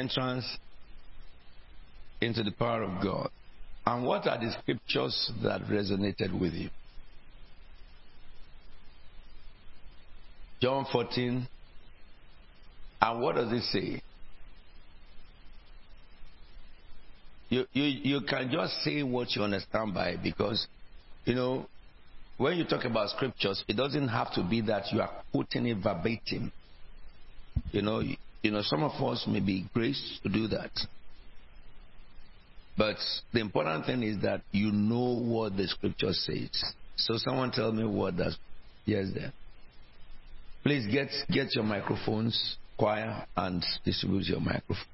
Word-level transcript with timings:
entrance 0.00 0.46
into 2.20 2.42
the 2.42 2.52
power 2.52 2.82
of 2.82 3.02
God. 3.02 3.30
And 3.86 4.04
what 4.04 4.26
are 4.26 4.38
the 4.38 4.52
scriptures 4.60 5.32
that 5.42 5.62
resonated 5.62 6.38
with 6.38 6.52
you? 6.52 6.70
John 10.60 10.86
14. 10.92 11.48
And 13.02 13.22
what 13.22 13.36
does 13.36 13.50
it 13.52 13.62
say? 13.64 14.02
You, 17.48 17.64
you, 17.72 17.82
you 17.82 18.20
can 18.28 18.50
just 18.52 18.74
say 18.84 19.02
what 19.02 19.34
you 19.34 19.42
understand 19.42 19.94
by 19.94 20.10
it 20.10 20.22
because, 20.22 20.66
you 21.24 21.34
know, 21.34 21.66
when 22.36 22.56
you 22.56 22.64
talk 22.64 22.84
about 22.84 23.10
scriptures, 23.10 23.64
it 23.66 23.76
doesn't 23.76 24.08
have 24.08 24.32
to 24.34 24.42
be 24.42 24.60
that 24.62 24.92
you 24.92 25.00
are 25.00 25.10
putting 25.32 25.66
it 25.66 25.78
verbatim. 25.82 26.52
You 27.72 27.82
know, 27.82 28.02
you, 28.42 28.50
know, 28.50 28.62
some 28.62 28.82
of 28.82 28.92
us 29.02 29.24
may 29.26 29.40
be 29.40 29.66
graced 29.74 30.22
to 30.22 30.28
do 30.28 30.48
that. 30.48 30.70
But 32.76 32.96
the 33.32 33.40
important 33.40 33.86
thing 33.86 34.02
is 34.02 34.22
that 34.22 34.42
you 34.52 34.72
know 34.72 35.20
what 35.20 35.56
the 35.56 35.68
scripture 35.68 36.12
says. 36.12 36.64
So 36.96 37.14
someone 37.16 37.50
tell 37.50 37.72
me 37.72 37.84
what 37.84 38.16
that 38.16 38.32
yes 38.86 39.08
there. 39.14 39.32
Please 40.62 40.86
get 40.90 41.08
get 41.30 41.54
your 41.54 41.64
microphones, 41.64 42.56
choir, 42.78 43.26
and 43.36 43.64
distribute 43.84 44.24
your 44.26 44.40
microphone. 44.40 44.84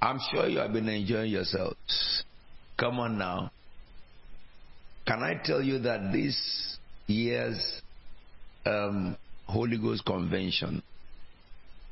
I'm 0.00 0.18
sure 0.30 0.46
you 0.48 0.58
have 0.58 0.72
been 0.72 0.88
enjoying 0.88 1.30
yourselves. 1.30 2.24
Come 2.78 2.98
on 2.98 3.16
now. 3.16 3.50
Can 5.06 5.22
I 5.22 5.34
tell 5.42 5.62
you 5.62 5.78
that 5.80 6.12
this 6.12 6.78
year's 7.06 7.82
um, 8.64 9.16
Holy 9.46 9.76
Ghost 9.76 10.04
Convention, 10.06 10.82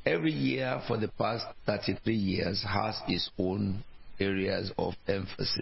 every 0.05 0.31
year 0.31 0.81
for 0.87 0.97
the 0.97 1.09
past 1.09 1.45
33 1.65 2.15
years, 2.15 2.65
has 2.67 2.99
its 3.07 3.29
own 3.37 3.83
areas 4.19 4.71
of 4.77 4.93
emphasis 5.07 5.61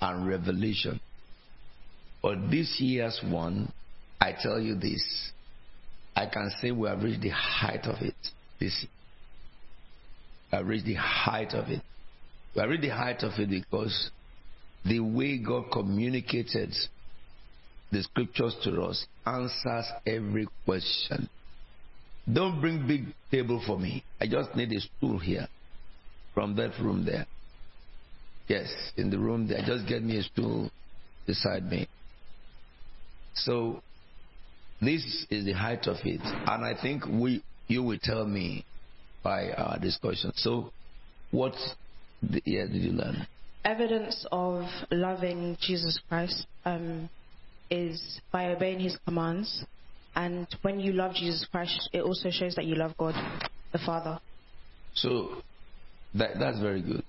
and 0.00 0.26
revelation. 0.26 1.00
But 2.22 2.50
this 2.50 2.76
year's 2.80 3.20
one, 3.22 3.72
I 4.20 4.32
tell 4.40 4.58
you 4.58 4.74
this, 4.76 5.30
I 6.16 6.26
can 6.26 6.50
say 6.60 6.70
we 6.70 6.88
have 6.88 7.02
reached 7.02 7.22
the 7.22 7.30
height 7.30 7.84
of 7.84 8.00
it 8.00 8.14
this 8.58 8.74
year. 8.82 8.90
We 10.52 10.58
have 10.58 10.66
reached 10.66 10.86
the 10.86 10.94
height 10.94 11.52
of 11.52 11.68
it. 11.68 11.82
We 12.54 12.60
have 12.60 12.70
reached 12.70 12.82
the 12.82 12.88
height 12.88 13.22
of 13.22 13.32
it 13.38 13.50
because 13.50 14.10
the 14.84 15.00
way 15.00 15.38
God 15.38 15.70
communicated 15.72 16.74
the 17.90 18.02
scriptures 18.02 18.56
to 18.64 18.82
us 18.82 19.06
answers 19.26 19.86
every 20.06 20.46
question. 20.64 21.28
Don't 22.30 22.60
bring 22.60 22.86
big 22.86 23.06
table 23.30 23.62
for 23.66 23.78
me. 23.78 24.02
I 24.20 24.26
just 24.26 24.54
need 24.56 24.72
a 24.72 24.80
stool 24.80 25.18
here 25.18 25.46
from 26.34 26.56
that 26.56 26.78
room 26.80 27.04
there. 27.04 27.26
Yes, 28.48 28.68
in 28.96 29.10
the 29.10 29.18
room 29.18 29.46
there. 29.46 29.62
Just 29.66 29.86
get 29.86 30.02
me 30.02 30.18
a 30.18 30.22
stool 30.22 30.70
beside 31.26 31.64
me. 31.64 31.88
So 33.34 33.80
this 34.80 35.26
is 35.30 35.44
the 35.44 35.52
height 35.52 35.86
of 35.86 35.96
it. 36.04 36.20
And 36.22 36.64
I 36.64 36.74
think 36.80 37.04
we 37.06 37.42
you 37.66 37.82
will 37.82 37.98
tell 38.02 38.26
me 38.26 38.64
by 39.22 39.50
our 39.52 39.78
discussion. 39.78 40.32
So 40.36 40.70
what 41.30 41.54
yeah, 42.44 42.66
did 42.66 42.82
you 42.82 42.92
learn? 42.92 43.26
Evidence 43.64 44.26
of 44.30 44.64
loving 44.90 45.56
Jesus 45.60 45.98
Christ 46.08 46.46
um, 46.64 47.08
is 47.70 48.20
by 48.30 48.48
obeying 48.48 48.80
his 48.80 48.98
commands. 49.06 49.64
And 50.14 50.46
when 50.62 50.78
you 50.80 50.92
love 50.92 51.14
Jesus 51.14 51.46
Christ, 51.50 51.88
it 51.92 52.02
also 52.02 52.30
shows 52.30 52.54
that 52.56 52.66
you 52.66 52.74
love 52.74 52.94
God, 52.98 53.14
the 53.72 53.78
Father. 53.78 54.20
So 54.94 55.42
that, 56.14 56.38
that's 56.38 56.60
very 56.60 56.82
good. 56.82 57.02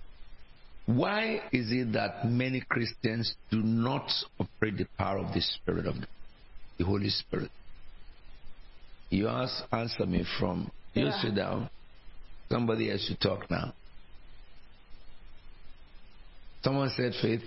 Why 0.85 1.41
is 1.51 1.71
it 1.71 1.93
that 1.93 2.25
many 2.27 2.63
Christians 2.69 3.35
do 3.51 3.61
not 3.61 4.09
operate 4.39 4.77
the 4.77 4.87
power 4.97 5.17
of 5.17 5.33
the 5.33 5.41
Spirit 5.41 5.87
of 5.87 5.95
God, 5.95 6.07
the 6.77 6.85
Holy 6.85 7.09
Spirit? 7.09 7.51
You 9.09 9.27
ask, 9.27 9.63
answer 9.71 10.05
me 10.05 10.25
from. 10.39 10.71
You 10.93 11.07
Yeah. 11.07 11.21
sit 11.21 11.35
down. 11.35 11.69
Somebody 12.51 12.91
else 12.91 13.01
should 13.07 13.19
talk 13.19 13.49
now. 13.51 13.73
Someone 16.65 16.89
said, 16.97 17.13
Faith, 17.21 17.43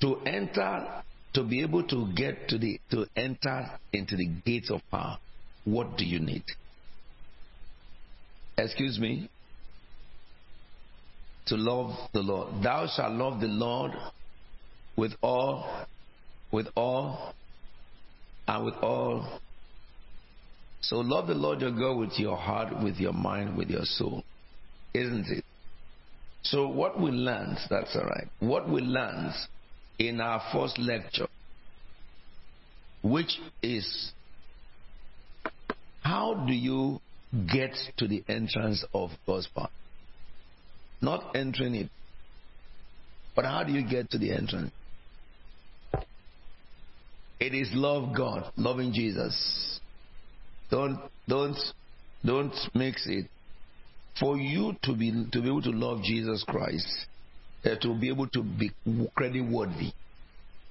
to 0.00 0.20
enter, 0.24 1.02
to 1.34 1.42
be 1.42 1.60
able 1.60 1.82
to 1.88 2.12
get 2.14 2.48
to 2.48 2.56
the, 2.56 2.78
to 2.92 3.04
enter 3.16 3.66
into 3.92 4.16
the 4.16 4.26
gates 4.46 4.70
of 4.70 4.80
power, 4.92 5.18
what 5.64 5.98
do 5.98 6.04
you 6.04 6.20
need? 6.20 6.44
Excuse 8.56 8.96
me? 9.00 9.28
To 11.46 11.56
love 11.56 11.96
the 12.12 12.20
Lord. 12.20 12.62
Thou 12.62 12.86
shalt 12.94 13.12
love 13.12 13.40
the 13.40 13.48
Lord 13.48 13.90
with 14.96 15.12
all, 15.20 15.84
with 16.52 16.68
all, 16.76 17.34
and 18.46 18.64
with 18.66 18.74
all. 18.82 19.40
So 20.80 20.98
love 20.98 21.26
the 21.26 21.34
Lord 21.34 21.60
your 21.60 21.72
God 21.72 21.98
with 21.98 22.20
your 22.20 22.36
heart, 22.36 22.80
with 22.84 22.98
your 22.98 23.12
mind, 23.12 23.56
with 23.56 23.68
your 23.68 23.84
soul. 23.84 24.22
Isn't 24.94 25.26
it? 25.26 25.44
So 26.42 26.68
what 26.68 27.00
we 27.00 27.10
learned, 27.10 27.58
that's 27.68 27.94
all 27.94 28.04
right. 28.04 28.28
What 28.40 28.68
we 28.68 28.80
learned 28.80 29.34
in 29.98 30.20
our 30.20 30.42
first 30.52 30.78
lecture, 30.78 31.26
which 33.02 33.38
is 33.62 34.12
how 36.02 36.44
do 36.46 36.52
you 36.52 37.00
get 37.52 37.76
to 37.98 38.08
the 38.08 38.24
entrance 38.28 38.84
of 38.94 39.10
God's 39.26 39.48
power? 39.48 39.68
Not 41.02 41.36
entering 41.36 41.74
it, 41.74 41.90
but 43.36 43.44
how 43.44 43.62
do 43.62 43.72
you 43.72 43.86
get 43.86 44.10
to 44.10 44.18
the 44.18 44.32
entrance? 44.32 44.70
It 47.38 47.54
is 47.54 47.70
love 47.72 48.14
God, 48.14 48.50
loving 48.56 48.92
Jesus. 48.92 49.80
Don't 50.70 50.98
don't 51.26 51.56
don't 52.24 52.54
mix 52.74 53.06
it. 53.06 53.26
For 54.18 54.36
you 54.36 54.74
to 54.82 54.94
be 54.94 55.10
to 55.32 55.40
be 55.40 55.48
able 55.48 55.62
to 55.62 55.70
love 55.70 56.02
Jesus 56.02 56.44
Christ, 56.46 56.88
uh, 57.64 57.76
to 57.80 57.94
be 57.98 58.08
able 58.08 58.28
to 58.28 58.42
be 58.42 58.70
credit 59.14 59.42
worthy, 59.42 59.92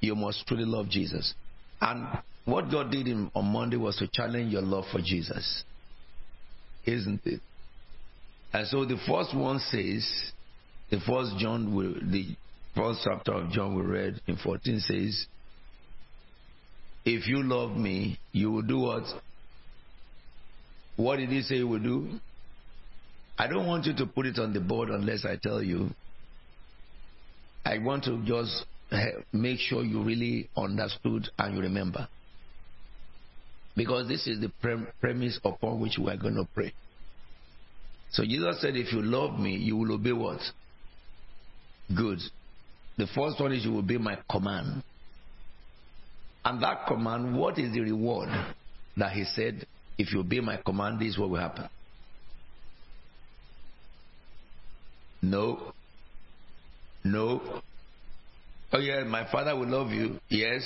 you 0.02 0.16
must 0.16 0.46
truly 0.48 0.66
love 0.66 0.90
Jesus. 0.90 1.34
And 1.82 2.20
what 2.46 2.72
God 2.72 2.92
did 2.92 3.08
in, 3.08 3.32
on 3.36 3.46
Monday 3.46 3.78
was 3.78 3.98
to 3.98 4.08
challenge 4.08 4.52
your 4.52 4.62
love 4.62 4.86
for 4.92 5.00
Jesus, 5.00 5.64
isn't 6.86 7.22
it? 7.26 7.42
And 8.52 8.68
so 8.68 8.86
the 8.86 8.98
first 9.08 9.36
one 9.36 9.60
says, 9.60 10.32
the 10.90 11.00
first 11.06 11.38
John, 11.38 11.76
we, 11.76 11.86
the 12.12 12.36
first 12.76 13.02
chapter 13.04 13.34
of 13.34 13.52
John 13.52 13.76
we 13.76 13.84
read 13.84 14.20
in 14.28 14.38
14 14.38 14.80
says, 14.80 15.26
if 17.06 17.28
you 17.28 17.44
love 17.44 17.78
me, 17.78 18.20
you 18.32 18.52
will 18.52 18.62
do 18.62 18.80
what? 18.80 19.04
What 20.96 21.18
did 21.18 21.30
he 21.30 21.42
say 21.42 21.58
he 21.58 21.64
will 21.64 21.80
do? 21.80 22.20
I 23.40 23.48
don't 23.48 23.66
want 23.66 23.86
you 23.86 23.94
to 23.96 24.06
put 24.06 24.26
it 24.26 24.38
on 24.38 24.52
the 24.52 24.60
board 24.60 24.90
unless 24.90 25.24
I 25.24 25.38
tell 25.42 25.64
you. 25.64 25.90
I 27.66 27.78
want 27.78 28.04
to 28.04 28.22
just 28.26 28.66
eh, 28.92 29.12
make 29.32 29.60
sure 29.60 29.82
you 29.82 30.04
really 30.04 30.50
understood 30.58 31.30
and 31.38 31.56
you 31.56 31.62
remember. 31.62 32.10
Because 33.78 34.10
this 34.10 34.28
is 34.28 34.42
the 34.42 34.52
prem- 34.62 34.90
premise 35.00 35.40
upon 35.46 35.80
which 35.80 35.98
we 35.98 36.12
are 36.12 36.18
going 36.18 36.36
to 36.36 36.46
pray. 36.54 36.74
So 38.12 38.24
Jesus 38.26 38.60
said, 38.60 38.76
If 38.76 38.92
you 38.92 39.02
love 39.02 39.40
me, 39.40 39.56
you 39.56 39.78
will 39.78 39.94
obey 39.94 40.12
what? 40.12 40.42
Good. 41.96 42.20
The 42.98 43.08
first 43.16 43.40
one 43.40 43.54
is 43.54 43.64
you 43.64 43.72
will 43.72 43.80
obey 43.80 43.98
my 43.98 44.18
command. 44.30 44.84
And 46.44 46.62
that 46.62 46.88
command, 46.88 47.38
what 47.38 47.58
is 47.58 47.72
the 47.72 47.82
reward 47.82 48.30
that 48.98 49.14
he 49.14 49.24
said, 49.24 49.66
if 49.98 50.12
you 50.12 50.20
obey 50.20 50.42
my 50.42 50.58
command, 50.58 51.00
this 51.00 51.10
is 51.10 51.18
what 51.18 51.30
will 51.30 51.40
happen? 51.40 51.70
No. 55.22 55.74
No. 57.04 57.62
Oh, 58.72 58.80
yeah, 58.80 59.04
my 59.04 59.30
father 59.32 59.56
will 59.56 59.68
love 59.68 59.92
you. 59.92 60.20
Yes. 60.30 60.62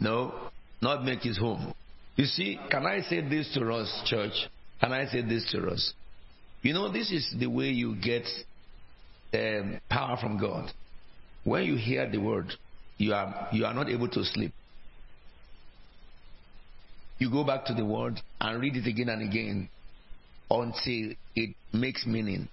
No. 0.00 0.50
Not 0.80 1.04
make 1.04 1.20
his 1.20 1.38
home. 1.38 1.74
You 2.16 2.26
see, 2.26 2.58
can 2.70 2.86
I 2.86 3.00
say 3.02 3.20
this 3.28 3.52
to 3.54 3.72
us, 3.72 4.02
church? 4.06 4.32
Can 4.80 4.92
I 4.92 5.06
say 5.06 5.22
this 5.22 5.50
to 5.52 5.68
us? 5.68 5.92
You 6.62 6.72
know, 6.72 6.90
this 6.90 7.10
is 7.10 7.34
the 7.38 7.46
way 7.46 7.66
you 7.66 7.96
get 7.96 8.26
um, 9.34 9.80
power 9.90 10.16
from 10.20 10.38
God. 10.38 10.70
When 11.44 11.64
you 11.64 11.76
hear 11.76 12.10
the 12.10 12.18
word, 12.18 12.52
you 12.96 13.12
are 13.12 13.48
you 13.52 13.66
are 13.66 13.74
not 13.74 13.90
able 13.90 14.08
to 14.08 14.24
sleep. 14.24 14.52
You 17.18 17.30
go 17.30 17.44
back 17.44 17.66
to 17.66 17.74
the 17.74 17.84
word 17.84 18.20
and 18.40 18.60
read 18.60 18.76
it 18.76 18.86
again 18.86 19.08
and 19.08 19.22
again 19.28 19.68
until 20.50 21.12
it 21.34 21.54
makes 21.72 22.06
meaning. 22.06 22.48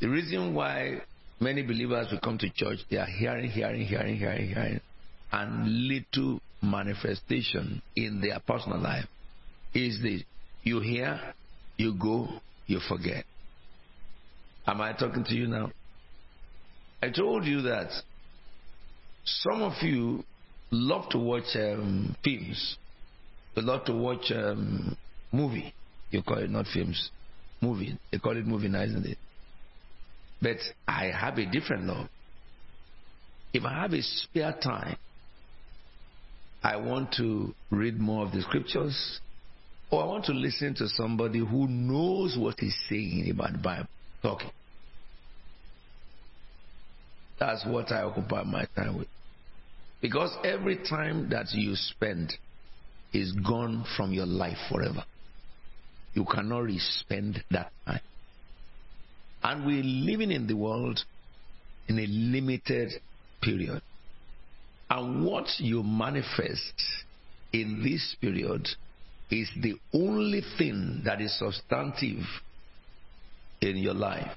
The 0.00 0.08
reason 0.08 0.54
why 0.54 1.02
many 1.40 1.62
believers 1.62 2.08
will 2.10 2.20
come 2.20 2.38
to 2.38 2.50
church, 2.50 2.78
they 2.90 2.96
are 2.98 3.06
hearing, 3.06 3.50
hearing, 3.50 3.86
hearing, 3.86 4.16
hearing, 4.16 4.48
hearing. 4.48 4.80
and 5.32 5.88
little 5.88 6.40
manifestation 6.62 7.82
in 7.94 8.20
their 8.20 8.40
personal 8.40 8.78
life 8.78 9.06
is 9.74 10.00
this 10.02 10.22
you 10.62 10.80
hear, 10.80 11.20
you 11.76 11.94
go, 11.94 12.28
you 12.66 12.80
forget. 12.88 13.24
Am 14.66 14.80
I 14.80 14.92
talking 14.92 15.24
to 15.24 15.34
you 15.34 15.46
now? 15.46 15.70
I 17.02 17.10
told 17.10 17.44
you 17.44 17.62
that 17.62 17.90
some 19.24 19.62
of 19.62 19.74
you 19.82 20.24
love 20.70 21.08
to 21.10 21.18
watch 21.18 21.54
um, 21.54 22.16
films. 22.24 22.76
You 23.54 23.62
love 23.62 23.84
to 23.86 23.94
watch 23.94 24.30
um, 24.34 24.96
movie. 25.32 25.72
You 26.10 26.22
call 26.22 26.38
it 26.38 26.50
not 26.50 26.66
films, 26.72 27.10
movie. 27.60 27.98
They 28.10 28.18
call 28.18 28.36
it 28.36 28.46
movie 28.46 28.68
now, 28.68 28.82
isn't 28.82 29.06
it? 29.06 29.18
But 30.40 30.58
I 30.86 31.06
have 31.06 31.38
a 31.38 31.46
different 31.46 31.84
love. 31.84 32.08
If 33.52 33.64
I 33.64 33.82
have 33.82 33.92
a 33.92 34.02
spare 34.02 34.54
time, 34.62 34.96
I 36.62 36.76
want 36.76 37.12
to 37.18 37.54
read 37.70 37.98
more 37.98 38.26
of 38.26 38.32
the 38.32 38.42
scriptures, 38.42 39.20
or 39.90 40.02
I 40.02 40.06
want 40.06 40.24
to 40.26 40.32
listen 40.32 40.74
to 40.76 40.88
somebody 40.88 41.38
who 41.38 41.66
knows 41.68 42.36
what 42.38 42.56
he's 42.58 42.76
saying 42.88 43.30
about 43.30 43.52
the 43.52 43.58
Bible 43.58 43.88
talking. 44.22 44.50
That's 47.38 47.64
what 47.64 47.92
I 47.92 48.02
occupy 48.02 48.42
my 48.42 48.66
time 48.76 48.98
with. 48.98 49.08
Because 50.00 50.36
every 50.44 50.76
time 50.76 51.28
that 51.30 51.46
you 51.52 51.74
spend 51.74 52.34
is 53.12 53.32
gone 53.32 53.84
from 53.96 54.12
your 54.12 54.26
life 54.26 54.58
forever. 54.68 55.04
You 56.14 56.24
cannot 56.24 56.64
respend 56.64 57.42
that 57.50 57.70
time. 57.86 58.00
And 59.42 59.66
we're 59.66 59.82
living 59.82 60.30
in 60.30 60.46
the 60.46 60.56
world 60.56 61.04
in 61.88 61.98
a 61.98 62.06
limited 62.06 62.92
period. 63.40 63.82
And 64.90 65.24
what 65.24 65.46
you 65.58 65.82
manifest 65.82 66.82
in 67.52 67.82
this 67.82 68.16
period 68.20 68.68
is 69.30 69.50
the 69.60 69.74
only 69.92 70.42
thing 70.56 71.02
that 71.04 71.20
is 71.20 71.38
substantive 71.38 72.24
in 73.60 73.76
your 73.76 73.94
life. 73.94 74.36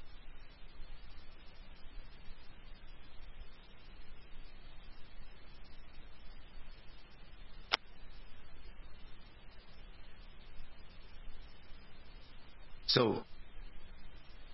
So, 12.92 13.22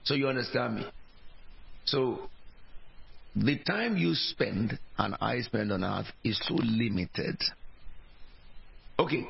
so 0.05 0.15
you 0.15 0.29
understand 0.29 0.77
me? 0.77 0.87
So, 1.87 2.21
the 3.35 3.59
time 3.59 3.97
you 3.97 4.15
spend 4.15 4.79
and 4.97 5.17
I 5.21 5.41
spend 5.41 5.73
on 5.73 5.83
earth 5.83 6.07
is 6.23 6.41
so 6.47 6.55
limited. 6.55 7.37
Okay, 9.01 9.27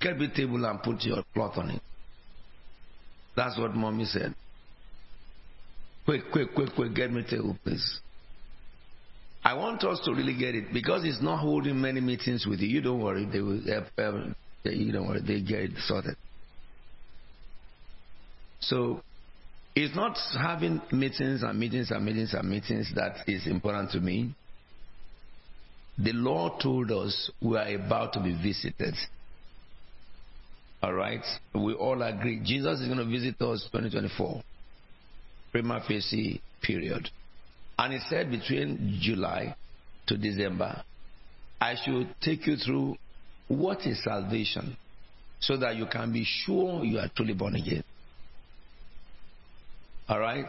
get 0.00 0.18
the 0.18 0.28
table 0.28 0.64
and 0.64 0.80
put 0.82 1.02
your 1.02 1.24
cloth 1.34 1.56
on 1.56 1.70
it. 1.70 1.82
That's 3.36 3.58
what 3.58 3.74
mommy 3.74 4.04
said. 4.04 4.34
Quick, 6.04 6.30
quick, 6.30 6.54
quick, 6.54 6.74
quick, 6.76 6.94
get 6.94 7.10
me 7.12 7.24
table, 7.28 7.56
please. 7.64 8.00
I 9.42 9.54
want 9.54 9.82
us 9.82 10.00
to 10.04 10.12
really 10.14 10.36
get 10.38 10.54
it 10.54 10.72
because 10.72 11.04
it's 11.04 11.20
not 11.20 11.38
holding 11.40 11.80
many 11.80 12.00
meetings 12.00 12.46
with 12.46 12.60
you. 12.60 12.68
You 12.68 12.80
don't 12.80 13.02
worry, 13.02 13.24
they 13.24 13.40
will. 13.40 13.60
Uh, 13.68 14.20
you 14.64 14.92
don't 14.92 15.08
worry, 15.08 15.20
they 15.20 15.40
get 15.40 15.60
it 15.60 15.72
sorted. 15.86 16.16
So 18.68 19.02
it's 19.74 19.94
not 19.94 20.16
having 20.40 20.80
meetings 20.92 21.42
and 21.42 21.58
meetings 21.58 21.90
and 21.90 22.04
meetings 22.04 22.32
and 22.34 22.48
meetings 22.48 22.92
that 22.94 23.16
is 23.26 23.46
important 23.46 23.90
to 23.92 24.00
me. 24.00 24.34
The 25.98 26.12
Lord 26.12 26.60
told 26.62 26.90
us 26.90 27.30
we 27.40 27.56
are 27.56 27.74
about 27.74 28.12
to 28.14 28.20
be 28.20 28.32
visited. 28.32 28.94
All 30.82 30.92
right? 30.92 31.24
We 31.54 31.74
all 31.74 32.02
agree. 32.02 32.40
Jesus 32.44 32.80
is 32.80 32.86
going 32.86 32.98
to 32.98 33.04
visit 33.04 33.40
us 33.40 33.68
2024. 33.72 34.42
Prima 35.52 35.82
facie 35.86 36.40
period. 36.62 37.08
And 37.78 37.92
he 37.92 38.00
said 38.08 38.30
between 38.30 38.98
July 39.00 39.56
to 40.06 40.16
December, 40.16 40.82
I 41.60 41.74
should 41.84 42.14
take 42.20 42.46
you 42.46 42.56
through 42.56 42.96
what 43.48 43.86
is 43.86 44.02
salvation 44.02 44.76
so 45.40 45.56
that 45.56 45.76
you 45.76 45.86
can 45.86 46.12
be 46.12 46.24
sure 46.24 46.84
you 46.84 46.98
are 46.98 47.10
truly 47.14 47.34
born 47.34 47.56
again. 47.56 47.84
All 50.08 50.18
right? 50.18 50.46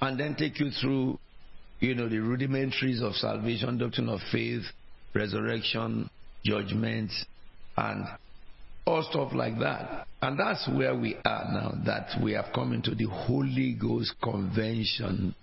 And 0.00 0.18
then 0.18 0.36
take 0.36 0.60
you 0.60 0.70
through, 0.70 1.18
you 1.80 1.94
know, 1.94 2.08
the 2.08 2.16
rudimentaries 2.16 3.02
of 3.02 3.14
salvation, 3.14 3.78
doctrine 3.78 4.08
of 4.08 4.20
faith, 4.30 4.62
resurrection, 5.14 6.08
judgment, 6.44 7.10
and 7.76 8.06
all 8.86 9.02
stuff 9.10 9.32
like 9.32 9.58
that. 9.58 10.06
And 10.22 10.38
that's 10.38 10.68
where 10.68 10.94
we 10.94 11.16
are 11.24 11.44
now, 11.52 11.74
that 11.84 12.22
we 12.22 12.32
have 12.32 12.46
come 12.54 12.72
into 12.72 12.94
the 12.94 13.06
Holy 13.06 13.72
Ghost 13.80 14.14
Convention. 14.22 15.34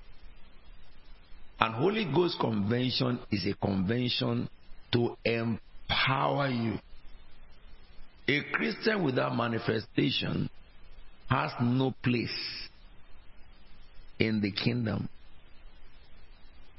And 1.60 1.76
Holy 1.76 2.06
Ghost 2.06 2.38
Convention 2.40 3.20
is 3.32 3.46
a 3.46 3.54
convention 3.66 4.50
to 4.94 5.18
empower 5.26 6.48
you. 6.48 6.78
A 8.28 8.42
Christian 8.54 9.04
without 9.04 9.36
manifestation 9.36 10.50
has 11.30 11.52
no 11.62 11.94
place 12.04 12.30
in 14.20 14.42
the 14.42 14.52
kingdom. 14.52 15.10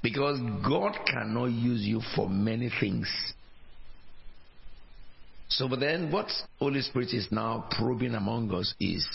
Because 0.03 0.39
God 0.67 0.99
cannot 1.07 1.47
use 1.47 1.83
you 1.83 2.01
for 2.15 2.29
many 2.29 2.71
things. 2.81 3.09
So, 5.49 5.69
but 5.69 5.81
then 5.81 6.11
what 6.11 6.27
Holy 6.59 6.81
Spirit 6.83 7.09
is 7.13 7.29
now 7.31 7.69
probing 7.71 8.15
among 8.15 8.53
us 8.53 8.75
is 8.81 9.07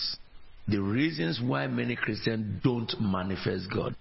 the 0.67 0.82
reasons 0.82 1.39
why 1.43 1.67
many 1.67 1.96
Christians 1.96 2.62
don't 2.63 2.91
manifest 3.00 3.67
God. 3.74 3.96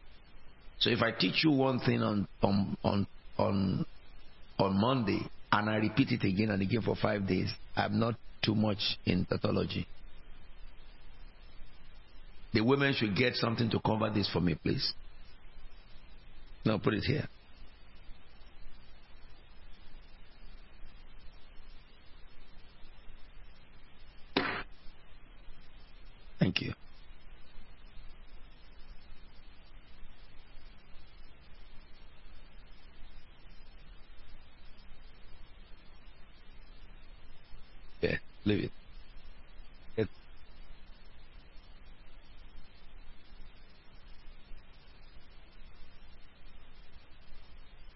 So, 0.78 0.90
if 0.90 1.02
I 1.02 1.10
teach 1.10 1.42
you 1.44 1.50
one 1.50 1.80
thing 1.80 2.02
on 2.02 2.28
on 2.42 2.76
on 2.84 3.06
on, 3.38 3.86
on 4.58 4.80
Monday 4.80 5.20
and 5.52 5.68
I 5.68 5.76
repeat 5.76 6.12
it 6.12 6.24
again 6.24 6.50
and 6.50 6.62
again 6.62 6.82
for 6.82 6.96
five 6.96 7.26
days, 7.26 7.50
I'm 7.76 7.98
not 7.98 8.14
too 8.42 8.54
much 8.54 8.98
in 9.04 9.26
tautology. 9.26 9.86
The 12.52 12.60
women 12.62 12.94
should 12.94 13.14
get 13.14 13.34
something 13.36 13.70
to 13.70 13.80
cover 13.80 14.10
this 14.10 14.28
for 14.32 14.40
me, 14.40 14.54
please. 14.54 14.92
Now 16.64 16.78
put 16.78 16.94
it 16.94 17.04
here. 17.04 17.28
Thank 26.38 26.62
you. 26.62 26.72
Yeah, 38.00 38.16
leave 38.44 38.64
it. 38.64 38.77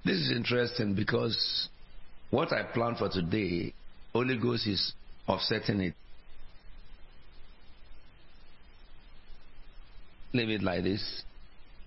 This 0.04 0.16
is 0.16 0.32
interesting 0.32 0.94
because 0.94 1.68
what 2.30 2.52
I 2.52 2.64
planned 2.64 2.98
for 2.98 3.08
today, 3.08 3.72
Holy 4.12 4.36
Ghost 4.36 4.66
is 4.66 4.92
offsetting 5.28 5.80
it. 5.80 5.94
Leave 10.32 10.48
it 10.48 10.62
like 10.62 10.82
this. 10.82 11.22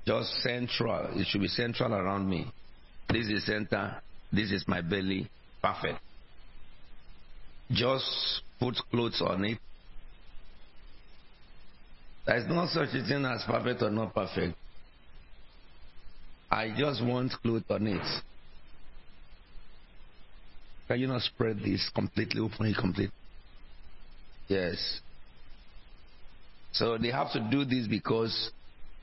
Just 0.06 0.30
central. 0.42 1.20
It 1.20 1.28
should 1.28 1.42
be 1.42 1.48
central 1.48 1.94
around 1.94 2.30
me. 2.30 2.46
This 3.10 3.28
is 3.28 3.46
center. 3.46 4.02
This 4.32 4.52
is 4.52 4.64
my 4.68 4.82
belly. 4.82 5.30
Perfect. 5.62 6.00
Just 7.72 8.42
put 8.60 8.76
clothes 8.92 9.22
on 9.26 9.44
it. 9.46 9.58
There 12.28 12.38
is 12.38 12.46
no 12.48 12.68
such 12.68 12.90
a 12.90 13.08
thing 13.08 13.26
as 13.26 13.44
perfect 13.46 13.82
or 13.82 13.90
not 13.90 14.14
perfect. 14.14 14.56
I 16.52 16.74
just 16.78 17.04
want 17.04 17.34
clothes 17.42 17.64
on 17.70 17.88
it. 17.88 18.22
Can 20.88 21.00
you 21.00 21.08
not 21.08 21.22
spread 21.22 21.60
this 21.60 21.90
completely, 21.94 22.42
open 22.42 22.68
it 22.68 22.78
complete? 22.78 23.12
Yes. 24.48 25.02
So 26.74 26.98
they 26.98 27.10
have 27.10 27.32
to 27.34 27.40
do 27.50 27.66
this 27.66 27.88
because 27.88 28.52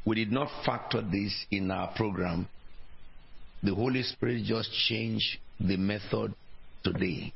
we 0.05 0.17
did 0.17 0.31
not 0.31 0.49
factor 0.65 1.03
this 1.03 1.47
in 1.51 1.71
our 1.71 1.93
program. 1.95 2.49
The 3.63 3.75
Holy 3.75 4.03
Spirit 4.03 4.45
just 4.45 4.71
changed 4.89 5.39
the 5.59 5.77
method 5.77 6.35
today. 6.85 7.33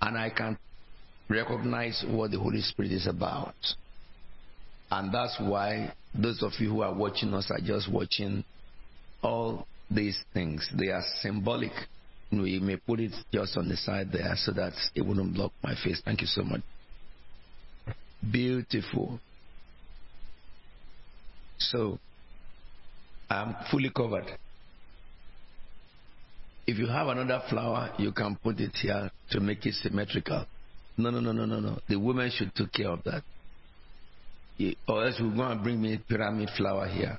And 0.00 0.16
I 0.16 0.30
can 0.30 0.58
recognize 1.28 2.04
what 2.06 2.30
the 2.30 2.38
Holy 2.38 2.60
Spirit 2.60 2.92
is 2.92 3.06
about. 3.06 3.54
And 4.90 5.12
that's 5.12 5.36
why 5.40 5.92
those 6.14 6.42
of 6.42 6.52
you 6.58 6.70
who 6.70 6.82
are 6.82 6.94
watching 6.94 7.32
us 7.34 7.50
are 7.50 7.60
just 7.64 7.90
watching 7.90 8.44
all 9.24 9.66
these 9.90 10.18
things. 10.32 10.68
They 10.78 10.88
are 10.88 11.02
symbolic. 11.20 11.72
We 12.30 12.58
may 12.60 12.76
put 12.76 13.00
it 13.00 13.12
just 13.32 13.56
on 13.56 13.68
the 13.68 13.76
side 13.76 14.10
there 14.12 14.34
so 14.36 14.52
that 14.52 14.72
it 14.94 15.02
wouldn't 15.02 15.34
block 15.34 15.52
my 15.62 15.74
face. 15.82 16.00
Thank 16.04 16.20
you 16.20 16.26
so 16.26 16.42
much. 16.42 16.62
Beautiful. 18.30 19.20
So, 21.58 21.98
I'm 23.30 23.54
fully 23.70 23.90
covered. 23.90 24.26
If 26.66 26.78
you 26.78 26.86
have 26.86 27.08
another 27.08 27.42
flower, 27.48 27.92
you 27.98 28.10
can 28.12 28.36
put 28.42 28.58
it 28.58 28.72
here 28.74 29.10
to 29.30 29.40
make 29.40 29.64
it 29.66 29.74
symmetrical. 29.74 30.46
No, 30.96 31.10
no, 31.10 31.20
no, 31.20 31.32
no, 31.32 31.44
no, 31.44 31.60
no. 31.60 31.78
The 31.88 31.96
women 31.96 32.30
should 32.34 32.54
take 32.54 32.72
care 32.72 32.88
of 32.88 33.04
that. 33.04 33.22
Or 34.88 35.06
else 35.06 35.16
we're 35.20 35.34
going 35.34 35.56
to 35.58 35.62
bring 35.62 35.80
me 35.80 35.94
a 35.94 35.98
pyramid 35.98 36.48
flower 36.56 36.88
here. 36.88 37.18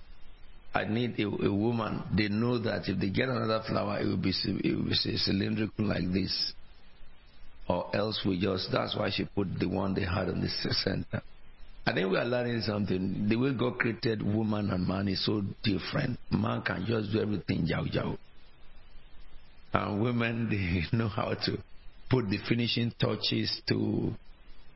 I 0.76 0.84
need 0.84 1.18
a, 1.20 1.28
a, 1.28 1.54
woman. 1.54 2.04
They 2.14 2.28
know 2.28 2.60
that 2.60 2.90
if 2.90 3.00
they 3.00 3.10
get 3.10 3.30
another 3.30 3.64
flower, 3.66 4.02
it 4.02 4.08
will 4.08 4.18
be 4.18 4.34
it 4.46 4.76
will 4.76 4.84
be 4.84 4.94
cylindrical 4.94 5.86
like 5.86 6.12
this. 6.12 6.52
Or 7.70 7.96
else 7.96 8.22
we 8.28 8.42
just 8.42 8.70
that's 8.74 8.94
why 8.94 9.10
she 9.10 9.24
put 9.24 9.48
the 9.58 9.68
one 9.70 9.94
they 9.94 10.04
had 10.04 10.28
in 10.28 10.42
the 10.42 10.50
center. 10.50 11.22
I 11.88 11.94
think 11.94 12.12
we 12.12 12.18
are 12.18 12.26
learning 12.26 12.62
something. 12.62 13.26
The 13.30 13.38
way 13.38 13.54
God 13.54 13.78
created 13.78 14.22
woman 14.22 14.70
and 14.70 14.86
man 14.86 15.08
is 15.08 15.26
so 15.26 15.44
different. 15.64 16.20
Man 16.30 16.62
can 16.62 16.86
just 16.86 17.14
do 17.14 17.22
everything 17.22 17.66
jiao 17.66 17.90
jiao. 17.90 18.18
And 19.72 20.02
women 20.02 20.50
they 20.92 20.98
know 20.98 21.08
how 21.08 21.36
to 21.46 21.58
put 22.10 22.30
the 22.30 22.40
finishing 22.50 22.92
touches 23.00 23.62
to 23.70 24.14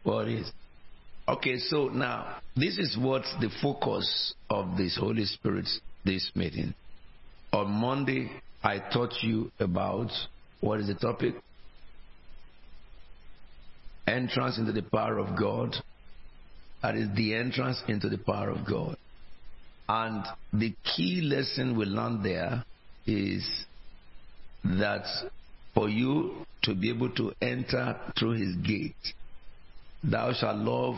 what 0.03 0.29
is. 0.29 0.49
Okay, 1.27 1.57
so 1.57 1.89
now 1.89 2.37
this 2.55 2.77
is 2.77 2.97
what 2.97 3.23
the 3.41 3.49
focus 3.61 4.33
of 4.49 4.77
this 4.77 4.95
Holy 4.97 5.25
Spirit 5.25 5.67
this 6.05 6.31
meeting. 6.35 6.73
On 7.51 7.69
Monday, 7.69 8.29
I 8.63 8.79
taught 8.79 9.13
you 9.21 9.51
about 9.59 10.11
what 10.61 10.79
is 10.79 10.87
the 10.87 10.95
topic? 10.95 11.35
Entrance 14.07 14.57
into 14.57 14.71
the 14.71 14.81
power 14.81 15.17
of 15.17 15.37
God. 15.37 15.75
That 16.81 16.95
is 16.95 17.09
the 17.15 17.35
entrance 17.35 17.81
into 17.87 18.09
the 18.09 18.17
power 18.17 18.49
of 18.49 18.65
God. 18.65 18.97
And 19.87 20.23
the 20.53 20.73
key 20.83 21.21
lesson 21.21 21.77
we 21.77 21.85
learned 21.85 22.23
there 22.23 22.63
is 23.05 23.45
that 24.63 25.05
for 25.73 25.89
you 25.89 26.45
to 26.63 26.75
be 26.75 26.89
able 26.89 27.09
to 27.11 27.33
enter 27.41 27.95
through 28.17 28.33
his 28.33 28.55
gate, 28.57 28.93
thou 30.03 30.33
shalt 30.33 30.57
love 30.57 30.95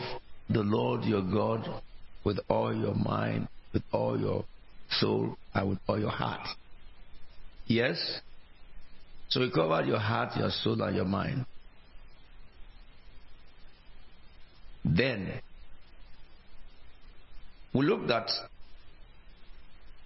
the 0.50 0.62
Lord 0.62 1.03
your 1.03 1.22
God 1.22 1.81
with 2.24 2.39
all 2.50 2.75
your 2.75 2.96
mind, 2.96 3.48
with 3.74 3.84
all 3.91 4.20
your 4.20 4.46
soul, 5.00 5.38
and 5.54 5.70
with 5.70 5.80
all 5.88 6.00
your 6.00 6.10
heart. 6.10 6.48
Yes? 7.68 7.98
So 9.30 9.40
we 9.40 9.52
covered 9.52 9.88
your 9.88 10.00
heart, 10.00 10.36
your 10.38 10.50
soul, 10.50 10.82
and 10.82 10.96
your 10.96 11.06
mind. 11.06 11.46
Then, 14.84 15.42
we 17.74 17.86
looked 17.86 18.12
at 18.12 18.30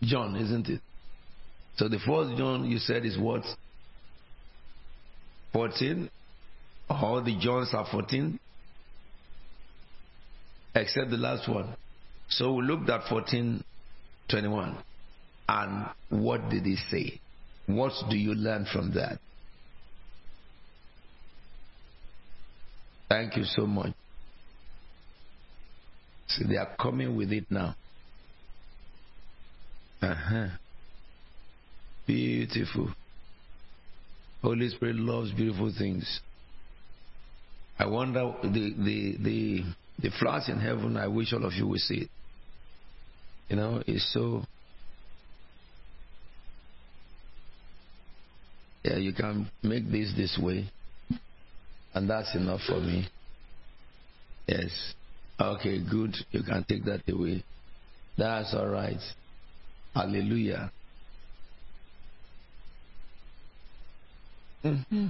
John, 0.03 0.35
isn't 0.35 0.69
it? 0.69 0.81
So 1.77 1.87
the 1.87 1.99
first 2.05 2.37
John 2.37 2.65
you 2.65 2.77
said 2.77 3.05
is 3.05 3.17
what? 3.17 3.43
14? 5.53 6.09
All 6.89 7.23
the 7.23 7.37
Johns 7.39 7.73
are 7.73 7.87
14? 7.89 8.39
Except 10.75 11.09
the 11.09 11.17
last 11.17 11.49
one. 11.49 11.73
So 12.29 12.53
we 12.53 12.63
looked 12.63 12.89
at 12.89 13.07
14, 13.09 13.63
21. 14.29 14.77
And 15.47 15.87
what 16.09 16.49
did 16.49 16.65
he 16.65 16.75
say? 16.89 17.19
What 17.67 17.93
do 18.09 18.17
you 18.17 18.33
learn 18.33 18.65
from 18.71 18.93
that? 18.93 19.19
Thank 23.09 23.37
you 23.37 23.43
so 23.43 23.65
much. 23.65 23.93
See, 26.27 26.45
they 26.47 26.57
are 26.57 26.75
coming 26.79 27.15
with 27.15 27.31
it 27.31 27.45
now. 27.49 27.75
Uh 30.01 30.15
huh. 30.15 30.47
Beautiful. 32.07 32.89
Holy 34.41 34.69
Spirit 34.69 34.95
loves 34.97 35.31
beautiful 35.31 35.73
things. 35.77 36.19
I 37.79 37.85
wonder 37.87 38.33
the 38.43 38.49
the 38.49 39.17
the 39.19 39.63
the 40.01 40.09
flowers 40.19 40.49
in 40.49 40.59
heaven. 40.59 40.97
I 40.97 41.07
wish 41.07 41.33
all 41.33 41.45
of 41.45 41.53
you 41.53 41.67
will 41.67 41.79
see 41.79 41.95
it. 42.01 42.09
You 43.49 43.55
know, 43.55 43.83
it's 43.85 44.11
so. 44.13 44.43
Yeah, 48.83 48.97
you 48.97 49.13
can 49.13 49.49
make 49.63 49.89
this 49.91 50.13
this 50.15 50.39
way, 50.41 50.69
and 51.93 52.09
that's 52.09 52.35
enough 52.35 52.61
for 52.67 52.79
me. 52.79 53.07
Yes. 54.47 54.93
Okay, 55.39 55.79
good. 55.89 56.15
You 56.31 56.43
can 56.43 56.63
take 56.69 56.85
that 56.85 57.01
away. 57.09 57.43
That's 58.17 58.53
all 58.53 58.67
right. 58.67 58.99
Hallelujah. 59.93 60.71
Mm-hmm. 64.63 65.07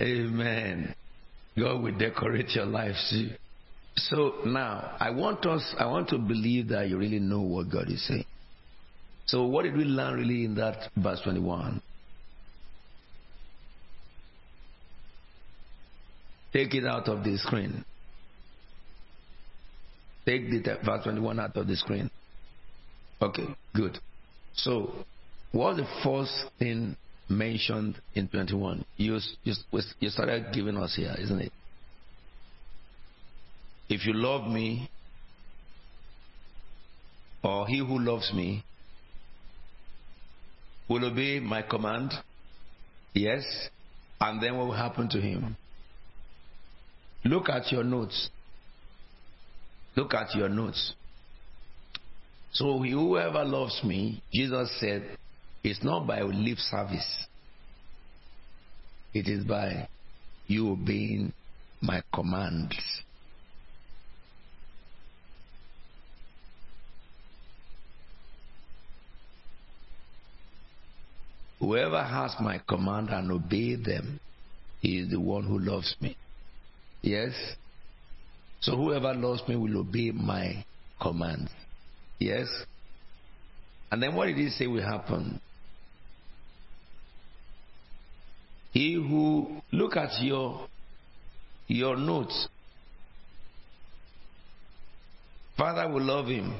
Amen. 0.00 0.94
God 1.58 1.82
will 1.82 1.98
decorate 1.98 2.50
your 2.50 2.66
life. 2.66 2.94
See? 3.08 3.32
So 3.98 4.34
now, 4.44 4.96
I 5.00 5.10
want 5.10 5.44
us, 5.46 5.74
I 5.78 5.86
want 5.86 6.08
to 6.10 6.18
believe 6.18 6.68
that 6.68 6.88
you 6.88 6.98
really 6.98 7.18
know 7.18 7.40
what 7.40 7.70
God 7.70 7.90
is 7.90 8.06
saying. 8.06 8.24
So 9.26 9.44
what 9.44 9.64
did 9.64 9.76
we 9.76 9.84
learn 9.84 10.14
really 10.14 10.44
in 10.44 10.54
that 10.54 10.90
verse 10.96 11.20
21? 11.22 11.82
Take 16.52 16.74
it 16.74 16.86
out 16.86 17.08
of 17.08 17.24
the 17.24 17.36
screen. 17.38 17.84
Take 20.24 20.50
the 20.50 20.78
verse 20.84 21.04
21 21.04 21.40
out 21.40 21.56
of 21.56 21.66
the 21.66 21.76
screen. 21.76 22.10
Okay, 23.20 23.46
good. 23.74 23.98
So, 24.54 24.92
what's 25.52 25.78
the 25.78 25.86
first 26.04 26.32
thing 26.58 26.96
mentioned 27.28 28.00
in 28.14 28.28
21? 28.28 28.84
You, 28.96 29.18
you, 29.44 29.54
you 30.00 30.08
started 30.10 30.46
giving 30.52 30.76
us 30.76 30.94
here, 30.96 31.14
isn't 31.18 31.40
it? 31.40 31.52
If 33.88 34.04
you 34.06 34.12
love 34.12 34.48
me, 34.48 34.90
or 37.42 37.66
he 37.66 37.78
who 37.78 37.98
loves 37.98 38.32
me, 38.34 38.64
will 40.88 41.04
obey 41.04 41.40
my 41.40 41.62
command? 41.62 42.12
Yes. 43.14 43.44
And 44.20 44.42
then 44.42 44.56
what 44.56 44.66
will 44.66 44.74
happen 44.74 45.08
to 45.10 45.20
him? 45.20 45.56
Look 47.24 47.48
at 47.48 47.70
your 47.70 47.84
notes. 47.84 48.30
Look 49.96 50.14
at 50.14 50.34
your 50.34 50.48
notes. 50.48 50.94
So 52.52 52.78
whoever 52.78 53.44
loves 53.44 53.82
me, 53.84 54.22
Jesus 54.32 54.70
said, 54.80 55.16
it's 55.62 55.82
not 55.82 56.06
by 56.06 56.22
lip 56.22 56.58
service. 56.58 57.26
It 59.12 59.28
is 59.28 59.44
by 59.44 59.88
you 60.46 60.72
obeying 60.72 61.32
my 61.80 62.02
commands. 62.12 62.76
Whoever 71.60 72.02
has 72.02 72.34
my 72.40 72.60
command 72.68 73.10
and 73.10 73.32
obey 73.32 73.74
them, 73.74 74.20
he 74.80 74.98
is 74.98 75.10
the 75.10 75.20
one 75.20 75.44
who 75.44 75.58
loves 75.58 75.96
me. 76.00 76.16
Yes? 77.02 77.32
So 78.60 78.76
whoever 78.76 79.14
loves 79.14 79.42
me 79.48 79.56
will 79.56 79.78
obey 79.78 80.12
my 80.12 80.64
command. 81.00 81.48
Yes? 82.18 82.46
And 83.90 84.02
then 84.02 84.14
what 84.14 84.26
did 84.26 84.36
he 84.36 84.50
say 84.50 84.66
will 84.66 84.82
happen? 84.82 85.40
He 88.72 88.94
who 88.94 89.62
look 89.72 89.96
at 89.96 90.22
your 90.22 90.68
your 91.66 91.96
notes. 91.96 92.48
Father 95.56 95.88
will 95.88 96.02
love 96.02 96.26
him. 96.26 96.54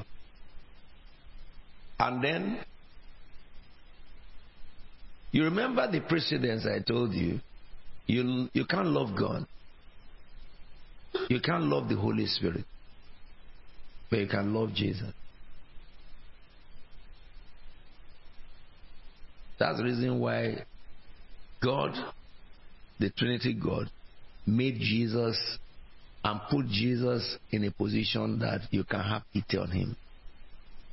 And 2.01 2.23
then 2.23 2.59
you 5.31 5.45
remember 5.45 5.91
the 5.91 6.01
precedence 6.01 6.67
I 6.67 6.81
told 6.81 7.13
you. 7.13 7.41
You 8.07 8.49
you 8.55 8.65
can't 8.65 8.89
love 8.89 9.17
God 9.19 9.47
you 11.29 11.41
can't 11.41 11.65
love 11.65 11.89
the 11.89 11.97
Holy 11.97 12.27
Spirit, 12.27 12.65
but 14.11 14.19
you 14.21 14.27
can 14.27 14.55
love 14.55 14.73
Jesus. 14.75 15.13
That's 19.59 19.79
the 19.79 19.85
reason 19.85 20.21
why 20.21 20.65
God, 21.63 21.93
the 22.99 23.11
Trinity 23.11 23.55
God, 23.55 23.91
made 24.47 24.77
Jesus 24.79 25.37
and 26.25 26.41
put 26.51 26.67
Jesus 26.69 27.37
in 27.51 27.65
a 27.65 27.71
position 27.71 28.39
that 28.39 28.61
you 28.71 28.85
can 28.85 29.01
have 29.01 29.23
pity 29.33 29.59
on 29.59 29.71
him. 29.71 29.97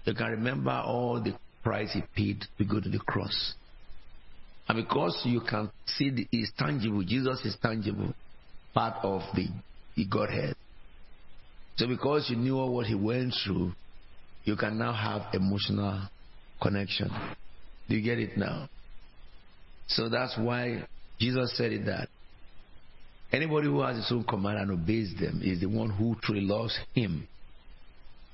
You 0.05 0.13
can 0.13 0.31
remember 0.31 0.71
all 0.71 1.21
the 1.21 1.35
price 1.63 1.93
he 1.93 2.03
paid 2.15 2.43
to 2.57 2.65
go 2.65 2.79
to 2.79 2.89
the 2.89 2.99
cross. 2.99 3.53
And 4.67 4.83
because 4.83 5.21
you 5.25 5.41
can 5.41 5.69
see 5.85 6.09
the, 6.09 6.27
is 6.31 6.51
tangible, 6.57 7.03
Jesus 7.03 7.39
is 7.45 7.55
tangible, 7.61 8.13
part 8.73 8.95
of 9.03 9.21
the, 9.35 9.47
the 9.95 10.05
Godhead. 10.05 10.55
So 11.77 11.87
because 11.87 12.27
you 12.29 12.35
knew 12.35 12.57
what 12.57 12.87
he 12.87 12.95
went 12.95 13.33
through, 13.45 13.73
you 14.43 14.55
can 14.55 14.77
now 14.77 14.93
have 14.93 15.33
emotional 15.33 16.07
connection. 16.61 17.11
Do 17.87 17.95
you 17.95 18.01
get 18.01 18.19
it 18.19 18.37
now? 18.37 18.69
So 19.87 20.09
that's 20.09 20.35
why 20.37 20.87
Jesus 21.19 21.55
said 21.57 21.71
it 21.71 21.85
that 21.85 22.07
anybody 23.31 23.67
who 23.67 23.81
has 23.81 23.97
his 23.97 24.11
own 24.11 24.23
command 24.23 24.57
and 24.57 24.71
obeys 24.71 25.13
them 25.19 25.41
is 25.43 25.59
the 25.59 25.67
one 25.67 25.89
who 25.91 26.15
truly 26.21 26.41
loves 26.41 26.77
him. 26.93 27.27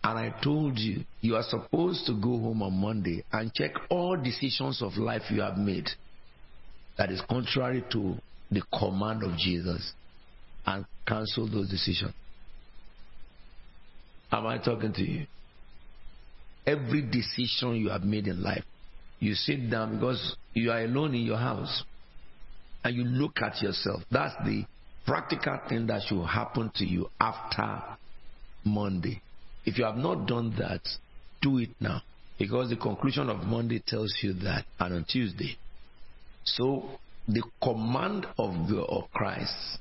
And 0.04 0.18
I 0.18 0.34
told 0.42 0.78
you, 0.80 1.04
you 1.20 1.36
are 1.36 1.44
supposed 1.44 2.06
to 2.08 2.14
go 2.14 2.40
home 2.40 2.64
on 2.64 2.74
Monday 2.74 3.24
and 3.32 3.54
check 3.54 3.72
all 3.90 4.18
decisions 4.18 4.82
of 4.82 4.98
life 4.98 5.24
you 5.30 5.42
have 5.42 5.58
made 5.58 5.90
that 7.02 7.10
is 7.10 7.20
contrary 7.28 7.84
to 7.92 8.16
the 8.52 8.62
command 8.78 9.24
of 9.24 9.36
Jesus 9.36 9.94
and 10.68 10.86
cancel 11.08 11.50
those 11.50 11.68
decisions. 11.68 12.14
Am 14.32 14.46
I 14.46 14.60
talking 14.60 14.94
to 14.94 15.02
you? 15.02 15.26
Every 16.68 17.02
decision 17.02 17.78
you 17.78 17.90
have 17.90 18.04
made 18.04 18.28
in 18.28 18.44
life, 18.44 18.64
you 19.20 19.34
sit 19.34 19.68
down 19.72 19.96
because 19.96 20.36
you 20.54 20.70
are 20.70 20.84
alone 20.84 21.16
in 21.16 21.22
your 21.24 21.40
house 21.40 21.84
and 22.84 22.96
you 22.96 23.04
look 23.04 23.42
at 23.42 23.64
yourself. 23.64 24.04
That's 24.12 24.36
the 24.46 24.66
practical 25.08 25.58
thing 25.68 25.88
that 25.88 26.04
should 26.04 26.24
happen 26.24 26.72
to 26.76 26.86
you 26.86 27.10
after 27.20 27.82
Monday. 28.64 29.24
If 29.66 29.80
you 29.80 29.86
have 29.86 29.98
not 29.98 30.28
done 30.28 30.54
that, 30.60 30.82
do 31.42 31.58
it 31.58 31.70
now. 31.80 32.04
Because 32.38 32.70
the 32.70 32.76
conclusion 32.76 33.28
of 33.28 33.40
Monday 33.48 33.82
tells 33.88 34.16
you 34.22 34.34
that, 34.44 34.66
and 34.80 34.94
on 34.94 35.06
Tuesday. 35.06 35.58
So, 36.44 37.00
the 37.28 37.44
command 37.62 38.26
of, 38.38 38.68
the, 38.68 38.82
of 38.82 39.12
Christ, 39.12 39.80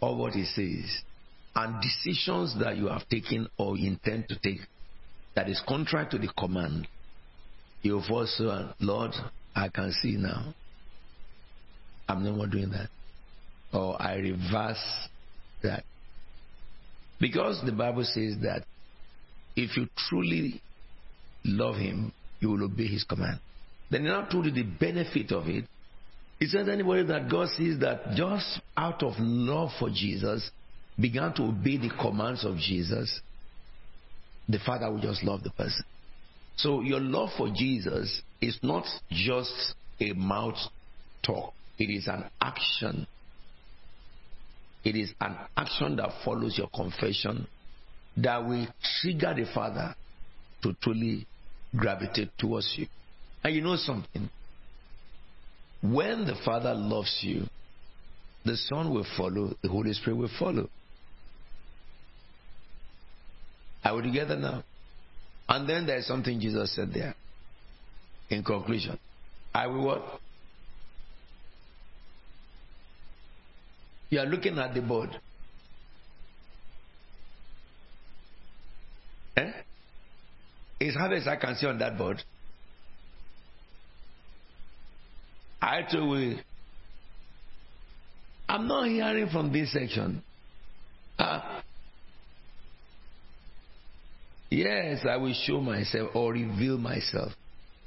or 0.00 0.16
what 0.16 0.32
he 0.32 0.44
says, 0.44 1.02
and 1.54 1.82
decisions 1.82 2.56
that 2.60 2.76
you 2.76 2.86
have 2.86 3.08
taken 3.08 3.48
or 3.58 3.76
intend 3.76 4.28
to 4.28 4.38
take 4.38 4.60
that 5.34 5.48
is 5.48 5.60
contrary 5.66 6.06
to 6.10 6.18
the 6.18 6.28
command, 6.38 6.86
you 7.82 8.00
also, 8.10 8.74
Lord, 8.80 9.12
I 9.54 9.68
can 9.68 9.92
see 9.92 10.16
now. 10.16 10.54
I'm 12.08 12.24
no 12.24 12.32
more 12.32 12.46
doing 12.46 12.70
that. 12.70 12.88
Or 13.72 14.00
I 14.00 14.16
reverse 14.16 15.08
that. 15.62 15.84
Because 17.20 17.62
the 17.64 17.72
Bible 17.72 18.04
says 18.04 18.36
that 18.42 18.64
if 19.56 19.76
you 19.76 19.86
truly 20.08 20.60
love 21.44 21.76
Him, 21.76 22.12
you 22.40 22.50
will 22.50 22.64
obey 22.64 22.86
His 22.86 23.04
command. 23.04 23.38
Then 23.90 24.02
He 24.02 24.08
now 24.08 24.24
told 24.26 24.46
you 24.46 24.52
the 24.52 24.62
benefit 24.62 25.32
of 25.32 25.48
it. 25.48 25.64
He 26.38 26.46
says 26.46 26.68
anybody 26.68 27.02
that 27.04 27.28
God 27.30 27.48
sees 27.50 27.78
that 27.80 28.14
just 28.14 28.60
out 28.76 29.02
of 29.02 29.14
love 29.18 29.70
for 29.78 29.90
Jesus 29.90 30.50
began 30.98 31.34
to 31.34 31.42
obey 31.42 31.76
the 31.76 31.90
commands 32.00 32.44
of 32.44 32.56
Jesus, 32.56 33.20
the 34.48 34.58
Father 34.58 34.90
will 34.90 35.00
just 35.00 35.22
love 35.22 35.42
the 35.42 35.50
person. 35.50 35.84
So 36.56 36.80
your 36.80 37.00
love 37.00 37.30
for 37.36 37.48
Jesus 37.54 38.22
is 38.40 38.58
not 38.62 38.84
just 39.10 39.74
a 40.00 40.12
mouth 40.12 40.58
talk, 41.22 41.52
it 41.78 41.90
is 41.90 42.06
an 42.06 42.24
action. 42.40 43.06
It 44.82 44.96
is 44.96 45.12
an 45.20 45.36
action 45.56 45.96
that 45.96 46.10
follows 46.24 46.56
your 46.56 46.68
confession 46.68 47.46
that 48.16 48.46
will 48.46 48.66
trigger 49.00 49.34
the 49.36 49.46
Father 49.54 49.94
to 50.62 50.74
truly 50.82 51.26
gravitate 51.76 52.30
towards 52.38 52.74
you. 52.76 52.86
And 53.42 53.54
you 53.54 53.62
know 53.62 53.76
something? 53.76 54.28
When 55.82 56.26
the 56.26 56.36
Father 56.44 56.74
loves 56.74 57.20
you, 57.22 57.44
the 58.44 58.56
Son 58.56 58.92
will 58.92 59.06
follow, 59.16 59.54
the 59.62 59.68
Holy 59.68 59.92
Spirit 59.92 60.16
will 60.16 60.30
follow. 60.38 60.68
Are 63.84 63.96
we 63.96 64.02
together 64.02 64.36
now? 64.36 64.62
And 65.48 65.68
then 65.68 65.86
there's 65.86 66.06
something 66.06 66.38
Jesus 66.38 66.74
said 66.74 66.92
there. 66.92 67.14
In 68.28 68.44
conclusion, 68.44 68.98
I 69.54 69.66
will 69.66 69.84
what? 69.84 70.20
You 74.10 74.20
are 74.20 74.26
looking 74.26 74.58
at 74.58 74.74
the 74.74 74.82
board. 74.82 75.10
Eh? 79.36 79.50
Is 80.80 80.94
harvest 80.94 81.26
I 81.26 81.36
can 81.36 81.56
see 81.56 81.66
on 81.66 81.78
that 81.78 81.96
board. 81.96 82.22
I 85.60 85.82
told 85.82 86.18
you, 86.20 86.38
I'm 88.48 88.66
not 88.66 88.88
hearing 88.88 89.28
from 89.28 89.52
this 89.52 89.72
section. 89.72 90.22
Uh, 91.18 91.60
yes, 94.50 95.04
I 95.08 95.16
will 95.16 95.34
show 95.34 95.60
myself 95.60 96.10
or 96.14 96.32
reveal 96.32 96.78
myself. 96.78 97.32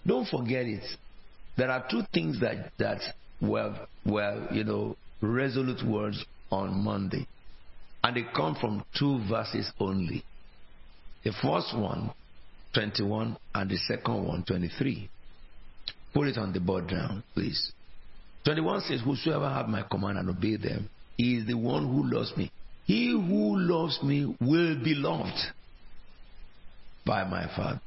Don't 0.06 0.28
forget 0.28 0.66
it. 0.66 0.84
There 1.58 1.70
are 1.70 1.86
two 1.90 2.02
things 2.14 2.40
that 2.42 2.72
that 2.78 3.02
were 3.42 3.76
were 4.06 4.48
you 4.52 4.64
know 4.64 4.96
resolute 5.22 5.84
words 5.86 6.24
on 6.52 6.84
Monday, 6.84 7.28
and 8.04 8.16
they 8.16 8.26
come 8.36 8.56
from 8.56 8.84
two 8.98 9.20
verses 9.28 9.72
only. 9.80 10.24
The 11.24 11.32
first 11.42 11.76
one, 11.76 12.12
21, 12.74 13.38
and 13.56 13.70
the 13.70 13.78
second 13.78 14.26
one, 14.26 14.44
23. 14.44 15.10
Put 16.14 16.28
it 16.28 16.38
on 16.38 16.54
the 16.54 16.60
board 16.60 16.92
now, 16.92 17.24
please. 17.34 17.72
21 18.46 18.82
says, 18.82 19.02
Whosoever 19.04 19.50
have 19.50 19.68
my 19.68 19.84
command 19.84 20.18
and 20.18 20.30
obey 20.30 20.58
them, 20.58 20.90
he 21.18 21.38
is 21.38 21.48
the 21.48 21.58
one 21.58 21.86
who 21.88 22.14
loves 22.14 22.36
me. 22.38 22.52
He 22.86 23.12
who 23.12 23.58
loves 23.58 24.02
me 24.04 24.36
will 24.42 24.84
be 24.84 24.94
loved 24.94 25.38
by 27.06 27.24
my 27.24 27.48
Father. 27.56 27.82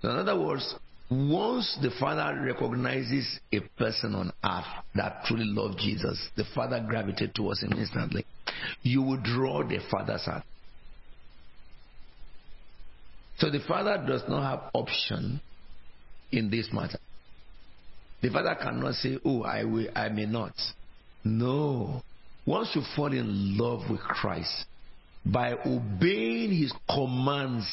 So 0.00 0.10
in 0.10 0.16
other 0.16 0.38
words, 0.38 0.74
once 1.10 1.78
the 1.82 1.90
Father 2.00 2.40
recognizes 2.40 3.38
a 3.52 3.60
person 3.78 4.14
on 4.14 4.32
earth 4.44 4.84
that 4.94 5.24
truly 5.24 5.44
loves 5.44 5.76
Jesus, 5.82 6.30
the 6.36 6.44
Father 6.54 6.84
gravitates 6.86 7.32
towards 7.34 7.62
him 7.62 7.72
instantly. 7.72 8.24
You 8.82 9.02
will 9.02 9.20
draw 9.22 9.62
the 9.62 9.78
Father's 9.90 10.24
heart. 10.24 10.44
So 13.38 13.50
the 13.50 13.60
Father 13.68 14.02
does 14.06 14.22
not 14.28 14.42
have 14.42 14.70
option 14.72 15.40
in 16.32 16.50
this 16.50 16.68
matter. 16.72 16.98
The 18.22 18.30
Father 18.30 18.56
cannot 18.60 18.94
say, 18.94 19.18
Oh, 19.24 19.42
I 19.42 19.64
will, 19.64 19.88
I 19.94 20.08
may 20.08 20.26
not. 20.26 20.54
No. 21.24 22.02
Once 22.46 22.70
you 22.74 22.82
fall 22.94 23.12
in 23.12 23.58
love 23.58 23.90
with 23.90 24.00
Christ, 24.00 24.64
by 25.24 25.52
obeying 25.52 26.52
his 26.52 26.72
commands, 26.88 27.66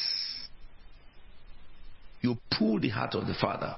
you 2.20 2.36
pull 2.58 2.80
the 2.80 2.88
heart 2.88 3.14
of 3.14 3.26
the 3.26 3.34
Father. 3.34 3.76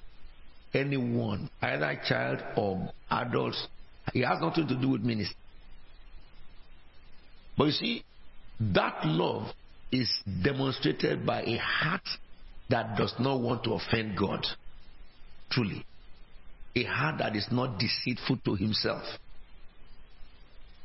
Anyone, 0.73 1.51
either 1.61 2.01
child 2.07 2.43
or 2.57 2.91
adults, 3.11 3.67
it 4.15 4.25
has 4.25 4.41
nothing 4.41 4.67
to 4.69 4.81
do 4.81 4.91
with 4.91 5.03
ministry. 5.03 5.37
But 7.57 7.65
you 7.67 7.73
see, 7.73 8.05
that 8.61 9.05
love 9.05 9.49
is 9.93 10.11
demonstrated 10.43 11.27
by 11.27 11.43
a 11.43 11.57
heart 11.59 12.09
that 12.71 12.97
does 12.97 13.15
not 13.19 13.41
want 13.41 13.65
to 13.65 13.75
offend 13.75 14.17
God. 14.17 14.47
Truly. 15.51 15.85
A 16.77 16.85
heart 16.85 17.19
that 17.19 17.35
is 17.35 17.49
not 17.51 17.79
deceitful 17.79 18.39
to 18.45 18.55
himself. 18.55 19.03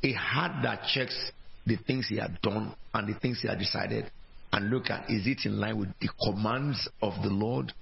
A 0.02 0.12
heart 0.12 0.62
that 0.62 0.84
checks 0.92 1.30
the 1.66 1.76
things 1.76 2.08
he 2.08 2.16
had 2.16 2.40
done 2.40 2.74
and 2.94 3.14
the 3.14 3.18
things 3.20 3.40
he 3.42 3.48
had 3.48 3.58
decided 3.58 4.10
and 4.52 4.70
look 4.70 4.90
at 4.90 5.08
is 5.08 5.26
it 5.26 5.44
in 5.44 5.60
line 5.60 5.78
with 5.78 5.90
the 6.00 6.08
commands 6.24 6.88
of 7.02 7.12
the 7.22 7.28
Lord? 7.28 7.72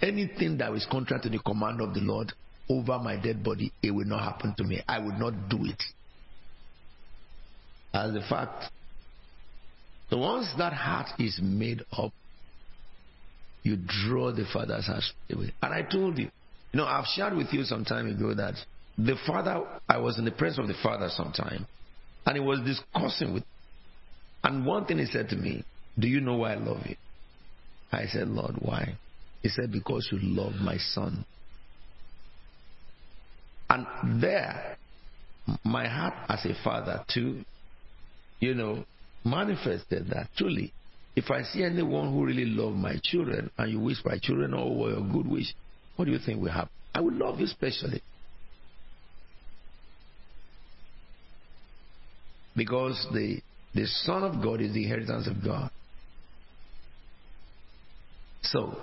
Anything 0.00 0.58
that 0.58 0.72
is 0.72 0.86
contrary 0.90 1.22
to 1.22 1.28
the 1.28 1.38
command 1.38 1.80
of 1.80 1.94
the 1.94 2.00
Lord 2.00 2.32
over 2.68 2.98
my 2.98 3.16
dead 3.16 3.42
body, 3.42 3.72
it 3.82 3.92
will 3.92 4.06
not 4.06 4.22
happen 4.22 4.54
to 4.56 4.64
me. 4.64 4.82
I 4.88 4.98
will 4.98 5.18
not 5.18 5.48
do 5.48 5.64
it. 5.64 5.82
As 7.94 8.14
a 8.14 8.26
fact, 8.28 8.70
so 10.10 10.18
once 10.18 10.48
that 10.58 10.72
heart 10.72 11.08
is 11.18 11.38
made 11.42 11.82
up, 11.96 12.12
you 13.62 13.76
draw 13.76 14.32
the 14.32 14.44
Father's 14.52 14.86
heart 14.86 15.04
away. 15.30 15.54
And 15.62 15.72
I 15.72 15.82
told 15.82 16.18
you, 16.18 16.28
you 16.72 16.78
know, 16.78 16.86
I've 16.86 17.06
shared 17.06 17.36
with 17.36 17.52
you 17.52 17.64
some 17.64 17.84
time 17.84 18.08
ago 18.08 18.34
that 18.34 18.54
the 18.96 19.16
Father, 19.26 19.62
I 19.88 19.98
was 19.98 20.18
in 20.18 20.24
the 20.24 20.30
presence 20.30 20.58
of 20.58 20.68
the 20.68 20.80
Father 20.82 21.08
sometime, 21.10 21.66
and 22.26 22.36
he 22.36 22.40
was 22.40 22.60
discussing 22.60 23.34
with, 23.34 23.44
and 24.44 24.66
one 24.66 24.86
thing 24.86 24.98
he 24.98 25.06
said 25.06 25.28
to 25.30 25.36
me, 25.36 25.64
Do 25.98 26.08
you 26.08 26.20
know 26.20 26.36
why 26.36 26.52
I 26.52 26.56
love 26.56 26.86
you? 26.86 26.96
I 27.90 28.06
said, 28.06 28.28
Lord, 28.28 28.56
why? 28.58 28.96
He 29.42 29.48
said, 29.48 29.70
Because 29.70 30.08
you 30.10 30.18
love 30.22 30.54
my 30.54 30.78
son. 30.78 31.24
And 33.68 34.22
there, 34.22 34.76
my 35.64 35.88
heart 35.88 36.14
as 36.28 36.44
a 36.44 36.54
father, 36.62 37.04
too, 37.12 37.44
you 38.40 38.54
know, 38.54 38.84
manifested 39.24 40.08
that 40.08 40.28
truly 40.36 40.72
if 41.14 41.30
I 41.30 41.42
see 41.42 41.62
anyone 41.62 42.12
who 42.12 42.24
really 42.24 42.46
love 42.46 42.74
my 42.74 42.94
children 43.02 43.50
and 43.58 43.70
you 43.70 43.80
wish 43.80 43.98
my 44.04 44.18
children 44.18 44.54
all 44.54 44.90
your 44.90 45.02
good 45.02 45.26
wish, 45.26 45.54
what 45.96 46.06
do 46.06 46.10
you 46.10 46.18
think 46.18 46.40
will 46.40 46.50
happen? 46.50 46.70
I 46.94 47.00
will 47.00 47.12
love 47.12 47.40
you 47.40 47.46
specially. 47.46 48.02
Because 52.54 53.06
the, 53.12 53.40
the 53.74 53.86
Son 53.86 54.24
of 54.24 54.42
God 54.42 54.60
is 54.60 54.74
the 54.74 54.82
inheritance 54.84 55.26
of 55.26 55.42
God. 55.42 55.70
So, 58.42 58.82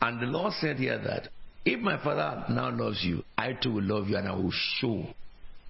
and 0.00 0.20
the 0.20 0.26
Lord 0.26 0.52
said 0.54 0.76
here 0.76 0.98
that 0.98 1.28
if 1.64 1.78
my 1.80 2.02
Father 2.02 2.44
now 2.52 2.70
loves 2.70 3.04
you, 3.04 3.22
I 3.38 3.52
too 3.52 3.72
will 3.74 3.84
love 3.84 4.08
you 4.08 4.16
and 4.16 4.26
I 4.26 4.34
will 4.34 4.52
show. 4.80 5.06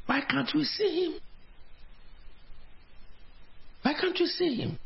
Why 0.07 0.23
can't 0.29 0.49
we 0.55 0.65
see 0.65 1.05
Him? 1.05 1.21
Why 3.83 3.95
can't 4.01 4.19
we 4.19 4.27
see 4.27 4.55
Him? 4.55 4.79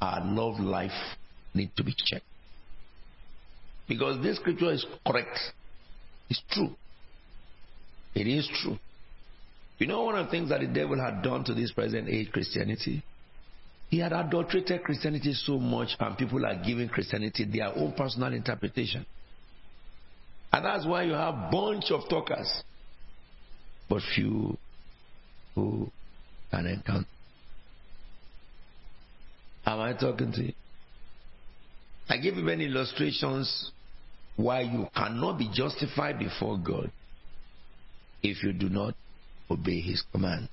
Our 0.00 0.24
love 0.24 0.58
life 0.58 0.90
need 1.54 1.70
to 1.76 1.84
be 1.84 1.94
checked. 1.96 2.24
Because 3.90 4.22
this 4.22 4.36
scripture 4.36 4.70
is 4.70 4.86
correct. 5.04 5.36
It's 6.28 6.40
true. 6.52 6.70
It 8.14 8.28
is 8.28 8.48
true. 8.62 8.78
You 9.80 9.88
know 9.88 10.04
one 10.04 10.14
of 10.14 10.26
the 10.26 10.30
things 10.30 10.50
that 10.50 10.60
the 10.60 10.68
devil 10.68 10.96
had 10.96 11.22
done 11.22 11.42
to 11.46 11.54
this 11.54 11.72
present 11.72 12.08
age 12.08 12.30
Christianity? 12.30 13.02
He 13.88 13.98
had 13.98 14.12
adulterated 14.12 14.84
Christianity 14.84 15.32
so 15.32 15.58
much, 15.58 15.88
and 15.98 16.16
people 16.16 16.46
are 16.46 16.54
giving 16.64 16.88
Christianity 16.88 17.44
their 17.52 17.76
own 17.76 17.92
personal 17.94 18.32
interpretation. 18.32 19.04
And 20.52 20.64
that's 20.64 20.86
why 20.86 21.02
you 21.02 21.14
have 21.14 21.34
a 21.34 21.48
bunch 21.50 21.90
of 21.90 22.08
talkers, 22.08 22.62
but 23.88 24.02
few 24.14 24.56
who 25.56 25.90
can 26.52 26.66
encounter. 26.66 27.08
Am 29.66 29.80
I 29.80 29.94
talking 29.94 30.30
to 30.30 30.42
you? 30.44 30.52
I 32.08 32.18
give 32.18 32.36
you 32.36 32.42
many 32.44 32.66
illustrations 32.66 33.72
why 34.42 34.60
you 34.62 34.88
cannot 34.94 35.38
be 35.38 35.50
justified 35.52 36.18
before 36.18 36.58
God 36.58 36.90
if 38.22 38.42
you 38.42 38.52
do 38.52 38.68
not 38.68 38.94
obey 39.50 39.80
His 39.80 40.02
command. 40.12 40.48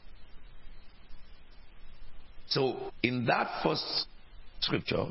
So, 2.50 2.92
in 3.04 3.26
that 3.26 3.62
first 3.64 4.08
scripture, 4.62 5.06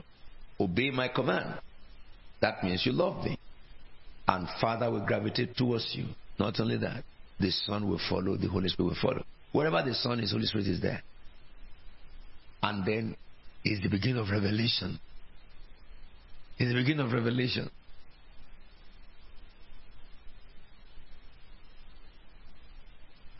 obey 0.58 0.90
my 0.90 1.08
command. 1.08 1.60
That 2.40 2.64
means 2.64 2.84
you 2.84 2.92
love 2.92 3.24
me. 3.24 3.38
And 4.28 4.48
Father 4.60 4.90
will 4.90 5.04
gravitate 5.06 5.56
towards 5.56 5.92
you. 5.94 6.06
Not 6.38 6.58
only 6.60 6.78
that, 6.78 7.04
the 7.38 7.50
Son 7.50 7.88
will 7.88 8.00
follow, 8.10 8.36
the 8.36 8.48
Holy 8.48 8.68
Spirit 8.68 8.88
will 8.88 8.98
follow. 9.00 9.24
Wherever 9.52 9.82
the 9.82 9.94
Son 9.94 10.20
is, 10.20 10.32
Holy 10.32 10.46
Spirit 10.46 10.66
is 10.66 10.80
there. 10.80 11.02
And 12.62 12.84
then 12.84 13.16
is 13.64 13.82
the 13.82 13.88
beginning 13.88 14.18
of 14.18 14.30
revelation. 14.30 14.98
Is 16.58 16.68
the 16.72 16.74
beginning 16.74 17.06
of 17.06 17.12
revelation. 17.12 17.70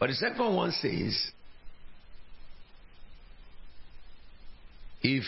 But 0.07 0.13
the 0.13 0.17
second 0.19 0.55
one 0.55 0.71
says, 0.71 1.33
if 5.03 5.25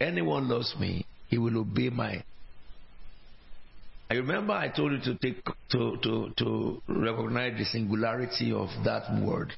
anyone 0.00 0.48
loves 0.48 0.74
me, 0.76 1.06
he 1.28 1.38
will 1.38 1.58
obey 1.58 1.90
my. 1.90 2.24
I 4.10 4.14
remember 4.14 4.54
I 4.54 4.70
told 4.70 4.90
you 4.90 4.98
to 5.04 5.14
take 5.14 5.44
to 5.70 5.98
to 6.02 6.32
to 6.36 6.82
recognize 6.88 7.56
the 7.58 7.64
singularity 7.64 8.50
of 8.50 8.70
that 8.84 9.22
word, 9.22 9.52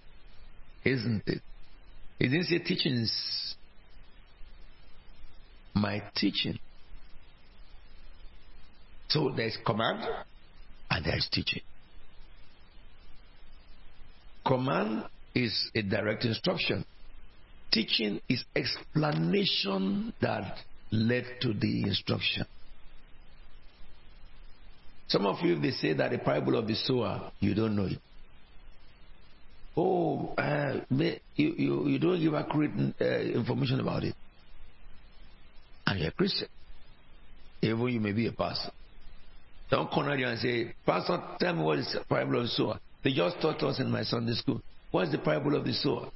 isn't 0.85 1.23
it? 1.27 1.41
It 2.21 2.29
didn't 2.29 2.49
say 2.49 2.59
teachings. 2.59 3.55
My 5.73 6.03
teaching. 6.14 6.59
So 9.09 9.33
there's 9.35 9.57
command 9.64 10.07
and 10.91 11.07
there's 11.07 11.27
teaching. 11.33 11.62
Command 14.49 15.05
is 15.35 15.71
a 15.75 15.83
direct 15.83 16.25
instruction. 16.25 16.85
Teaching 17.71 18.19
is 18.31 18.43
explanation 18.57 20.15
that 20.23 20.57
led 20.91 21.27
to 21.43 21.53
the 21.53 21.83
instruction. 21.83 22.47
Some 25.09 25.27
of 25.27 25.37
you, 25.43 25.61
they 25.61 25.73
say 25.73 25.93
that 25.93 26.11
the 26.11 26.19
parable 26.19 26.57
of 26.57 26.67
the 26.67 26.75
sower, 26.75 27.31
you 27.41 27.55
don't 27.55 27.77
know 27.77 27.87
it. 27.87 27.99
Oh, 29.77 30.35
uh, 30.39 30.81
you, 30.91 31.19
you, 31.37 31.89
you 31.89 31.99
don't 31.99 32.19
give 32.19 32.35
accurate 32.35 32.73
uh, 33.01 33.05
information 33.05 33.81
about 33.81 34.03
it. 34.05 34.15
And 35.87 36.01
you're 36.01 36.09
a 36.09 36.13
Christian. 36.13 36.49
Even 37.61 37.87
you 37.89 38.01
may 38.01 38.13
be 38.13 38.27
a 38.27 38.33
pastor. 38.33 38.73
Don't 39.71 39.91
corner 39.91 40.17
you 40.17 40.27
and 40.27 40.39
say, 40.41 40.75
Pastor, 40.87 41.23
tell 41.39 41.55
me 41.55 41.63
what 41.63 41.79
is 41.79 41.93
the 41.93 42.01
parable 42.09 42.39
of 42.39 42.45
the 42.45 42.49
sower. 42.49 42.81
They 43.05 43.13
just 43.13 43.41
taught 43.41 43.63
us 43.63 43.81
in 43.81 43.91
my 43.91 44.03
Sunday 44.03 44.33
school. 44.33 44.61
What's 44.91 45.13
the 45.13 45.19
parable 45.19 45.57
of 45.57 45.65
the 45.65 45.73
sower? 45.73 46.11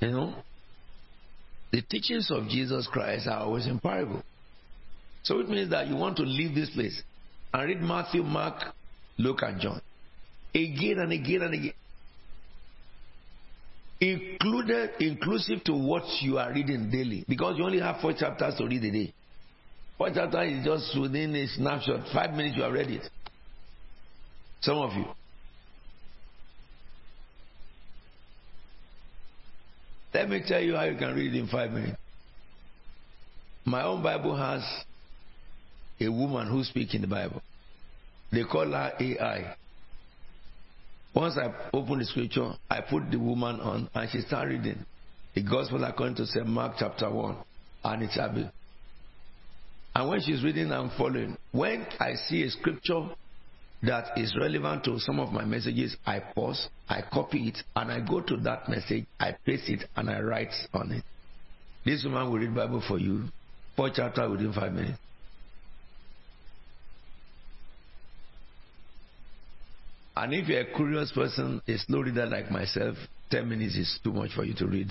You 0.00 0.10
know? 0.10 0.34
The 1.72 1.82
teachings 1.82 2.30
of 2.30 2.48
Jesus 2.48 2.86
Christ 2.90 3.26
are 3.26 3.40
always 3.40 3.66
in 3.66 3.78
parable. 3.78 4.22
So 5.22 5.38
it 5.40 5.48
means 5.48 5.70
that 5.70 5.86
you 5.86 5.96
want 5.96 6.16
to 6.18 6.22
leave 6.22 6.54
this 6.54 6.70
place 6.70 7.00
and 7.54 7.68
read 7.68 7.80
Matthew, 7.80 8.22
Mark, 8.22 8.62
Luke, 9.18 9.40
and 9.42 9.60
John. 9.60 9.80
Again 10.54 10.98
and 10.98 11.12
again 11.12 11.42
and 11.42 11.54
again. 11.54 11.72
Included, 14.00 14.90
inclusive 14.98 15.62
to 15.64 15.74
what 15.74 16.02
you 16.20 16.38
are 16.38 16.52
reading 16.52 16.90
daily. 16.90 17.24
Because 17.28 17.56
you 17.56 17.64
only 17.64 17.80
have 17.80 18.00
four 18.00 18.12
chapters 18.12 18.56
to 18.58 18.66
read 18.66 18.82
a 18.82 18.90
day. 18.90 19.14
Four 19.96 20.10
chapters 20.10 20.52
is 20.52 20.64
just 20.64 21.00
within 21.00 21.34
a 21.36 21.46
snapshot. 21.46 22.08
Five 22.12 22.32
minutes 22.32 22.56
you 22.56 22.64
have 22.64 22.72
read 22.72 22.90
it. 22.90 23.08
Some 24.62 24.78
of 24.78 24.92
you. 24.94 25.06
Let 30.14 30.28
me 30.28 30.42
tell 30.46 30.60
you 30.60 30.76
how 30.76 30.84
you 30.84 30.96
can 30.96 31.14
read 31.14 31.34
in 31.34 31.48
five 31.48 31.70
minutes. 31.72 31.96
My 33.64 33.84
own 33.84 34.02
Bible 34.02 34.36
has 34.36 34.62
a 36.00 36.08
woman 36.08 36.48
who 36.48 36.62
speaks 36.64 36.94
in 36.94 37.00
the 37.00 37.06
Bible. 37.06 37.42
They 38.30 38.44
call 38.44 38.70
her 38.70 38.92
AI. 38.98 39.56
Once 41.14 41.36
I 41.36 41.52
open 41.72 41.98
the 41.98 42.04
scripture, 42.04 42.52
I 42.70 42.80
put 42.80 43.10
the 43.10 43.18
woman 43.18 43.60
on 43.60 43.88
and 43.94 44.10
she 44.10 44.20
start 44.20 44.48
reading 44.48 44.84
the 45.34 45.42
gospel 45.42 45.82
according 45.84 46.16
to 46.16 46.26
St. 46.26 46.46
Mark 46.46 46.74
chapter 46.78 47.10
1 47.10 47.36
and 47.84 48.02
it's 48.02 48.18
Abby. 48.18 48.50
And 49.94 50.08
when 50.08 50.20
she's 50.22 50.42
reading, 50.42 50.72
I'm 50.72 50.90
following. 50.96 51.36
When 51.52 51.86
I 52.00 52.14
see 52.14 52.42
a 52.44 52.50
scripture 52.50 53.08
that 53.82 54.16
is 54.16 54.36
relevant 54.38 54.84
to 54.84 54.98
some 55.00 55.18
of 55.18 55.32
my 55.32 55.44
messages, 55.44 55.96
I 56.06 56.20
pause, 56.20 56.68
I 56.88 57.02
copy 57.02 57.48
it, 57.48 57.58
and 57.74 57.90
I 57.90 58.00
go 58.00 58.20
to 58.20 58.36
that 58.38 58.68
message, 58.68 59.06
I 59.18 59.32
paste 59.44 59.68
it, 59.68 59.84
and 59.96 60.08
I 60.08 60.20
write 60.20 60.52
on 60.72 60.92
it. 60.92 61.04
This 61.84 62.04
woman 62.04 62.30
will 62.30 62.38
read 62.38 62.54
Bible 62.54 62.82
for 62.86 62.98
you, 62.98 63.24
four 63.76 63.90
chapters 63.90 64.30
within 64.30 64.52
five 64.52 64.72
minutes. 64.72 64.98
And 70.14 70.34
if 70.34 70.46
you're 70.46 70.60
a 70.60 70.76
curious 70.76 71.10
person, 71.10 71.60
a 71.66 71.78
slow 71.78 72.02
reader 72.02 72.26
like 72.26 72.50
myself, 72.50 72.96
10 73.30 73.48
minutes 73.48 73.74
is 73.74 73.98
too 74.04 74.12
much 74.12 74.32
for 74.34 74.44
you 74.44 74.54
to 74.54 74.66
read 74.66 74.88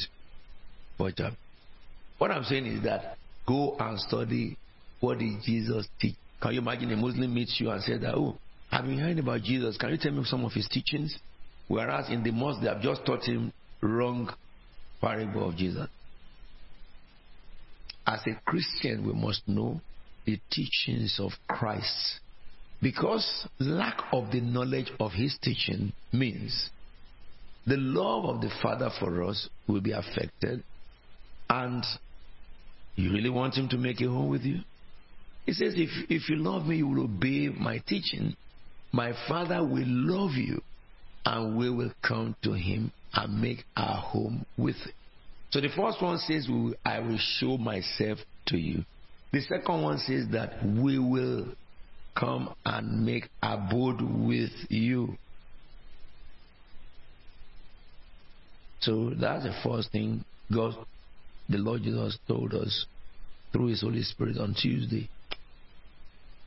four 0.97 1.11
chapters. 1.11 1.37
What 2.17 2.31
I'm 2.31 2.43
saying 2.43 2.65
is 2.65 2.83
that 2.83 3.17
go 3.47 3.77
and 3.79 3.97
study 3.99 4.57
what 4.99 5.19
did 5.19 5.41
Jesus 5.43 5.87
teach. 5.99 6.15
Can 6.41 6.53
you 6.53 6.59
imagine 6.59 6.91
a 6.91 6.97
Muslim 6.97 7.33
meets 7.33 7.59
you 7.59 7.69
and 7.69 7.81
says 7.83 8.01
that, 8.01 8.15
oh, 8.15 8.35
I've 8.71 8.85
been 8.85 8.97
hearing 8.97 9.19
about 9.19 9.41
Jesus. 9.41 9.77
Can 9.77 9.89
you 9.89 9.97
tell 9.97 10.11
me 10.11 10.23
some 10.23 10.45
of 10.45 10.53
his 10.53 10.67
teachings? 10.69 11.15
Whereas 11.67 12.09
in 12.09 12.23
the 12.23 12.31
mosque, 12.31 12.61
they 12.61 12.67
have 12.67 12.81
just 12.81 13.05
taught 13.05 13.23
him 13.23 13.51
wrong 13.81 14.29
parable 15.01 15.49
of 15.49 15.57
Jesus. 15.57 15.87
As 18.07 18.19
a 18.25 18.39
Christian, 18.45 19.05
we 19.05 19.13
must 19.13 19.47
know 19.47 19.81
the 20.25 20.39
teachings 20.51 21.19
of 21.19 21.31
Christ. 21.47 22.19
Because 22.81 23.47
lack 23.59 24.01
of 24.11 24.31
the 24.31 24.41
knowledge 24.41 24.91
of 24.99 25.11
his 25.11 25.37
teaching 25.41 25.93
means 26.11 26.69
the 27.67 27.77
love 27.77 28.25
of 28.25 28.41
the 28.41 28.49
Father 28.61 28.89
for 28.99 29.23
us 29.23 29.49
will 29.67 29.81
be 29.81 29.91
affected. 29.91 30.63
And 31.49 31.83
you 32.95 33.11
really 33.11 33.29
want 33.29 33.55
him 33.55 33.69
to 33.69 33.77
make 33.77 34.01
a 34.01 34.07
home 34.07 34.29
with 34.29 34.43
you? 34.43 34.59
He 35.45 35.53
says, 35.53 35.73
if, 35.75 35.89
if 36.09 36.29
you 36.29 36.37
love 36.37 36.65
me, 36.65 36.77
you 36.77 36.87
will 36.87 37.03
obey 37.03 37.49
my 37.49 37.79
teaching 37.85 38.35
my 38.91 39.13
Father 39.27 39.63
will 39.63 39.87
love 39.87 40.31
you 40.31 40.61
and 41.25 41.57
we 41.57 41.69
will 41.69 41.91
come 42.01 42.35
to 42.43 42.53
him 42.53 42.91
and 43.13 43.41
make 43.41 43.63
our 43.75 43.97
home 43.97 44.45
with 44.57 44.75
him. 44.75 44.93
So 45.51 45.61
the 45.61 45.69
first 45.69 46.01
one 46.01 46.17
says, 46.17 46.47
I 46.85 46.99
will 46.99 47.19
show 47.39 47.57
myself 47.57 48.19
to 48.47 48.57
you. 48.57 48.83
The 49.33 49.41
second 49.41 49.81
one 49.81 49.97
says 49.99 50.25
that 50.31 50.65
we 50.65 50.97
will 50.99 51.47
come 52.17 52.53
and 52.65 53.05
make 53.05 53.29
abode 53.41 54.01
with 54.01 54.51
you. 54.69 55.15
So 58.81 59.11
that's 59.19 59.43
the 59.43 59.55
first 59.63 59.91
thing 59.91 60.25
God, 60.53 60.73
the 61.47 61.57
Lord 61.57 61.83
Jesus 61.83 62.17
told 62.27 62.53
us 62.53 62.85
through 63.53 63.67
His 63.67 63.81
Holy 63.81 64.01
Spirit 64.01 64.37
on 64.37 64.55
Tuesday. 64.59 65.09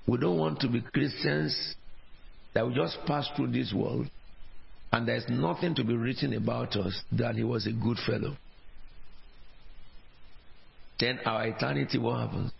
We 0.06 0.18
don't 0.18 0.38
want 0.38 0.60
to 0.60 0.68
be 0.68 0.82
Christians 0.82 1.76
that 2.54 2.64
will 2.64 2.74
just 2.74 2.98
pass 3.06 3.28
through 3.36 3.52
this 3.52 3.72
world 3.72 4.08
and 4.92 5.08
there's 5.08 5.24
nothing 5.28 5.74
to 5.74 5.84
be 5.84 5.96
written 5.96 6.34
about 6.34 6.76
us 6.76 7.02
that 7.12 7.34
He 7.34 7.42
was 7.42 7.66
a 7.66 7.72
good 7.72 7.98
fellow. 8.06 8.36
Then 11.00 11.18
our 11.26 11.48
eternity, 11.48 11.98
what 11.98 12.20
happens? 12.20 12.52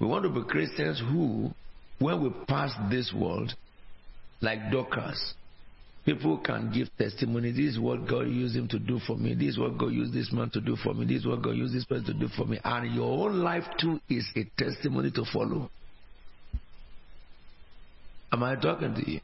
We 0.00 0.08
want 0.08 0.24
to 0.24 0.30
be 0.30 0.42
Christians 0.48 0.98
who, 0.98 1.50
when 2.00 2.22
we 2.22 2.30
pass 2.48 2.72
this 2.90 3.12
world, 3.14 3.54
like 4.40 4.58
Dorcas, 4.72 5.34
people 6.04 6.38
can 6.38 6.72
give 6.72 6.88
testimony. 6.98 7.52
This 7.52 7.74
is 7.74 7.78
what 7.78 8.08
God 8.08 8.22
used 8.22 8.56
him 8.56 8.66
to 8.68 8.78
do 8.80 8.98
for 9.06 9.16
me. 9.16 9.34
This 9.34 9.50
is 9.50 9.58
what 9.58 9.78
God 9.78 9.92
used 9.92 10.12
this 10.12 10.32
man 10.32 10.50
to 10.50 10.60
do 10.60 10.74
for 10.74 10.92
me. 10.92 11.04
This 11.06 11.20
is 11.20 11.26
what 11.26 11.42
God 11.42 11.54
used 11.54 11.74
this 11.74 11.84
person 11.84 12.06
to 12.06 12.14
do 12.14 12.28
for 12.36 12.46
me. 12.46 12.58
And 12.64 12.94
your 12.94 13.28
own 13.28 13.40
life 13.40 13.64
too 13.78 14.00
is 14.08 14.26
a 14.34 14.44
testimony 14.60 15.12
to 15.12 15.24
follow. 15.32 15.70
Am 18.32 18.42
I 18.42 18.56
talking 18.56 18.94
to 18.94 19.10
you? 19.10 19.20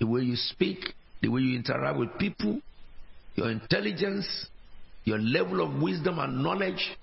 The 0.00 0.06
way 0.06 0.22
you 0.22 0.36
speak, 0.36 0.78
the 1.22 1.28
way 1.28 1.40
you 1.42 1.56
interact 1.56 1.98
with 1.98 2.18
people, 2.18 2.60
your 3.36 3.50
intelligence, 3.50 4.26
your 5.04 5.18
level 5.18 5.60
of 5.60 5.80
wisdom 5.80 6.18
and 6.18 6.42
knowledge 6.42 6.96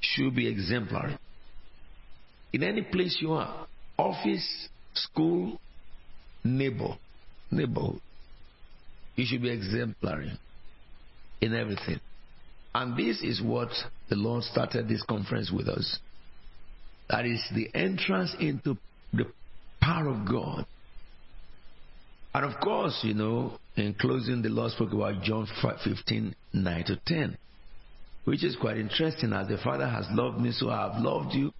should 0.00 0.34
be 0.34 0.48
exemplary. 0.48 1.16
In 2.52 2.62
any 2.64 2.82
place 2.82 3.18
you 3.20 3.32
are, 3.32 3.66
office, 3.96 4.68
school, 4.94 5.60
neighbor, 6.42 6.96
neighborhood, 7.50 8.00
you 9.16 9.24
should 9.26 9.42
be 9.42 9.50
exemplary 9.50 10.32
in 11.40 11.54
everything. 11.54 12.00
And 12.74 12.96
this 12.96 13.22
is 13.22 13.42
what 13.42 13.68
the 14.08 14.16
Lord 14.16 14.42
started 14.44 14.88
this 14.88 15.02
conference 15.02 15.50
with 15.50 15.68
us. 15.68 15.98
That 17.08 17.26
is 17.26 17.42
the 17.54 17.68
entrance 17.74 18.34
into 18.38 18.76
the 19.12 19.26
power 19.80 20.08
of 20.08 20.28
God. 20.28 20.66
And 22.32 22.44
of 22.44 22.60
course, 22.60 22.98
you 23.02 23.14
know, 23.14 23.58
in 23.76 23.94
closing, 23.94 24.42
the 24.42 24.48
Lord 24.48 24.72
spoke 24.72 24.92
about 24.92 25.22
John 25.22 25.48
15, 25.62 26.34
9 26.52 26.84
to 26.84 27.00
10, 27.06 27.36
which 28.24 28.44
is 28.44 28.56
quite 28.56 28.76
interesting. 28.76 29.32
As 29.32 29.48
the 29.48 29.58
Father 29.58 29.88
has 29.88 30.06
loved 30.10 30.40
me, 30.40 30.52
so 30.52 30.70
I 30.70 30.92
have 30.92 31.02
loved 31.02 31.34
you. 31.34 31.52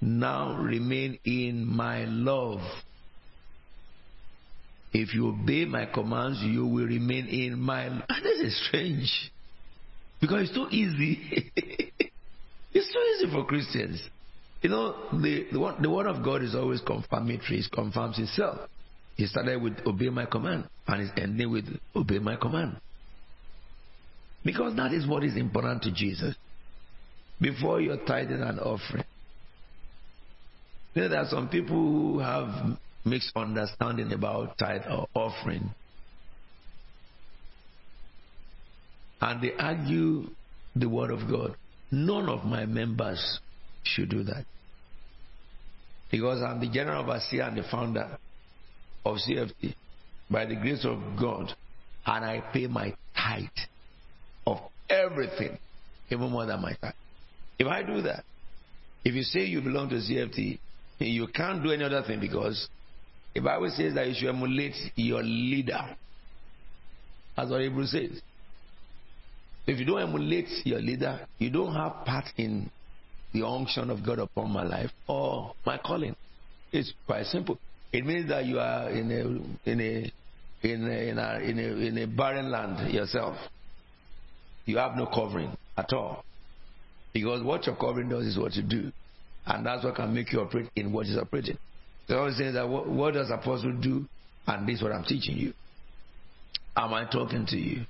Now 0.00 0.56
remain 0.56 1.18
in 1.24 1.66
my 1.66 2.04
love. 2.04 2.60
If 4.92 5.12
you 5.12 5.28
obey 5.28 5.64
my 5.64 5.86
commands, 5.86 6.40
you 6.42 6.66
will 6.66 6.86
remain 6.86 7.26
in 7.26 7.60
my 7.60 7.88
love. 7.88 8.02
This 8.22 8.40
is 8.40 8.66
strange. 8.68 9.30
Because 10.20 10.48
it's 10.48 10.54
too 10.54 10.68
easy. 10.70 11.52
it's 12.72 12.92
too 12.92 13.26
easy 13.26 13.32
for 13.32 13.44
Christians. 13.44 14.08
You 14.64 14.70
know, 14.70 14.96
the, 15.12 15.46
the, 15.52 15.60
word, 15.60 15.74
the 15.78 15.90
word 15.90 16.06
of 16.06 16.24
God 16.24 16.42
is 16.42 16.54
always 16.54 16.80
confirmatory, 16.80 17.58
it 17.58 17.66
confirms 17.70 18.18
itself. 18.18 18.60
He 19.14 19.26
started 19.26 19.60
with 19.60 19.74
obey 19.84 20.08
my 20.08 20.24
command 20.24 20.66
and 20.86 21.02
he's 21.02 21.10
ending 21.18 21.52
with 21.52 21.66
obey 21.94 22.18
my 22.18 22.36
command. 22.36 22.76
Because 24.42 24.74
that 24.76 24.94
is 24.94 25.06
what 25.06 25.22
is 25.22 25.36
important 25.36 25.82
to 25.82 25.92
Jesus. 25.92 26.34
Before 27.38 27.78
your 27.78 27.98
tithing 28.06 28.40
and 28.40 28.58
offering. 28.58 29.04
You 30.94 31.02
know, 31.02 31.08
there 31.10 31.20
are 31.20 31.28
some 31.28 31.50
people 31.50 31.76
who 31.76 32.18
have 32.20 32.78
mixed 33.04 33.32
understanding 33.36 34.14
about 34.14 34.56
tithe 34.56 34.82
or 34.90 35.08
offering. 35.12 35.74
And 39.20 39.42
they 39.42 39.52
argue 39.58 40.30
the 40.74 40.88
word 40.88 41.10
of 41.10 41.28
God. 41.30 41.54
None 41.90 42.30
of 42.30 42.46
my 42.46 42.64
members 42.64 43.40
should 43.82 44.08
do 44.08 44.22
that. 44.22 44.46
Because 46.14 46.42
I'm 46.42 46.60
the 46.60 46.68
general 46.68 47.02
overseer 47.02 47.42
and 47.42 47.56
the 47.58 47.64
founder 47.64 48.16
of 49.04 49.16
CFT 49.16 49.74
by 50.30 50.44
the 50.46 50.54
grace 50.54 50.84
of 50.84 51.00
God, 51.18 51.52
and 52.06 52.24
I 52.24 52.40
pay 52.52 52.68
my 52.68 52.94
tithe 53.16 53.48
of 54.46 54.58
everything, 54.88 55.58
even 56.10 56.30
more 56.30 56.46
than 56.46 56.62
my 56.62 56.72
tithe. 56.80 56.92
If 57.58 57.66
I 57.66 57.82
do 57.82 58.00
that, 58.02 58.22
if 59.04 59.12
you 59.12 59.24
say 59.24 59.40
you 59.40 59.60
belong 59.60 59.88
to 59.88 59.96
CFT, 59.96 60.60
you 61.00 61.26
can't 61.26 61.64
do 61.64 61.72
any 61.72 61.82
other 61.82 62.04
thing 62.06 62.20
because 62.20 62.68
the 63.34 63.40
Bible 63.40 63.72
says 63.76 63.94
that 63.94 64.06
you 64.06 64.14
should 64.14 64.28
emulate 64.28 64.76
your 64.94 65.24
leader. 65.24 65.96
That's 67.36 67.50
what 67.50 67.60
Hebrew 67.60 67.86
says. 67.86 68.22
If 69.66 69.80
you 69.80 69.84
don't 69.84 70.00
emulate 70.00 70.64
your 70.64 70.78
leader, 70.78 71.26
you 71.38 71.50
don't 71.50 71.74
have 71.74 72.04
part 72.04 72.26
in 72.36 72.70
the 73.34 73.44
unction 73.46 73.90
of 73.90 74.06
God 74.06 74.20
upon 74.20 74.50
my 74.50 74.62
life 74.62 74.90
or 75.06 75.54
my 75.66 75.76
calling. 75.76 76.16
It's 76.72 76.92
quite 77.06 77.26
simple. 77.26 77.58
It 77.92 78.06
means 78.06 78.28
that 78.28 78.46
you 78.46 78.58
are 78.58 78.88
in 78.90 79.10
a 79.10 79.70
in 79.70 79.80
a 79.80 80.12
in 80.66 80.88
a, 80.88 81.08
in 81.10 81.18
a, 81.18 81.38
in 81.40 81.58
a, 81.58 81.86
in 81.86 81.98
a 81.98 82.06
barren 82.06 82.50
land 82.50 82.90
yourself. 82.92 83.36
You 84.64 84.78
have 84.78 84.96
no 84.96 85.06
covering 85.06 85.54
at 85.76 85.92
all. 85.92 86.24
Because 87.12 87.42
what 87.42 87.66
your 87.66 87.76
covering 87.76 88.08
does 88.08 88.24
is 88.24 88.38
what 88.38 88.54
you 88.54 88.62
do. 88.62 88.90
And 89.46 89.66
that's 89.66 89.84
what 89.84 89.96
can 89.96 90.14
make 90.14 90.32
you 90.32 90.40
operate 90.40 90.70
in 90.74 90.90
what 90.90 91.06
is 91.06 91.18
operating. 91.18 91.58
So 92.08 92.16
I 92.16 92.24
was 92.24 92.38
saying 92.38 92.54
that 92.54 92.66
what, 92.66 92.88
what 92.88 93.12
does 93.12 93.30
apostle 93.30 93.74
do? 93.80 94.06
And 94.46 94.66
this 94.66 94.76
is 94.78 94.82
what 94.82 94.92
I'm 94.92 95.04
teaching 95.04 95.36
you. 95.36 95.52
Am 96.76 96.94
I 96.94 97.04
talking 97.10 97.44
to 97.46 97.56
you? 97.56 97.84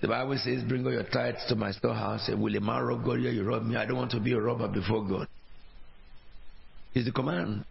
The 0.00 0.08
Bible 0.08 0.38
says, 0.42 0.62
Bring 0.64 0.84
all 0.84 0.92
your 0.92 1.04
tithes 1.04 1.44
to 1.48 1.56
my 1.56 1.72
storehouse. 1.72 2.28
And 2.28 2.42
will 2.42 2.54
a 2.54 2.60
man 2.60 2.82
rob 2.82 3.04
God? 3.04 3.14
You 3.14 3.44
rob 3.44 3.64
me. 3.64 3.76
I 3.76 3.86
don't 3.86 3.96
want 3.96 4.10
to 4.12 4.20
be 4.20 4.32
a 4.32 4.40
robber 4.40 4.68
before 4.68 5.06
God. 5.06 5.26
It's 6.94 7.06
the 7.06 7.12
command. 7.12 7.64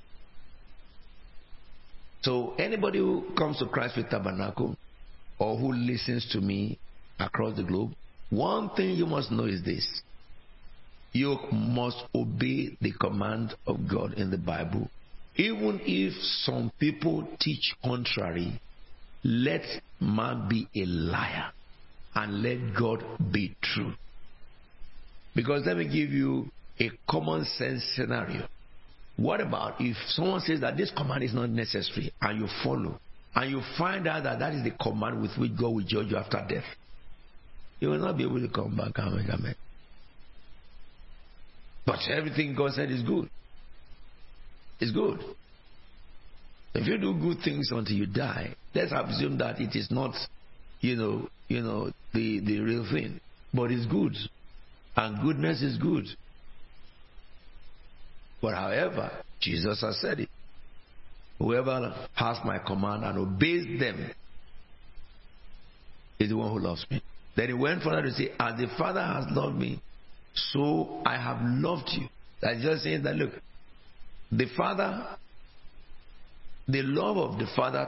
So 2.24 2.56
anybody 2.58 2.98
who 2.98 3.24
comes 3.38 3.60
to 3.60 3.68
Christ 3.68 3.96
Faith 3.96 4.10
Tabernacle 4.10 4.76
or 5.38 5.58
who 5.58 5.74
listens 5.74 6.28
to 6.32 6.42
me 6.42 6.80
across 7.20 7.56
the 7.56 7.64
globe, 7.64 7.92
one 8.32 8.70
thing 8.76 8.92
you 8.92 9.06
must 9.06 9.32
know 9.32 9.46
is 9.46 9.64
this. 9.64 9.88
You 11.14 11.38
must 11.52 12.04
obey 12.14 12.76
the 12.82 12.92
command 13.00 13.56
of 13.68 13.88
God 13.88 14.16
in 14.16 14.32
the 14.32 14.38
Bible. 14.38 14.90
Even 15.36 15.80
if 15.86 16.14
some 16.44 16.72
people 16.80 17.28
teach 17.40 17.74
contrary, 17.84 18.60
let 19.24 19.62
man 20.00 20.48
be 20.50 20.68
a 20.76 20.86
liar 20.86 21.52
and 22.16 22.42
let 22.42 22.74
God 22.78 23.04
be 23.32 23.56
true. 23.62 23.94
Because 25.36 25.64
let 25.66 25.78
me 25.78 25.86
give 25.86 26.12
you 26.12 26.50
a 26.80 26.90
common 27.10 27.46
sense 27.46 27.84
scenario. 27.96 28.48
What 29.18 29.42
about 29.42 29.76
if 29.80 29.96
someone 30.10 30.42
says 30.42 30.62
that 30.62 30.78
this 30.78 30.92
command 30.92 31.24
is 31.24 31.34
not 31.34 31.50
necessary 31.50 32.14
and 32.22 32.40
you 32.40 32.48
follow 32.64 33.00
and 33.34 33.52
you 33.52 33.62
find 33.78 34.08
out 34.08 34.24
that 34.24 34.40
that 34.40 34.54
is 34.54 34.64
the 34.64 34.72
command 34.72 35.22
with 35.22 35.32
which 35.38 35.52
God 35.60 35.70
will 35.70 35.86
judge 35.86 36.08
you 36.08 36.18
after 36.18 36.46
death? 36.48 36.66
You 37.80 37.90
will 37.90 38.00
not 38.00 38.18
be 38.18 38.24
able 38.24 38.40
to 38.40 38.50
come 38.50 38.76
back 38.76 38.98
make 38.98 39.30
amen. 39.30 39.56
But 41.86 42.00
everything 42.10 42.56
God 42.56 42.72
said 42.72 42.90
is 42.90 43.04
good. 43.04 43.30
It's 44.80 44.92
good. 44.92 45.20
If 46.74 46.88
you 46.88 46.98
do 46.98 47.14
good 47.14 47.38
things 47.44 47.70
until 47.72 47.96
you 47.96 48.06
die, 48.06 48.56
let's 48.74 48.92
assume 48.92 49.38
that 49.38 49.62
it 49.62 49.76
is 49.76 49.90
not, 49.92 50.14
you 50.82 50.96
know, 50.96 51.30
you 51.48 51.62
know, 51.62 51.92
the, 52.14 52.40
the 52.40 52.60
real 52.60 52.88
thing. 52.92 53.20
But 53.54 53.72
it's 53.72 53.86
good. 53.86 54.16
And 54.96 55.22
goodness 55.22 55.62
is 55.62 55.78
good. 55.78 56.06
But 58.42 58.56
however, 58.56 59.12
Jesus 59.40 59.82
has 59.82 60.00
said 60.02 60.22
it. 60.22 60.30
Whoever 61.40 61.94
has 62.14 62.38
my 62.46 62.60
command 62.60 63.04
and 63.04 63.18
obeys 63.18 63.80
them 63.80 64.12
is 66.20 66.30
the 66.30 66.38
one 66.38 66.52
who 66.52 66.60
loves 66.60 66.86
me. 66.90 67.02
Then 67.36 67.48
he 67.48 67.54
went 67.54 67.84
further 67.84 68.04
to 68.04 68.12
say, 68.12 68.32
As 68.40 68.58
the 68.58 68.68
Father 68.78 69.02
has 69.02 69.26
loved 69.32 69.58
me, 69.58 69.82
so 70.34 71.02
I 71.06 71.18
have 71.18 71.40
loved 71.42 71.90
you. 71.92 72.08
That's 72.42 72.62
just 72.62 72.84
saying 72.84 73.04
that 73.04 73.16
look, 73.16 73.32
the 74.32 74.46
Father, 74.56 75.18
the 76.68 76.82
love 76.84 77.18
of 77.18 77.40
the 77.40 77.48
Father 77.56 77.88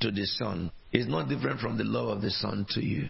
to 0.00 0.10
the 0.10 0.26
Son 0.26 0.70
is 0.92 1.06
not 1.08 1.28
different 1.28 1.60
from 1.60 1.78
the 1.78 1.84
love 1.84 2.08
of 2.08 2.22
the 2.22 2.30
Son 2.30 2.66
to 2.70 2.84
you. 2.84 3.08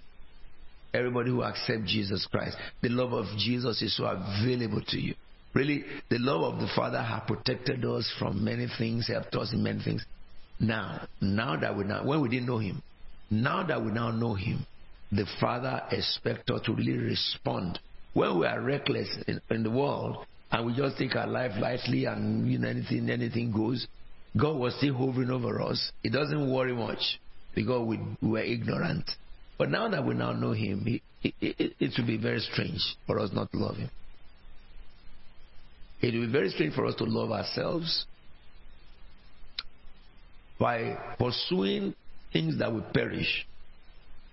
Everybody 0.92 1.30
who 1.30 1.44
accepts 1.44 1.92
Jesus 1.92 2.26
Christ, 2.30 2.56
the 2.82 2.88
love 2.88 3.12
of 3.12 3.26
Jesus 3.38 3.80
is 3.80 3.96
so 3.96 4.04
available 4.04 4.82
to 4.88 4.98
you. 4.98 5.14
Really, 5.54 5.84
the 6.08 6.18
love 6.18 6.54
of 6.54 6.60
the 6.60 6.68
Father 6.74 7.02
has 7.02 7.22
protected 7.26 7.84
us 7.84 8.12
from 8.18 8.44
many 8.44 8.66
things, 8.78 9.08
helped 9.08 9.34
us 9.34 9.52
in 9.52 9.62
many 9.62 9.82
things. 9.82 10.04
Now, 10.58 11.06
now 11.20 11.58
that 11.58 11.76
we 11.76 11.84
now, 11.84 12.04
when 12.04 12.20
we 12.20 12.28
didn't 12.28 12.46
know 12.46 12.58
Him, 12.58 12.82
now 13.30 13.64
that 13.66 13.84
we 13.84 13.90
now 13.92 14.10
know 14.10 14.34
Him, 14.34 14.66
the 15.10 15.26
Father 15.40 15.82
expects 15.90 16.50
us 16.50 16.60
to 16.66 16.74
really 16.74 16.98
respond. 16.98 17.78
When 18.12 18.40
we 18.40 18.46
are 18.46 18.60
reckless 18.60 19.08
in, 19.26 19.40
in 19.50 19.62
the 19.62 19.70
world 19.70 20.26
and 20.50 20.66
we 20.66 20.74
just 20.74 20.98
take 20.98 21.16
our 21.16 21.26
life 21.26 21.52
lightly 21.60 22.04
and 22.04 22.50
you 22.50 22.58
know 22.58 22.68
anything 22.68 23.08
anything 23.08 23.52
goes, 23.52 23.86
God 24.36 24.56
was 24.56 24.74
still 24.76 24.94
hovering 24.94 25.30
over 25.30 25.62
us. 25.62 25.92
It 26.02 26.12
doesn't 26.12 26.52
worry 26.52 26.74
much 26.74 27.18
because 27.54 27.86
we, 27.86 27.98
we 28.22 28.28
were 28.28 28.42
ignorant. 28.42 29.10
But 29.58 29.70
now 29.70 29.88
that 29.88 30.04
we 30.04 30.14
now 30.14 30.32
know 30.32 30.52
him, 30.52 30.84
he, 30.86 31.02
it, 31.22 31.34
it, 31.40 31.72
it 31.78 31.92
will 31.98 32.06
be 32.06 32.16
very 32.16 32.40
strange 32.40 32.80
for 33.06 33.18
us 33.18 33.30
not 33.32 33.50
to 33.52 33.58
love 33.58 33.76
him. 33.76 33.90
It 36.00 36.14
will 36.14 36.26
be 36.26 36.32
very 36.32 36.50
strange 36.50 36.74
for 36.74 36.86
us 36.86 36.94
to 36.96 37.04
love 37.04 37.30
ourselves 37.30 38.06
by 40.58 40.96
pursuing 41.18 41.94
things 42.32 42.58
that 42.58 42.72
will 42.72 42.84
perish 42.94 43.46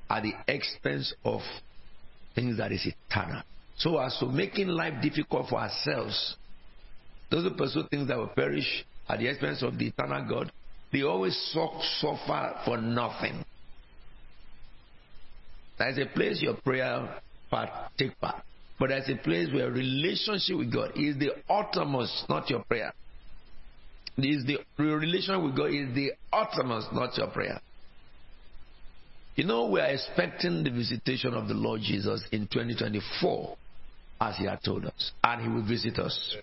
at 0.09 0.23
the 0.23 0.33
expense 0.47 1.13
of 1.25 1.41
things 2.35 2.57
that 2.57 2.71
is 2.71 2.85
eternal. 2.85 3.41
So 3.77 3.97
as 3.99 4.17
to 4.19 4.25
making 4.27 4.67
life 4.67 5.01
difficult 5.01 5.49
for 5.49 5.59
ourselves, 5.59 6.35
those 7.29 7.43
who 7.43 7.55
pursue 7.55 7.83
things 7.89 8.07
that 8.07 8.17
will 8.17 8.27
perish 8.27 8.85
at 9.09 9.19
the 9.19 9.27
expense 9.27 9.61
of 9.61 9.77
the 9.77 9.87
eternal 9.87 10.25
God, 10.27 10.51
they 10.91 11.01
always 11.03 11.35
suffer 11.53 12.55
for 12.65 12.77
nothing. 12.77 13.43
There's 15.77 15.97
a 15.97 16.05
place 16.05 16.41
your 16.41 16.55
prayer 16.55 17.21
part 17.49 17.69
take 17.97 18.19
part. 18.19 18.43
But 18.79 18.89
there's 18.89 19.09
a 19.09 19.15
place 19.15 19.49
where 19.53 19.71
relationship 19.71 20.57
with 20.57 20.71
God 20.71 20.91
is 20.95 21.17
the 21.17 21.31
uttermost, 21.49 22.25
not 22.29 22.49
your 22.49 22.63
prayer. 22.63 22.93
Is 24.17 24.45
the 24.45 24.57
relation 24.77 25.43
with 25.43 25.55
God 25.55 25.67
is 25.67 25.93
the 25.93 26.11
uttermost, 26.33 26.91
not 26.91 27.15
your 27.17 27.27
prayer. 27.27 27.59
You 29.35 29.43
know, 29.43 29.67
we 29.67 29.79
are 29.79 29.89
expecting 29.89 30.63
the 30.63 30.71
visitation 30.71 31.35
of 31.35 31.47
the 31.47 31.53
Lord 31.53 31.81
Jesus 31.81 32.23
in 32.31 32.47
2024, 32.47 33.57
as 34.19 34.35
He 34.37 34.45
had 34.45 34.63
told 34.63 34.85
us, 34.85 35.11
and 35.23 35.41
He 35.43 35.47
will 35.47 35.67
visit 35.67 35.99
us. 35.99 36.35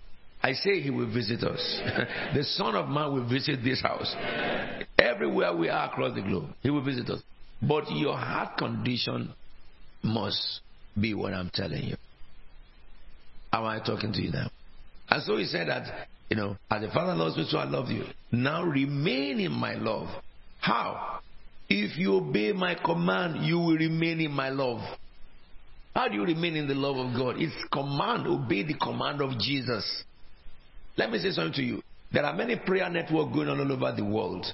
I 0.45 0.53
say 0.53 0.79
He 0.79 0.91
will 0.91 1.11
visit 1.11 1.43
us. 1.43 1.81
the 2.35 2.45
Son 2.45 2.75
of 2.77 2.91
Man 2.91 3.15
will 3.15 3.27
visit 3.27 3.65
this 3.65 3.81
house. 3.81 4.15
Everywhere 4.99 5.57
we 5.57 5.71
are 5.71 5.89
across 5.89 6.15
the 6.15 6.21
globe, 6.21 6.51
He 6.63 6.69
will 6.69 6.85
visit 6.85 7.09
us. 7.09 7.23
But 7.63 7.91
your 7.91 8.19
heart 8.19 8.59
condition 8.59 9.33
must 10.03 10.61
be 11.01 11.15
what 11.15 11.33
I'm 11.33 11.51
telling 11.55 11.85
you. 11.85 11.97
Am 13.55 13.65
I 13.65 13.79
talking 13.79 14.13
to 14.13 14.21
you 14.21 14.33
now? 14.33 14.51
And 15.09 15.23
so 15.23 15.39
He 15.39 15.47
said 15.47 15.69
that, 15.69 16.09
you 16.29 16.37
know, 16.37 16.59
as 16.71 16.83
the 16.83 16.91
Father 16.91 17.15
loves 17.15 17.39
me, 17.39 17.47
so 17.49 17.57
I 17.57 17.65
love 17.65 17.89
you. 17.89 18.05
Now 18.31 18.65
remain 18.65 19.41
in 19.41 19.53
my 19.53 19.77
love. 19.77 20.09
How? 20.61 21.21
If 21.71 21.97
you 21.97 22.17
obey 22.17 22.53
my 22.53 22.75
command, 22.75 23.47
you 23.47 23.57
will 23.59 23.79
remain 23.79 24.21
in 24.21 24.33
my 24.33 24.51
love. 24.51 24.83
How 25.95 26.09
do 26.09 26.17
you 26.17 26.25
remain 26.27 26.55
in 26.55 26.69
the 26.69 26.75
love 26.75 26.99
of 26.99 27.17
God? 27.17 27.37
It's 27.39 27.55
command, 27.73 28.27
obey 28.27 28.63
the 28.63 28.75
command 28.75 29.23
of 29.23 29.39
Jesus. 29.39 30.05
Let 30.97 31.11
me 31.11 31.19
say 31.19 31.31
something 31.31 31.55
to 31.55 31.63
you. 31.63 31.83
There 32.13 32.25
are 32.25 32.35
many 32.35 32.57
prayer 32.57 32.89
networks 32.89 33.35
going 33.35 33.49
on 33.49 33.61
all 33.61 33.73
over 33.73 33.93
the 33.97 34.05
world. 34.05 34.47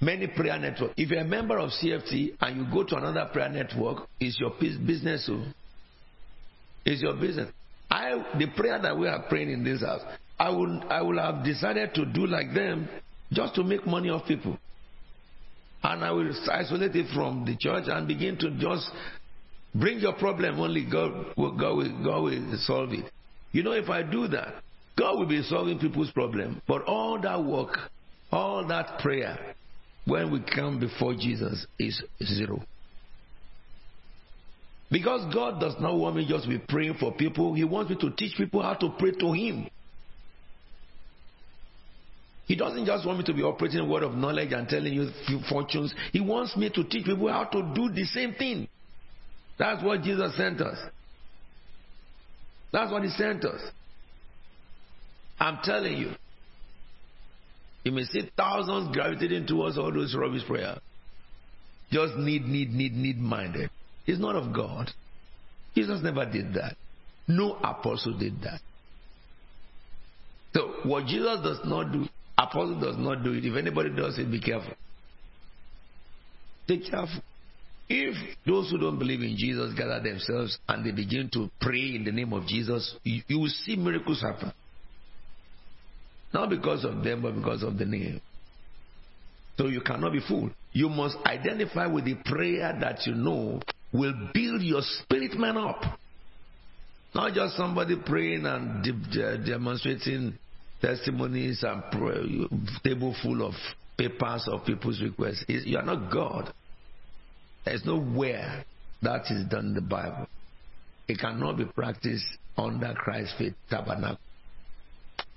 Many 0.00 0.26
prayer 0.28 0.58
networks. 0.58 0.94
If 0.96 1.10
you're 1.10 1.20
a 1.20 1.24
member 1.24 1.58
of 1.58 1.70
CFT 1.70 2.36
and 2.40 2.56
you 2.56 2.72
go 2.72 2.84
to 2.84 2.96
another 2.96 3.28
prayer 3.32 3.48
network, 3.48 4.08
it's 4.20 4.38
your 4.38 4.52
business. 4.60 5.28
Oh. 5.30 5.42
it's 6.84 7.02
your 7.02 7.14
business. 7.14 7.50
I, 7.90 8.22
the 8.38 8.46
prayer 8.54 8.78
that 8.80 8.96
we 8.96 9.08
are 9.08 9.24
praying 9.28 9.50
in 9.50 9.64
this 9.64 9.80
house, 9.80 10.02
I 10.38 10.50
would, 10.50 10.84
I 10.90 11.02
would 11.02 11.18
have 11.18 11.42
decided 11.44 11.94
to 11.94 12.04
do 12.04 12.26
like 12.26 12.52
them 12.54 12.88
just 13.32 13.54
to 13.54 13.64
make 13.64 13.86
money 13.86 14.10
off 14.10 14.26
people 14.26 14.58
and 15.82 16.04
I 16.04 16.10
will 16.10 16.32
isolate 16.50 16.96
it 16.96 17.06
from 17.14 17.44
the 17.44 17.56
church 17.56 17.84
and 17.86 18.08
begin 18.08 18.36
to 18.38 18.50
just 18.58 18.90
bring 19.74 20.00
your 20.00 20.14
problem. 20.14 20.58
Only 20.58 20.84
God, 20.84 21.34
God, 21.36 21.76
will, 21.76 22.04
God 22.04 22.22
will 22.22 22.58
solve 22.58 22.92
it. 22.92 23.10
You 23.52 23.62
know, 23.62 23.72
if 23.72 23.88
I 23.88 24.02
do 24.02 24.28
that, 24.28 24.62
God 24.98 25.18
will 25.18 25.26
be 25.26 25.42
solving 25.42 25.78
people's 25.78 26.10
problem. 26.10 26.60
But 26.66 26.84
all 26.84 27.20
that 27.20 27.44
work, 27.44 27.78
all 28.32 28.66
that 28.66 28.98
prayer, 29.00 29.38
when 30.04 30.32
we 30.32 30.40
come 30.40 30.80
before 30.80 31.14
Jesus, 31.14 31.66
is 31.78 32.02
zero. 32.24 32.62
Because 34.90 35.32
God 35.34 35.60
does 35.60 35.74
not 35.80 35.94
want 35.96 36.16
me 36.16 36.26
just 36.26 36.44
to 36.44 36.50
be 36.50 36.58
praying 36.58 36.94
for 36.98 37.12
people, 37.12 37.54
He 37.54 37.64
wants 37.64 37.90
me 37.90 37.96
to 38.00 38.10
teach 38.16 38.36
people 38.36 38.62
how 38.62 38.74
to 38.74 38.94
pray 38.98 39.12
to 39.12 39.32
Him. 39.32 39.68
He 42.46 42.56
doesn't 42.56 42.86
just 42.86 43.06
want 43.06 43.18
me 43.18 43.24
to 43.26 43.34
be 43.34 43.42
operating 43.42 43.80
a 43.80 43.84
word 43.84 44.02
of 44.02 44.14
knowledge 44.14 44.52
and 44.52 44.66
telling 44.66 44.94
you 44.94 45.10
fortunes. 45.50 45.94
He 46.12 46.20
wants 46.20 46.56
me 46.56 46.70
to 46.70 46.82
teach 46.84 47.04
people 47.04 47.30
how 47.30 47.44
to 47.44 47.72
do 47.74 47.90
the 47.90 48.04
same 48.04 48.32
thing. 48.32 48.66
That's 49.58 49.84
what 49.84 50.02
Jesus 50.02 50.34
sent 50.36 50.62
us. 50.62 50.78
That's 52.72 52.90
what 52.90 53.02
He 53.02 53.10
sent 53.10 53.44
us. 53.44 53.60
I'm 55.40 55.58
telling 55.62 55.96
you. 55.96 56.12
You 57.84 57.92
may 57.92 58.02
see 58.04 58.30
thousands 58.36 58.94
gravitating 58.94 59.46
towards 59.46 59.78
all 59.78 59.92
those 59.92 60.14
rubbish 60.14 60.46
prayers. 60.46 60.78
Just 61.90 62.16
need, 62.16 62.44
need, 62.44 62.70
need, 62.72 62.94
need 62.94 63.18
minded. 63.18 63.70
It's 64.06 64.20
not 64.20 64.36
of 64.36 64.54
God. 64.54 64.90
Jesus 65.74 66.00
never 66.02 66.26
did 66.26 66.54
that. 66.54 66.76
No 67.26 67.54
apostle 67.62 68.18
did 68.18 68.42
that. 68.42 68.60
So, 70.54 70.74
what 70.84 71.06
Jesus 71.06 71.40
does 71.42 71.60
not 71.64 71.92
do, 71.92 72.06
Apostle 72.38 72.80
does 72.80 72.96
not 72.96 73.24
do 73.24 73.32
it. 73.32 73.44
If 73.44 73.56
anybody 73.56 73.90
does 73.90 74.16
it, 74.18 74.30
be 74.30 74.40
careful. 74.40 74.72
Be 76.68 76.78
careful. 76.78 77.20
If 77.88 78.14
those 78.46 78.70
who 78.70 78.78
don't 78.78 78.98
believe 78.98 79.22
in 79.22 79.36
Jesus 79.36 79.74
gather 79.74 80.00
themselves 80.00 80.56
and 80.68 80.84
they 80.84 80.92
begin 80.92 81.30
to 81.32 81.50
pray 81.60 81.96
in 81.96 82.04
the 82.04 82.12
name 82.12 82.32
of 82.32 82.46
Jesus, 82.46 82.94
you, 83.02 83.22
you 83.26 83.40
will 83.40 83.48
see 83.48 83.74
miracles 83.74 84.20
happen. 84.20 84.52
Not 86.32 86.50
because 86.50 86.84
of 86.84 87.02
them, 87.02 87.22
but 87.22 87.34
because 87.34 87.62
of 87.62 87.78
the 87.78 87.86
name. 87.86 88.20
So 89.56 89.66
you 89.66 89.80
cannot 89.80 90.12
be 90.12 90.20
fooled. 90.20 90.52
You 90.72 90.88
must 90.88 91.16
identify 91.26 91.86
with 91.86 92.04
the 92.04 92.14
prayer 92.24 92.76
that 92.80 93.06
you 93.06 93.14
know 93.14 93.60
will 93.92 94.14
build 94.32 94.62
your 94.62 94.82
spirit 94.82 95.34
man 95.38 95.56
up. 95.56 95.82
Not 97.14 97.32
just 97.34 97.56
somebody 97.56 97.96
praying 98.04 98.44
and 98.46 98.84
de- 98.84 99.38
demonstrating 99.38 100.38
testimonies 100.80 101.64
and 101.64 101.82
table 102.84 103.16
full 103.22 103.46
of 103.46 103.54
papers 103.96 104.46
of 104.46 104.64
people's 104.64 105.02
requests. 105.02 105.44
You 105.48 105.78
are 105.78 105.84
not 105.84 106.12
God. 106.12 106.52
There's 107.64 107.84
nowhere 107.84 108.64
that 109.02 109.22
is 109.30 109.46
done 109.48 109.66
in 109.66 109.74
the 109.74 109.80
Bible. 109.80 110.26
It 111.08 111.18
cannot 111.18 111.56
be 111.56 111.64
practiced 111.64 112.26
under 112.56 112.94
Christ's 112.94 113.34
faith 113.38 113.54
tabernacle. 113.70 114.18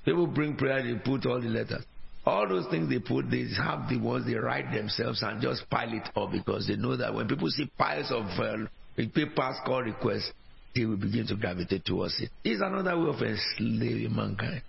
People 0.04 0.28
bring 0.28 0.56
prayer, 0.56 0.82
they 0.84 1.00
put 1.00 1.26
all 1.26 1.40
the 1.40 1.48
letters. 1.48 1.84
All 2.26 2.48
those 2.48 2.68
things 2.70 2.90
they 2.90 3.00
put, 3.00 3.30
they 3.30 3.46
have 3.58 3.90
the 3.90 3.98
ones 3.98 4.26
they 4.26 4.36
write 4.36 4.72
themselves 4.72 5.24
and 5.24 5.42
just 5.42 5.68
pile 5.70 5.92
it 5.92 6.08
up 6.16 6.32
because 6.32 6.68
they 6.68 6.76
know 6.76 6.96
that 6.96 7.14
when 7.14 7.28
people 7.28 7.50
see 7.50 7.70
piles 7.78 8.12
of 8.12 8.26
uh, 8.40 8.68
papers 8.96 9.56
called 9.66 9.86
requests, 9.86 10.32
they 10.76 10.86
will 10.86 10.98
begin 10.98 11.26
to 11.28 11.36
gravitate 11.36 11.84
towards 11.86 12.20
it. 12.22 12.30
It's 12.44 12.62
another 12.62 12.98
way 13.00 13.10
of 13.10 13.22
enslaving 13.22 14.16
mankind. 14.16 14.62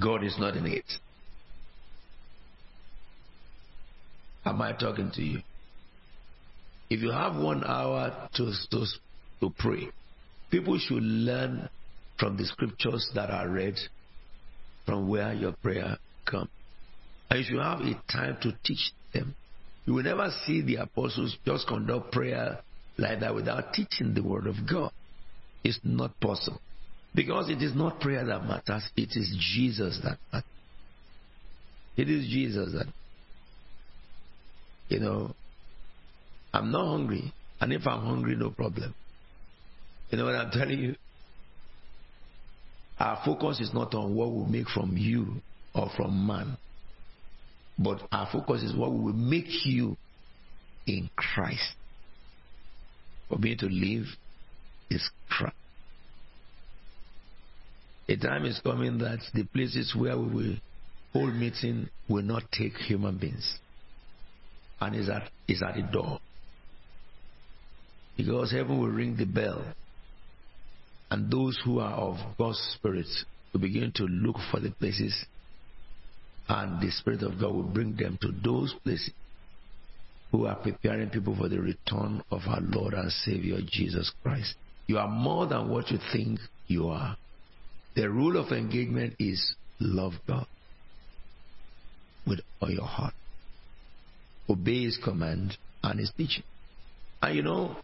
God 0.00 0.22
is 0.24 0.36
not 0.38 0.56
in 0.56 0.66
it. 0.66 0.84
Am 4.44 4.60
I 4.62 4.72
talking 4.72 5.10
to 5.14 5.22
you? 5.22 5.40
If 6.90 7.00
you 7.00 7.10
have 7.10 7.36
one 7.36 7.64
hour 7.64 8.28
to, 8.34 8.52
to, 8.70 8.84
to 9.40 9.54
pray, 9.58 9.88
people 10.50 10.78
should 10.78 11.02
learn 11.02 11.68
from 12.18 12.36
the 12.36 12.44
scriptures 12.44 13.10
that 13.14 13.30
are 13.30 13.48
read 13.48 13.74
from 14.88 15.06
where 15.06 15.34
your 15.34 15.52
prayer 15.52 15.98
comes. 16.24 16.48
And 17.28 17.40
you 17.40 17.44
should 17.44 17.60
have 17.62 17.80
a 17.80 18.02
time 18.10 18.38
to 18.40 18.52
teach 18.64 18.90
them. 19.12 19.34
You 19.84 19.92
will 19.92 20.02
never 20.02 20.30
see 20.46 20.62
the 20.62 20.76
apostles 20.76 21.36
just 21.44 21.68
conduct 21.68 22.10
prayer 22.10 22.60
like 22.96 23.20
that 23.20 23.34
without 23.34 23.74
teaching 23.74 24.14
the 24.14 24.22
word 24.22 24.46
of 24.46 24.54
God. 24.68 24.90
It's 25.62 25.78
not 25.84 26.18
possible. 26.20 26.60
Because 27.14 27.50
it 27.50 27.60
is 27.60 27.74
not 27.74 28.00
prayer 28.00 28.24
that 28.24 28.44
matters, 28.44 28.88
it 28.96 29.10
is 29.14 29.36
Jesus 29.54 30.00
that 30.04 30.18
matters. 30.32 30.48
It 31.98 32.08
is 32.08 32.26
Jesus 32.26 32.72
that, 32.72 32.86
you 34.88 35.00
know, 35.00 35.34
I'm 36.54 36.72
not 36.72 36.86
hungry. 36.86 37.34
And 37.60 37.74
if 37.74 37.86
I'm 37.86 38.06
hungry, 38.06 38.36
no 38.36 38.50
problem. 38.50 38.94
You 40.10 40.16
know 40.16 40.24
what 40.24 40.34
I'm 40.34 40.50
telling 40.50 40.78
you? 40.78 40.94
Our 42.98 43.20
focus 43.24 43.60
is 43.60 43.72
not 43.72 43.94
on 43.94 44.14
what 44.14 44.32
we 44.32 44.58
make 44.58 44.68
from 44.68 44.96
you 44.96 45.40
or 45.74 45.90
from 45.96 46.26
man, 46.26 46.56
but 47.78 48.00
our 48.10 48.28
focus 48.30 48.62
is 48.62 48.74
what 48.74 48.92
we 48.92 48.98
will 48.98 49.12
make 49.12 49.64
you 49.64 49.96
in 50.86 51.08
Christ. 51.14 51.74
For 53.28 53.38
me 53.38 53.54
to 53.56 53.66
live 53.66 54.06
is 54.90 55.08
Christ. 55.28 55.54
A 58.08 58.16
time 58.16 58.46
is 58.46 58.58
coming 58.60 58.98
that 58.98 59.18
the 59.34 59.44
places 59.44 59.94
where 59.94 60.18
we 60.18 60.34
will 60.34 60.54
hold 61.12 61.34
meeting 61.34 61.88
will 62.08 62.22
not 62.22 62.44
take 62.50 62.72
human 62.74 63.18
beings. 63.18 63.58
And 64.80 64.96
is 64.96 65.08
at, 65.08 65.30
is 65.46 65.62
at 65.62 65.74
the 65.74 65.82
door. 65.82 66.18
Because 68.16 68.50
heaven 68.50 68.80
will 68.80 68.88
ring 68.88 69.16
the 69.16 69.26
bell. 69.26 69.62
And 71.10 71.30
those 71.30 71.58
who 71.64 71.78
are 71.80 71.94
of 71.94 72.16
God's 72.36 72.58
Spirit 72.76 73.06
will 73.52 73.60
begin 73.60 73.92
to 73.96 74.04
look 74.04 74.36
for 74.50 74.60
the 74.60 74.70
places. 74.70 75.24
And 76.48 76.80
the 76.80 76.90
Spirit 76.90 77.22
of 77.22 77.40
God 77.40 77.54
will 77.54 77.62
bring 77.62 77.96
them 77.96 78.18
to 78.20 78.32
those 78.44 78.74
places. 78.84 79.12
who 80.30 80.46
are 80.46 80.56
preparing 80.56 81.10
people 81.10 81.34
for 81.36 81.48
the 81.48 81.60
return 81.60 82.22
of 82.30 82.42
our 82.46 82.60
Lord 82.60 82.94
and 82.94 83.10
Savior 83.10 83.58
Jesus 83.66 84.12
Christ. 84.22 84.54
You 84.86 84.98
are 84.98 85.08
more 85.08 85.46
than 85.46 85.68
what 85.68 85.90
you 85.90 85.98
think 86.12 86.40
you 86.66 86.88
are. 86.88 87.16
The 87.94 88.10
rule 88.10 88.36
of 88.36 88.52
engagement 88.52 89.14
is 89.18 89.54
love 89.80 90.12
God 90.26 90.46
with 92.26 92.40
all 92.60 92.70
your 92.70 92.84
heart, 92.86 93.14
obey 94.48 94.84
His 94.84 94.98
command 95.02 95.56
and 95.82 95.98
His 95.98 96.12
teaching. 96.16 96.44
And 97.22 97.34
you 97.36 97.42
know, 97.42 97.76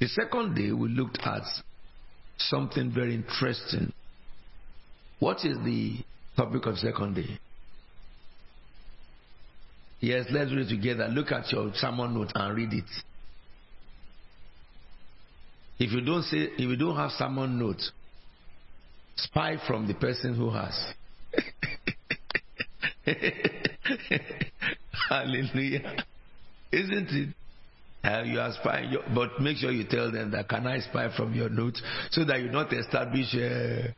the 0.00 0.08
second 0.08 0.54
day 0.54 0.70
we 0.70 0.88
looked 0.88 1.18
at 1.24 1.42
something 2.38 2.92
very 2.92 3.14
interesting. 3.14 3.92
What 5.18 5.44
is 5.44 5.56
the 5.64 5.98
topic 6.36 6.66
of 6.66 6.78
second 6.78 7.14
day? 7.14 7.38
Yes, 10.00 10.26
let's 10.30 10.52
read 10.52 10.68
together. 10.68 11.08
Look 11.08 11.32
at 11.32 11.50
your 11.50 11.72
sermon 11.74 12.14
note 12.14 12.32
and 12.34 12.56
read 12.56 12.72
it. 12.72 12.84
If 15.78 15.92
you 15.92 16.02
don't 16.02 16.22
say, 16.24 16.50
if 16.56 16.60
you 16.60 16.76
don't 16.76 16.96
have 16.96 17.10
sermon 17.12 17.58
note, 17.58 17.80
spy 19.16 19.56
from 19.66 19.88
the 19.88 19.94
person 19.94 20.34
who 20.34 20.50
has. 20.50 20.92
Hallelujah. 25.08 26.04
Isn't 26.70 27.08
it? 27.10 27.34
Uh, 28.04 28.22
you 28.22 28.38
are 28.38 28.52
spying, 28.60 28.94
but 29.14 29.40
make 29.40 29.56
sure 29.56 29.72
you 29.72 29.84
tell 29.88 30.12
them 30.12 30.30
that 30.32 30.46
can 30.48 30.66
I 30.66 30.80
spy 30.80 31.08
from 31.16 31.32
your 31.32 31.48
notes 31.48 31.82
so 32.10 32.24
that 32.24 32.40
you 32.40 32.50
not 32.50 32.70
establish 32.72 33.34
uh, 33.34 33.92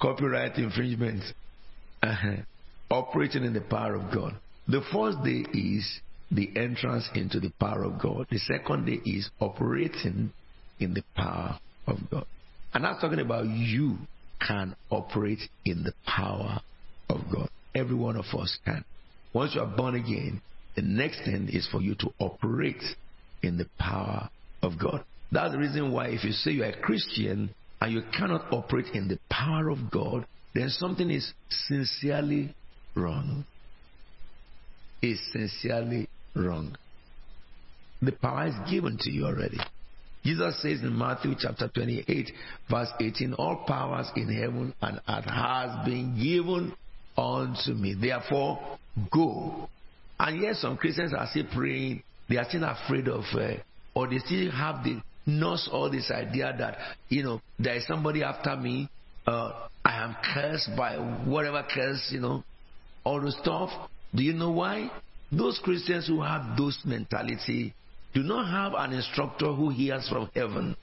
copyright 0.00 0.56
infringement. 0.56 1.22
Uh-huh. 2.02 2.42
Operating 2.90 3.44
in 3.44 3.52
the 3.52 3.60
power 3.60 3.94
of 3.94 4.12
God. 4.12 4.34
The 4.66 4.82
first 4.92 5.22
day 5.24 5.44
is 5.56 6.00
the 6.30 6.50
entrance 6.56 7.08
into 7.14 7.38
the 7.38 7.52
power 7.60 7.84
of 7.84 8.00
God. 8.00 8.26
The 8.30 8.38
second 8.38 8.86
day 8.86 9.00
is 9.08 9.30
operating 9.40 10.32
in 10.80 10.94
the 10.94 11.04
power 11.14 11.58
of 11.86 11.98
God. 12.10 12.26
And 12.74 12.86
I'm 12.86 12.98
talking 12.98 13.20
about 13.20 13.46
you 13.46 13.96
can 14.46 14.74
operate 14.90 15.40
in 15.64 15.84
the 15.84 15.92
power 16.04 16.60
of 17.08 17.20
God. 17.32 17.48
Every 17.74 17.94
one 17.94 18.16
of 18.16 18.24
us 18.38 18.58
can. 18.64 18.84
Once 19.32 19.54
you 19.54 19.60
are 19.60 19.76
born 19.76 19.94
again, 19.94 20.40
the 20.74 20.82
next 20.82 21.24
thing 21.24 21.48
is 21.50 21.68
for 21.70 21.80
you 21.80 21.94
to 21.96 22.10
operate 22.18 22.82
in 23.42 23.58
the 23.58 23.66
power 23.78 24.30
of 24.62 24.78
God. 24.78 25.04
That's 25.30 25.52
the 25.52 25.58
reason 25.58 25.92
why 25.92 26.08
if 26.08 26.24
you 26.24 26.32
say 26.32 26.52
you're 26.52 26.66
a 26.66 26.80
Christian 26.80 27.50
and 27.80 27.92
you 27.92 28.02
cannot 28.16 28.52
operate 28.52 28.94
in 28.94 29.08
the 29.08 29.18
power 29.30 29.70
of 29.70 29.90
God, 29.90 30.26
then 30.54 30.68
something 30.68 31.10
is 31.10 31.32
sincerely 31.48 32.54
wrong. 32.94 33.44
Is 35.00 35.20
sincerely 35.32 36.08
wrong. 36.34 36.76
The 38.02 38.12
power 38.12 38.46
is 38.48 38.70
given 38.70 38.98
to 39.00 39.10
you 39.10 39.26
already. 39.26 39.58
Jesus 40.24 40.62
says 40.62 40.80
in 40.82 40.96
Matthew 40.96 41.34
chapter 41.38 41.68
28, 41.68 42.30
verse 42.70 42.90
18, 43.00 43.34
All 43.34 43.64
powers 43.66 44.08
in 44.14 44.28
heaven 44.28 44.72
and 44.80 45.00
earth 45.08 45.24
has 45.24 45.84
been 45.84 46.16
given 46.16 46.72
unto 47.16 47.72
me. 47.72 47.94
Therefore, 48.00 48.78
go. 49.12 49.68
And 50.18 50.40
yes, 50.40 50.60
some 50.60 50.76
Christians 50.76 51.12
are 51.12 51.26
still 51.28 51.46
praying, 51.52 52.02
they 52.32 52.38
are 52.38 52.46
still 52.48 52.64
afraid 52.64 53.08
of, 53.08 53.24
uh, 53.34 53.56
or 53.94 54.08
they 54.08 54.16
still 54.18 54.50
have 54.50 54.82
the 54.84 54.98
nurse 55.26 55.68
all 55.70 55.90
this 55.90 56.10
idea 56.10 56.54
that, 56.58 56.78
you 57.10 57.22
know, 57.22 57.42
there 57.58 57.76
is 57.76 57.86
somebody 57.86 58.22
after 58.22 58.56
me, 58.56 58.88
uh, 59.26 59.52
I 59.84 60.02
am 60.02 60.16
cursed 60.32 60.70
by 60.74 60.96
whatever 60.96 61.62
curse, 61.62 62.08
you 62.10 62.20
know, 62.20 62.42
all 63.04 63.20
the 63.20 63.32
stuff. 63.32 63.68
Do 64.14 64.22
you 64.22 64.32
know 64.32 64.50
why? 64.50 64.90
Those 65.30 65.60
Christians 65.62 66.06
who 66.06 66.22
have 66.22 66.56
those 66.56 66.78
mentality 66.86 67.74
do 68.14 68.22
not 68.22 68.50
have 68.50 68.72
an 68.78 68.96
instructor 68.96 69.52
who 69.52 69.68
hears 69.68 70.08
from 70.08 70.30
heaven. 70.34 70.74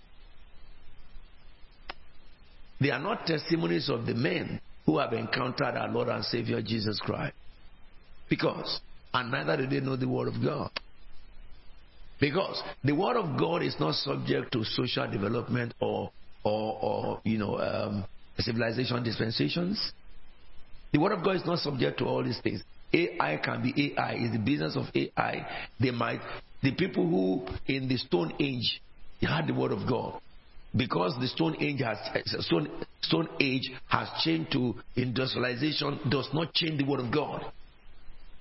They 2.80 2.92
are 2.92 3.00
not 3.00 3.26
testimonies 3.26 3.90
of 3.90 4.06
the 4.06 4.14
men 4.14 4.62
who 4.86 5.00
have 5.00 5.14
encountered 5.14 5.76
our 5.76 5.90
Lord 5.90 6.10
and 6.10 6.24
Savior 6.26 6.62
Jesus 6.62 7.00
Christ. 7.00 7.34
Because, 8.30 8.82
and 9.16 9.32
neither 9.32 9.58
do 9.58 9.68
they 9.68 9.84
know 9.84 9.96
the 9.96 10.08
Word 10.08 10.28
of 10.28 10.44
God. 10.44 10.70
Because 12.20 12.62
the 12.84 12.94
Word 12.94 13.18
of 13.18 13.40
God 13.40 13.64
is 13.64 13.76
not 13.80 13.96
subject 13.96 14.52
to 14.54 14.64
social 14.64 15.10
development 15.10 15.74
or, 15.80 16.12
or, 16.44 16.80
or 16.82 17.22
you 17.24 17.38
know, 17.38 17.58
um, 17.60 18.06
civilization 18.38 19.04
dispensations. 19.04 19.92
The 20.92 21.00
Word 21.00 21.14
of 21.14 21.24
God 21.24 21.38
is 21.38 21.46
not 21.46 21.60
subject 21.60 22.00
to 22.00 22.06
all 22.06 22.24
these 22.24 22.40
things. 22.42 22.64
AI 22.94 23.40
can 23.44 23.62
be 23.62 23.94
AI. 23.96 24.16
Is 24.16 24.32
the 24.32 24.40
business 24.40 24.76
of 24.76 24.86
AI. 24.96 25.48
They 25.80 25.92
might 25.92 26.22
the 26.62 26.74
people 26.74 27.08
who 27.08 27.48
in 27.68 27.88
the 27.88 27.98
Stone 27.98 28.34
Age 28.40 28.82
had 29.22 29.48
the 29.48 29.54
Word 29.54 29.72
of 29.72 29.88
God 29.88 30.20
because 30.76 31.16
the 31.20 31.28
Stone 31.28 31.56
Age 31.60 31.82
has 31.82 31.98
Stone, 32.46 32.70
Stone 33.02 33.30
Age 33.40 33.72
has 33.88 34.08
changed 34.24 34.52
to 34.54 34.76
industrialization 34.96 36.00
does 36.10 36.28
not 36.34 36.54
change 36.54 36.78
the 36.78 36.86
Word 36.86 37.00
of 37.00 37.12
God. 37.12 37.52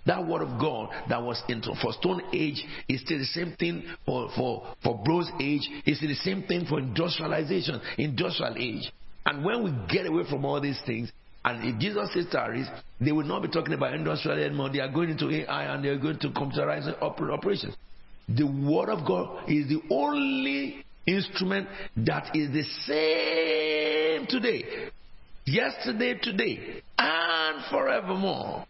That 0.09 0.27
word 0.27 0.41
of 0.41 0.59
God 0.59 0.89
that 1.11 1.23
was 1.23 1.41
in, 1.51 1.61
for 1.61 1.93
Stone 1.93 2.23
Age 2.33 2.65
is 2.89 3.03
still 3.03 3.19
the 3.19 3.27
same 3.27 3.55
thing 3.59 3.85
for, 4.07 4.31
for, 4.35 4.67
for 4.83 4.99
Bronze 5.05 5.31
Age, 5.39 5.69
still 5.85 6.09
the 6.09 6.15
same 6.15 6.45
thing 6.45 6.65
for 6.65 6.79
industrialization, 6.79 7.79
industrial 7.99 8.55
age. 8.57 8.91
And 9.27 9.45
when 9.45 9.63
we 9.63 9.71
get 9.95 10.07
away 10.07 10.25
from 10.29 10.47
all 10.47 10.63
these 10.63 10.81
things, 10.87 11.13
and 11.45 11.63
if 11.63 11.79
Jesus 11.79 12.11
says 12.15 12.25
tarries, 12.33 12.67
they 12.99 13.13
will 13.13 13.27
not 13.27 13.43
be 13.43 13.49
talking 13.49 13.75
about 13.75 13.93
industrial 13.93 14.43
anymore. 14.43 14.71
They 14.71 14.81
are 14.81 14.91
going 14.91 15.11
into 15.11 15.29
AI 15.31 15.75
and 15.75 15.85
they 15.85 15.91
are 15.91 15.99
going 15.99 16.19
to 16.21 16.31
computerize 16.31 16.91
operations. 17.03 17.77
The 18.31 18.47
Word 18.47 18.89
of 18.89 19.07
God 19.07 19.51
is 19.51 19.69
the 19.69 19.83
only 19.91 20.87
instrument 21.07 21.69
that 21.99 22.35
is 22.35 22.51
the 22.51 22.65
same 22.87 24.27
today, 24.27 24.91
yesterday, 25.45 26.19
today, 26.23 26.83
and 26.97 27.65
forevermore. 27.71 28.65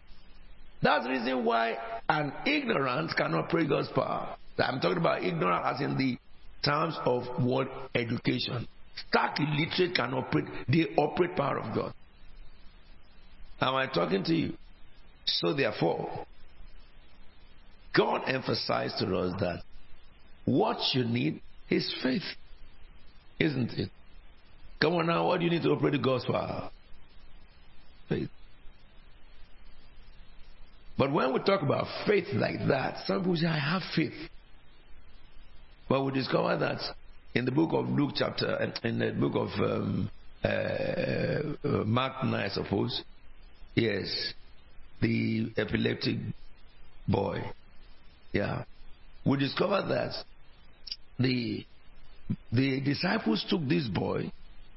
That's 0.81 1.03
the 1.03 1.11
reason 1.11 1.43
why 1.43 1.77
an 2.07 2.31
ignorant 2.45 3.15
cannot 3.15 3.49
pray 3.49 3.67
God's 3.67 3.89
power. 3.89 4.35
I'm 4.57 4.79
talking 4.79 4.97
about 4.97 5.23
ignorant 5.23 5.65
as 5.65 5.81
in 5.81 5.97
the 5.97 6.17
terms 6.63 6.95
of 7.05 7.23
word 7.43 7.67
education. 7.95 8.67
Stark 9.07 9.37
literate 9.39 9.95
can 9.95 10.13
operate, 10.13 10.45
they 10.67 10.87
operate 10.97 11.35
power 11.35 11.59
of 11.59 11.73
God. 11.75 11.93
Am 13.61 13.75
I 13.75 13.87
talking 13.87 14.23
to 14.25 14.33
you? 14.33 14.53
So 15.25 15.53
therefore, 15.53 16.25
God 17.95 18.23
emphasized 18.27 18.99
to 18.99 19.17
us 19.17 19.33
that 19.39 19.61
what 20.45 20.77
you 20.93 21.03
need 21.03 21.41
is 21.69 21.93
faith. 22.01 22.23
Isn't 23.39 23.71
it? 23.73 23.89
Come 24.81 24.93
on 24.95 25.07
now, 25.07 25.27
what 25.27 25.39
do 25.39 25.45
you 25.45 25.51
need 25.51 25.63
to 25.63 25.69
operate 25.69 25.93
the 25.93 25.99
gospel? 25.99 26.71
Faith. 28.07 28.29
But 30.99 31.13
when 31.13 31.31
we 31.31 31.39
talk 31.39 31.61
about 31.61 31.87
faith 32.05 32.27
like 32.33 32.67
that, 32.67 33.05
some 33.07 33.21
people 33.21 33.37
say, 33.37 33.47
I 33.47 33.57
have 33.57 33.83
faith. 33.95 34.11
But 35.87 36.03
we 36.03 36.11
discover 36.11 36.57
that 36.57 36.81
in 37.33 37.45
the 37.45 37.51
book 37.51 37.69
of 37.71 37.87
Luke 37.87 38.11
chapter, 38.15 38.73
in 38.83 38.99
the 38.99 39.11
book 39.11 39.33
of 39.35 39.47
um, 39.61 40.11
uh, 40.43 40.47
uh, 40.47 41.83
Mark 41.85 42.25
9, 42.25 42.33
I 42.33 42.49
suppose, 42.49 43.01
yes, 43.75 44.33
the 45.01 45.53
epileptic 45.55 46.17
boy, 47.07 47.43
yeah, 48.33 48.65
we 49.25 49.37
discover 49.37 49.81
that 49.87 50.11
the 51.17 51.65
the 52.51 52.81
disciples 52.81 53.45
took 53.49 53.65
this 53.69 53.87
boy, 53.87 54.29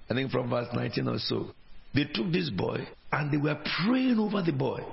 I 0.08 0.14
think 0.14 0.30
from 0.30 0.50
verse 0.50 0.68
19 0.72 1.08
or 1.08 1.18
so, 1.18 1.48
they 1.94 2.04
took 2.04 2.30
this 2.30 2.48
boy 2.48 2.86
and 3.10 3.32
they 3.32 3.38
were 3.38 3.58
praying 3.84 4.18
over 4.20 4.40
the 4.40 4.52
boy 4.52 4.84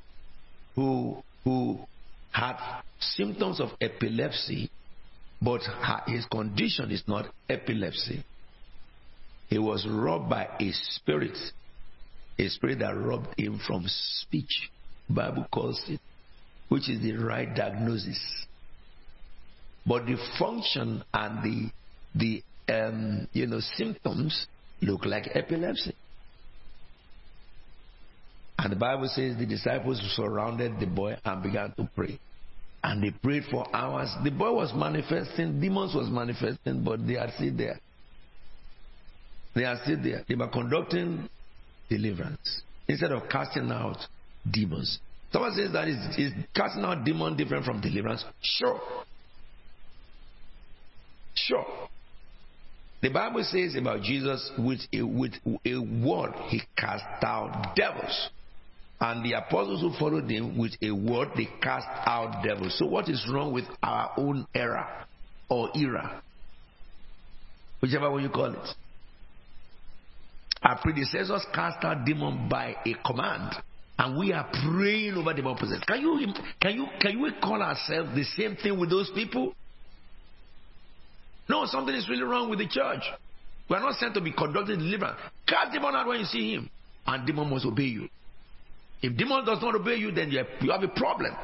who 0.76 1.24
who 1.44 1.80
had 2.32 2.58
symptoms 3.00 3.60
of 3.60 3.70
epilepsy, 3.82 4.70
but 5.42 5.62
his 6.08 6.26
condition 6.26 6.92
is 6.92 7.04
not 7.08 7.28
epilepsy. 7.50 8.24
He 9.48 9.58
was 9.58 9.88
robbed 9.90 10.30
by 10.30 10.48
a 10.60 10.72
spirit, 10.72 11.38
a 12.38 12.48
spirit 12.50 12.80
that 12.80 12.96
robbed 12.96 13.34
him 13.38 13.60
from 13.66 13.86
speech. 13.88 14.70
Bible 15.10 15.48
calls 15.52 15.82
it, 15.88 16.00
which 16.68 16.88
is 16.88 17.02
the 17.02 17.14
right 17.14 17.54
diagnosis. 17.56 18.20
But 19.88 20.06
the 20.06 20.18
function 20.38 21.04
and 21.14 21.44
the 21.44 21.72
the 22.14 22.44
um, 22.72 23.28
you 23.34 23.48
know 23.48 23.60
symptoms 23.76 24.46
look 24.82 25.06
like 25.06 25.30
epilepsy. 25.34 25.96
And 28.62 28.74
the 28.74 28.76
Bible 28.76 29.08
says 29.08 29.38
the 29.38 29.46
disciples 29.46 30.02
surrounded 30.18 30.82
the 30.82 30.86
boy 30.86 31.18
and 31.24 31.42
began 31.42 31.72
to 31.76 31.90
pray. 31.96 32.20
And 32.84 33.02
they 33.02 33.12
prayed 33.12 33.44
for 33.50 33.66
hours. 33.74 34.10
The 34.24 34.32
boy 34.32 34.52
was 34.52 34.74
manifesting, 34.76 35.62
demons 35.62 35.96
was 35.96 36.10
manifesting, 36.10 36.84
but 36.84 37.08
they 37.08 37.16
are 37.16 37.32
still 37.36 37.56
there. 37.56 37.80
They 39.56 39.64
are 39.64 39.80
still 39.84 40.04
there. 40.04 40.26
They 40.28 40.36
were 40.36 40.50
conducting 40.50 41.30
deliverance 41.90 42.62
instead 42.90 43.14
of 43.14 43.30
casting 43.30 43.72
out 43.72 43.98
demons. 44.50 45.00
Someone 45.32 45.54
says 45.56 45.72
that 45.72 45.88
is, 45.88 46.18
is 46.18 46.34
casting 46.54 46.84
out 46.84 47.06
demon 47.06 47.38
different 47.38 47.64
from 47.64 47.80
deliverance? 47.80 48.26
Sure. 48.42 48.82
Sure. 51.34 51.66
The 53.02 53.10
Bible 53.10 53.46
says 53.46 53.76
about 53.76 54.02
Jesus 54.02 54.52
with 54.58 54.82
a, 54.92 55.02
with 55.02 55.34
a 55.66 55.78
word 55.78 56.34
he 56.50 56.62
cast 56.78 57.06
out 57.24 57.74
devils. 57.78 58.30
And 59.02 59.24
the 59.24 59.34
apostles 59.34 59.82
who 59.82 59.98
followed 59.98 60.30
him 60.30 60.58
with 60.58 60.74
a 60.82 60.92
word 60.92 61.30
they 61.36 61.48
cast 61.62 61.88
out 62.06 62.44
devils. 62.44 62.78
So 62.78 62.86
what 62.86 63.08
is 63.08 63.26
wrong 63.32 63.54
with 63.54 63.66
our 63.82 64.12
own 64.18 64.46
era 64.54 65.08
or 65.50 65.70
era? 65.74 66.22
Whichever 67.82 68.12
one 68.12 68.24
you 68.24 68.30
call 68.30 68.52
it. 68.54 68.70
Our 70.62 70.78
predecessors 70.80 71.46
cast 71.54 71.84
out 71.86 72.06
demon 72.06 72.50
by 72.50 72.76
a 72.86 72.94
command. 73.06 73.56
And 73.98 74.18
we 74.18 74.34
are 74.34 74.50
praying 74.66 75.14
over 75.16 75.34
demon 75.34 75.56
possessed. 75.56 75.86
Can 75.88 76.02
you 76.02 76.34
can 76.62 76.76
you 76.76 76.86
can 77.00 77.22
we 77.22 77.32
call 77.42 77.62
ourselves 77.62 78.16
the 78.16 78.24
same 78.24 78.58
thing 78.58 78.78
with 78.80 78.90
those 78.90 79.10
people? 79.16 79.54
No, 81.48 81.66
something 81.66 81.96
is 81.96 82.08
really 82.10 82.24
wrong 82.24 82.50
with 82.50 82.60
the 82.60 82.68
church. 82.68 83.02
We 83.70 83.76
are 83.76 83.80
not 83.80 83.96
sent 83.96 84.14
to 84.16 84.22
be 84.22 84.32
conducting 84.32 84.80
deliverance. 84.80 85.20
Cast 85.48 85.72
demon 85.74 85.96
out 85.96 86.08
when 86.08 86.20
you 86.20 86.26
see 86.26 86.54
him, 86.54 86.70
and 87.06 87.26
demon 87.26 87.50
must 87.50 87.66
obey 87.66 87.84
you. 87.84 88.10
If 89.02 89.16
demon 89.18 89.46
does 89.46 89.62
not 89.62 89.76
obey 89.76 89.96
you, 89.96 90.12
then 90.12 90.32
you 90.32 90.40
have, 90.40 90.84
a 90.84 90.88
problem. 90.90 91.36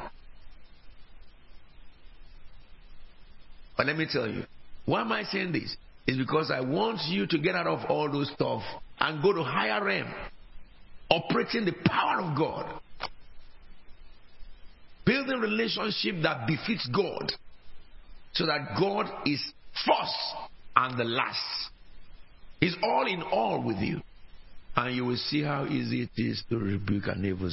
But 3.76 3.86
let 3.86 3.96
me 3.96 4.06
tell 4.10 4.28
you, 4.28 4.44
why 4.84 5.00
am 5.02 5.12
I 5.12 5.22
saying 5.24 5.52
this? 5.52 5.76
It's 6.06 6.18
because 6.18 6.50
I 6.50 6.60
want 6.60 7.00
you 7.08 7.26
to 7.26 7.38
get 7.38 7.54
out 7.54 7.66
of 7.66 7.90
all 7.90 8.10
those 8.10 8.30
stuff 8.32 8.62
and 9.00 9.22
go 9.22 9.32
to 9.32 9.42
higher 9.42 9.82
realm, 9.84 10.12
operating 11.10 11.64
the 11.64 11.74
power 11.84 12.20
of 12.20 12.36
God, 12.36 12.80
building 15.04 15.40
relationship 15.40 16.22
that 16.22 16.46
befits 16.46 16.88
God, 16.94 17.32
so 18.34 18.46
that 18.46 18.76
God 18.78 19.06
is 19.26 19.42
first 19.84 20.14
and 20.76 20.98
the 20.98 21.04
last. 21.04 21.70
He's 22.60 22.76
all 22.82 23.06
in 23.06 23.22
all 23.22 23.62
with 23.62 23.78
you. 23.78 24.00
And 24.76 24.94
you 24.94 25.04
will 25.06 25.16
see 25.16 25.42
how 25.42 25.66
easy 25.66 26.02
it 26.02 26.20
is 26.20 26.42
to 26.50 26.58
rebuke 26.58 27.06
an 27.06 27.24
evil. 27.24 27.50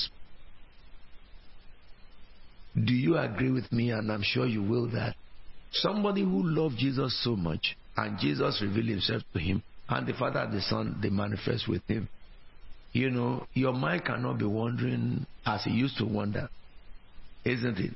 Do 2.75 2.93
you 2.93 3.17
agree 3.17 3.51
with 3.51 3.71
me? 3.71 3.91
And 3.91 4.11
I'm 4.11 4.23
sure 4.23 4.45
you 4.45 4.61
will 4.61 4.89
that 4.91 5.15
somebody 5.71 6.21
who 6.21 6.43
loved 6.43 6.77
Jesus 6.77 7.19
so 7.23 7.35
much 7.35 7.77
and 7.95 8.19
Jesus 8.19 8.61
revealed 8.61 8.89
himself 8.89 9.21
to 9.33 9.39
him 9.39 9.63
and 9.89 10.07
the 10.07 10.13
Father 10.13 10.39
and 10.39 10.53
the 10.53 10.61
Son 10.61 10.99
they 11.01 11.09
manifest 11.09 11.67
with 11.67 11.83
him. 11.87 12.09
You 12.91 13.09
know, 13.09 13.47
your 13.53 13.73
mind 13.73 14.05
cannot 14.05 14.37
be 14.37 14.45
wandering 14.45 15.25
as 15.45 15.65
it 15.65 15.71
used 15.71 15.97
to 15.97 16.05
wander, 16.05 16.49
isn't 17.43 17.79
it? 17.79 17.91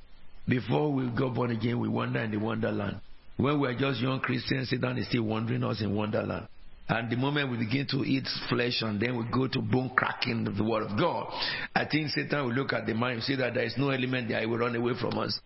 Before 0.47 0.91
we 0.91 1.07
got 1.09 1.35
born 1.35 1.51
again, 1.51 1.79
we 1.79 1.87
wander 1.87 2.21
in 2.21 2.31
the 2.31 2.37
wonderland. 2.37 3.01
When 3.35 3.59
we 3.59 3.67
are 3.67 3.77
just 3.77 4.01
young 4.01 4.19
Christians, 4.21 4.69
Satan 4.69 4.97
is 4.97 5.07
still 5.07 5.23
wandering 5.23 5.63
us 5.63 5.81
in 5.81 5.93
wonderland. 5.93 6.47
And 6.89 7.09
the 7.09 7.17
moment 7.17 7.51
we 7.51 7.57
begin 7.57 7.85
to 7.87 8.03
eat 8.05 8.27
flesh 8.47 8.81
and 8.81 8.99
then 8.99 9.17
we 9.17 9.25
go 9.31 9.47
to 9.47 9.59
bone 9.59 9.91
cracking 9.95 10.47
of 10.47 10.55
the 10.55 10.63
word 10.63 10.83
of 10.83 10.97
God, 10.97 11.33
I 11.75 11.85
think 11.85 12.09
Satan 12.09 12.45
will 12.45 12.53
look 12.53 12.71
at 12.71 12.85
the 12.85 12.93
mind 12.93 13.15
and 13.15 13.23
see 13.23 13.35
that 13.35 13.53
there 13.53 13.65
is 13.65 13.73
no 13.77 13.89
element 13.89 14.29
there, 14.29 14.39
he 14.39 14.45
will 14.45 14.57
run 14.57 14.75
away 14.75 14.93
from 14.99 15.17
us. 15.19 15.37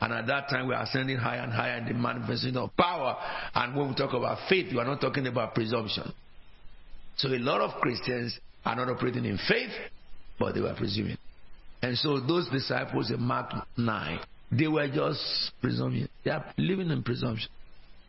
And 0.00 0.12
at 0.12 0.26
that 0.26 0.48
time, 0.48 0.68
we 0.68 0.74
are 0.74 0.82
ascending 0.82 1.16
higher 1.16 1.40
and 1.40 1.52
higher 1.52 1.78
in 1.78 1.86
the 1.86 1.94
manifestation 1.94 2.56
of 2.56 2.76
power. 2.76 3.16
And 3.54 3.74
when 3.74 3.88
we 3.88 3.94
talk 3.94 4.12
about 4.12 4.48
faith, 4.48 4.72
we 4.72 4.78
are 4.78 4.84
not 4.84 5.00
talking 5.00 5.26
about 5.26 5.54
presumption. 5.54 6.12
So 7.16 7.28
a 7.28 7.38
lot 7.38 7.60
of 7.60 7.80
Christians 7.80 8.38
are 8.64 8.76
not 8.76 8.88
operating 8.88 9.24
in 9.24 9.38
faith, 9.48 9.70
but 10.38 10.54
they 10.54 10.60
were 10.60 10.74
presuming. 10.76 11.16
And 11.82 11.96
so 11.98 12.20
those 12.20 12.48
disciples 12.50 13.10
in 13.10 13.20
Mark 13.20 13.52
9, 13.76 14.20
they 14.52 14.68
were 14.68 14.88
just 14.88 15.52
presuming. 15.60 16.08
They 16.24 16.30
are 16.30 16.44
living 16.56 16.90
in 16.90 17.02
presumption. 17.02 17.50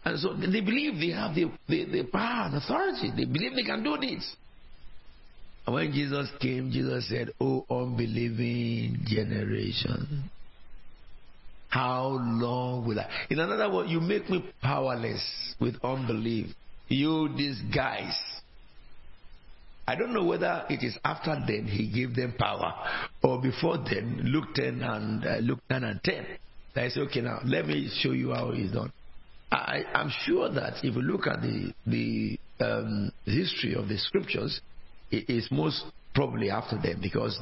And 0.05 0.19
so 0.19 0.33
they 0.33 0.61
believe 0.61 0.99
they 0.99 1.09
have 1.09 1.33
the, 1.33 1.51
the, 1.67 1.85
the 1.85 2.03
power 2.03 2.45
and 2.45 2.55
authority. 2.55 3.11
They 3.15 3.25
believe 3.25 3.55
they 3.55 3.63
can 3.63 3.83
do 3.83 3.97
this. 3.97 4.35
And 5.65 5.73
when 5.73 5.91
Jesus 5.91 6.29
came, 6.39 6.71
Jesus 6.71 7.09
said, 7.09 7.31
Oh, 7.41 7.65
unbelieving 7.69 8.99
generation. 9.05 10.29
How 11.69 12.19
long 12.21 12.87
will 12.87 12.99
I? 12.99 13.09
In 13.29 13.39
another 13.39 13.73
word, 13.73 13.89
you 13.89 13.99
make 13.99 14.29
me 14.29 14.45
powerless 14.61 15.55
with 15.59 15.75
unbelief. 15.83 16.53
You, 16.87 17.29
these 17.35 17.59
guys. 17.73 18.15
I 19.87 19.95
don't 19.95 20.13
know 20.13 20.23
whether 20.23 20.65
it 20.69 20.83
is 20.83 20.97
after 21.03 21.35
then 21.47 21.65
he 21.65 21.91
gave 21.91 22.15
them 22.15 22.35
power 22.37 22.73
or 23.23 23.41
before 23.41 23.77
then, 23.77 24.21
Luke 24.23 24.55
10 24.55 24.81
and 24.81 25.25
uh, 25.25 25.37
Luke 25.37 25.59
9 25.69 25.83
and 25.83 26.03
10. 26.03 26.25
I 26.75 26.89
say, 26.89 27.01
okay, 27.01 27.21
now 27.21 27.39
let 27.45 27.67
me 27.67 27.89
show 28.01 28.11
you 28.11 28.33
how 28.33 28.51
it's 28.51 28.71
done. 28.71 28.91
I, 29.55 29.83
am 29.93 30.11
sure 30.25 30.49
that 30.49 30.83
if 30.83 30.95
you 30.95 31.01
look 31.01 31.27
at 31.27 31.41
the 31.41 31.73
the 31.85 32.39
um, 32.59 33.11
history 33.25 33.75
of 33.75 33.87
the 33.87 33.97
scriptures, 33.97 34.59
it 35.11 35.29
is 35.29 35.47
most 35.51 35.85
probably 36.13 36.49
after 36.49 36.77
them 36.77 36.99
because 37.01 37.39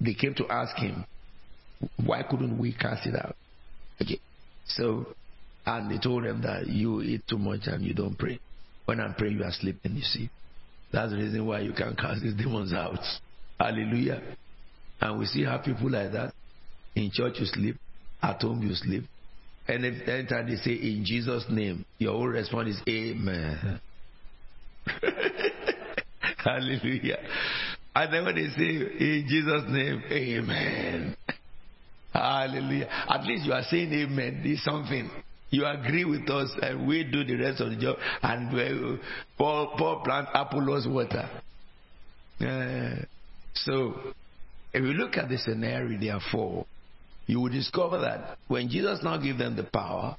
they 0.00 0.14
came 0.14 0.34
to 0.34 0.46
ask 0.48 0.76
him, 0.76 1.04
why 2.04 2.22
couldn't 2.22 2.58
we 2.58 2.72
cast 2.72 3.06
it 3.06 3.14
out? 3.14 3.36
Okay, 4.00 4.20
so 4.66 5.06
and 5.66 5.90
he 5.90 5.98
told 5.98 6.24
them 6.24 6.42
that 6.42 6.68
you 6.68 7.02
eat 7.02 7.22
too 7.28 7.38
much 7.38 7.66
and 7.66 7.84
you 7.84 7.94
don't 7.94 8.16
pray. 8.16 8.38
When 8.84 9.00
I'm 9.00 9.14
praying, 9.14 9.38
you 9.38 9.44
are 9.44 9.52
sleeping. 9.52 9.96
You 9.96 10.02
see, 10.02 10.30
that's 10.92 11.10
the 11.10 11.18
reason 11.18 11.44
why 11.46 11.60
you 11.60 11.72
can 11.72 11.96
cast 11.98 12.22
these 12.22 12.34
demons 12.34 12.72
out. 12.72 13.00
Hallelujah. 13.58 14.22
And 15.00 15.18
we 15.18 15.26
see 15.26 15.44
how 15.44 15.58
people 15.58 15.90
like 15.90 16.12
that 16.12 16.32
in 16.94 17.10
church 17.12 17.34
you 17.38 17.46
sleep, 17.46 17.76
at 18.22 18.40
home 18.40 18.62
you 18.62 18.74
sleep, 18.74 19.04
and 19.68 19.84
if 19.84 20.08
anytime 20.08 20.48
they 20.48 20.56
say 20.56 20.72
in 20.72 21.04
Jesus' 21.04 21.44
name, 21.50 21.84
your 21.98 22.12
whole 22.12 22.28
response 22.28 22.68
is 22.68 22.80
Amen. 22.88 23.80
Hallelujah. 26.38 27.18
And 27.94 28.12
then 28.12 28.24
when 28.24 28.34
they 28.34 28.48
say 28.48 28.68
in 28.68 29.26
Jesus' 29.28 29.64
name, 29.68 30.02
Amen. 30.10 31.16
Hallelujah. 32.12 32.88
At 33.08 33.24
least 33.24 33.44
you 33.44 33.52
are 33.52 33.64
saying 33.68 33.92
Amen. 33.92 34.42
It's 34.44 34.64
something. 34.64 35.10
You 35.50 35.64
agree 35.64 36.04
with 36.04 36.28
us, 36.28 36.50
and 36.60 36.86
we 36.86 37.04
do 37.04 37.24
the 37.24 37.36
rest 37.36 37.60
of 37.60 37.70
the 37.70 37.76
job. 37.76 37.96
And 38.22 39.00
Paul, 39.38 39.74
Paul 39.78 40.02
plant 40.04 40.28
Apollos 40.34 40.86
water. 40.88 41.28
Uh, 42.40 43.04
so, 43.54 43.94
if 44.74 44.82
you 44.82 44.92
look 44.92 45.16
at 45.16 45.28
the 45.28 45.38
scenario, 45.38 45.98
therefore, 45.98 46.66
you 47.26 47.40
will 47.40 47.50
discover 47.50 47.98
that 48.00 48.38
when 48.48 48.68
Jesus 48.68 49.00
now 49.02 49.16
gave 49.16 49.38
them 49.38 49.56
the 49.56 49.64
power, 49.64 50.16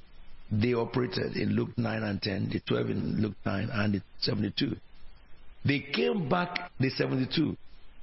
they 0.50 0.74
operated 0.74 1.36
in 1.36 1.50
Luke 1.50 1.76
9 1.76 2.02
and 2.02 2.22
10, 2.22 2.50
the 2.52 2.60
12 2.60 2.90
in 2.90 3.22
Luke 3.22 3.36
9 3.44 3.68
and 3.72 3.94
the 3.94 4.02
72. 4.20 4.76
They 5.64 5.80
came 5.92 6.28
back, 6.28 6.70
the 6.78 6.90
72, 6.90 7.56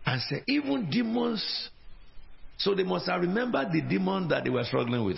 and 0.05 0.21
said, 0.21 0.43
even 0.47 0.89
demons. 0.89 1.69
So 2.57 2.75
they 2.75 2.83
must 2.83 3.07
have 3.07 3.21
remembered 3.21 3.71
the 3.71 3.81
demon 3.81 4.27
that 4.29 4.43
they 4.43 4.49
were 4.49 4.63
struggling 4.63 5.03
with. 5.03 5.17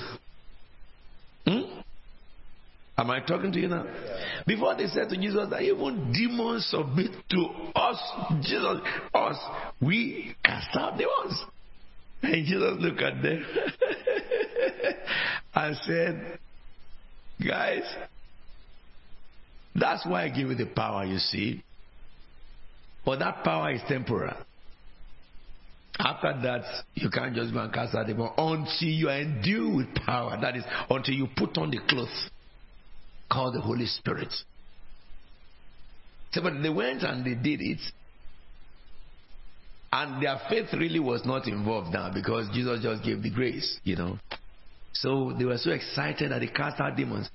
Hmm? 1.46 1.80
Am 2.98 3.12
I 3.12 3.20
talking 3.20 3.52
to 3.52 3.60
you 3.60 3.68
now? 3.68 3.86
Before 4.48 4.76
they 4.76 4.88
said 4.88 5.10
to 5.10 5.18
Jesus 5.18 5.50
that 5.52 5.62
even 5.62 6.12
demons 6.12 6.66
submit 6.70 7.12
to 7.30 7.46
us, 7.76 8.02
Jesus, 8.42 8.80
us, 9.14 9.38
we 9.80 10.36
cast 10.44 10.76
out 10.76 10.98
demons. 10.98 11.44
And 12.24 12.46
Jesus 12.46 12.78
looked 12.80 13.02
at 13.02 13.22
them 13.22 13.46
and 15.56 15.78
said, 15.86 16.40
Guys, 17.46 17.84
that's 19.76 20.06
why 20.06 20.24
I 20.24 20.30
give 20.30 20.50
you 20.50 20.56
the 20.56 20.66
power, 20.66 21.06
you 21.06 21.20
see. 21.20 21.64
But 23.06 23.20
that 23.20 23.44
power 23.44 23.72
is 23.72 23.82
temporal. 23.88 24.36
After 26.00 26.40
that, 26.44 26.64
you 26.96 27.10
can't 27.10 27.36
just 27.36 27.54
go 27.54 27.60
and 27.60 27.74
cast 27.74 27.96
out 27.96 28.06
demon 28.06 28.30
until 28.38 28.90
you 28.90 29.10
are 29.10 29.20
endued 29.20 29.76
with 29.76 29.96
power. 30.06 30.38
That 30.40 30.56
is, 30.56 30.64
until 30.90 31.16
you 31.16 31.28
put 31.36 31.58
on 31.58 31.72
the 31.72 31.80
clothes 31.88 32.30
called 33.32 33.56
the 33.56 33.62
Holy 33.62 33.86
Spirit. 33.86 34.34
So, 36.32 36.42
but 36.42 36.62
they 36.62 36.70
went 36.70 37.04
and 37.04 37.26
they 37.26 37.34
did 37.34 37.62
it, 37.62 37.80
and 39.92 40.22
their 40.22 40.40
faith 40.50 40.68
really 40.74 41.00
was 41.00 41.26
not 41.26 41.48
involved 41.48 41.94
now 41.94 42.12
because 42.14 42.48
Jesus 42.54 42.84
just 42.84 43.04
gave 43.04 43.24
the 43.24 43.30
grace, 43.30 43.80
you 43.84 43.96
know. 43.96 44.18
So 44.94 45.34
they 45.38 45.46
were 45.46 45.58
so 45.58 45.72
excited 45.72 46.32
that 46.32 46.40
they 46.40 46.48
cast 46.48 46.80
out 46.80 46.98
demons. 46.98 47.30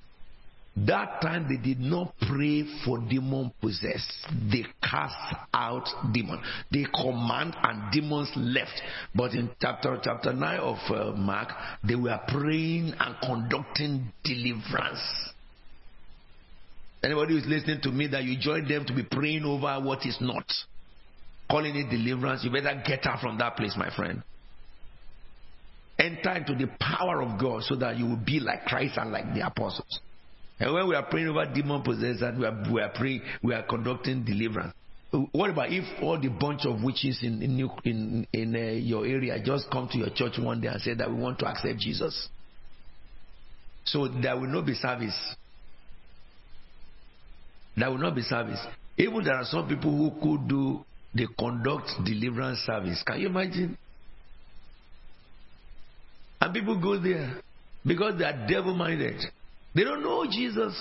That 0.75 1.21
time 1.21 1.47
they 1.47 1.57
did 1.57 1.79
not 1.79 2.15
pray 2.27 2.65
for 2.83 2.97
demon 2.97 3.53
possessed. 3.61 4.11
They 4.51 4.65
cast 4.81 5.15
out 5.53 5.87
demon. 6.11 6.41
They 6.71 6.85
command 6.85 7.55
and 7.61 7.91
demons 7.91 8.31
left. 8.35 8.81
But 9.13 9.33
in 9.33 9.51
chapter 9.61 9.99
chapter 10.03 10.33
nine 10.33 10.59
of 10.59 10.77
uh, 10.89 11.11
Mark, 11.15 11.49
they 11.83 11.95
were 11.95 12.19
praying 12.27 12.93
and 12.99 13.15
conducting 13.21 14.11
deliverance. 14.23 15.01
Anybody 17.03 17.33
who's 17.35 17.45
listening 17.45 17.81
to 17.81 17.91
me 17.91 18.07
that 18.07 18.23
you 18.23 18.37
join 18.39 18.67
them 18.67 18.85
to 18.85 18.95
be 18.95 19.03
praying 19.03 19.43
over 19.43 19.79
what 19.79 20.05
is 20.05 20.17
not 20.21 20.45
calling 21.53 21.75
it 21.75 21.87
deliverance, 21.87 22.43
you 22.43 22.49
better 22.49 22.81
get 22.83 23.05
out 23.05 23.19
from 23.19 23.37
that 23.37 23.55
place, 23.55 23.75
my 23.77 23.95
friend. 23.95 24.23
Enter 25.99 26.31
into 26.31 26.55
the 26.55 26.65
power 26.79 27.21
of 27.21 27.39
God 27.39 27.61
so 27.61 27.75
that 27.75 27.95
you 27.95 28.07
will 28.07 28.23
be 28.25 28.39
like 28.39 28.65
Christ 28.65 28.97
and 28.97 29.11
like 29.11 29.35
the 29.35 29.45
apostles. 29.45 29.99
And 30.59 30.73
when 30.73 30.87
we 30.87 30.95
are 30.95 31.03
praying 31.03 31.27
over 31.27 31.45
demon 31.45 31.83
possessed, 31.83 32.23
and 32.23 32.39
we 32.39 32.45
are, 32.47 32.63
we 32.73 32.81
are 32.81 32.89
praying, 32.89 33.21
we 33.43 33.53
are 33.53 33.61
conducting 33.61 34.25
deliverance. 34.25 34.73
What 35.31 35.51
about 35.51 35.71
if 35.71 35.83
all 36.01 36.19
the 36.19 36.29
bunch 36.29 36.65
of 36.65 36.81
witches 36.81 37.19
in 37.21 37.43
in 37.43 37.69
in, 37.83 38.27
in 38.33 38.55
uh, 38.55 38.59
your 38.71 39.05
area 39.05 39.39
just 39.45 39.69
come 39.69 39.87
to 39.91 39.97
your 39.99 40.09
church 40.09 40.39
one 40.39 40.59
day 40.59 40.69
and 40.69 40.81
say 40.81 40.95
that 40.95 41.07
we 41.07 41.15
want 41.15 41.37
to 41.39 41.45
accept 41.45 41.77
Jesus? 41.77 42.29
So 43.85 44.07
there 44.07 44.35
will 44.35 44.47
not 44.47 44.65
be 44.65 44.73
service. 44.73 45.35
There 47.77 47.91
will 47.91 47.99
not 47.99 48.15
be 48.15 48.23
service. 48.23 48.59
Even 48.97 49.23
there 49.23 49.35
are 49.35 49.45
some 49.45 49.67
people 49.67 49.95
who 49.95 50.19
could 50.19 50.47
do 50.47 50.83
the 51.15 51.27
conduct 51.39 51.89
deliverance 52.05 52.59
service. 52.59 53.03
Can 53.05 53.19
you 53.19 53.27
imagine? 53.27 53.77
And 56.41 56.53
people 56.53 56.79
go 56.81 56.99
there 56.99 57.41
because 57.85 58.17
they 58.19 58.25
are 58.25 58.47
devil 58.47 58.73
minded. 58.73 59.21
They 59.75 59.83
don't 59.83 60.03
know 60.03 60.25
Jesus. 60.25 60.73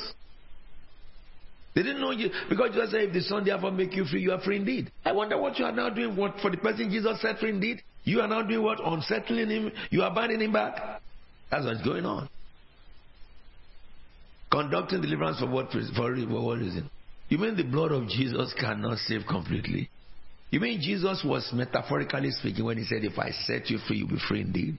They 1.75 1.83
didn't 1.83 2.01
know 2.01 2.11
you 2.11 2.31
because 2.49 2.71
Jesus 2.73 2.91
said, 2.91 3.05
"If 3.05 3.13
the 3.15 3.21
Son 3.23 3.45
therefore 3.45 3.71
make 3.71 3.95
you 3.95 4.05
free, 4.05 4.21
you 4.21 4.33
are 4.33 4.41
free 4.41 4.57
indeed." 4.57 4.91
I 5.05 5.13
wonder 5.13 5.39
what 5.39 5.59
you 5.59 5.65
are 5.65 5.73
now 5.73 5.89
doing. 5.89 6.17
What 6.17 6.39
for 6.41 6.51
the 6.51 6.59
person 6.59 6.91
Jesus 6.91 7.21
set 7.21 7.39
free 7.39 7.51
indeed? 7.51 7.83
You 8.05 8.21
are 8.21 8.29
now 8.29 8.43
doing 8.43 8.63
what? 8.63 8.79
Unsettling 8.85 9.49
him. 9.49 9.73
You 9.91 10.03
are 10.03 10.15
binding 10.15 10.41
him 10.41 10.53
back. 10.53 11.01
That's 11.51 11.65
what's 11.65 11.83
going 11.83 12.05
on. 12.05 12.29
Conducting 14.51 15.01
deliverance 15.01 15.39
for 15.41 15.47
what 15.47 15.71
for, 15.73 15.81
for 15.95 16.13
what 16.43 16.59
reason? 16.59 16.91
You 17.29 17.39
mean 17.39 17.57
the 17.57 17.63
blood 17.63 17.93
of 17.93 18.09
Jesus 18.09 18.53
cannot 18.61 18.99
save 18.99 19.23
completely? 19.27 19.89
You 20.53 20.61
mean 20.61 20.83
Jesus 20.83 21.25
was 21.25 21.51
metaphorically 21.55 22.31
speaking 22.31 22.67
when 22.67 22.77
he 22.77 22.85
said, 22.85 23.03
"If 23.03 23.19
I 23.19 23.31
set 23.31 23.71
you 23.71 23.79
free, 23.79 23.97
you'll 23.97 24.09
be 24.09 24.19
free 24.29 24.43
indeed." 24.43 24.79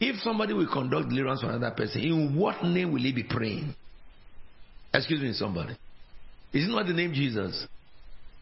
If 0.00 0.20
somebody 0.20 0.52
will 0.52 0.66
conduct 0.66 1.10
deliverance 1.10 1.42
for 1.42 1.48
another 1.48 1.70
person, 1.70 2.00
in 2.00 2.34
what 2.34 2.64
name 2.64 2.92
will 2.92 3.00
he 3.00 3.12
be 3.12 3.22
praying? 3.22 3.72
Excuse 4.92 5.20
me, 5.20 5.32
somebody. 5.32 5.76
Is 6.52 6.64
it 6.64 6.70
not 6.70 6.86
the 6.86 6.92
name 6.92 7.12
Jesus? 7.12 7.68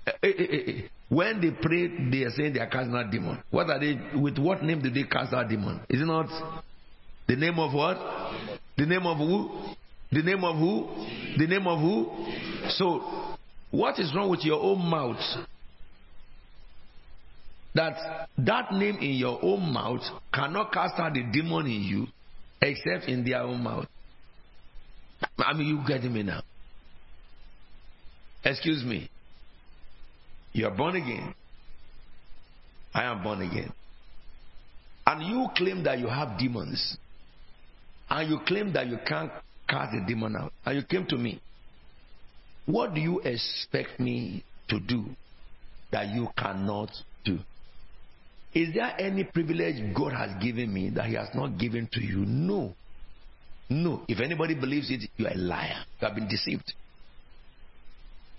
Eh, 0.07 0.13
eh, 0.23 0.29
eh, 0.51 0.83
when 1.11 1.41
they 1.43 1.51
pray, 1.51 1.89
they 2.11 2.23
are 2.23 2.31
saying 2.31 2.55
they 2.55 2.61
are 2.61 2.67
casting 2.67 2.95
out 2.95 3.11
demon. 3.11 3.43
What 3.51 3.69
are 3.69 3.79
they? 3.79 3.99
With 4.19 4.39
what 4.39 4.63
name 4.63 4.81
did 4.81 4.95
they 4.95 5.05
cast 5.05 5.35
out 5.35 5.51
demon? 5.51 5.81
Is 5.91 6.01
it 6.01 6.07
not 6.07 6.29
the 7.27 7.37
name 7.37 7.59
of 7.59 7.75
what? 7.75 7.99
The 8.79 8.87
name 8.87 9.07
of 9.07 9.19
who? 9.19 9.75
The 10.11 10.23
name 10.23 10.45
of 10.45 10.57
who? 10.57 10.89
The 11.37 11.47
name 11.47 11.67
of 11.67 11.79
who? 11.79 12.27
So, 12.71 13.37
what 13.71 13.99
is 13.99 14.15
wrong 14.15 14.31
with 14.31 14.45
your 14.45 14.63
own 14.63 14.79
mouth? 14.89 15.21
That 17.79 18.29
that 18.39 18.73
name 18.73 18.97
in 18.97 19.13
your 19.13 19.39
own 19.41 19.73
mouth 19.73 20.03
cannot 20.35 20.73
cast 20.73 20.99
out 20.99 21.15
the 21.15 21.23
demon 21.23 21.67
in 21.67 21.83
you, 21.83 22.07
except 22.61 23.09
in 23.09 23.25
their 23.25 23.43
own 23.43 23.63
mouth. 23.63 23.87
I 25.39 25.53
mean, 25.53 25.69
you 25.69 25.85
getting 25.87 26.13
me 26.13 26.25
now? 26.25 26.43
Excuse 28.45 28.83
me. 28.85 29.09
You 30.53 30.67
are 30.67 30.77
born 30.77 30.97
again. 30.97 31.33
I 32.93 33.05
am 33.05 33.23
born 33.23 33.43
again. 33.43 33.73
And 35.07 35.23
you 35.23 35.47
claim 35.55 35.85
that 35.85 36.01
you 36.01 36.09
have 36.09 36.37
demons. 36.37 36.97
And 38.11 38.29
you 38.29 38.41
claim 38.45 38.73
that 38.73 38.89
you 38.89 38.99
can't 39.07 39.31
cast 39.69 39.93
the 39.93 40.05
demon 40.05 40.35
out. 40.35 40.53
And 40.67 40.79
you 40.79 40.83
came 40.83 41.07
to 41.07 41.17
me. 41.17 41.41
What 42.67 42.95
do 42.95 43.01
you 43.01 43.21
expect 43.21 44.01
me 44.01 44.43
to 44.67 44.81
do 44.81 45.05
that 45.93 46.09
you 46.09 46.27
cannot 46.37 46.91
do? 47.25 47.39
Is 48.55 48.75
there 48.75 48.95
any 48.99 49.25
privilege 49.25 49.95
God 49.95 50.13
has 50.13 50.31
given 50.43 50.73
me 50.73 50.91
that 50.91 51.07
He 51.07 51.15
has 51.15 51.29
not 51.35 51.59
given 51.59 51.89
to 51.93 52.01
you? 52.01 52.25
No. 52.25 52.75
No. 53.69 54.03
If 54.09 54.21
anybody 54.21 54.55
believes 54.55 54.91
it, 54.91 55.11
you 55.17 55.27
are 55.27 55.33
a 55.33 55.37
liar. 55.37 55.85
You 56.01 56.07
have 56.09 56.15
been 56.15 56.29
deceived. 56.29 56.73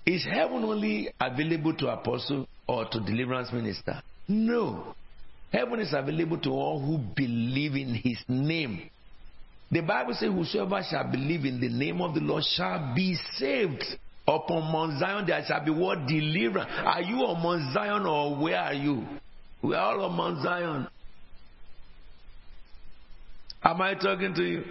Is 0.06 0.26
heaven 0.26 0.64
only 0.64 1.10
available 1.22 1.76
to 1.76 1.90
apostle 1.90 2.48
or 2.68 2.86
to 2.90 3.00
deliverance 3.00 3.52
minister? 3.54 4.02
No. 4.28 4.96
Heaven 5.52 5.80
is 5.80 5.94
available 5.94 6.40
to 6.40 6.50
all 6.50 6.80
who 6.80 6.98
believe 7.16 7.76
in 7.76 7.94
his 7.94 8.18
name. 8.28 8.90
The 9.72 9.82
Bible 9.82 10.16
says, 10.16 10.30
Whosoever 10.32 10.82
shall 10.90 11.12
believe 11.12 11.46
in 11.46 11.60
the 11.60 11.70
name 11.70 12.02
of 12.02 12.16
the 12.16 12.22
Lord 12.22 12.44
shall 12.44 12.94
be 12.96 13.16
saved. 13.36 13.84
Upon 14.28 14.72
Mount 14.72 15.00
Zion 15.00 15.26
there 15.28 15.44
shall 15.48 15.64
be 15.64 15.72
what? 15.72 16.08
Deliverance. 16.08 16.70
Are 16.72 17.02
you 17.02 17.18
on 17.18 17.42
Mount 17.42 17.74
Zion 17.74 18.06
or 18.06 18.36
where 18.36 18.60
are 18.60 18.74
you? 18.74 19.06
We 19.62 19.76
are 19.76 19.98
all 19.98 20.06
on 20.06 20.16
Mount 20.16 20.44
Zion. 20.44 20.88
Am 23.64 23.82
I 23.82 23.94
talking 23.96 24.34
to 24.36 24.44
you? 24.44 24.64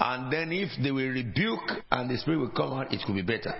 And 0.00 0.32
then 0.32 0.52
if 0.52 0.70
they 0.82 0.90
will 0.90 1.08
rebuke 1.08 1.70
and 1.90 2.10
the 2.10 2.18
spirit 2.18 2.38
will 2.38 2.50
come 2.50 2.72
out, 2.72 2.92
it 2.92 3.00
could 3.04 3.14
be 3.14 3.22
better. 3.22 3.54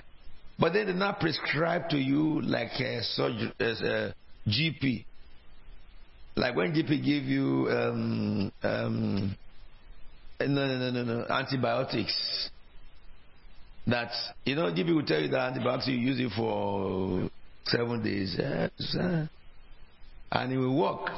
But 0.58 0.72
they 0.72 0.84
did 0.84 0.96
not 0.96 1.20
prescribe 1.20 1.88
to 1.90 1.98
you 1.98 2.40
like 2.42 2.72
a, 2.80 3.02
surgery, 3.02 3.52
a 3.60 4.14
GP. 4.48 5.04
Like 6.36 6.56
when 6.56 6.72
GP 6.72 7.04
give 7.04 7.24
you 7.24 7.68
um, 7.70 8.52
um, 8.62 9.36
no, 10.40 10.46
no, 10.46 10.78
no, 10.78 10.90
no, 10.90 11.02
no, 11.02 11.26
antibiotics. 11.28 12.50
That 13.86 14.10
you 14.44 14.54
know, 14.54 14.64
GP 14.64 14.94
will 14.94 15.06
tell 15.06 15.20
you 15.20 15.28
that 15.28 15.52
antibiotics 15.52 15.88
you 15.88 15.96
use 15.96 16.20
it 16.20 16.30
for 16.36 17.28
seven 17.68 18.02
days, 18.02 18.36
yes, 18.38 18.96
and 20.30 20.52
it 20.52 20.56
will 20.56 20.78
work. 20.78 21.10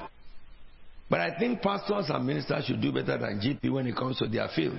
But 1.08 1.20
I 1.20 1.38
think 1.38 1.60
pastors 1.60 2.08
and 2.08 2.26
ministers 2.26 2.66
should 2.66 2.80
do 2.80 2.92
better 2.92 3.18
than 3.18 3.40
GP 3.40 3.72
when 3.72 3.86
it 3.86 3.96
comes 3.96 4.18
to 4.18 4.28
their 4.28 4.48
field. 4.54 4.78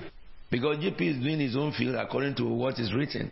Because 0.50 0.78
GP 0.78 1.00
is 1.00 1.22
doing 1.22 1.40
his 1.40 1.56
own 1.56 1.72
field 1.72 1.96
according 1.96 2.34
to 2.36 2.44
what 2.44 2.78
is 2.78 2.94
written. 2.94 3.30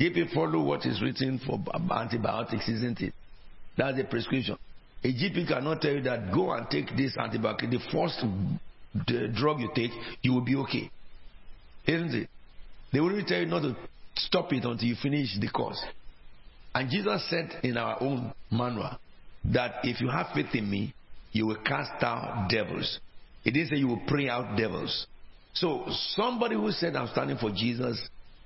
GP 0.00 0.32
follow 0.32 0.62
what 0.62 0.86
is 0.86 1.02
written 1.02 1.40
for 1.44 1.58
antibiotics, 1.92 2.68
isn't 2.68 3.00
it? 3.00 3.12
That's 3.76 3.96
the 3.96 4.04
prescription. 4.04 4.56
A 5.02 5.08
GP 5.08 5.48
cannot 5.48 5.80
tell 5.80 5.92
you 5.92 6.02
that 6.02 6.32
go 6.32 6.52
and 6.52 6.68
take 6.70 6.96
this 6.96 7.16
antibiotic. 7.16 7.70
The 7.70 7.80
first 7.92 8.24
the 9.06 9.28
drug 9.28 9.60
you 9.60 9.70
take, 9.74 9.90
you 10.22 10.32
will 10.32 10.44
be 10.44 10.56
okay. 10.56 10.90
Isn't 11.86 12.14
it? 12.14 12.28
They 12.92 13.00
will 13.00 13.22
tell 13.24 13.40
you 13.40 13.46
not 13.46 13.62
to 13.62 13.76
stop 14.16 14.52
it 14.52 14.64
until 14.64 14.88
you 14.88 14.96
finish 15.00 15.38
the 15.40 15.48
course. 15.48 15.82
And 16.78 16.88
Jesus 16.88 17.28
said 17.28 17.58
in 17.64 17.76
our 17.76 18.00
own 18.00 18.32
manual 18.52 18.96
that 19.46 19.80
if 19.82 20.00
you 20.00 20.08
have 20.10 20.28
faith 20.32 20.54
in 20.54 20.70
me, 20.70 20.94
you 21.32 21.44
will 21.48 21.58
cast 21.66 22.00
out 22.04 22.48
devils. 22.48 23.00
It 23.44 23.50
didn't 23.50 23.70
say 23.70 23.76
you 23.78 23.88
will 23.88 24.02
pray 24.06 24.28
out 24.28 24.56
devils. 24.56 25.08
So 25.54 25.86
somebody 26.14 26.54
who 26.54 26.70
said 26.70 26.94
I'm 26.94 27.08
standing 27.08 27.36
for 27.36 27.50
Jesus 27.50 28.00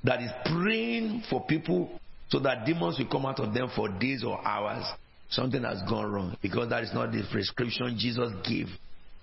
that 0.04 0.22
is 0.22 0.30
praying 0.46 1.24
for 1.28 1.44
people 1.44 1.90
so 2.30 2.38
that 2.38 2.64
demons 2.64 2.98
will 2.98 3.08
come 3.08 3.26
out 3.26 3.38
of 3.38 3.52
them 3.52 3.68
for 3.76 3.90
days 3.90 4.24
or 4.24 4.40
hours, 4.48 4.86
something 5.28 5.62
has 5.62 5.82
gone 5.86 6.10
wrong 6.10 6.34
because 6.40 6.70
that 6.70 6.84
is 6.84 6.94
not 6.94 7.12
the 7.12 7.22
prescription 7.30 7.96
Jesus 7.98 8.32
gave. 8.48 8.68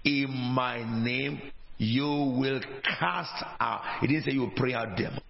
In 0.04 0.30
my 0.30 0.84
name, 1.04 1.42
you 1.80 2.06
will 2.06 2.62
cast 3.00 3.44
out. 3.60 3.82
He 4.02 4.08
didn't 4.08 4.26
say 4.26 4.34
you 4.34 4.42
will 4.42 4.54
pray 4.56 4.76
out 4.76 4.96
demons. 4.96 5.22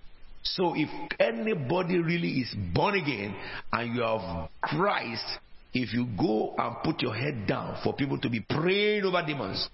So 0.44 0.74
if 0.76 0.90
anybody 1.20 1.98
really 1.98 2.40
is 2.40 2.56
born 2.74 2.96
again 2.96 3.36
and 3.72 3.96
you 3.96 4.02
have 4.02 4.50
Christ, 4.62 5.26
if 5.74 5.94
you 5.94 6.08
go 6.18 6.56
and 6.58 6.78
put 6.84 7.02
your 7.02 7.14
head 7.14 7.46
down 7.46 7.80
for 7.84 7.94
people 7.94 8.18
to 8.20 8.30
be 8.30 8.40
praying 8.40 9.04
over 9.04 9.24
demons, 9.26 9.70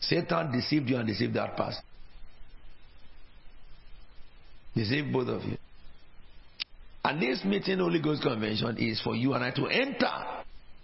Satan 0.00 0.52
deceived 0.52 0.88
you 0.88 0.96
and 0.96 1.06
deceived 1.06 1.34
that 1.34 1.56
past. 1.56 1.80
Deceive 4.74 5.12
both 5.12 5.28
of 5.28 5.42
you. 5.44 5.56
And 7.04 7.20
this 7.20 7.44
meeting 7.44 7.78
Holy 7.78 8.00
Ghost 8.00 8.22
Convention 8.22 8.76
is 8.78 9.00
for 9.00 9.16
you 9.16 9.32
and 9.34 9.42
I 9.42 9.50
to 9.52 9.66
enter 9.66 10.12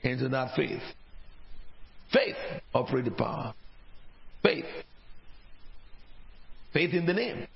into 0.02 0.28
that 0.30 0.56
faith. 0.56 0.82
Faith 2.12 2.36
operate 2.74 3.04
the 3.04 3.10
power. 3.10 3.54
Faith. 4.42 4.64
Faith 6.72 6.94
in 6.94 7.06
the 7.06 7.12
name. 7.12 7.46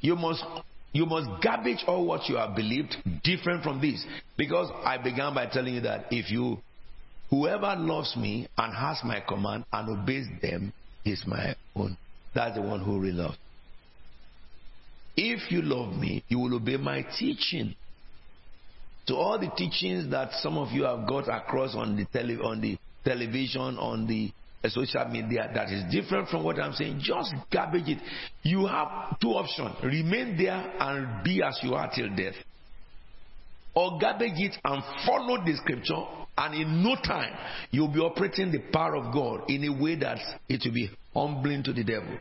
You 0.00 0.16
must 0.16 0.44
you 0.92 1.06
must 1.06 1.42
garbage 1.42 1.84
all 1.86 2.06
what 2.06 2.28
you 2.28 2.36
have 2.36 2.56
believed 2.56 2.96
different 3.22 3.62
from 3.62 3.80
this. 3.80 4.04
Because 4.36 4.70
I 4.84 4.98
began 4.98 5.34
by 5.34 5.46
telling 5.46 5.74
you 5.74 5.80
that 5.82 6.06
if 6.10 6.30
you 6.30 6.58
whoever 7.30 7.74
loves 7.76 8.16
me 8.16 8.48
and 8.56 8.74
has 8.74 8.98
my 9.04 9.20
command 9.20 9.64
and 9.72 9.88
obeys 9.90 10.26
them 10.40 10.72
is 11.04 11.22
my 11.26 11.54
own. 11.76 11.96
That's 12.34 12.56
the 12.56 12.62
one 12.62 12.80
who 12.80 12.98
really 12.98 13.16
loves. 13.16 13.36
If 15.16 15.50
you 15.50 15.62
love 15.62 15.96
me, 15.96 16.22
you 16.28 16.38
will 16.38 16.54
obey 16.54 16.76
my 16.76 17.04
teaching. 17.18 17.74
To 19.08 19.16
all 19.16 19.38
the 19.38 19.50
teachings 19.56 20.10
that 20.10 20.32
some 20.34 20.58
of 20.58 20.70
you 20.70 20.84
have 20.84 21.08
got 21.08 21.28
across 21.28 21.74
on 21.74 21.96
the, 21.96 22.04
tele, 22.04 22.36
on 22.36 22.60
the 22.60 22.78
television, 23.04 23.78
on 23.78 24.06
the 24.06 24.30
social 24.66 25.04
media 25.06 25.50
that 25.54 25.70
is 25.70 25.84
different 25.92 26.28
from 26.28 26.44
what 26.44 26.58
I'm 26.60 26.72
saying, 26.72 27.00
just 27.02 27.32
garbage 27.52 27.88
it. 27.88 27.98
You 28.42 28.66
have 28.66 29.18
two 29.20 29.30
options 29.30 29.76
remain 29.82 30.36
there 30.36 30.72
and 30.80 31.22
be 31.22 31.42
as 31.42 31.58
you 31.62 31.74
are 31.74 31.90
till 31.94 32.08
death, 32.16 32.34
or 33.74 33.98
garbage 34.00 34.32
it 34.36 34.56
and 34.64 34.82
follow 35.06 35.44
the 35.44 35.54
scripture 35.56 36.04
And 36.38 36.54
in 36.54 36.84
no 36.84 36.94
time, 36.94 37.36
you'll 37.72 37.92
be 37.92 37.98
operating 37.98 38.52
the 38.52 38.60
power 38.72 38.94
of 38.94 39.12
God 39.12 39.50
in 39.50 39.64
a 39.64 39.82
way 39.82 39.96
that 39.96 40.18
it 40.48 40.62
will 40.64 40.72
be 40.72 40.88
humbling 41.12 41.64
to 41.64 41.72
the 41.72 41.82
devil. 41.82 42.16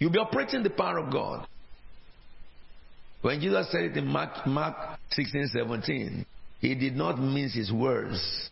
You'll 0.00 0.10
be 0.10 0.18
operating 0.18 0.64
the 0.64 0.70
power 0.70 0.98
of 0.98 1.12
God. 1.12 1.46
When 3.22 3.40
Jesus 3.40 3.70
said 3.70 3.82
it 3.82 3.96
in 3.96 4.06
Mark, 4.06 4.44
Mark 4.44 4.98
16, 5.10 5.50
17, 5.52 6.26
he 6.60 6.74
did 6.74 6.96
not 6.96 7.20
mince 7.20 7.54
his 7.54 7.70
words. 7.70 8.50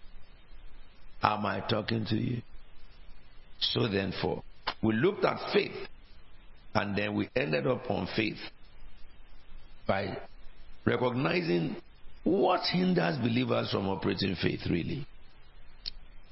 Am 1.20 1.44
I 1.44 1.60
talking 1.68 2.06
to 2.06 2.14
you? 2.14 2.42
So 3.60 3.88
therefore, 3.88 4.42
we 4.82 4.94
looked 4.94 5.24
at 5.24 5.52
faith, 5.52 5.76
and 6.74 6.96
then 6.96 7.14
we 7.14 7.28
ended 7.34 7.66
up 7.66 7.90
on 7.90 8.08
faith 8.14 8.38
by 9.86 10.18
recognizing 10.84 11.76
what 12.24 12.60
hinders 12.72 13.16
believers 13.18 13.70
from 13.70 13.88
operating 13.88 14.36
faith, 14.36 14.60
really? 14.68 15.06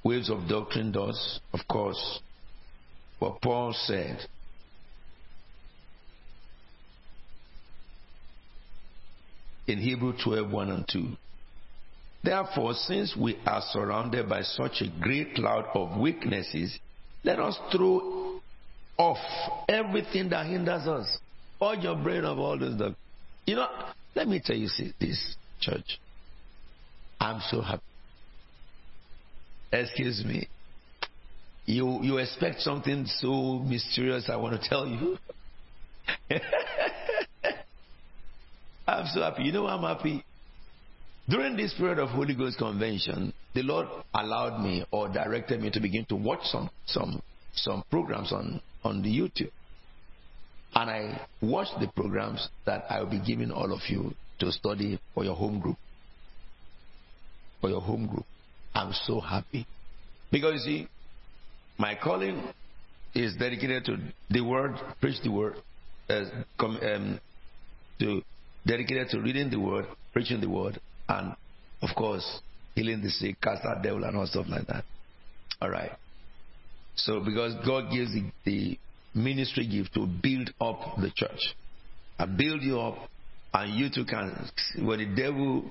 Waves 0.05 0.31
of 0.31 0.49
doctrine 0.49 0.93
does, 0.93 1.41
of 1.53 1.61
course, 1.69 2.21
what 3.19 3.41
Paul 3.41 3.73
said. 3.73 4.19
In 9.67 9.79
Hebrew 9.79 10.13
12 10.23 10.49
1 10.49 10.71
and 10.71 10.87
2. 10.89 11.09
Therefore, 12.23 12.75
since 12.75 13.17
we 13.17 13.37
are 13.47 13.63
surrounded 13.71 14.29
by 14.29 14.43
such 14.43 14.81
a 14.81 15.01
great 15.01 15.35
cloud 15.35 15.65
of 15.75 15.99
witnesses, 15.99 16.79
let 17.27 17.41
us 17.41 17.59
throw 17.73 18.41
off 18.97 19.19
everything 19.69 20.31
that 20.31 20.47
hinders 20.47 20.87
us. 20.87 21.19
All 21.61 21.75
your 21.75 21.97
brain 21.97 22.25
of 22.25 22.39
all 22.39 22.57
this. 22.57 22.75
You 23.47 23.57
know, 23.57 23.67
let 24.15 24.29
me 24.29 24.41
tell 24.43 24.57
you 24.57 24.69
this 25.01 25.37
church. 25.61 25.99
I'm 27.21 27.41
so 27.51 27.61
happy. 27.61 27.83
Excuse 29.73 30.25
me. 30.25 30.49
You 31.67 31.99
you 32.03 32.19
expect 32.19 32.61
something 32.61 33.07
so 33.07 33.59
mysterious 33.59 34.31
I 34.31 34.37
want 34.37 34.63
to 34.63 34.69
tell 34.69 34.87
you. 34.87 35.19
I'm 38.87 39.07
so 39.13 39.21
happy. 39.21 39.43
You 39.43 39.53
know 39.53 39.67
I'm 39.67 39.83
happy? 39.83 40.25
During 41.29 41.57
this 41.57 41.75
period 41.75 41.99
of 41.99 42.11
Holy 42.11 42.35
Ghost 42.35 42.59
convention, 42.59 43.33
the 43.55 43.63
Lord 43.63 43.89
allowed 44.15 44.63
me 44.63 44.85
or 44.93 45.09
directed 45.09 45.61
me 45.61 45.71
to 45.71 45.81
begin 45.81 46.05
to 46.07 46.17
watch 46.17 46.45
some 46.45 46.71
some 46.87 47.21
some 47.57 47.83
programs 47.91 48.33
on, 48.33 48.61
on 48.85 49.03
the 49.03 49.09
YouTube. 49.09 49.51
And 50.75 50.91
I 50.91 51.27
watched 51.41 51.81
the 51.81 51.89
programs 51.89 52.49
that 52.67 52.85
I 52.91 53.01
will 53.01 53.11
be 53.11 53.19
giving 53.19 53.51
all 53.51 53.73
of 53.73 53.81
you 53.89 54.15
to 54.41 54.53
study 54.53 55.01
for 55.15 55.25
your 55.25 55.35
home 55.35 55.59
group. 55.59 55.77
For 57.61 57.71
your 57.71 57.81
home 57.81 58.07
group. 58.07 58.27
I'm 58.75 58.93
so 58.93 59.21
happy. 59.21 59.67
Because 60.31 60.53
you 60.55 60.59
see, 60.61 60.89
my 61.79 61.95
calling 62.01 62.43
is 63.15 63.35
dedicated 63.37 63.87
to 63.87 63.97
the 64.31 64.43
word, 64.43 64.75
preach 65.01 65.23
the 65.23 65.31
word, 65.31 65.55
uh, 66.11 66.25
com, 66.59 66.77
um, 66.77 67.21
to 68.01 68.23
dedicated 68.67 69.09
to 69.11 69.21
reading 69.21 69.49
the 69.49 69.59
word, 69.59 69.87
preaching 70.13 70.41
the 70.41 70.51
word, 70.51 70.79
and 71.09 71.35
of 71.83 71.95
course, 71.95 72.41
healing 72.75 73.03
the 73.03 73.11
sick, 73.11 73.41
cast 73.41 73.65
out 73.65 73.83
devil, 73.83 74.05
and 74.05 74.17
all 74.17 74.27
stuff 74.27 74.47
like 74.49 74.67
that. 74.67 74.85
All 75.61 75.71
right. 75.71 75.93
So, 76.95 77.21
because 77.21 77.55
God 77.67 77.91
gives 77.93 78.13
the, 78.13 78.25
the 78.45 78.79
ministry 79.15 79.67
gift 79.67 79.95
to 79.95 80.07
build 80.07 80.51
up 80.61 80.97
the 80.99 81.11
church, 81.15 81.55
I 82.19 82.27
build 82.27 82.63
you 82.63 82.81
up 82.81 83.09
and 83.53 83.75
you 83.75 83.91
too 83.91 84.05
can. 84.05 84.49
When 84.79 84.99
the 84.99 85.23
devil 85.23 85.71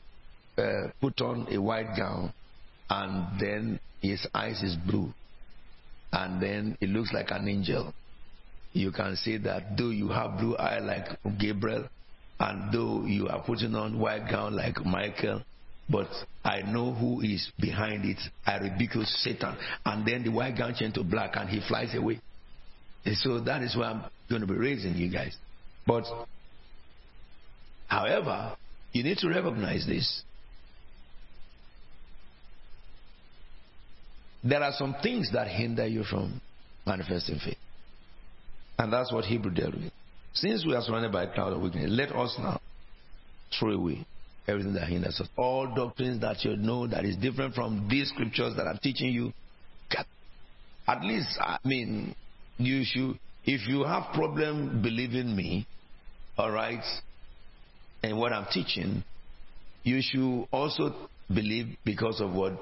uh, 0.57 0.91
put 1.01 1.21
on 1.21 1.47
a 1.51 1.59
white 1.59 1.97
gown, 1.97 2.33
and 2.89 3.39
then 3.39 3.79
his 4.01 4.25
eyes 4.33 4.61
is 4.61 4.75
blue, 4.75 5.11
and 6.11 6.41
then 6.41 6.77
it 6.81 6.89
looks 6.89 7.11
like 7.11 7.31
an 7.31 7.47
angel. 7.47 7.93
You 8.73 8.91
can 8.91 9.15
say 9.15 9.38
that 9.38 9.77
though 9.77 9.89
you 9.89 10.09
have 10.09 10.38
blue 10.38 10.55
eye 10.57 10.79
like 10.79 11.39
Gabriel, 11.39 11.88
and 12.39 12.73
though 12.73 13.05
you 13.05 13.27
are 13.27 13.43
putting 13.43 13.75
on 13.75 13.99
white 13.99 14.29
gown 14.29 14.55
like 14.55 14.83
Michael, 14.86 15.41
but 15.89 16.07
I 16.43 16.61
know 16.61 16.93
who 16.93 17.21
is 17.21 17.51
behind 17.59 18.05
it. 18.05 18.19
I 18.45 18.57
rebuke 18.57 18.93
Satan, 19.05 19.55
and 19.86 20.05
then 20.05 20.23
the 20.23 20.31
white 20.31 20.57
gown 20.57 20.73
change 20.75 20.95
to 20.95 21.03
black, 21.03 21.36
and 21.36 21.49
he 21.49 21.61
flies 21.67 21.93
away. 21.95 22.19
And 23.05 23.15
so 23.17 23.39
that 23.41 23.61
is 23.61 23.75
why 23.75 23.91
I'm 23.91 24.03
going 24.29 24.41
to 24.41 24.47
be 24.47 24.55
raising 24.55 24.95
you 24.95 25.11
guys. 25.11 25.38
But 25.86 26.05
However, 27.88 28.55
you 28.91 29.03
need 29.03 29.17
to 29.19 29.29
recognize 29.29 29.86
this. 29.86 30.23
There 34.43 34.61
are 34.61 34.73
some 34.73 34.95
things 35.01 35.31
that 35.33 35.47
hinder 35.47 35.88
you 35.88 36.03
from 36.03 36.41
manifesting 36.86 37.39
faith. 37.39 37.57
And 38.77 38.91
that's 38.91 39.11
what 39.11 39.25
Hebrew 39.25 39.51
dealt 39.51 39.73
with. 39.75 39.91
Since 40.36 40.65
we 40.65 40.75
are 40.75 40.81
surrounded 40.81 41.11
by 41.11 41.23
a 41.23 41.33
cloud 41.33 41.53
of 41.53 41.61
witness, 41.61 41.89
let 41.89 42.11
us 42.11 42.36
now 42.38 42.59
throw 43.57 43.71
away 43.71 44.05
everything 44.47 44.73
that 44.73 44.88
hinders 44.88 45.19
us. 45.19 45.27
All 45.38 45.73
doctrines 45.73 46.21
that 46.21 46.43
you 46.43 46.55
know 46.57 46.88
that 46.88 47.05
is 47.05 47.15
different 47.15 47.55
from 47.55 47.88
these 47.89 48.09
scriptures 48.09 48.53
that 48.57 48.67
I'm 48.67 48.77
teaching 48.79 49.11
you. 49.11 49.33
At 50.88 51.03
least, 51.03 51.29
I 51.39 51.57
mean, 51.63 52.15
you 52.57 52.83
should, 52.86 53.17
if 53.45 53.67
you 53.67 53.86
have 53.86 54.13
problem 54.13 54.83
believing 54.83 55.36
me, 55.36 55.65
all 56.38 56.51
right, 56.51 56.83
and 58.03 58.19
what 58.19 58.31
I'm 58.33 58.45
teaching, 58.51 59.03
you 59.83 60.01
should 60.01 60.45
also 60.51 60.93
believe 61.33 61.77
because 61.86 62.21
of 62.21 62.33
what 62.33 62.53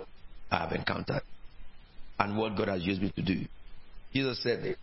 I 0.50 0.60
have 0.60 0.72
encountered 0.72 1.24
and 2.20 2.38
what 2.38 2.56
God 2.56 2.70
has 2.70 2.84
used 2.84 3.02
me 3.02 3.12
to 3.16 3.22
do. 3.22 3.42
Jesus 4.14 4.42
said 4.42 4.60
it. 4.60 4.78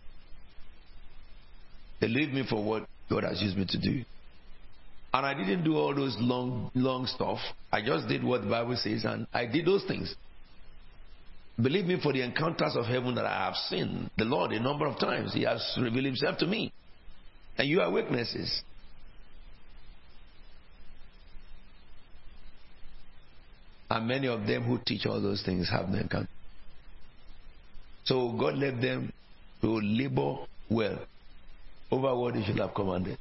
Believe 2.01 2.33
me 2.33 2.43
for 2.49 2.61
what 2.61 2.87
God 3.09 3.23
has 3.23 3.41
used 3.41 3.55
me 3.55 3.65
to 3.69 3.77
do. 3.77 4.03
And 5.13 5.25
I 5.25 5.33
didn't 5.33 5.63
do 5.63 5.75
all 5.75 5.93
those 5.93 6.17
long, 6.19 6.71
long 6.73 7.05
stuff. 7.05 7.37
I 7.71 7.81
just 7.81 8.07
did 8.07 8.23
what 8.23 8.41
the 8.41 8.49
Bible 8.49 8.75
says, 8.75 9.05
and 9.05 9.27
I 9.33 9.45
did 9.45 9.65
those 9.65 9.83
things. 9.85 10.13
Believe 11.61 11.85
me 11.85 11.99
for 12.01 12.11
the 12.11 12.23
encounters 12.23 12.75
of 12.75 12.85
heaven 12.85 13.13
that 13.15 13.25
I 13.25 13.45
have 13.45 13.55
seen 13.69 14.09
the 14.17 14.25
Lord 14.25 14.51
a 14.51 14.59
number 14.59 14.87
of 14.87 14.99
times. 14.99 15.33
He 15.33 15.43
has 15.43 15.61
revealed 15.79 16.05
Himself 16.05 16.37
to 16.39 16.47
me. 16.47 16.73
And 17.57 17.67
you 17.67 17.81
are 17.81 17.91
witnesses. 17.91 18.63
And 23.89 24.07
many 24.07 24.27
of 24.27 24.47
them 24.47 24.63
who 24.63 24.79
teach 24.83 25.05
all 25.05 25.21
those 25.21 25.43
things 25.43 25.69
have 25.69 25.89
no 25.89 25.99
encounter. 25.99 26.29
So 28.05 28.31
God 28.39 28.55
led 28.55 28.81
them 28.81 29.11
to 29.61 29.79
labor 29.81 30.37
well 30.69 30.97
over 31.91 32.15
what 32.15 32.35
he 32.35 32.45
should 32.45 32.59
have 32.59 32.73
commanded. 32.73 33.17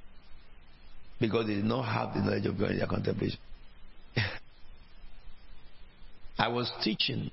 Because 1.20 1.46
they 1.46 1.54
did 1.54 1.64
not 1.64 1.82
have 1.82 2.14
the 2.14 2.20
knowledge 2.20 2.46
of 2.46 2.58
God 2.58 2.70
in 2.70 2.78
their 2.78 2.86
contemplation. 2.86 3.38
I 6.38 6.48
was 6.48 6.72
teaching, 6.82 7.30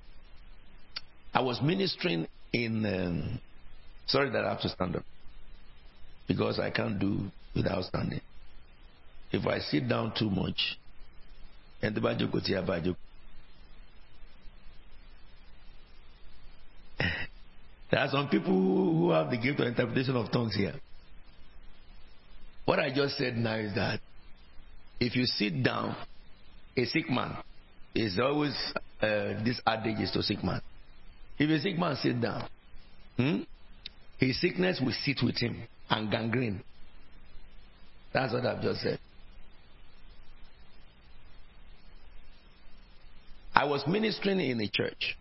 I 1.33 1.41
was 1.41 1.61
ministering 1.61 2.27
in. 2.51 2.85
Um, 2.85 3.39
sorry 4.07 4.29
that 4.31 4.43
I 4.43 4.49
have 4.49 4.61
to 4.61 4.69
stand 4.69 4.97
up. 4.97 5.03
Because 6.27 6.59
I 6.59 6.71
can't 6.71 6.99
do 6.99 7.31
without 7.55 7.85
standing. 7.85 8.19
If 9.31 9.45
I 9.45 9.59
sit 9.59 9.87
down 9.87 10.13
too 10.17 10.29
much, 10.29 10.77
and 11.81 11.95
the 11.95 12.01
There 17.89 18.01
are 18.01 18.09
some 18.09 18.27
people 18.27 18.53
who 18.53 19.11
have 19.11 19.29
the 19.29 19.37
gift 19.37 19.61
of 19.61 19.67
interpretation 19.67 20.17
of 20.17 20.29
tongues 20.31 20.55
here. 20.55 20.73
What 22.67 22.79
I 22.79 22.93
just 22.93 23.17
said 23.17 23.37
now 23.37 23.55
is 23.55 23.73
that 23.75 24.01
if 24.99 25.15
you 25.15 25.23
sit 25.23 25.63
down, 25.63 25.95
a 26.75 26.83
sick 26.83 27.09
man 27.09 27.37
is 27.95 28.19
always 28.21 28.53
uh, 29.01 29.41
this 29.45 29.61
adage 29.65 30.01
is 30.01 30.11
to 30.11 30.21
sick 30.21 30.43
man. 30.43 30.59
If 31.39 31.49
a 31.49 31.61
sick 31.61 31.79
man 31.79 31.95
sit 31.95 32.19
down, 32.19 32.49
hmm, 33.15 33.37
his 34.17 34.41
sickness 34.41 34.81
will 34.83 34.91
sit 35.05 35.19
with 35.23 35.37
him 35.37 35.63
and 35.89 36.11
gangrene. 36.11 36.61
That's 38.13 38.33
what 38.33 38.45
I've 38.45 38.61
just 38.61 38.81
said. 38.81 38.99
I 43.55 43.63
was 43.63 43.81
ministering 43.87 44.41
in 44.41 44.59
a 44.59 44.67
church 44.67 45.15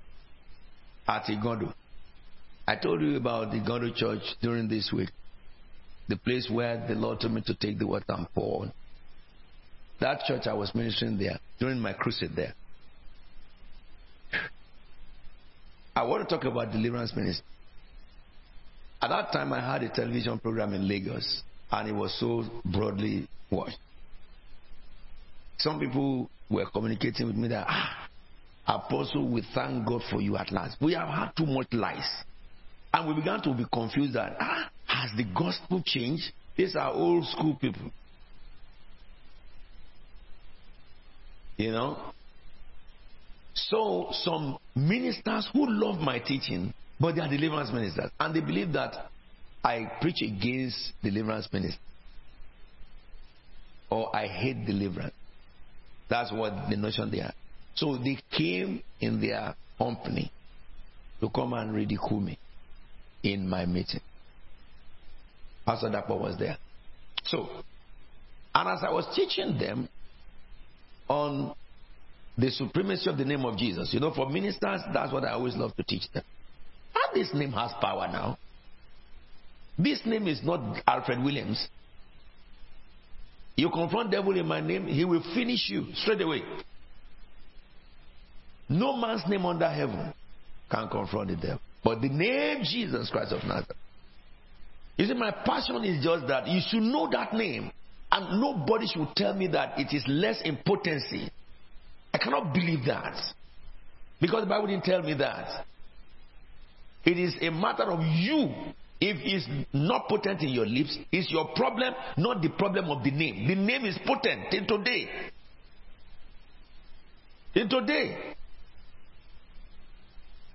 at 1.07 1.27
Igando. 1.27 1.73
I 2.67 2.75
told 2.75 3.03
you 3.03 3.17
about 3.17 3.53
the 3.53 3.61
Gondo 3.61 3.93
Church 3.95 4.23
during 4.43 4.69
this 4.69 4.91
week, 4.93 5.11
the 6.09 6.17
place 6.17 6.49
where 6.51 6.85
the 6.87 6.95
Lord 6.95 7.21
told 7.21 7.35
me 7.35 7.43
to 7.47 7.55
take 7.55 7.79
the 7.79 7.87
water 7.87 8.05
and 8.09 8.27
pour 8.35 8.63
on. 8.63 8.73
That 10.01 10.21
church 10.27 10.47
I 10.47 10.55
was 10.55 10.75
ministering 10.75 11.19
there 11.19 11.39
during 11.59 11.81
my 11.81 11.93
crusade 11.93 12.37
there. 12.37 12.55
I 15.95 16.03
want 16.03 16.29
to 16.29 16.35
talk 16.35 16.45
about 16.45 16.73
deliverance 16.73 17.15
ministry. 17.17 17.45
At 19.01 19.09
that 19.09 19.33
time, 19.33 19.53
I 19.53 19.61
had 19.61 19.83
a 19.83 19.89
television 19.89 20.39
program 20.39 20.75
in 20.75 20.87
Lagos, 20.87 21.43
and 21.71 21.89
it 21.89 21.93
was 21.93 22.15
so 22.21 22.45
broadly 22.65 23.27
watched. 23.51 23.79
Some 25.59 25.81
people 25.81 26.31
were 26.51 26.67
communicating 26.67 27.27
with 27.27 27.37
me 27.37 27.49
that, 27.49 27.67
ah, 27.69 28.09
Apostle, 28.67 29.29
we 29.29 29.43
thank 29.55 29.87
God 29.87 30.03
for 30.11 30.21
you 30.21 30.37
at 30.37 30.53
last. 30.53 30.77
We 30.81 30.95
have 30.95 31.09
had 31.09 31.31
too 31.37 31.47
much 31.47 31.69
lies. 31.73 32.09
And 32.93 33.09
we 33.09 33.15
began 33.15 33.41
to 33.43 33.55
be 33.55 33.65
confused 33.73 34.15
that, 34.15 34.37
ah, 34.39 34.71
has 34.97 35.11
the 35.17 35.25
gospel 35.25 35.83
changed? 35.85 36.25
These 36.57 36.75
are 36.77 36.93
old 36.93 37.27
school 37.27 37.57
people. 37.61 37.91
You 41.57 41.73
know? 41.73 42.13
So, 43.55 44.09
some 44.13 44.59
ministers 44.75 45.49
who 45.53 45.67
love 45.69 45.99
my 45.99 46.19
teaching, 46.19 46.73
but 47.01 47.15
they 47.15 47.23
are 47.23 47.29
deliverance 47.29 47.71
ministers, 47.73 48.11
and 48.21 48.35
they 48.35 48.41
believe 48.41 48.73
that 48.75 49.11
I 49.65 49.91
preach 50.01 50.23
against 50.23 50.93
deliverance 51.03 51.49
ministers 51.53 51.81
or 53.91 54.15
I 54.15 54.27
hate 54.27 54.67
deliverance. 54.67 55.15
That's 56.09 56.33
what 56.33 56.71
the 56.71 56.77
notion 56.77 57.11
they 57.11 57.21
are. 57.21 57.33
So 57.75 57.97
they 57.97 58.19
came 58.37 58.83
in 59.01 59.21
their 59.21 59.55
company 59.79 60.31
to 61.21 61.29
come 61.31 61.53
and 61.53 61.75
ridicule 61.75 62.21
me 62.21 62.39
in 63.23 63.49
my 63.49 63.67
meeting. 63.67 64.01
Pastor 65.67 65.89
Dapo 65.89 66.19
was 66.19 66.39
there. 66.39 66.57
So, 67.25 67.49
and 68.55 68.69
as 68.69 68.79
I 68.83 68.93
was 68.93 69.05
teaching 69.15 69.59
them 69.59 69.89
on 71.09 71.55
the 72.39 72.51
supremacy 72.51 73.11
of 73.11 73.19
the 73.19 73.25
name 73.25 73.45
of 73.45 73.59
Jesus, 73.59 73.93
you 73.93 73.99
know, 73.99 74.15
for 74.15 74.31
ministers, 74.31 74.81
that's 74.95 75.13
what 75.13 75.25
I 75.25 75.33
always 75.33 75.57
love 75.57 75.75
to 75.77 75.83
teach 75.83 76.11
them. 76.15 76.23
And 76.95 77.21
this 77.21 77.35
name 77.35 77.53
has 77.53 77.73
power 77.81 78.07
now. 78.07 78.39
This 79.77 80.01
name 80.07 80.29
is 80.29 80.41
not 80.43 80.83
Alfred 80.87 81.23
Williams. 81.23 81.69
You 83.57 83.71
confront 83.71 84.11
devil 84.11 84.39
in 84.39 84.47
my 84.47 84.61
name, 84.61 84.87
he 84.87 85.05
will 85.05 85.23
finish 85.35 85.69
you 85.69 85.87
straight 85.95 86.21
away. 86.21 86.43
No 88.69 88.97
man's 88.97 89.23
name 89.29 89.45
under 89.47 89.69
heaven 89.69 90.13
can 90.71 90.89
confront 90.89 91.29
the 91.29 91.37
devil. 91.37 91.61
But 91.83 92.01
the 92.01 92.09
name 92.09 92.63
Jesus 92.65 93.11
Christ 93.11 93.33
of 93.33 93.43
Nazareth. 93.45 93.77
You 94.97 95.07
see, 95.07 95.15
my 95.15 95.31
passion 95.31 95.85
is 95.85 96.03
just 96.03 96.27
that 96.29 96.47
you 96.49 96.61
should 96.67 96.83
know 96.83 97.09
that 97.11 97.35
name. 97.35 97.71
And 98.11 98.41
nobody 98.41 98.87
should 98.87 99.09
tell 99.17 99.35
me 99.35 99.49
that 99.49 99.79
it 99.79 99.95
is 99.95 100.05
less 100.07 100.41
in 100.43 100.59
potency. 100.65 101.31
I 102.15 102.19
cannot 102.19 102.55
believe 102.55 102.85
that. 102.87 103.21
Because 104.21 104.45
the 104.45 104.49
Bible 104.49 104.69
didn't 104.69 104.85
tell 104.85 105.03
me 105.03 105.15
that. 105.15 105.67
It 107.05 107.19
is 107.19 107.37
a 107.41 107.51
matter 107.51 107.85
of 107.85 108.01
you 108.01 108.73
if 109.01 109.19
it's 109.21 109.47
not 109.73 110.09
potent 110.09 110.41
in 110.41 110.49
your 110.49 110.67
lips, 110.67 110.97
it's 111.13 111.31
your 111.31 111.49
problem, 111.55 111.95
not 112.17 112.41
the 112.41 112.49
problem 112.49 112.91
of 112.91 113.05
the 113.05 113.11
name. 113.11 113.47
The 113.47 113.55
name 113.55 113.85
is 113.85 113.99
potent 114.07 114.55
in 114.55 114.67
today. 114.67 115.09
In 117.55 117.69
today. 117.69 118.35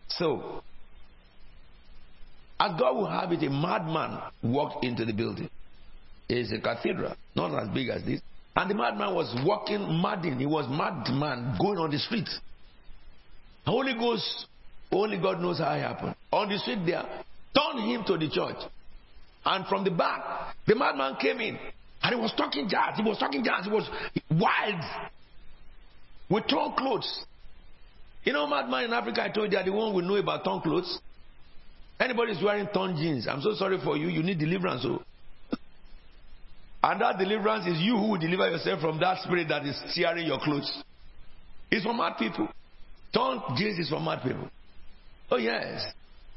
So, 0.08 0.64
as 2.62 2.80
God 2.80 2.95
will 2.95 3.09
have 3.09 3.32
it, 3.32 3.41
a 3.41 3.49
madman 3.49 4.22
walked 4.43 4.86
into 4.86 5.03
the 5.03 5.14
building. 5.14 5.49
It's 6.30 6.51
a 6.51 6.62
cathedral, 6.62 7.16
not 7.36 7.59
as 7.59 7.70
big 7.70 7.89
as 7.89 8.03
this. 8.03 8.22
And 8.55 8.70
the 8.70 8.76
madman 8.76 9.16
was 9.16 9.36
walking 9.43 9.99
madding. 9.99 10.38
He 10.38 10.45
was 10.45 10.68
madman 10.70 11.57
going 11.59 11.80
on 11.80 11.89
the 11.89 11.97
street. 11.97 12.30
Holy 13.66 13.95
Ghost, 13.95 14.45
only 14.91 15.18
God 15.18 15.41
knows 15.41 15.57
how 15.57 15.74
it 15.74 15.80
happened. 15.80 16.14
On 16.32 16.49
the 16.49 16.59
street 16.59 16.86
there, 16.86 17.03
turned 17.57 17.89
him 17.89 18.03
to 18.05 18.18
the 18.18 18.30
church. 18.30 18.57
And 19.43 19.66
from 19.66 19.84
the 19.84 19.91
back, 19.91 20.53
the 20.68 20.76
madman 20.76 21.16
came 21.20 21.39
in. 21.39 21.57
And 22.03 22.16
he 22.16 22.22
was 22.22 22.32
talking 22.38 22.70
jazz. 22.70 22.95
He 22.95 23.03
was 23.03 23.18
talking 23.18 23.43
jazz. 23.43 23.66
He 23.66 23.72
was 23.72 23.89
wild. 24.30 24.84
With 26.30 26.47
torn 26.47 26.74
clothes. 26.78 27.26
You 28.24 28.34
know, 28.34 28.45
madman 28.45 28.86
in 28.86 28.93
Africa, 28.93 29.24
I 29.24 29.30
told 29.30 29.51
you, 29.51 29.57
are 29.57 29.66
the 29.66 29.74
one 29.74 29.95
we 29.95 30.03
know 30.03 30.18
about 30.18 30.43
torn 30.43 30.62
clothes. 30.62 30.99
Anybody 32.02 32.32
is 32.32 32.43
wearing 32.43 32.68
torn 32.74 32.95
jeans. 32.95 33.28
I'm 33.28 33.41
so 33.41 33.54
sorry 33.54 33.80
for 33.84 33.95
you. 33.95 34.08
You 34.08 34.24
need 34.24 34.39
deliverance. 34.39 34.82
So. 34.82 35.04
Oh. 35.54 35.58
and 36.84 36.99
that 37.02 37.20
deliverance 37.20 37.68
is 37.68 37.80
you 37.80 37.95
who 37.95 38.12
will 38.12 38.20
deliver 38.20 38.49
yourself 38.49 38.82
from 38.82 38.99
that 38.99 39.20
spirit 39.20 39.49
that 39.49 39.66
is 39.66 39.80
tearing 39.93 40.26
your 40.26 40.39
clothes. 40.39 40.84
It's 41.70 41.86
for 41.86 41.93
mad 41.93 42.14
people. 42.18 42.47
Torn 43.14 43.39
jeans 43.56 43.78
is 43.78 43.89
for 43.89 43.99
mad 43.99 44.24
people. 44.24 44.49
Oh, 45.30 45.38
yes. 45.38 45.86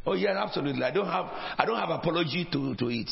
Oh 0.06 0.12
yeah, 0.12 0.42
absolutely. 0.42 0.84
I 0.84 0.90
don't 0.90 1.06
have 1.06 1.26
I 1.56 1.64
don't 1.64 1.78
have 1.78 1.90
apology 1.90 2.46
to, 2.52 2.74
to 2.74 2.88
it. 2.90 3.10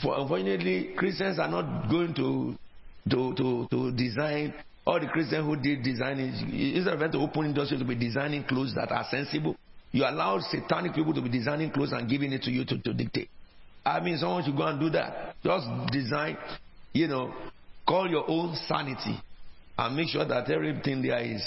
For, 0.00 0.18
unfortunately, 0.18 0.94
Christians 0.96 1.38
are 1.38 1.48
not 1.48 1.90
going 1.90 2.14
to 2.14 2.56
to, 3.10 3.34
to, 3.34 3.66
to 3.70 3.92
design 3.92 4.54
all 4.86 5.00
the 5.00 5.06
Christians 5.06 5.44
who 5.44 5.56
did 5.56 5.82
designing 5.82 6.32
instead 6.52 7.00
of 7.00 7.12
to 7.12 7.18
open 7.18 7.46
industry 7.46 7.78
to 7.78 7.84
be 7.84 7.96
designing 7.96 8.44
clothes 8.44 8.74
that 8.76 8.92
are 8.92 9.04
sensible. 9.10 9.56
You 9.96 10.04
allow 10.04 10.38
satanic 10.40 10.92
people 10.92 11.14
to 11.14 11.22
be 11.22 11.30
designing 11.30 11.70
clothes 11.70 11.92
and 11.92 12.06
giving 12.06 12.30
it 12.30 12.42
to 12.42 12.50
you 12.50 12.66
to, 12.66 12.78
to 12.82 12.92
dictate. 12.92 13.30
I 13.82 13.98
mean, 14.00 14.18
someone 14.18 14.44
should 14.44 14.54
go 14.54 14.64
and 14.64 14.78
do 14.78 14.90
that. 14.90 15.36
Just 15.42 15.66
design, 15.90 16.36
you 16.92 17.06
know, 17.08 17.32
call 17.88 18.06
your 18.06 18.30
own 18.30 18.54
sanity 18.68 19.18
and 19.78 19.96
make 19.96 20.08
sure 20.08 20.26
that 20.26 20.50
everything 20.50 21.00
there 21.00 21.22
is. 21.22 21.42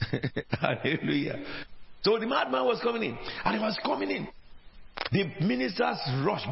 Hallelujah. 0.58 1.44
So 2.00 2.18
the 2.18 2.24
madman 2.24 2.64
was 2.64 2.80
coming 2.82 3.02
in, 3.02 3.18
and 3.44 3.56
he 3.56 3.60
was 3.60 3.78
coming 3.84 4.10
in. 4.10 4.28
The 5.12 5.44
ministers 5.44 5.98
rushed. 6.24 6.46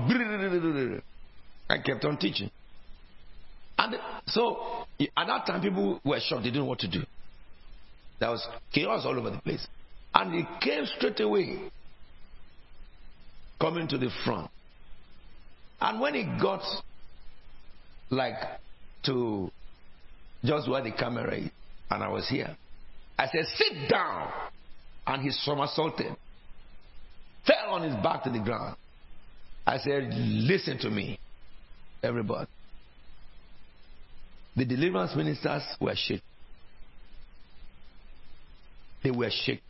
I 1.70 1.78
kept 1.82 2.04
on 2.04 2.18
teaching. 2.18 2.50
And 3.78 3.96
so 4.26 4.84
at 5.16 5.26
that 5.26 5.46
time, 5.46 5.62
people 5.62 6.02
were 6.04 6.20
shocked. 6.20 6.42
They 6.42 6.50
didn't 6.50 6.64
know 6.64 6.68
what 6.68 6.80
to 6.80 6.88
do. 6.88 7.00
There 8.18 8.28
was 8.28 8.46
chaos 8.74 9.06
all 9.06 9.18
over 9.18 9.30
the 9.30 9.38
place. 9.38 9.66
And 10.14 10.34
he 10.34 10.44
came 10.61 10.86
straight 10.96 11.20
away, 11.20 11.70
coming 13.61 13.86
to 13.88 13.98
the 13.98 14.11
front. 14.24 14.50
And 15.80 16.00
when 16.00 16.14
he 16.14 16.24
got 16.40 16.62
like 18.11 18.34
to 19.04 19.50
just 20.44 20.68
where 20.68 20.82
the 20.82 20.90
camera 20.90 21.36
is, 21.36 21.50
and 21.90 22.02
I 22.02 22.08
was 22.08 22.28
here, 22.28 22.56
I 23.18 23.26
said, 23.26 23.44
Sit 23.54 23.88
down 23.88 24.32
and 25.06 25.22
he 25.22 25.30
somersaulted, 25.30 26.16
fell 27.46 27.70
on 27.70 27.82
his 27.82 27.94
back 28.02 28.24
to 28.24 28.30
the 28.30 28.40
ground. 28.40 28.76
I 29.66 29.78
said, 29.78 30.11
Listen 30.12 30.78
to 30.78 30.90
me, 30.90 31.18
everybody. 32.02 32.48
The 34.56 34.64
deliverance 34.64 35.14
ministers 35.14 35.62
were 35.80 35.94
shaken. 35.94 36.22
They 39.02 39.11
were 39.11 39.30
shaken. 39.30 39.62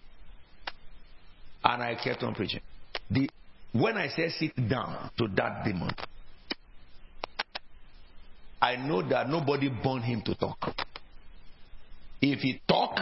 And 1.65 1.83
I 1.83 1.95
kept 2.03 2.23
on 2.23 2.35
preaching. 2.35 2.61
The, 3.11 3.29
when 3.73 3.97
I 3.97 4.09
said 4.09 4.31
sit 4.39 4.57
down 4.69 5.11
to 5.19 5.29
that 5.37 5.65
demon, 5.65 5.91
I 8.63 8.77
know 8.77 9.07
that 9.09 9.29
nobody 9.29 9.69
born 9.69 10.03
him 10.03 10.23
to 10.23 10.35
talk. 10.35 10.59
If 12.21 12.41
he 12.41 12.61
talk, 12.69 12.99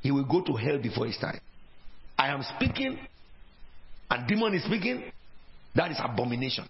he 0.00 0.10
will 0.10 0.24
go 0.24 0.42
to 0.42 0.54
hell 0.54 0.78
before 0.82 1.06
his 1.06 1.16
time. 1.18 1.40
I 2.18 2.28
am 2.28 2.42
speaking 2.56 2.98
and 4.12 4.28
demon 4.28 4.52
is 4.52 4.62
speaking, 4.64 5.04
that 5.74 5.90
is 5.90 5.96
abomination. 5.98 6.68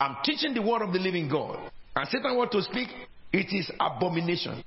I'm 0.00 0.16
teaching 0.24 0.54
the 0.54 0.62
word 0.62 0.82
of 0.82 0.92
the 0.92 0.98
living 0.98 1.28
God. 1.28 1.70
And 1.94 2.08
Satan 2.08 2.36
want 2.36 2.50
to 2.50 2.62
speak, 2.62 2.88
it 3.32 3.46
is 3.52 3.70
abomination. 3.78 4.64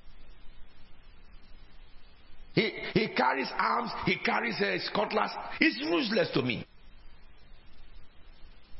He, 2.56 2.72
he 2.94 3.08
carries 3.10 3.50
arms, 3.58 3.92
he 4.06 4.16
carries 4.16 4.56
a 4.62 4.80
cutlass. 4.94 5.32
It's 5.60 5.78
useless 5.78 6.30
to 6.34 6.42
me. 6.42 6.66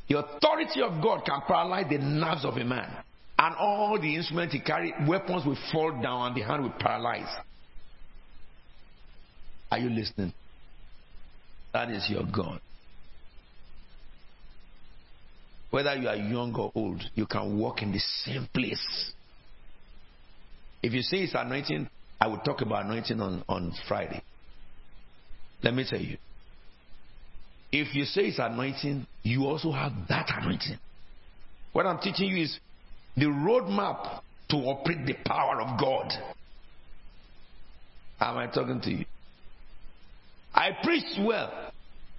The 0.08 0.18
authority 0.18 0.80
of 0.82 1.02
God 1.02 1.24
can 1.26 1.42
paralyze 1.46 1.86
the 1.90 1.98
nerves 1.98 2.44
of 2.44 2.56
a 2.56 2.64
man. 2.64 2.90
And 3.38 3.54
all 3.56 3.98
the 4.00 4.16
instruments 4.16 4.54
he 4.54 4.60
carries, 4.60 4.92
weapons 5.06 5.44
will 5.44 5.58
fall 5.72 5.90
down 6.00 6.28
and 6.28 6.36
the 6.36 6.40
hand 6.40 6.62
will 6.62 6.72
paralyze. 6.78 7.28
Are 9.70 9.78
you 9.78 9.90
listening? 9.90 10.32
That 11.74 11.90
is 11.90 12.08
your 12.08 12.22
God. 12.24 12.60
Whether 15.70 15.96
you 15.96 16.08
are 16.08 16.16
young 16.16 16.54
or 16.54 16.72
old, 16.74 17.02
you 17.14 17.26
can 17.26 17.58
walk 17.58 17.82
in 17.82 17.92
the 17.92 17.98
same 17.98 18.48
place. 18.54 19.12
If 20.82 20.94
you 20.94 21.02
say 21.02 21.18
it's 21.18 21.34
anointing, 21.34 21.90
I 22.20 22.26
will 22.28 22.38
talk 22.38 22.62
about 22.62 22.86
anointing 22.86 23.20
on, 23.20 23.44
on 23.48 23.72
Friday. 23.88 24.22
Let 25.62 25.74
me 25.74 25.84
tell 25.88 26.00
you. 26.00 26.16
If 27.72 27.94
you 27.94 28.04
say 28.04 28.22
it's 28.22 28.38
anointing, 28.38 29.06
you 29.22 29.44
also 29.44 29.72
have 29.72 29.92
that 30.08 30.30
anointing. 30.34 30.78
What 31.72 31.86
I'm 31.86 31.98
teaching 31.98 32.28
you 32.28 32.42
is 32.44 32.58
the 33.16 33.26
roadmap 33.26 34.22
to 34.50 34.56
operate 34.56 35.04
the 35.04 35.14
power 35.24 35.60
of 35.60 35.78
God. 35.78 36.12
Am 38.20 38.38
I 38.38 38.46
talking 38.46 38.80
to 38.80 38.90
you? 38.90 39.04
I 40.54 40.70
preached 40.82 41.18
well. 41.20 41.72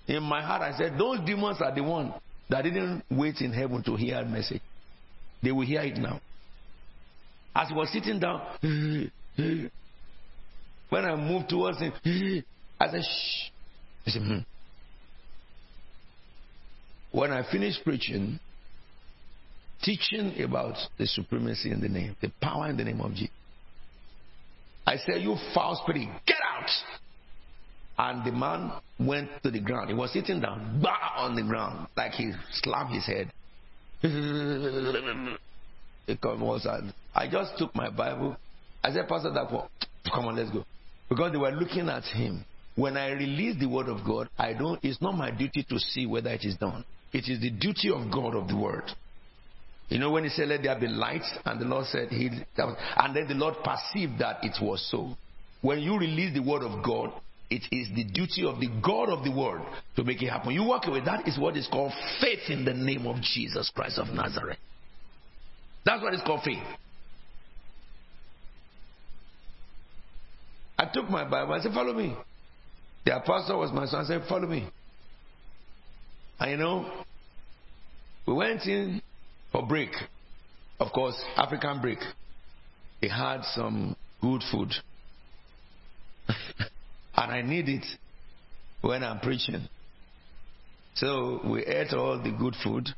In 0.08 0.24
my 0.24 0.42
heart, 0.42 0.62
I 0.62 0.78
said, 0.78 0.98
Those 0.98 1.20
demons 1.26 1.58
are 1.62 1.74
the 1.74 1.84
ones 1.84 2.14
that 2.50 2.64
didn't 2.64 3.04
wait 3.10 3.42
in 3.42 3.52
heaven 3.52 3.84
to 3.84 3.96
hear 3.96 4.18
a 4.18 4.26
message. 4.26 4.62
They 5.42 5.52
will 5.52 5.66
hear 5.66 5.82
it 5.82 5.98
now. 5.98 6.22
As 7.56 7.70
he 7.70 7.74
was 7.74 7.92
sitting 7.92 8.20
down, 8.20 8.42
when 10.90 11.06
I 11.06 11.16
moved 11.16 11.50
towards 11.50 11.80
him, 11.80 11.94
I 12.80 12.92
said, 12.92 13.02
shh. 13.04 13.50
He 14.06 14.12
said, 14.12 14.22
hmm. 14.22 14.38
When 17.12 17.32
I 17.32 17.50
finished 17.50 17.84
preaching, 17.84 18.40
teaching 19.82 20.42
about 20.44 20.76
the 20.98 21.08
supremacy 21.08 21.72
in 21.72 21.82
the 21.82 21.90
name, 21.90 22.16
the 22.22 22.32
power 22.42 22.70
in 22.70 22.78
the 22.78 22.84
name 22.84 23.02
of 23.02 23.12
Jesus, 23.14 23.32
I 24.86 24.98
said, 24.98 25.22
You 25.22 25.36
foul 25.54 25.82
spirit, 25.84 26.08
get 26.26 26.38
out! 26.56 26.70
And 28.00 28.26
the 28.26 28.32
man 28.32 28.72
went 29.00 29.30
to 29.44 29.52
the 29.52 29.60
ground. 29.60 29.90
He 29.90 29.96
was 29.96 30.14
sitting 30.14 30.40
down, 30.40 30.80
bah, 30.82 31.16
on 31.18 31.36
the 31.36 31.42
ground, 31.42 31.88
like 31.98 32.14
he 32.14 32.32
slapped 32.62 32.94
his 32.94 33.06
head. 33.06 33.32
I 37.16 37.28
just 37.30 37.58
took 37.58 37.76
my 37.76 37.90
Bible. 37.90 38.38
I 38.84 38.94
said, 38.94 39.08
Pastor 39.08 39.30
Dapo, 39.30 39.68
come 40.14 40.26
on, 40.26 40.36
let's 40.36 40.52
go. 40.52 40.64
Because 41.10 41.32
they 41.32 41.38
were 41.38 41.52
looking 41.52 41.90
at 41.90 42.04
him. 42.04 42.44
When 42.76 42.96
I 42.96 43.12
release 43.12 43.56
the 43.60 43.66
word 43.66 43.88
of 43.88 44.06
God, 44.06 44.30
I 44.38 44.54
don't 44.54 44.80
it's 44.84 45.02
not 45.02 45.18
my 45.18 45.32
duty 45.32 45.66
to 45.70 45.80
see 45.80 46.06
whether 46.06 46.30
it 46.30 46.44
is 46.44 46.56
done. 46.58 46.86
It 47.12 47.28
is 47.28 47.40
the 47.40 47.50
duty 47.50 47.90
of 47.90 48.12
God 48.12 48.36
of 48.36 48.48
the 48.48 48.56
word. 48.56 48.84
You 49.90 50.00
know, 50.00 50.12
when 50.12 50.26
he 50.26 50.30
said, 50.30 50.50
Let 50.50 50.64
there 50.64 50.80
be 50.80 50.88
light, 50.88 51.24
and 51.46 51.62
the 51.62 51.66
Lord 51.66 51.86
said, 51.88 52.10
he, 52.10 52.30
and 52.58 53.16
then 53.16 53.28
the 53.28 53.34
Lord 53.34 53.56
perceived 53.64 54.20
that 54.20 54.44
it 54.44 54.58
was 54.62 54.86
so. 54.92 55.16
When 55.62 55.80
you 55.80 55.98
release 55.98 56.34
the 56.34 56.44
word 56.44 56.62
of 56.62 56.84
God, 56.84 57.14
it 57.50 57.64
is 57.72 57.88
the 57.96 58.04
duty 58.04 58.46
of 58.46 58.60
the 58.60 58.68
God 58.84 59.10
of 59.10 59.24
the 59.24 59.32
word 59.32 59.62
to 59.96 60.04
make 60.04 60.22
it 60.22 60.28
happen. 60.28 60.52
You 60.52 60.64
walk 60.64 60.86
away. 60.88 61.00
That 61.06 61.28
is 61.28 61.40
what 61.40 61.56
is 61.56 61.68
called 61.72 61.94
faith 62.20 62.50
in 62.50 62.66
the 62.66 62.74
name 62.74 63.08
of 63.08 63.22
Jesus 63.22 63.72
Christ 63.74 63.98
of 63.98 64.10
Nazareth. 64.10 64.58
That's 65.86 66.04
what 66.04 66.14
is 66.14 66.22
called 66.26 66.42
faith. 66.44 66.62
I 70.78 70.86
took 70.86 71.10
my 71.10 71.24
Bible. 71.24 71.54
I 71.54 71.60
said, 71.60 71.74
Follow 71.74 71.94
me. 71.94 72.16
The 73.06 73.16
apostle 73.16 73.60
was 73.60 73.72
my 73.72 73.86
son. 73.86 74.06
I 74.06 74.08
said, 74.08 74.24
Follow 74.28 74.48
me. 74.48 74.68
And 76.40 76.52
you 76.52 76.58
know, 76.58 77.04
we 78.26 78.34
went 78.34 78.66
in 78.66 79.02
for 79.52 79.66
break. 79.66 79.90
Of 80.80 80.92
course, 80.92 81.20
African 81.36 81.82
break. 81.82 82.00
They 83.02 83.08
had 83.08 83.42
some 83.56 83.96
good 84.22 84.44
food. 84.52 84.72
and 86.28 87.32
I 87.32 87.42
need 87.42 87.70
it 87.70 87.86
when 88.82 89.04
I'm 89.04 89.20
preaching. 89.20 89.68
So 90.96 91.42
we 91.46 91.66
ate 91.66 91.94
all 91.94 92.22
the 92.22 92.32
good 92.32 92.56
food. 92.64 92.90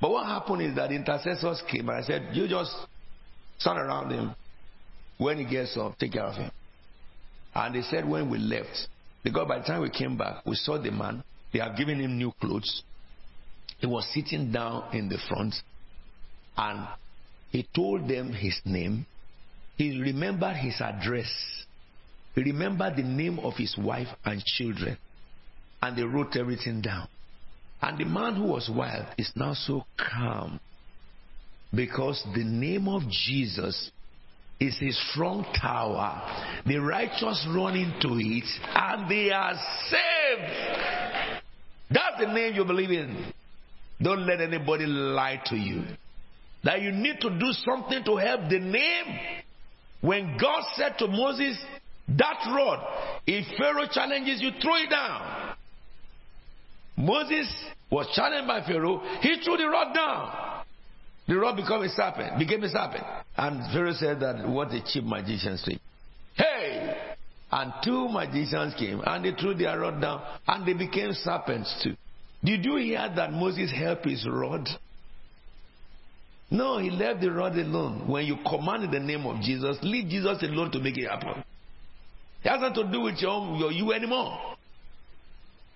But 0.00 0.10
what 0.10 0.26
happened 0.26 0.62
is 0.62 0.76
that 0.76 0.92
intercessors 0.92 1.62
came 1.70 1.88
and 1.88 1.98
I 1.98 2.02
said, 2.02 2.28
You 2.32 2.48
just 2.48 2.74
stand 3.58 3.78
around 3.78 4.10
him. 4.10 4.34
When 5.18 5.38
he 5.38 5.44
gets 5.44 5.76
up, 5.76 5.98
take 5.98 6.12
care 6.12 6.24
of 6.24 6.34
him. 6.34 6.50
And 7.56 7.74
they 7.74 7.80
said 7.80 8.06
when 8.06 8.28
we 8.28 8.36
left, 8.36 8.88
because 9.24 9.48
by 9.48 9.58
the 9.58 9.64
time 9.64 9.80
we 9.80 9.88
came 9.88 10.18
back, 10.18 10.44
we 10.44 10.54
saw 10.56 10.76
the 10.76 10.90
man. 10.90 11.24
They 11.54 11.58
have 11.58 11.74
given 11.74 11.98
him 11.98 12.18
new 12.18 12.30
clothes. 12.38 12.82
He 13.78 13.86
was 13.86 14.06
sitting 14.12 14.52
down 14.52 14.94
in 14.94 15.08
the 15.08 15.16
front 15.26 15.54
and 16.58 16.86
he 17.50 17.66
told 17.74 18.08
them 18.08 18.32
his 18.32 18.60
name. 18.66 19.06
He 19.78 19.98
remembered 19.98 20.56
his 20.56 20.82
address. 20.82 21.32
He 22.34 22.42
remembered 22.42 22.96
the 22.96 23.02
name 23.02 23.38
of 23.38 23.54
his 23.54 23.74
wife 23.78 24.08
and 24.24 24.44
children. 24.44 24.98
And 25.80 25.96
they 25.96 26.02
wrote 26.02 26.36
everything 26.36 26.82
down. 26.82 27.08
And 27.80 27.96
the 27.96 28.04
man 28.04 28.34
who 28.36 28.44
was 28.44 28.70
wild 28.70 29.06
is 29.16 29.32
now 29.34 29.54
so 29.54 29.84
calm 29.96 30.60
because 31.74 32.22
the 32.34 32.44
name 32.44 32.86
of 32.86 33.02
Jesus 33.08 33.90
is 34.58 34.76
a 34.80 34.90
strong 35.10 35.44
tower. 35.60 36.22
The 36.64 36.78
righteous 36.78 37.46
run 37.54 37.76
into 37.76 38.18
it 38.18 38.44
and 38.74 39.10
they 39.10 39.30
are 39.30 39.54
saved. 39.90 41.42
That's 41.90 42.20
the 42.20 42.32
name 42.32 42.54
you 42.54 42.64
believe 42.64 42.90
in. 42.90 43.32
Don't 44.00 44.26
let 44.26 44.40
anybody 44.40 44.86
lie 44.86 45.40
to 45.46 45.56
you. 45.56 45.82
That 46.64 46.82
you 46.82 46.90
need 46.90 47.20
to 47.20 47.30
do 47.30 47.52
something 47.64 48.02
to 48.04 48.16
help 48.16 48.48
the 48.50 48.58
name. 48.58 49.18
When 50.00 50.36
God 50.40 50.62
said 50.74 50.96
to 50.98 51.06
Moses, 51.06 51.56
that 52.08 52.46
rod, 52.48 52.86
if 53.26 53.46
Pharaoh 53.58 53.86
challenges 53.90 54.40
you, 54.40 54.50
throw 54.62 54.76
it 54.76 54.90
down. 54.90 55.54
Moses 56.96 57.52
was 57.90 58.08
challenged 58.14 58.48
by 58.48 58.62
Pharaoh. 58.66 59.02
He 59.20 59.40
threw 59.44 59.56
the 59.56 59.68
rod 59.68 59.94
down. 59.94 60.55
The 61.28 61.36
rod 61.36 61.56
became 61.56 61.82
a 61.82 61.88
serpent, 61.88 62.38
became 62.38 62.62
a 62.62 62.68
serpent. 62.68 63.04
And 63.36 63.72
Pharaoh 63.72 63.94
said 63.94 64.20
that 64.20 64.48
what 64.48 64.72
a 64.72 64.80
cheap 64.84 65.04
magicians 65.04 65.62
say. 65.64 65.78
Hey! 66.36 67.16
And 67.50 67.72
two 67.84 68.08
magicians 68.08 68.74
came 68.78 69.00
and 69.04 69.24
they 69.24 69.32
threw 69.32 69.54
their 69.54 69.80
rod 69.80 70.00
down 70.00 70.22
and 70.46 70.66
they 70.66 70.74
became 70.74 71.12
serpents 71.12 71.80
too. 71.82 71.96
Did 72.44 72.64
you 72.64 72.76
hear 72.76 73.10
that 73.16 73.32
Moses 73.32 73.72
helped 73.72 74.04
his 74.04 74.26
rod? 74.28 74.68
No, 76.50 76.78
he 76.78 76.90
left 76.90 77.20
the 77.20 77.30
rod 77.32 77.56
alone. 77.56 78.08
When 78.08 78.24
you 78.24 78.36
command 78.48 78.84
in 78.84 78.90
the 78.92 79.00
name 79.00 79.26
of 79.26 79.40
Jesus, 79.40 79.78
leave 79.82 80.08
Jesus 80.08 80.42
alone 80.42 80.70
to 80.72 80.78
make 80.78 80.96
it 80.96 81.08
happen. 81.08 81.42
It 82.44 82.48
has 82.48 82.60
nothing 82.60 82.86
to 82.86 82.92
do 82.92 83.00
with 83.00 83.16
your, 83.18 83.56
your 83.56 83.72
you 83.72 83.92
anymore. 83.92 84.38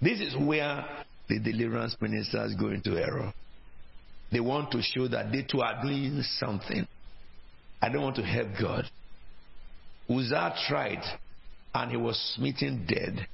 This 0.00 0.20
is 0.20 0.36
where 0.36 0.84
the 1.28 1.40
deliverance 1.40 1.96
ministers 2.00 2.54
go 2.54 2.68
into 2.68 2.96
error. 2.96 3.32
They 4.32 4.40
want 4.40 4.70
to 4.72 4.82
show 4.82 5.08
that 5.08 5.32
they 5.32 5.42
too 5.42 5.60
are 5.60 5.82
doing 5.82 6.22
something. 6.38 6.86
I 7.82 7.88
don't 7.88 8.02
want 8.02 8.16
to 8.16 8.22
help 8.22 8.48
God. 8.60 8.84
Uzzah 10.08 10.54
tried 10.68 11.02
and 11.74 11.90
he 11.90 11.96
was 11.96 12.18
smitten 12.34 12.84
dead, 12.86 13.26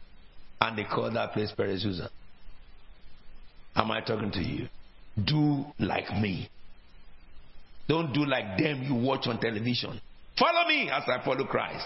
and 0.61 0.79
they 0.79 0.85
called 0.85 1.17
that 1.17 1.33
place 1.33 1.53
Perez 1.57 1.85
Uzzah. 1.87 2.11
Am 3.75 3.91
I 3.91 4.01
talking 4.01 4.31
to 4.33 4.43
you? 4.43 4.69
Do 5.23 5.65
like 5.79 6.11
me. 6.21 6.49
Don't 7.89 8.13
do 8.13 8.25
like 8.25 8.59
them 8.59 8.83
you 8.83 8.95
watch 8.95 9.27
on 9.27 9.39
television. 9.39 10.01
Follow 10.39 10.69
me 10.69 10.91
as 10.91 11.05
I 11.07 11.25
follow 11.25 11.45
Christ. 11.45 11.85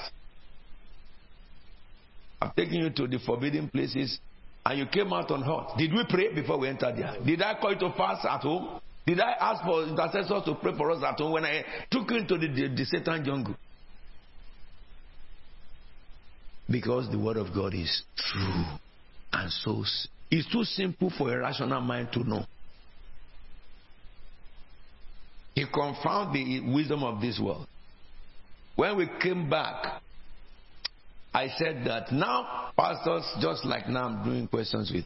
I'm 2.40 2.52
taking 2.56 2.80
you 2.80 2.90
to 2.90 3.06
the 3.06 3.18
forbidden 3.24 3.68
places 3.68 4.18
and 4.64 4.78
you 4.78 4.86
came 4.86 5.12
out 5.12 5.30
on 5.30 5.42
hot. 5.42 5.76
Did 5.78 5.92
we 5.92 6.04
pray 6.08 6.34
before 6.34 6.58
we 6.58 6.68
entered 6.68 6.96
there? 6.96 7.16
Did 7.24 7.42
I 7.42 7.60
call 7.60 7.72
you 7.72 7.78
to 7.80 7.92
fast 7.96 8.24
at 8.24 8.40
home? 8.40 8.80
Did 9.06 9.20
I 9.20 9.32
ask 9.32 9.64
for 9.64 9.84
intercessors 9.84 10.44
to 10.44 10.54
pray 10.60 10.76
for 10.76 10.90
us 10.90 11.02
at 11.02 11.18
home 11.18 11.32
when 11.32 11.44
I 11.44 11.64
took 11.90 12.10
into 12.10 12.38
the, 12.38 12.48
the, 12.48 12.68
the 12.76 12.84
Satan 12.84 13.24
jungle? 13.24 13.56
Because 16.70 17.10
the 17.10 17.18
word 17.18 17.36
of 17.36 17.52
God 17.54 17.74
is 17.74 18.02
true 18.16 18.64
and 19.32 19.50
so 19.52 19.84
it's 20.30 20.50
too 20.50 20.64
simple 20.64 21.12
for 21.16 21.32
a 21.32 21.38
rational 21.38 21.80
mind 21.80 22.08
to 22.12 22.20
know. 22.20 22.44
He 25.54 25.64
confound 25.66 26.34
the 26.34 26.60
wisdom 26.72 27.02
of 27.02 27.20
this 27.20 27.38
world. 27.42 27.66
When 28.76 28.96
we 28.96 29.08
came 29.20 29.50
back, 29.50 30.00
I 31.34 31.48
said 31.58 31.84
that 31.86 32.12
now, 32.12 32.70
pastors, 32.76 33.24
just 33.40 33.64
like 33.64 33.88
now 33.88 34.06
I'm 34.06 34.24
doing 34.24 34.48
questions 34.48 34.90
with 34.92 35.04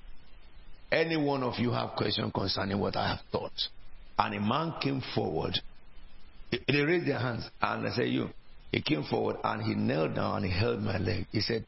any 0.92 1.16
one 1.16 1.42
of 1.42 1.58
you 1.58 1.70
have 1.72 1.90
questions 1.96 2.30
concerning 2.34 2.78
what 2.78 2.96
I 2.96 3.08
have 3.08 3.20
taught. 3.32 3.52
And 4.18 4.34
a 4.34 4.40
man 4.40 4.74
came 4.80 5.02
forward. 5.14 5.58
They 6.50 6.80
raised 6.82 7.06
their 7.06 7.18
hands 7.18 7.48
and 7.60 7.86
I 7.86 7.90
said, 7.94 8.08
You. 8.08 8.28
He 8.70 8.82
came 8.82 9.04
forward 9.04 9.36
and 9.44 9.62
he 9.62 9.74
knelt 9.74 10.14
down 10.14 10.38
and 10.38 10.46
he 10.46 10.58
held 10.58 10.80
my 10.80 10.98
leg. 10.98 11.26
He 11.30 11.40
said, 11.40 11.64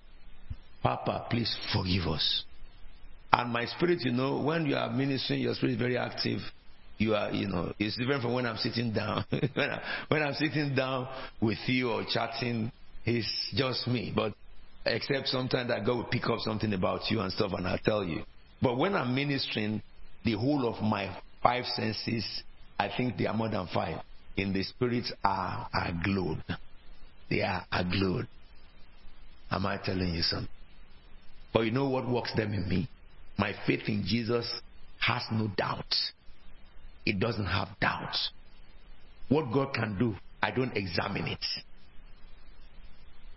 Papa, 0.83 1.27
please 1.31 1.57
forgive 1.73 2.07
us. 2.09 2.45
And 3.33 3.53
my 3.53 3.65
spirit, 3.67 4.01
you 4.03 4.13
know, 4.13 4.41
when 4.41 4.67
you 4.67 4.77
are 4.77 4.91
ministering, 4.91 5.41
your 5.41 5.55
spirit 5.55 5.75
is 5.75 5.79
very 5.79 5.97
active. 5.97 6.41
You 6.99 7.15
are, 7.15 7.31
you 7.31 7.49
know, 7.49 7.73
it's 7.79 7.97
different 7.97 8.23
from 8.23 8.33
when 8.33 8.47
I'm 8.47 8.57
sitting 8.57 8.93
down. 8.93 9.25
when, 9.31 9.71
I, 9.71 9.83
when 10.09 10.23
I'm 10.23 10.35
sitting 10.35 10.75
down 10.75 11.09
with 11.41 11.59
you 11.67 11.91
or 11.91 12.05
chatting, 12.09 12.73
it's 13.05 13.53
just 13.55 13.87
me. 13.87 14.13
But 14.15 14.33
except 14.85 15.29
sometimes 15.29 15.69
that 15.69 15.85
God 15.85 15.97
will 15.97 16.05
pick 16.05 16.25
up 16.27 16.39
something 16.41 16.73
about 16.73 17.11
you 17.11 17.21
and 17.21 17.33
stuff 17.33 17.53
and 17.57 17.67
I'll 17.67 17.79
tell 17.79 18.05
you. 18.05 18.23
But 18.63 18.79
when 18.79 18.95
I'm 18.95 19.15
ministering, 19.15 19.83
the 20.25 20.33
whole 20.33 20.67
of 20.67 20.83
my 20.83 21.17
five 21.47 21.65
senses, 21.77 22.43
I 22.77 22.91
think 22.97 23.17
they 23.17 23.27
are 23.27 23.35
more 23.35 23.49
than 23.49 23.69
five, 23.73 24.03
in 24.37 24.53
the 24.53 24.65
spirit 24.65 25.05
are, 25.23 25.69
glowed. 26.05 26.43
They 27.31 27.43
are 27.43 27.65
agglowed. 27.71 28.27
Am 29.53 29.65
I 29.65 29.77
telling 29.77 30.13
you 30.13 30.23
something? 30.23 30.49
But 31.55 31.61
you 31.61 31.71
know 31.71 31.89
what 31.89 32.09
works 32.09 32.33
them 32.35 32.53
in 32.53 32.69
me? 32.69 32.89
My 33.39 33.53
faith 33.65 33.83
in 33.87 34.03
Jesus 34.05 34.61
has 34.99 35.23
no 35.31 35.49
doubt. 35.57 35.95
It 37.05 37.21
doesn't 37.21 37.47
have 37.47 37.69
doubt. 37.81 38.17
What 39.29 39.53
God 39.53 39.73
can 39.73 39.97
do, 40.01 40.17
I 40.43 40.51
don't 40.51 40.77
examine 40.77 41.29
it. 41.29 41.45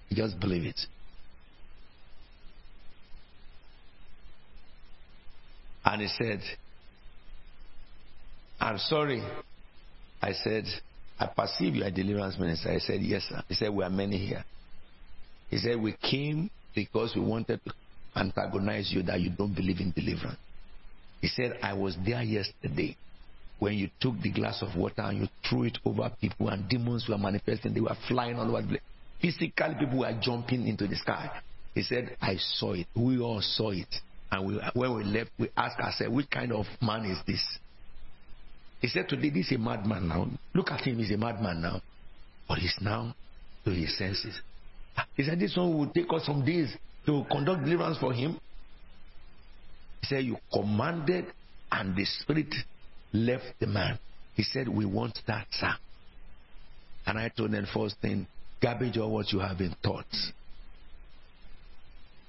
I 0.10 0.16
just 0.16 0.40
believe 0.40 0.64
it. 0.64 0.80
And 5.86 6.02
he 6.02 6.08
said, 6.08 6.42
I'm 8.60 8.78
sorry. 8.78 9.24
I 10.22 10.34
said, 10.34 10.66
I 11.20 11.28
perceive 11.28 11.76
you 11.76 11.84
are 11.84 11.92
deliverance 11.92 12.38
minister. 12.38 12.72
I 12.72 12.80
said, 12.80 13.02
Yes, 13.02 13.24
sir. 13.24 13.42
He 13.48 13.56
said, 13.56 13.70
We 13.70 13.84
are 13.84 13.90
many 13.90 14.18
here. 14.18 14.44
He 15.50 15.58
said, 15.58 15.82
We 15.82 15.94
came 15.94 16.50
because 16.76 17.14
we 17.16 17.22
wanted 17.22 17.62
to 17.66 17.74
antagonize 18.16 18.92
you 18.92 19.04
that 19.04 19.20
you 19.22 19.30
don't 19.30 19.54
believe 19.54 19.80
in 19.80 19.92
deliverance. 19.92 20.40
He 21.22 21.28
said, 21.28 21.58
I 21.62 21.74
was 21.74 21.98
there 22.06 22.24
yesterday 22.24 22.96
when 23.60 23.74
you 23.74 23.90
took 24.00 24.20
the 24.22 24.32
glass 24.32 24.62
of 24.62 24.78
water 24.78 25.02
and 25.02 25.22
you 25.22 25.28
threw 25.48 25.64
it 25.64 25.78
over 25.86 26.10
people 26.22 26.50
and 26.50 26.68
demons 26.70 27.08
were 27.10 27.18
manifesting. 27.18 27.74
They 27.74 27.82
were 27.82 27.98
flying 28.08 28.38
all 28.38 28.50
over 28.50 28.62
the 28.62 28.68
place. 28.68 28.82
Physically, 29.22 29.76
people 29.80 30.00
were 30.00 30.18
jumping 30.22 30.66
into 30.66 30.88
the 30.88 30.96
sky. 30.96 31.30
He 31.76 31.84
said, 31.84 32.16
I 32.22 32.38
saw 32.38 32.74
it. 32.74 32.88
We 32.96 33.20
all 33.20 33.42
saw 33.42 33.72
it. 33.72 33.94
And 34.32 34.48
we, 34.48 34.60
when 34.74 34.96
we 34.96 35.04
left, 35.04 35.32
we 35.38 35.50
asked 35.58 35.80
ourselves, 35.80 36.14
which 36.14 36.30
kind 36.30 36.54
of 36.54 36.66
man 36.82 37.06
is 37.06 37.18
this? 37.28 37.44
He 38.80 38.88
said, 38.88 39.10
today 39.10 39.30
this 39.30 39.48
is 39.48 39.58
a 39.58 39.60
madman 39.60 40.08
now. 40.08 40.28
Look 40.54 40.72
at 40.72 40.82
him, 40.82 41.00
he's 41.00 41.12
a 41.12 41.18
madman 41.18 41.62
now. 41.62 41.82
But 42.48 42.60
he's 42.60 42.76
now 42.82 43.14
to 43.66 43.72
his 43.72 43.98
senses. 43.98 44.40
Ah, 44.98 45.06
he 45.16 45.24
said, 45.24 45.40
this 45.40 45.56
one 45.56 45.78
will 45.78 45.90
take 45.90 46.12
us 46.14 46.26
some 46.26 46.46
days 46.46 46.74
to 47.06 47.26
conduct 47.30 47.64
deliverance 47.64 47.98
for 48.00 48.14
him. 48.14 48.40
He 50.02 50.08
said, 50.08 50.24
you 50.24 50.38
commanded 50.52 51.26
and 51.72 51.96
the 51.96 52.06
spirit 52.06 52.54
left 53.14 53.46
the 53.60 53.68
man. 53.68 54.00
He 54.36 54.44
said, 54.44 54.68
we 54.70 54.86
want 54.86 55.20
that, 55.28 55.48
sir. 55.52 55.74
And 57.06 57.18
I 57.18 57.30
told 57.30 57.54
him 57.54 57.68
first 57.74 57.96
thing, 58.02 58.28
garbage 58.62 58.98
or 58.98 59.12
what 59.12 59.32
you 59.34 59.40
have 59.40 59.58
been 59.58 59.76
taught. 59.84 60.06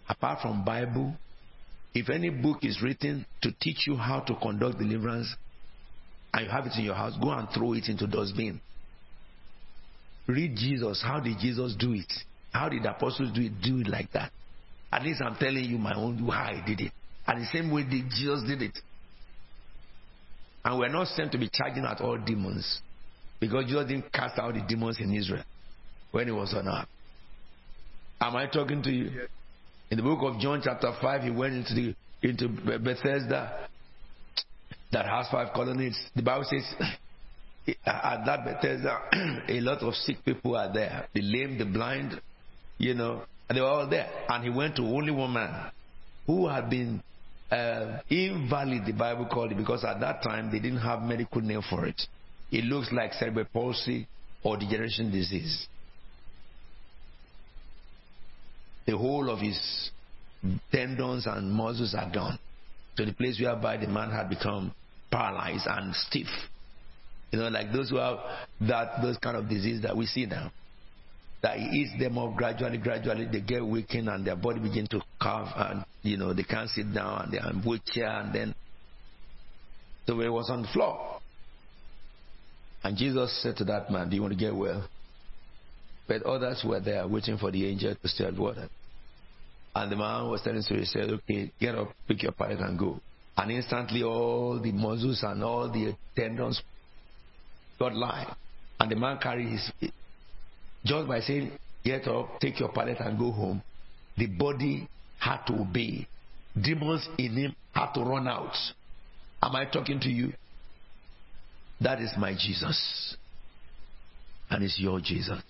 Apart 0.08 0.40
from 0.42 0.64
Bible, 0.64 1.14
if 1.94 2.08
any 2.08 2.30
book 2.30 2.58
is 2.62 2.82
written 2.82 3.24
to 3.42 3.52
teach 3.60 3.86
you 3.86 3.96
how 3.96 4.20
to 4.20 4.34
conduct 4.36 4.78
deliverance 4.78 5.36
and 6.32 6.44
you 6.44 6.50
have 6.50 6.66
it 6.66 6.72
in 6.76 6.84
your 6.84 6.94
house, 6.94 7.14
go 7.20 7.30
and 7.30 7.48
throw 7.54 7.72
it 7.72 7.88
into 7.88 8.06
dustbin. 8.06 8.60
Read 10.26 10.56
Jesus. 10.56 11.02
How 11.04 11.20
did 11.20 11.38
Jesus 11.38 11.74
do 11.78 11.92
it? 11.92 12.12
How 12.52 12.68
did 12.68 12.84
the 12.84 12.90
apostles 12.90 13.32
do 13.34 13.42
it? 13.42 13.52
Do 13.62 13.80
it 13.80 13.88
like 13.88 14.12
that. 14.12 14.30
At 14.92 15.02
least 15.02 15.20
I'm 15.22 15.36
telling 15.36 15.64
you 15.64 15.78
my 15.78 15.94
own 15.94 16.24
why 16.24 16.60
I 16.62 16.66
did 16.66 16.80
it. 16.80 16.92
And 17.26 17.42
the 17.42 17.46
same 17.46 17.70
way 17.70 17.82
did 17.82 18.10
Jesus 18.10 18.42
did 18.46 18.62
it. 18.62 18.78
And 20.64 20.78
we're 20.78 20.88
not 20.88 21.08
sent 21.08 21.32
to 21.32 21.38
be 21.38 21.48
charging 21.52 21.84
at 21.84 22.00
all 22.00 22.18
demons. 22.18 22.80
Because 23.40 23.64
Jesus 23.66 23.86
didn't 23.88 24.12
cast 24.12 24.38
out 24.38 24.54
the 24.54 24.60
demons 24.60 24.98
in 25.00 25.14
Israel 25.14 25.44
when 26.10 26.26
he 26.26 26.32
was 26.32 26.54
on 26.54 26.68
earth. 26.68 26.88
Am 28.20 28.36
I 28.36 28.46
talking 28.46 28.82
to 28.82 28.90
you? 28.90 29.26
In 29.90 29.96
the 29.96 30.02
book 30.02 30.18
of 30.22 30.38
John, 30.40 30.60
chapter 30.62 30.92
5, 31.00 31.22
he 31.22 31.30
went 31.30 31.54
into 31.54 31.74
the 31.74 31.94
into 32.22 32.48
Bethesda 32.48 33.68
that 34.92 35.06
has 35.06 35.28
five 35.30 35.52
colonnades. 35.54 35.98
The 36.14 36.22
Bible 36.22 36.46
says 36.48 36.64
at 37.86 38.24
that 38.24 38.44
Bethesda, 38.44 38.98
a 39.48 39.60
lot 39.60 39.82
of 39.82 39.94
sick 39.94 40.24
people 40.24 40.56
are 40.56 40.72
there. 40.72 41.08
The 41.14 41.22
lame, 41.22 41.58
the 41.58 41.64
blind, 41.64 42.20
you 42.78 42.94
know, 42.94 43.22
and 43.48 43.56
they 43.56 43.62
were 43.62 43.68
all 43.68 43.88
there. 43.88 44.08
And 44.28 44.44
he 44.44 44.50
went 44.50 44.76
to 44.76 44.82
only 44.82 45.12
one 45.12 45.32
man 45.32 45.70
who 46.26 46.48
had 46.48 46.70
been 46.70 47.02
uh, 47.50 47.98
invalid, 48.08 48.86
the 48.86 48.92
Bible 48.92 49.26
called 49.26 49.52
it, 49.52 49.58
because 49.58 49.84
at 49.84 50.00
that 50.00 50.22
time 50.22 50.50
they 50.50 50.58
didn't 50.58 50.80
have 50.80 51.02
medical 51.02 51.40
name 51.40 51.62
for 51.68 51.86
it. 51.86 52.00
It 52.50 52.64
looks 52.64 52.90
like 52.92 53.12
cerebral 53.14 53.46
palsy 53.52 54.06
or 54.42 54.56
degeneration 54.56 55.10
disease. 55.10 55.66
The 58.86 58.96
whole 58.96 59.30
of 59.30 59.38
his 59.38 59.90
tendons 60.72 61.26
and 61.26 61.52
muscles 61.52 61.94
are 61.94 62.10
gone 62.12 62.38
to 62.96 63.04
the 63.04 63.12
place 63.12 63.38
whereby 63.40 63.76
the 63.76 63.86
man 63.86 64.10
had 64.10 64.28
become 64.28 64.72
paralyzed 65.10 65.66
and 65.66 65.94
stiff. 65.94 66.28
You 67.30 67.38
know, 67.38 67.48
like 67.48 67.72
those 67.72 67.90
who 67.90 67.96
have 67.96 68.18
that 68.62 69.02
those 69.02 69.16
kind 69.18 69.36
of 69.36 69.48
disease 69.48 69.82
that 69.82 69.96
we 69.96 70.06
see 70.06 70.26
now. 70.26 70.50
That 71.42 71.58
eats 71.58 71.98
them 71.98 72.18
up 72.18 72.36
gradually, 72.36 72.76
gradually, 72.76 73.26
they 73.32 73.40
get 73.40 73.64
weakened 73.64 74.10
and 74.10 74.26
their 74.26 74.36
body 74.36 74.60
begin 74.60 74.86
to 74.88 75.00
curve 75.22 75.48
and 75.56 75.84
you 76.02 76.18
know 76.18 76.34
they 76.34 76.42
can't 76.42 76.68
sit 76.68 76.92
down 76.92 77.22
and 77.22 77.32
they're 77.32 77.50
in 77.50 77.62
wheelchair 77.62 78.20
and 78.20 78.34
then 78.34 78.54
so 80.10 80.18
he 80.18 80.28
was 80.28 80.50
on 80.50 80.62
the 80.62 80.68
floor. 80.68 81.20
And 82.82 82.96
Jesus 82.96 83.40
said 83.42 83.56
to 83.58 83.64
that 83.66 83.90
man, 83.90 84.10
Do 84.10 84.16
you 84.16 84.22
want 84.22 84.34
to 84.34 84.38
get 84.38 84.54
well? 84.54 84.88
But 86.08 86.24
others 86.24 86.64
were 86.66 86.80
there 86.80 87.06
waiting 87.06 87.38
for 87.38 87.52
the 87.52 87.64
angel 87.66 87.94
to 87.94 88.08
stir 88.08 88.32
water. 88.36 88.68
And 89.74 89.92
the 89.92 89.96
man 89.96 90.28
was 90.28 90.42
telling 90.42 90.62
so 90.62 90.74
he 90.74 90.84
said, 90.84 91.10
Okay, 91.10 91.52
get 91.60 91.76
up, 91.76 91.92
pick 92.08 92.24
your 92.24 92.32
pallet 92.32 92.58
and 92.58 92.76
go. 92.76 92.98
And 93.40 93.52
instantly 93.52 94.02
all 94.02 94.60
the 94.60 94.70
muscles 94.70 95.22
and 95.22 95.42
all 95.42 95.70
the 95.70 95.96
tendons 96.14 96.60
got 97.78 97.94
live. 97.94 98.36
And 98.78 98.90
the 98.90 98.96
man 98.96 99.16
carried 99.16 99.48
his 99.48 99.72
just 100.84 101.08
by 101.08 101.20
saying, 101.20 101.52
Get 101.82 102.06
up, 102.06 102.38
take 102.38 102.60
your 102.60 102.70
pallet 102.70 102.98
and 103.00 103.18
go 103.18 103.30
home, 103.30 103.62
the 104.18 104.26
body 104.26 104.86
had 105.18 105.46
to 105.46 105.54
obey. 105.54 106.06
Demons 106.60 107.08
in 107.16 107.34
him 107.34 107.56
had 107.72 107.94
to 107.94 108.02
run 108.02 108.28
out. 108.28 108.54
Am 109.42 109.56
I 109.56 109.64
talking 109.64 110.00
to 110.00 110.10
you? 110.10 110.34
That 111.80 112.02
is 112.02 112.10
my 112.18 112.34
Jesus. 112.34 113.16
And 114.50 114.62
it's 114.62 114.78
your 114.78 115.00
Jesus. 115.00 115.42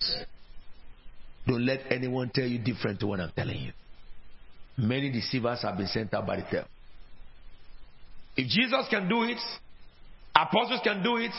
Don't 1.45 1.65
let 1.65 1.91
anyone 1.91 2.31
tell 2.33 2.45
you 2.45 2.59
different 2.59 3.01
to 3.01 3.07
what 3.07 3.19
I'm 3.19 3.33
telling 3.35 3.59
you. 3.59 3.73
Many 4.77 5.11
deceivers 5.11 5.63
have 5.63 5.75
been 5.75 5.87
sent 5.87 6.13
out 6.13 6.25
by 6.25 6.37
the 6.37 6.43
devil. 6.43 6.69
If 8.37 8.47
Jesus 8.47 8.87
can 8.89 9.09
do 9.09 9.23
it, 9.23 9.39
apostles 10.35 10.81
can 10.83 11.03
do 11.03 11.17
it, 11.17 11.31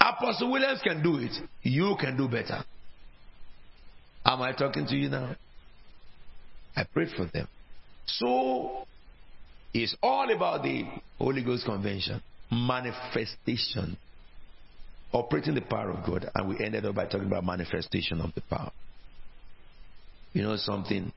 Apostle 0.00 0.50
Williams 0.50 0.80
can 0.82 1.02
do 1.02 1.18
it, 1.18 1.32
you 1.62 1.94
can 2.00 2.16
do 2.16 2.26
better. 2.26 2.64
Am 4.24 4.40
I 4.40 4.52
talking 4.52 4.86
to 4.86 4.96
you 4.96 5.10
now? 5.10 5.36
I 6.74 6.84
prayed 6.84 7.10
for 7.16 7.26
them. 7.26 7.46
So 8.06 8.86
it's 9.74 9.94
all 10.02 10.34
about 10.34 10.62
the 10.62 10.84
Holy 11.18 11.44
Ghost 11.44 11.66
Convention, 11.66 12.22
manifestation, 12.50 13.98
operating 15.12 15.54
the 15.54 15.60
power 15.60 15.90
of 15.90 16.06
God, 16.06 16.30
and 16.34 16.48
we 16.48 16.64
ended 16.64 16.86
up 16.86 16.94
by 16.94 17.04
talking 17.04 17.26
about 17.26 17.44
manifestation 17.44 18.20
of 18.20 18.32
the 18.34 18.40
power. 18.42 18.72
You 20.32 20.42
know 20.44 20.56
something? 20.56 21.12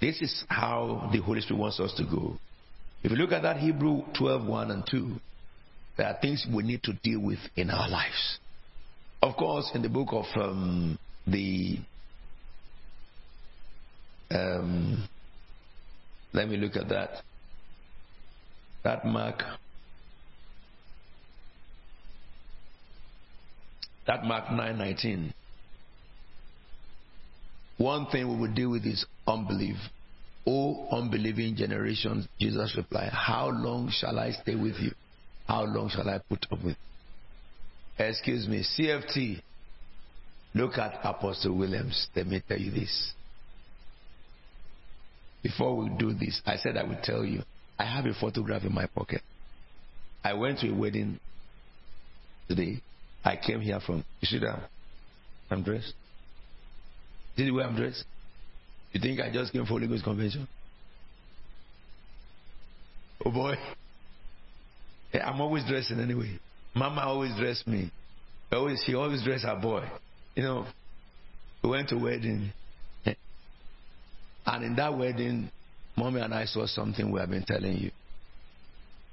This 0.00 0.20
is 0.20 0.44
how 0.48 1.10
the 1.12 1.20
Holy 1.20 1.42
Spirit 1.42 1.60
wants 1.60 1.78
us 1.78 1.92
to 1.96 2.04
go. 2.04 2.38
If 3.02 3.10
you 3.10 3.16
look 3.16 3.32
at 3.32 3.42
that 3.42 3.56
Hebrew 3.56 4.02
12 4.18 4.46
1 4.46 4.70
and 4.70 4.84
2, 4.90 5.16
there 5.96 6.06
are 6.06 6.18
things 6.20 6.46
we 6.54 6.62
need 6.62 6.82
to 6.84 6.92
deal 7.02 7.20
with 7.20 7.38
in 7.56 7.70
our 7.70 7.88
lives. 7.88 8.38
Of 9.22 9.36
course, 9.36 9.70
in 9.74 9.82
the 9.82 9.88
book 9.88 10.08
of 10.12 10.24
um, 10.36 10.98
the. 11.26 11.78
Um, 14.30 15.08
let 16.32 16.48
me 16.48 16.56
look 16.56 16.76
at 16.76 16.88
that. 16.88 17.10
That 18.84 19.04
Mark. 19.04 19.42
That 24.06 24.24
Mark 24.24 24.46
9:19. 24.46 25.32
One 27.76 28.06
thing 28.06 28.28
we 28.28 28.36
will 28.36 28.54
deal 28.54 28.70
with 28.70 28.84
is 28.86 29.04
unbelief. 29.26 29.76
O 30.46 30.88
unbelieving 30.90 31.54
generation, 31.56 32.26
Jesus 32.38 32.74
replied, 32.76 33.12
How 33.12 33.50
long 33.50 33.90
shall 33.90 34.18
I 34.18 34.32
stay 34.32 34.54
with 34.54 34.76
you? 34.80 34.92
How 35.46 35.64
long 35.64 35.90
shall 35.90 36.08
I 36.08 36.20
put 36.28 36.46
up 36.50 36.62
with? 36.64 36.76
you? 37.98 38.04
Excuse 38.04 38.48
me, 38.48 38.64
CFT. 38.64 39.42
Look 40.54 40.78
at 40.78 41.00
Apostle 41.04 41.56
Williams. 41.56 42.08
Let 42.16 42.26
me 42.26 42.42
tell 42.48 42.58
you 42.58 42.70
this. 42.70 43.12
Before 45.42 45.76
we 45.76 45.90
do 45.98 46.12
this, 46.12 46.40
I 46.44 46.56
said 46.56 46.76
I 46.76 46.84
would 46.84 47.02
tell 47.02 47.24
you. 47.24 47.42
I 47.78 47.84
have 47.84 48.04
a 48.06 48.14
photograph 48.14 48.62
in 48.64 48.74
my 48.74 48.86
pocket. 48.86 49.22
I 50.22 50.34
went 50.34 50.58
to 50.60 50.70
a 50.70 50.74
wedding 50.74 51.18
today. 52.48 52.82
I 53.24 53.36
came 53.36 53.60
here 53.60 53.80
from. 53.80 54.04
You 54.20 54.26
see 54.26 54.38
that? 54.40 54.68
I'm 55.50 55.62
dressed. 55.62 55.94
See 57.36 57.44
the 57.44 57.52
way 57.52 57.64
I'm 57.64 57.76
dressed? 57.76 58.04
You 58.92 59.00
think 59.00 59.20
I 59.20 59.32
just 59.32 59.52
came 59.52 59.62
for 59.62 59.68
Holy 59.68 59.86
Ghost 59.86 60.04
Convention? 60.04 60.48
Oh 63.24 63.30
boy. 63.30 63.54
Yeah, 65.12 65.28
I'm 65.28 65.40
always 65.40 65.64
dressing 65.64 66.00
anyway. 66.00 66.38
Mama 66.74 67.02
always 67.02 67.34
dressed 67.36 67.66
me. 67.66 67.90
Always, 68.52 68.82
she 68.84 68.94
always 68.94 69.22
dressed 69.22 69.44
her 69.44 69.58
boy. 69.60 69.88
You 70.34 70.42
know, 70.42 70.66
we 71.62 71.70
went 71.70 71.88
to 71.90 71.96
wedding. 71.96 72.52
And 74.46 74.64
in 74.64 74.76
that 74.76 74.96
wedding, 74.96 75.50
mommy 75.96 76.20
and 76.20 76.34
I 76.34 76.46
saw 76.46 76.66
something 76.66 77.10
we 77.12 77.20
have 77.20 77.30
been 77.30 77.44
telling 77.44 77.76
you. 77.76 77.90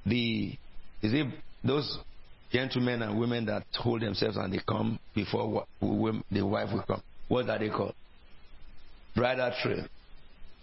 The 0.06 0.58
is 1.02 1.14
it 1.14 1.28
those 1.64 1.99
gentlemen 2.52 3.02
and 3.02 3.20
women 3.20 3.45
that 3.45 3.64
hold 3.76 4.02
themselves 4.02 4.38
and 4.38 4.54
they 4.54 4.60
come 4.68 4.98
before 5.14 5.66
the 5.82 6.41
wife 6.41 6.70
will 6.74 6.84
come? 6.84 7.04
What 7.28 7.49
are 7.49 7.60
they 7.60 7.70
called? 7.70 7.94
Bridal 9.18 9.52
trail. 9.64 9.85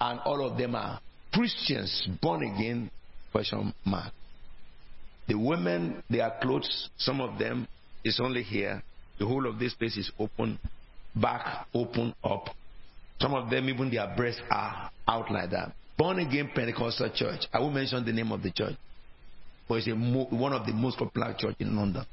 And 0.01 0.20
all 0.20 0.47
of 0.47 0.56
them 0.56 0.76
are 0.76 1.01
Christians, 1.32 2.09
born 2.22 2.44
again, 2.44 2.90
question 3.32 3.74
mark. 3.85 4.12
The 5.26 5.35
women, 5.35 6.02
their 6.09 6.32
clothes, 6.40 6.89
some 6.97 7.20
of 7.20 7.39
them 7.39 7.66
is 8.05 8.20
only 8.20 8.43
here. 8.43 8.82
The 9.18 9.26
whole 9.26 9.47
of 9.48 9.59
this 9.59 9.74
place 9.74 9.97
is 9.97 10.10
open, 10.18 10.59
back 11.16 11.66
open 11.74 12.14
up. 12.22 12.48
Some 13.20 13.35
of 13.35 13.51
them, 13.51 13.68
even 13.68 13.90
their 13.90 14.12
breasts 14.16 14.40
are 14.51 14.90
out 15.09 15.31
like 15.32 15.51
that. 15.51 15.72
Born 15.98 16.20
again 16.20 16.51
Pentecostal 16.55 17.10
church. 17.14 17.47
I 17.52 17.59
won't 17.60 17.74
mention 17.74 18.05
the 18.05 18.12
name 18.12 18.31
of 18.31 18.43
the 18.43 18.52
church, 18.52 18.74
but 19.68 19.76
it's 19.76 19.89
mo- 19.89 20.28
one 20.31 20.52
of 20.52 20.66
the 20.66 20.72
most 20.72 20.98
popular 20.98 21.35
church 21.36 21.56
in 21.59 21.74
London. 21.74 22.05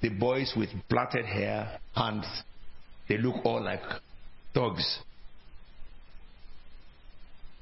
The 0.00 0.08
boys 0.08 0.52
with 0.56 0.70
plaited 0.88 1.26
hair 1.26 1.78
hands, 1.94 2.26
they 3.08 3.18
look 3.18 3.44
all 3.44 3.62
like 3.62 3.82
thugs. 4.54 5.00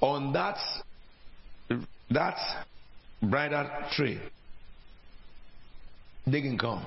On 0.01 0.32
that 0.32 0.59
that 2.10 2.36
bridal 3.23 3.68
tree, 3.93 4.20
they 6.27 6.43
can 6.43 6.59
come. 6.59 6.86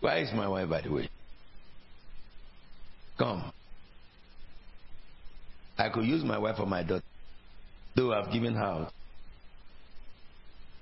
Where 0.00 0.18
is 0.18 0.32
my 0.34 0.48
wife, 0.48 0.68
by 0.68 0.82
the 0.82 0.92
way? 0.92 1.08
Come. 3.18 3.52
I 5.78 5.88
could 5.88 6.04
use 6.04 6.22
my 6.22 6.38
wife 6.38 6.56
for 6.56 6.66
my 6.66 6.82
daughter, 6.82 7.02
though 7.96 8.12
I've 8.12 8.32
given 8.32 8.54
her 8.54 8.62
out. 8.62 8.92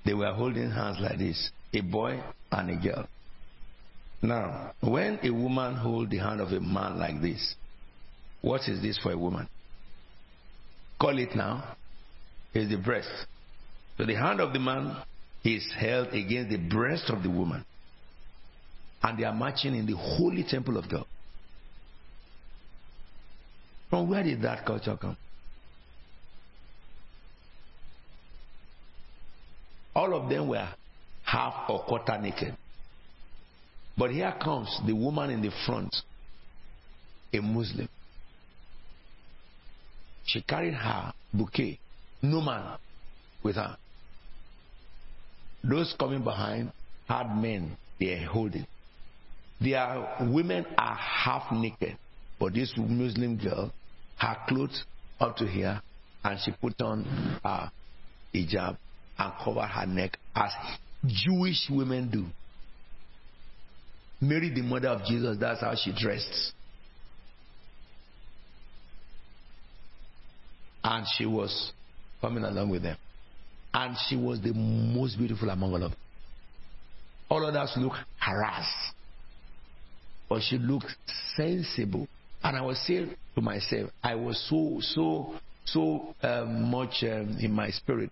They 0.05 0.14
were 0.14 0.32
holding 0.32 0.70
hands 0.70 0.98
like 1.01 1.19
this 1.19 1.51
a 1.73 1.81
boy 1.81 2.23
and 2.51 2.70
a 2.70 2.77
girl. 2.77 3.06
Now, 4.20 4.73
when 4.81 5.19
a 5.23 5.31
woman 5.31 5.74
holds 5.74 6.10
the 6.10 6.19
hand 6.19 6.40
of 6.40 6.48
a 6.52 6.60
man 6.60 6.98
like 6.98 7.20
this, 7.23 7.55
what 8.40 8.69
is 8.69 8.82
this 8.82 8.98
for 8.98 9.12
a 9.12 9.19
woman? 9.19 9.48
Call 11.03 11.19
it 11.19 11.35
now. 11.35 11.65
Is 12.55 12.70
the 12.70 12.77
breast. 12.77 13.11
So 13.99 14.07
the 14.07 14.15
hand 14.15 14.41
of 14.41 14.53
the 14.53 14.61
man 14.61 14.97
is 15.43 15.66
held 15.77 16.09
against 16.09 16.51
the 16.51 16.59
breast 16.59 17.11
of 17.11 17.24
the 17.24 17.29
woman. 17.29 17.65
And 19.03 19.19
they 19.19 19.24
are 19.24 19.35
marching 19.35 19.74
in 19.74 19.85
the 19.85 19.97
holy 19.97 20.45
temple 20.45 20.77
of 20.77 20.89
God. 20.89 21.05
From 23.91 24.09
where 24.09 24.23
did 24.23 24.43
that 24.43 24.65
culture 24.65 24.97
come? 25.01 25.16
All 29.97 30.15
of 30.15 30.31
them 30.31 30.47
were 30.47 30.69
half 31.24 31.69
or 31.69 31.83
quarter 31.83 32.16
naked. 32.16 32.57
But 33.99 34.12
here 34.12 34.33
comes 34.41 34.81
the 34.87 34.95
woman 34.95 35.31
in 35.31 35.43
the 35.43 35.51
front, 35.66 35.95
a 37.33 37.41
Muslim. 37.41 37.89
She 40.24 40.43
carried 40.43 40.74
her 40.74 41.12
bouquet, 41.32 41.78
no 42.23 42.40
man 42.40 42.78
with 43.43 43.57
her. 43.57 43.77
Those 45.65 45.94
coming 45.99 46.23
behind 46.24 46.73
had 47.09 47.36
men 47.36 47.77
they 47.99 48.15
are 48.15 48.27
holding. 48.27 48.66
Their 49.61 50.16
women 50.23 50.66
are 50.77 50.97
half 50.97 51.53
naked, 51.53 51.97
but 52.39 52.55
this 52.55 52.73
Muslim 52.77 53.36
girl, 53.36 53.73
her 54.16 54.36
clothes 54.49 54.85
up 55.20 55.36
to 55.36 55.47
here, 55.47 55.81
and 56.24 56.39
she 56.40 56.53
put 56.53 56.81
on 56.81 57.07
a 57.44 57.70
hijab 58.35 58.77
and 59.19 59.32
covered 59.44 59.69
her 59.69 59.86
neck 59.86 60.19
as 60.35 60.51
Jewish 61.07 61.69
women 61.70 62.11
do. 62.11 62.27
Mary, 64.20 64.53
the 64.55 64.62
mother 64.62 64.89
of 64.89 65.05
Jesus, 65.05 65.36
that's 65.39 65.61
how 65.61 65.74
she 65.74 65.93
dressed. 65.97 66.53
And 70.85 71.07
she 71.17 71.27
was 71.27 71.73
coming 72.21 72.45
along 72.45 72.71
with 72.71 72.83
them. 72.83 72.97
And 73.75 73.97
she 74.09 74.17
was 74.17 74.41
the 74.41 74.53
most 74.53 75.17
beautiful 75.17 75.49
among 75.51 75.73
all 75.73 75.83
of 75.83 75.91
them. 75.91 75.99
All 77.31 77.47
others 77.47 77.73
look 77.77 77.95
harassed. 78.19 78.95
But 80.29 80.43
she 80.43 80.59
looked 80.59 80.95
sensible. 81.37 82.07
And 82.43 82.57
I 82.57 82.63
was 82.63 82.79
saying 82.87 83.15
to 83.35 83.41
myself, 83.41 83.91
I 84.03 84.15
was 84.15 84.45
so, 84.51 84.79
so, 84.81 85.35
so 85.65 86.15
um, 86.23 86.71
much 86.71 87.03
um, 87.03 87.39
in 87.41 87.53
my 87.53 87.71
spirit. 87.71 88.11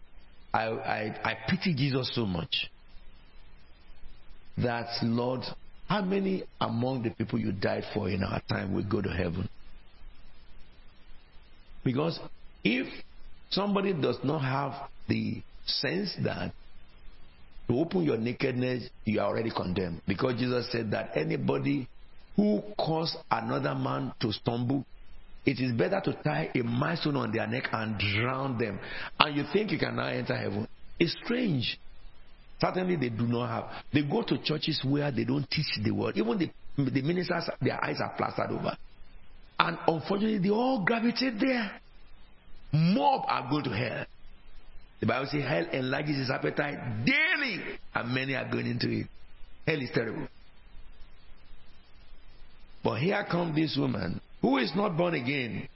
I, 0.54 0.64
I, 0.64 1.20
I 1.24 1.36
pity 1.48 1.74
Jesus 1.74 2.10
so 2.14 2.24
much 2.24 2.70
that, 4.58 4.86
Lord, 5.02 5.42
how 5.86 6.02
many 6.02 6.44
among 6.60 7.02
the 7.02 7.10
people 7.10 7.38
you 7.38 7.52
died 7.52 7.84
for 7.92 8.08
in 8.08 8.22
our 8.22 8.40
time 8.48 8.74
will 8.74 8.84
go 8.88 9.02
to 9.02 9.08
heaven? 9.08 9.48
Because 11.84 12.18
if 12.64 12.86
somebody 13.50 13.92
does 13.92 14.18
not 14.22 14.40
have 14.40 14.88
the 15.08 15.42
sense 15.64 16.14
that 16.24 16.52
to 17.68 17.78
open 17.78 18.02
your 18.02 18.16
nakedness, 18.16 18.88
you 19.04 19.20
are 19.20 19.26
already 19.26 19.50
condemned. 19.50 20.02
Because 20.06 20.38
Jesus 20.38 20.70
said 20.72 20.90
that 20.90 21.16
anybody 21.16 21.88
who 22.36 22.62
cause 22.76 23.16
another 23.30 23.74
man 23.74 24.12
to 24.20 24.32
stumble, 24.32 24.84
it 25.46 25.60
is 25.60 25.72
better 25.72 26.00
to 26.04 26.12
tie 26.24 26.50
a 26.54 26.62
milestone 26.62 27.16
on 27.16 27.32
their 27.32 27.46
neck 27.46 27.68
and 27.72 27.98
drown 27.98 28.58
them. 28.58 28.78
And 29.18 29.36
you 29.36 29.44
think 29.52 29.70
you 29.70 29.78
can 29.78 29.96
now 29.96 30.08
enter 30.08 30.36
heaven. 30.36 30.66
It's 30.98 31.16
strange. 31.24 31.78
Certainly, 32.60 32.96
they 32.96 33.08
do 33.08 33.26
not 33.26 33.48
have. 33.48 33.84
They 33.92 34.02
go 34.02 34.22
to 34.22 34.36
churches 34.42 34.82
where 34.84 35.10
they 35.10 35.24
don't 35.24 35.48
teach 35.50 35.78
the 35.82 35.92
word. 35.92 36.18
Even 36.18 36.38
the, 36.38 36.50
the 36.90 37.02
ministers, 37.02 37.48
their 37.62 37.82
eyes 37.82 37.96
are 38.00 38.14
plastered 38.16 38.50
over. 38.50 38.76
And 39.58 39.78
unfortunately, 39.86 40.38
they 40.38 40.50
all 40.50 40.84
gravitate 40.84 41.40
there. 41.40 41.70
Mob 42.72 43.24
are 43.26 43.48
going 43.50 43.64
to 43.64 43.70
hell. 43.70 44.06
The 45.00 45.06
Bible 45.06 45.28
says 45.30 45.44
hell 45.44 45.66
enlarges 45.72 46.18
his 46.18 46.30
appetite 46.30 47.04
daily, 47.04 47.60
and 47.94 48.14
many 48.14 48.34
are 48.34 48.50
going 48.50 48.66
into 48.66 48.90
it. 48.90 49.06
Hell 49.66 49.80
is 49.80 49.90
terrible. 49.94 50.28
But 52.84 53.00
here 53.00 53.24
comes 53.30 53.54
this 53.56 53.76
woman 53.78 54.20
who 54.40 54.58
is 54.58 54.72
not 54.74 54.96
born 54.96 55.14
again, 55.14 55.68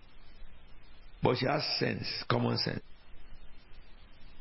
but 1.23 1.37
she 1.39 1.47
has 1.47 1.63
sense, 1.79 2.07
common 2.29 2.59
sense. 2.59 2.81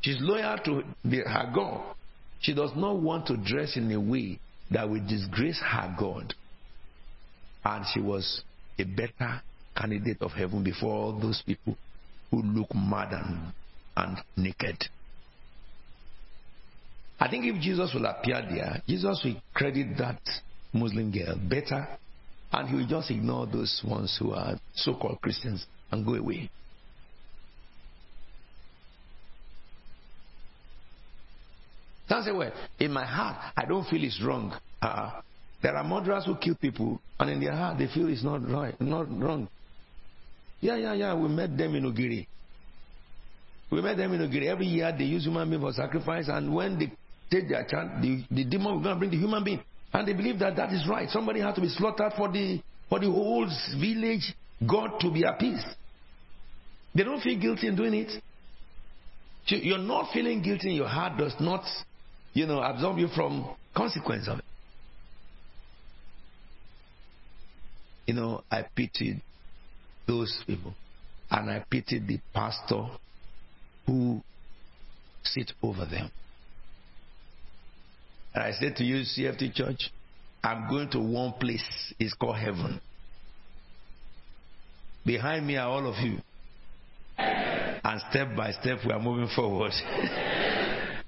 She's 0.01 0.17
loyal 0.19 0.57
to 0.65 0.83
her 1.09 1.51
God. 1.55 1.95
She 2.41 2.53
does 2.53 2.71
not 2.75 2.99
want 2.99 3.27
to 3.27 3.37
dress 3.37 3.77
in 3.77 3.89
a 3.91 3.99
way 3.99 4.39
that 4.69 4.89
will 4.89 5.05
disgrace 5.07 5.59
her 5.59 5.95
God. 5.97 6.33
And 7.63 7.85
she 7.93 8.01
was 8.01 8.41
a 8.77 8.83
better 8.83 9.41
candidate 9.77 10.21
of 10.21 10.31
heaven 10.31 10.61
before 10.63 10.93
all 10.93 11.19
those 11.19 11.41
people 11.45 11.77
who 12.33 12.41
look 12.41 12.73
mad 12.73 13.13
and, 13.13 13.53
and 13.95 14.17
naked. 14.35 14.83
I 17.19 17.29
think 17.29 17.45
if 17.45 17.61
Jesus 17.61 17.93
will 17.93 18.05
appear 18.07 18.41
there, 18.49 18.81
Jesus 18.87 19.21
will 19.23 19.35
credit 19.53 19.97
that 19.99 20.19
Muslim 20.73 21.11
girl 21.11 21.35
better, 21.47 21.87
and 22.51 22.69
he 22.69 22.75
will 22.75 22.87
just 22.87 23.11
ignore 23.11 23.45
those 23.45 23.83
ones 23.87 24.17
who 24.19 24.31
are 24.31 24.55
so 24.73 24.95
called 24.95 25.21
Christians 25.21 25.67
and 25.91 26.03
go 26.03 26.15
away. 26.15 26.49
Some 32.09 32.23
say, 32.23 32.31
well, 32.31 32.51
in 32.79 32.91
my 32.91 33.05
heart, 33.05 33.53
I 33.55 33.65
don't 33.65 33.87
feel 33.87 34.03
it's 34.03 34.19
wrong. 34.23 34.53
Uh, 34.81 35.21
there 35.61 35.77
are 35.77 35.83
murderers 35.83 36.25
who 36.25 36.35
kill 36.35 36.55
people, 36.55 36.99
and 37.19 37.29
in 37.29 37.39
their 37.39 37.55
heart, 37.55 37.77
they 37.77 37.87
feel 37.93 38.09
it's 38.09 38.23
not 38.23 38.49
right, 38.49 38.79
not 38.81 39.07
wrong. 39.21 39.47
Yeah, 40.63 40.77
yeah, 40.77 40.93
yeah. 40.93 41.13
We 41.13 41.27
met 41.27 41.57
them 41.57 41.75
in 41.75 41.83
Ugiri. 41.83 42.25
We 43.69 43.81
met 43.81 43.97
them 43.97 44.13
in 44.13 44.21
Ugiri. 44.21 44.47
Every 44.47 44.65
year 44.65 44.95
they 44.97 45.03
use 45.03 45.25
human 45.25 45.49
being 45.49 45.61
for 45.61 45.73
sacrifice, 45.73 46.29
and 46.29 46.55
when 46.55 46.79
they 46.79 46.89
take 47.29 47.49
their 47.49 47.65
child, 47.65 48.01
the, 48.01 48.23
the 48.31 48.45
demon 48.45 48.75
will 48.75 48.79
going 48.81 48.95
to 48.95 48.99
bring 48.99 49.11
the 49.11 49.17
human 49.17 49.43
being, 49.43 49.61
and 49.91 50.07
they 50.07 50.13
believe 50.13 50.39
that 50.39 50.55
that 50.55 50.71
is 50.71 50.87
right. 50.87 51.09
Somebody 51.09 51.41
has 51.41 51.55
to 51.55 51.61
be 51.61 51.67
slaughtered 51.67 52.13
for 52.15 52.31
the 52.31 52.61
for 52.87 52.99
the 53.01 53.07
whole 53.11 53.45
village 53.77 54.33
God 54.65 55.01
to 55.01 55.11
be 55.11 55.23
appeased. 55.23 55.67
They 56.95 57.03
don't 57.03 57.19
feel 57.19 57.37
guilty 57.37 57.67
in 57.67 57.75
doing 57.75 57.95
it. 57.95 58.23
You're 59.47 59.79
not 59.79 60.13
feeling 60.13 60.41
guilty 60.41 60.69
in 60.69 60.75
your 60.77 60.87
heart 60.87 61.17
does 61.17 61.33
not, 61.41 61.65
you 62.31 62.45
know, 62.45 62.61
absorb 62.61 62.99
you 62.99 63.09
from 63.09 63.53
consequence 63.75 64.29
of 64.29 64.39
it. 64.39 64.45
You 68.05 68.13
know, 68.13 68.43
I 68.49 68.61
pitied 68.73 69.21
those 70.07 70.43
people. 70.45 70.73
And 71.29 71.49
I 71.49 71.63
pity 71.69 71.99
the 71.99 72.19
pastor 72.33 72.85
who 73.87 74.21
sit 75.23 75.51
over 75.61 75.85
them. 75.85 76.11
And 78.33 78.43
I 78.43 78.51
said 78.51 78.75
to 78.77 78.83
you, 78.83 79.01
CFT 79.01 79.53
Church, 79.53 79.91
I'm 80.43 80.69
going 80.69 80.89
to 80.91 80.99
one 80.99 81.33
place. 81.33 81.63
It's 81.99 82.13
called 82.13 82.37
heaven. 82.37 82.81
Behind 85.05 85.45
me 85.45 85.57
are 85.57 85.69
all 85.69 85.87
of 85.87 85.95
you. 86.03 86.19
And 87.17 88.01
step 88.09 88.35
by 88.35 88.51
step, 88.51 88.79
we 88.85 88.91
are 88.91 88.99
moving 88.99 89.29
forward. 89.35 89.71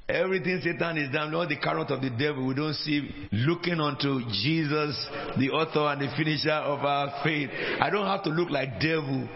Everything 0.07 0.61
Satan 0.63 0.97
is 0.97 1.11
done, 1.11 1.33
all 1.33 1.47
the 1.47 1.57
carrot 1.57 1.89
of 1.89 1.99
the 1.99 2.11
devil, 2.11 2.45
we 2.45 2.53
don't 2.53 2.75
see 2.75 3.09
looking 3.31 3.79
unto 3.79 4.19
Jesus, 4.29 5.07
the 5.39 5.49
author 5.49 5.91
and 5.91 6.01
the 6.01 6.13
finisher 6.15 6.51
of 6.51 6.79
our 6.81 7.23
faith. 7.23 7.49
I 7.81 7.89
don't 7.89 8.05
have 8.05 8.23
to 8.23 8.29
look 8.29 8.51
like 8.51 8.79
devil 8.79 9.27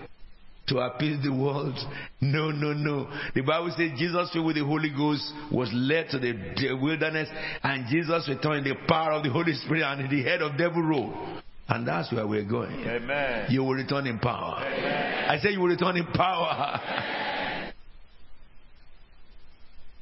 to 0.67 0.77
appease 0.77 1.21
the 1.23 1.33
world. 1.33 1.75
No, 2.21 2.51
no, 2.51 2.73
no. 2.73 3.09
The 3.33 3.41
Bible 3.41 3.73
says 3.77 3.97
Jesus 3.97 4.29
filled 4.33 4.47
with 4.47 4.57
the 4.57 4.65
Holy 4.65 4.89
Ghost 4.89 5.23
was 5.53 5.69
led 5.73 6.09
to 6.09 6.19
the 6.19 6.77
wilderness 6.79 7.29
and 7.63 7.87
Jesus 7.87 8.27
returned 8.27 8.67
in 8.67 8.73
the 8.73 8.79
power 8.89 9.13
of 9.13 9.23
the 9.23 9.29
Holy 9.29 9.53
Spirit 9.53 9.83
and 9.83 10.11
the 10.11 10.21
head 10.21 10.41
of 10.41 10.57
devil 10.57 10.81
rule. 10.81 11.41
And 11.69 11.87
that's 11.87 12.11
where 12.11 12.27
we're 12.27 12.43
going. 12.43 12.85
Amen. 12.85 13.45
You 13.49 13.63
will 13.63 13.75
return 13.75 14.05
in 14.05 14.19
power. 14.19 14.57
Amen. 14.59 15.29
I 15.29 15.37
say 15.37 15.51
you 15.51 15.61
will 15.61 15.67
return 15.67 15.95
in 15.95 16.07
power. 16.07 16.81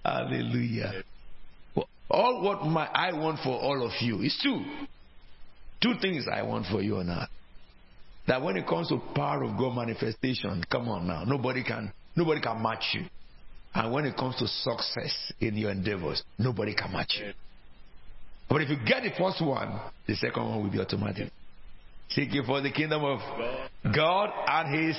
Hallelujah. 0.07 1.03
All 2.09 2.41
what 2.41 2.63
my, 2.63 2.85
I 2.85 3.11
want 3.11 3.39
for 3.43 3.49
all 3.49 3.85
of 3.85 3.91
you 3.99 4.21
is 4.21 4.39
two. 4.41 4.63
Two 5.81 5.95
things 6.01 6.25
I 6.33 6.43
want 6.43 6.65
for 6.71 6.81
you 6.81 6.97
on 6.97 7.09
earth. 7.09 7.27
That 8.27 8.41
when 8.41 8.55
it 8.55 8.65
comes 8.65 8.87
to 8.87 8.99
power 9.13 9.43
of 9.43 9.57
God 9.57 9.75
manifestation, 9.75 10.63
come 10.71 10.87
on 10.87 11.07
now, 11.07 11.25
nobody 11.25 11.61
can 11.61 11.91
nobody 12.15 12.39
can 12.39 12.61
match 12.61 12.85
you. 12.93 13.05
And 13.73 13.91
when 13.91 14.05
it 14.05 14.15
comes 14.15 14.37
to 14.37 14.47
success 14.47 15.33
in 15.41 15.55
your 15.55 15.71
endeavors, 15.71 16.23
nobody 16.39 16.73
can 16.73 16.93
match 16.93 17.17
you. 17.19 17.33
But 18.49 18.61
if 18.61 18.69
you 18.69 18.77
get 18.77 19.03
the 19.03 19.11
first 19.17 19.45
one, 19.45 19.77
the 20.07 20.15
second 20.15 20.41
one 20.41 20.63
will 20.63 20.71
be 20.71 20.79
automatic. 20.79 21.29
Seek 22.09 22.33
ye 22.33 22.41
for 22.45 22.61
the 22.61 22.71
kingdom 22.71 23.03
of 23.03 23.19
God 23.93 24.29
and 24.47 24.87
His, 24.87 24.97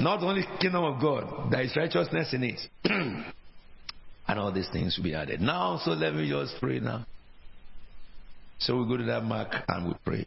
not 0.00 0.22
only 0.22 0.42
kingdom 0.58 0.84
of 0.84 1.02
God, 1.02 1.52
there 1.52 1.60
is 1.60 1.76
righteousness 1.76 2.32
in 2.32 2.44
it. 2.44 2.60
and 4.30 4.38
all 4.38 4.52
these 4.52 4.68
things 4.72 4.96
will 4.96 5.02
be 5.02 5.12
added. 5.12 5.40
Now, 5.40 5.80
so 5.84 5.90
let 5.90 6.14
me 6.14 6.30
just 6.30 6.54
pray 6.60 6.78
now. 6.78 7.04
So 8.60 8.76
we 8.76 8.86
go 8.86 8.96
to 8.96 9.04
that 9.06 9.24
mark 9.24 9.52
and 9.66 9.88
we 9.88 9.94
pray. 10.04 10.24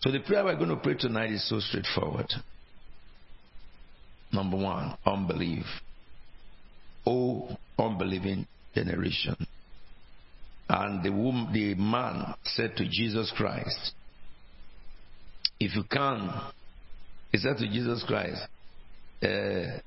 So 0.00 0.10
the 0.10 0.18
prayer 0.18 0.44
we're 0.44 0.56
going 0.56 0.70
to 0.70 0.76
pray 0.76 0.94
tonight 0.94 1.30
is 1.30 1.48
so 1.48 1.60
straightforward. 1.60 2.26
Number 4.32 4.56
one, 4.56 4.98
unbelief. 5.06 5.64
Oh, 7.06 7.56
unbelieving 7.78 8.48
generation. 8.74 9.36
And 10.68 11.04
the 11.04 11.12
woman, 11.12 11.52
the 11.52 11.76
man 11.76 12.34
said 12.42 12.74
to 12.78 12.84
Jesus 12.84 13.32
Christ, 13.36 13.92
if 15.60 15.76
you 15.76 15.84
can, 15.84 16.32
he 17.30 17.38
said 17.38 17.58
to 17.58 17.68
Jesus 17.68 18.02
Christ, 18.08 18.42
uh, 19.22 19.78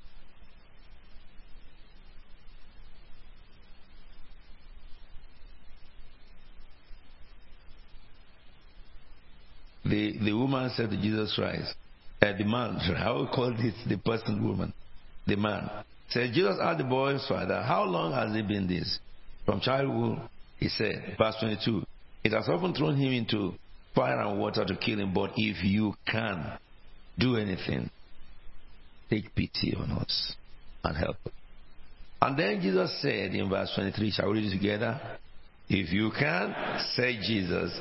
the, 9.83 10.17
the 10.23 10.33
woman 10.33 10.69
said 10.75 10.89
to 10.89 10.97
Jesus 10.97 11.33
Christ, 11.35 11.73
uh, 12.21 12.33
the 12.37 12.43
man, 12.43 12.77
I 12.97 13.11
will 13.11 13.27
call 13.27 13.51
this 13.51 13.73
the 13.87 13.97
person 13.97 14.47
woman, 14.47 14.73
the 15.25 15.35
man, 15.35 15.69
said, 16.09 16.31
Jesus 16.33 16.57
asked 16.61 16.77
the 16.77 16.83
boy's 16.83 17.25
father, 17.27 17.61
How 17.63 17.83
long 17.83 18.13
has 18.13 18.35
it 18.35 18.47
been 18.47 18.67
this? 18.67 18.99
From 19.45 19.59
childhood, 19.59 20.19
he 20.57 20.69
said, 20.69 21.15
verse 21.17 21.35
22, 21.39 21.83
It 22.23 22.33
has 22.33 22.47
often 22.47 22.73
thrown 22.73 22.97
him 22.97 23.11
into 23.11 23.53
fire 23.95 24.19
and 24.19 24.39
water 24.39 24.65
to 24.65 24.75
kill 24.75 24.99
him, 24.99 25.13
but 25.13 25.31
if 25.35 25.63
you 25.63 25.93
can 26.05 26.57
do 27.17 27.37
anything, 27.37 27.89
take 29.09 29.33
pity 29.35 29.75
on 29.77 29.91
us 29.91 30.35
and 30.83 30.95
help 30.97 31.17
us. 31.25 31.33
And 32.21 32.37
then 32.37 32.61
Jesus 32.61 33.01
said 33.01 33.33
in 33.33 33.49
verse 33.49 33.71
23, 33.75 34.11
shall 34.11 34.31
we 34.31 34.39
read 34.39 34.51
it 34.51 34.57
together? 34.57 35.01
If 35.69 35.91
you 35.91 36.11
can, 36.17 36.53
say 36.95 37.17
Jesus. 37.17 37.77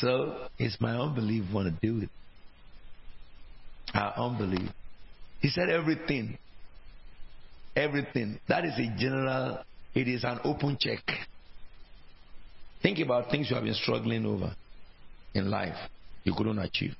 So 0.00 0.48
it's 0.58 0.80
my 0.80 0.94
unbelief 0.94 1.44
want 1.52 1.68
to 1.68 1.86
do 1.86 2.02
it. 2.02 2.10
Our 3.94 4.12
unbelief. 4.16 4.68
He 5.40 5.48
said 5.48 5.68
everything. 5.70 6.38
Everything. 7.74 8.38
That 8.48 8.64
is 8.64 8.74
a 8.78 8.98
general, 8.98 9.62
it 9.94 10.08
is 10.08 10.24
an 10.24 10.40
open 10.44 10.76
check. 10.78 11.00
Think 12.82 12.98
about 13.00 13.30
things 13.30 13.48
you 13.50 13.56
have 13.56 13.64
been 13.64 13.74
struggling 13.74 14.24
over 14.26 14.54
in 15.34 15.50
life 15.50 15.76
you 16.24 16.34
couldn't 16.36 16.58
achieve. 16.58 16.94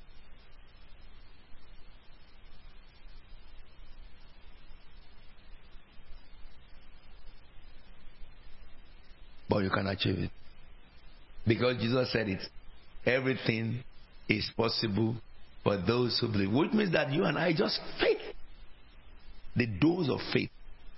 But 9.47 9.63
you 9.63 9.69
can 9.69 9.87
achieve 9.87 10.19
it. 10.19 10.31
Because 11.47 11.77
Jesus 11.77 12.11
said 12.11 12.29
it. 12.29 12.41
Everything 13.05 13.83
is 14.27 14.49
possible 14.55 15.15
for 15.63 15.77
those 15.77 16.17
who 16.19 16.27
believe. 16.27 16.51
Which 16.51 16.73
means 16.73 16.93
that 16.93 17.11
you 17.11 17.23
and 17.25 17.37
I 17.37 17.53
just 17.53 17.79
faith. 17.99 18.17
The 19.55 19.65
doors 19.65 20.09
of 20.09 20.19
faith 20.33 20.49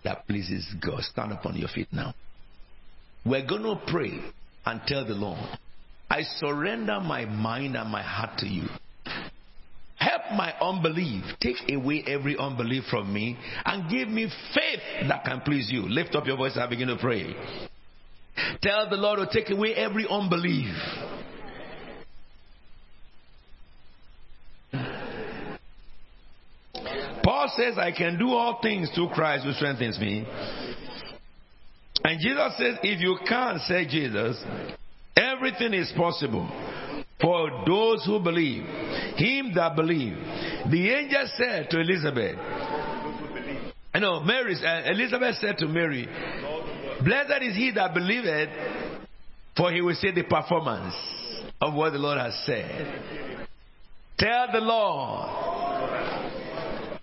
that 0.03 0.27
pleases 0.27 0.65
God. 0.81 1.01
Stand 1.03 1.31
upon 1.31 1.55
your 1.55 1.69
feet 1.69 1.87
now. 1.91 2.13
We're 3.25 3.45
going 3.45 3.63
to 3.63 3.79
pray 3.87 4.19
and 4.65 4.81
tell 4.87 5.05
the 5.05 5.13
Lord, 5.13 5.39
I 6.09 6.23
surrender 6.23 6.99
my 6.99 7.25
mind 7.25 7.75
and 7.75 7.89
my 7.89 8.01
heart 8.01 8.37
to 8.39 8.47
you. 8.47 8.67
Help 9.95 10.21
my 10.35 10.51
unbelief. 10.59 11.23
Take 11.39 11.57
away 11.71 12.03
every 12.07 12.35
unbelief 12.35 12.85
from 12.89 13.13
me 13.13 13.37
and 13.65 13.89
give 13.89 14.09
me 14.09 14.27
faith 14.53 15.07
that 15.07 15.23
can 15.23 15.41
please 15.41 15.69
you. 15.71 15.83
Lift 15.83 16.15
up 16.15 16.25
your 16.25 16.37
voice 16.37 16.53
and 16.55 16.69
begin 16.69 16.87
to 16.87 16.97
pray. 16.97 17.35
Tell 18.61 18.89
the 18.89 18.95
Lord 18.95 19.19
to 19.19 19.27
take 19.31 19.51
away 19.51 19.75
every 19.75 20.07
unbelief. 20.09 20.73
Paul 27.23 27.39
says, 27.55 27.77
I 27.77 27.91
can 27.91 28.17
do 28.17 28.29
all 28.29 28.59
things 28.61 28.89
through 28.95 29.09
Christ 29.09 29.45
who 29.45 29.53
strengthens 29.53 29.99
me. 29.99 30.25
And 32.03 32.19
Jesus 32.19 32.57
says, 32.57 32.77
if 32.83 32.99
you 32.99 33.17
can't, 33.27 33.61
say 33.61 33.85
Jesus, 33.85 34.41
everything 35.15 35.73
is 35.73 35.91
possible 35.95 36.49
for 37.21 37.63
those 37.67 38.03
who 38.05 38.19
believe. 38.19 38.63
Him 39.15 39.53
that 39.55 39.75
believe. 39.75 40.15
The 40.71 40.93
angel 40.93 41.27
said 41.35 41.69
to 41.69 41.79
Elizabeth, 41.79 42.37
I 43.93 43.99
know, 43.99 44.21
Mary, 44.21 44.55
uh, 44.55 44.89
Elizabeth 44.89 45.35
said 45.35 45.57
to 45.59 45.67
Mary, 45.67 46.07
Blessed 47.03 47.43
is 47.43 47.55
he 47.55 47.71
that 47.75 47.93
believeth, 47.93 48.49
for 49.57 49.71
he 49.71 49.81
will 49.81 49.95
see 49.95 50.11
the 50.11 50.23
performance 50.23 50.95
of 51.59 51.73
what 51.73 51.91
the 51.91 51.99
Lord 51.99 52.17
has 52.17 52.33
said. 52.45 53.47
Tell 54.17 54.47
the 54.53 54.59
Lord, 54.59 55.70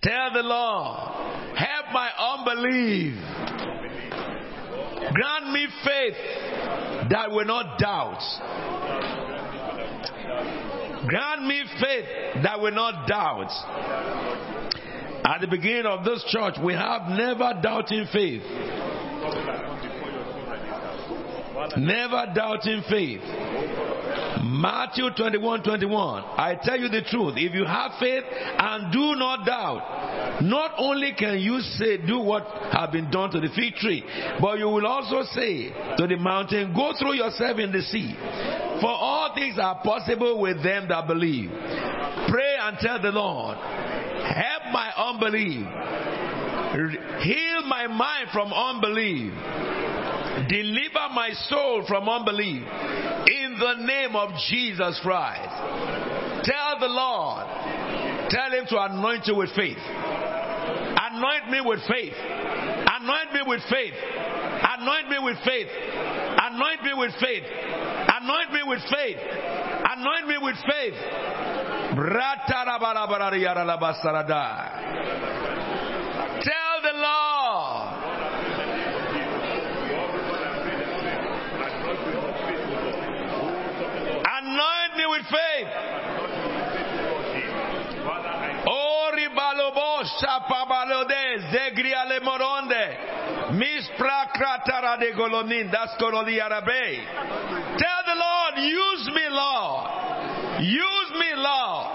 tell 0.01 0.33
the 0.33 0.43
Lord, 0.43 1.57
help 1.57 1.85
my 1.93 2.09
unbelief. 2.17 3.15
Grant 5.13 5.51
me 5.51 5.67
faith 5.83 7.09
that 7.09 7.31
will 7.31 7.45
not 7.45 7.79
doubt. 7.79 8.21
Grant 11.07 11.45
me 11.45 11.63
faith 11.79 12.43
that 12.43 12.59
will 12.59 12.71
not 12.71 13.07
doubt. 13.07 13.49
At 15.25 15.41
the 15.41 15.47
beginning 15.47 15.85
of 15.85 16.05
this 16.05 16.23
church, 16.29 16.55
we 16.63 16.73
have 16.73 17.09
never 17.09 17.59
doubting 17.61 18.05
faith. 18.11 18.43
Never 21.77 22.31
doubting 22.33 22.83
faith. 22.89 23.21
Matthew 24.43 25.09
21 25.15 25.63
21. 25.63 26.23
I 26.23 26.57
tell 26.61 26.79
you 26.79 26.89
the 26.89 27.01
truth. 27.01 27.33
If 27.37 27.53
you 27.53 27.65
have 27.65 27.91
faith 27.99 28.23
and 28.23 28.91
do 28.91 29.15
not 29.15 29.45
doubt, 29.45 30.41
not 30.43 30.71
only 30.77 31.13
can 31.17 31.39
you 31.39 31.59
say, 31.59 31.97
do 32.05 32.19
what 32.19 32.43
have 32.71 32.91
been 32.91 33.11
done 33.11 33.31
to 33.31 33.39
the 33.39 33.49
fig 33.49 33.75
tree, 33.75 34.03
but 34.39 34.57
you 34.59 34.65
will 34.65 34.87
also 34.87 35.23
say 35.33 35.69
to 35.97 36.07
the 36.07 36.15
mountain, 36.17 36.73
go 36.73 36.93
through 36.97 37.13
yourself 37.13 37.59
in 37.59 37.71
the 37.71 37.81
sea. 37.81 38.15
For 38.81 38.89
all 38.89 39.35
things 39.35 39.57
are 39.59 39.81
possible 39.83 40.39
with 40.39 40.63
them 40.63 40.87
that 40.87 41.07
believe. 41.07 41.49
Pray 42.29 42.55
and 42.61 42.77
tell 42.79 43.01
the 43.01 43.11
Lord, 43.11 43.57
help 43.57 44.63
my 44.71 44.91
unbelief. 44.95 45.67
Heal 46.71 47.63
my 47.67 47.87
mind 47.87 48.29
from 48.31 48.53
unbelief. 48.53 49.33
Deliver 50.47 51.09
my 51.13 51.31
soul 51.49 51.83
from 51.87 52.07
unbelief 52.07 52.63
in 53.27 53.57
the 53.59 53.73
name 53.85 54.15
of 54.15 54.29
Jesus 54.49 54.99
Christ. 55.01 55.49
Tell 56.45 56.79
the 56.79 56.87
Lord, 56.87 57.45
tell 58.29 58.51
Him 58.51 58.65
to 58.69 58.77
anoint 58.81 59.25
you 59.27 59.35
with 59.35 59.49
faith. 59.55 59.77
Anoint 61.11 61.49
me 61.51 61.61
with 61.61 61.79
faith. 61.87 62.13
Anoint 62.15 63.33
me 63.33 63.41
with 63.45 63.61
faith. 63.69 63.93
Anoint 64.77 65.09
me 65.09 65.17
with 65.19 65.37
faith. 65.43 65.67
Anoint 66.37 66.81
me 66.81 66.91
with 66.93 67.11
faith. 67.19 67.43
Anoint 68.19 68.51
me 68.53 68.61
with 68.67 68.81
faith. 68.89 69.17
Anoint 69.91 70.27
me 70.27 70.37
with 70.39 70.55
faith. 70.69 70.95
Tell 76.41 76.81
the 76.81 76.93
Lord. 76.93 77.89
Anoint 84.39 84.91
me 84.95 85.05
with 85.09 85.25
faith. 85.25 85.67
Barode 91.49 91.73
zegria 91.73 92.05
le 92.05 92.19
moronde. 92.21 92.97
Mispra 93.51 94.25
kratara 94.33 94.97
de 94.97 95.11
golonin. 95.13 95.71
That's 95.71 95.95
koroli 95.99 96.39
arabe. 96.39 97.01
Tell 97.77 98.03
the 98.05 98.15
Lord, 98.15 98.57
use 98.57 99.11
me, 99.13 99.29
Lord. 99.29 99.89
Use 100.61 101.11
me, 101.19 101.33
Lord. 101.35 101.87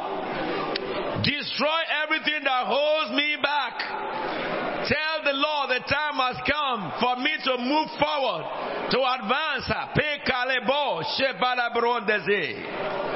Destroy 1.23 1.81
everything 2.03 2.45
that 2.45 2.67
holds 2.67 3.11
me 3.13 3.37
back. 3.43 3.79
Tell 4.87 5.23
the 5.25 5.33
Lord 5.33 5.71
the 5.71 5.81
time 5.89 6.17
has 6.17 6.37
come 6.47 6.93
for 7.01 7.17
me 7.17 7.33
to 7.45 7.57
move 7.59 7.89
forward, 7.99 8.45
to 8.91 8.99
advance. 9.01 9.71
Pe 9.95 10.19
kalebo 10.27 11.03
shebala 11.17 11.73
brondeze. 11.73 13.15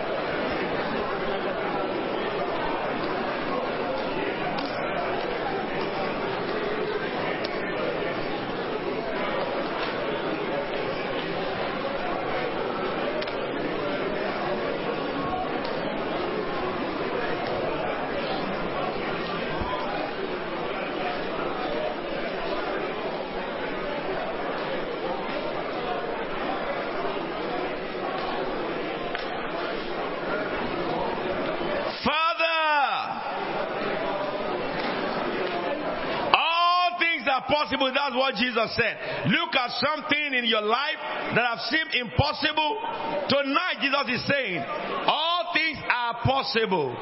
impossible. 37.49 37.93
That's 37.93 38.15
what 38.15 38.37
Jesus 38.49 38.75
said. 38.77 39.29
Look 39.29 39.55
at 39.55 39.71
something 39.77 40.35
in 40.35 40.45
your 40.45 40.63
life 40.63 41.01
that 41.37 41.45
have 41.45 41.61
seemed 41.69 41.93
impossible. 41.93 42.81
Tonight, 43.29 43.85
Jesus 43.85 44.21
is 44.21 44.27
saying, 44.27 44.65
all 45.05 45.53
things 45.53 45.79
are 45.85 46.15
possible. 46.25 46.97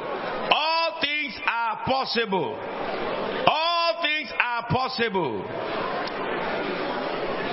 All 0.50 0.98
things 1.00 1.38
are 1.46 1.78
possible. 1.86 2.58
All 3.46 4.02
things 4.02 4.30
are 4.38 4.66
possible. 4.68 5.44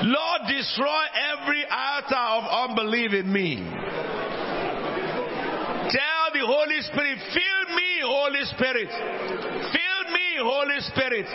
Lord, 0.03 0.41
destroy 0.49 1.03
every 1.31 1.63
altar 1.69 2.15
of 2.17 2.69
unbelief 2.69 3.13
in 3.13 3.31
me. 3.31 3.55
Tell 5.93 6.25
the 6.33 6.43
Holy 6.45 6.81
Spirit, 6.81 7.19
fill 7.31 7.75
me, 7.75 8.01
Holy 8.03 8.43
Spirit. 8.45 8.89
Fill 8.89 10.11
me, 10.11 10.27
Holy 10.41 10.79
Spirit. 10.81 11.27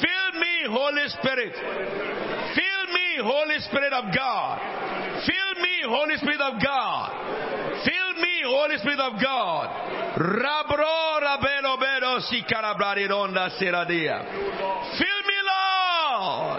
Fill 0.00 0.15
Holy 0.68 1.08
Spirit. 1.08 1.54
Fill 2.54 2.84
me, 2.92 3.06
Holy 3.22 3.58
Spirit 3.60 3.92
of 3.92 4.04
God. 4.14 4.58
Fill 5.26 5.62
me, 5.62 5.82
Holy 5.86 6.16
Spirit 6.16 6.40
of 6.40 6.62
God. 6.62 7.10
Fill 7.84 8.22
me, 8.22 8.42
Holy 8.44 8.78
Spirit 8.78 9.00
of 9.00 9.20
God. 9.22 9.66
Fill 14.98 15.22
me, 15.26 15.38
Lord. 15.46 16.55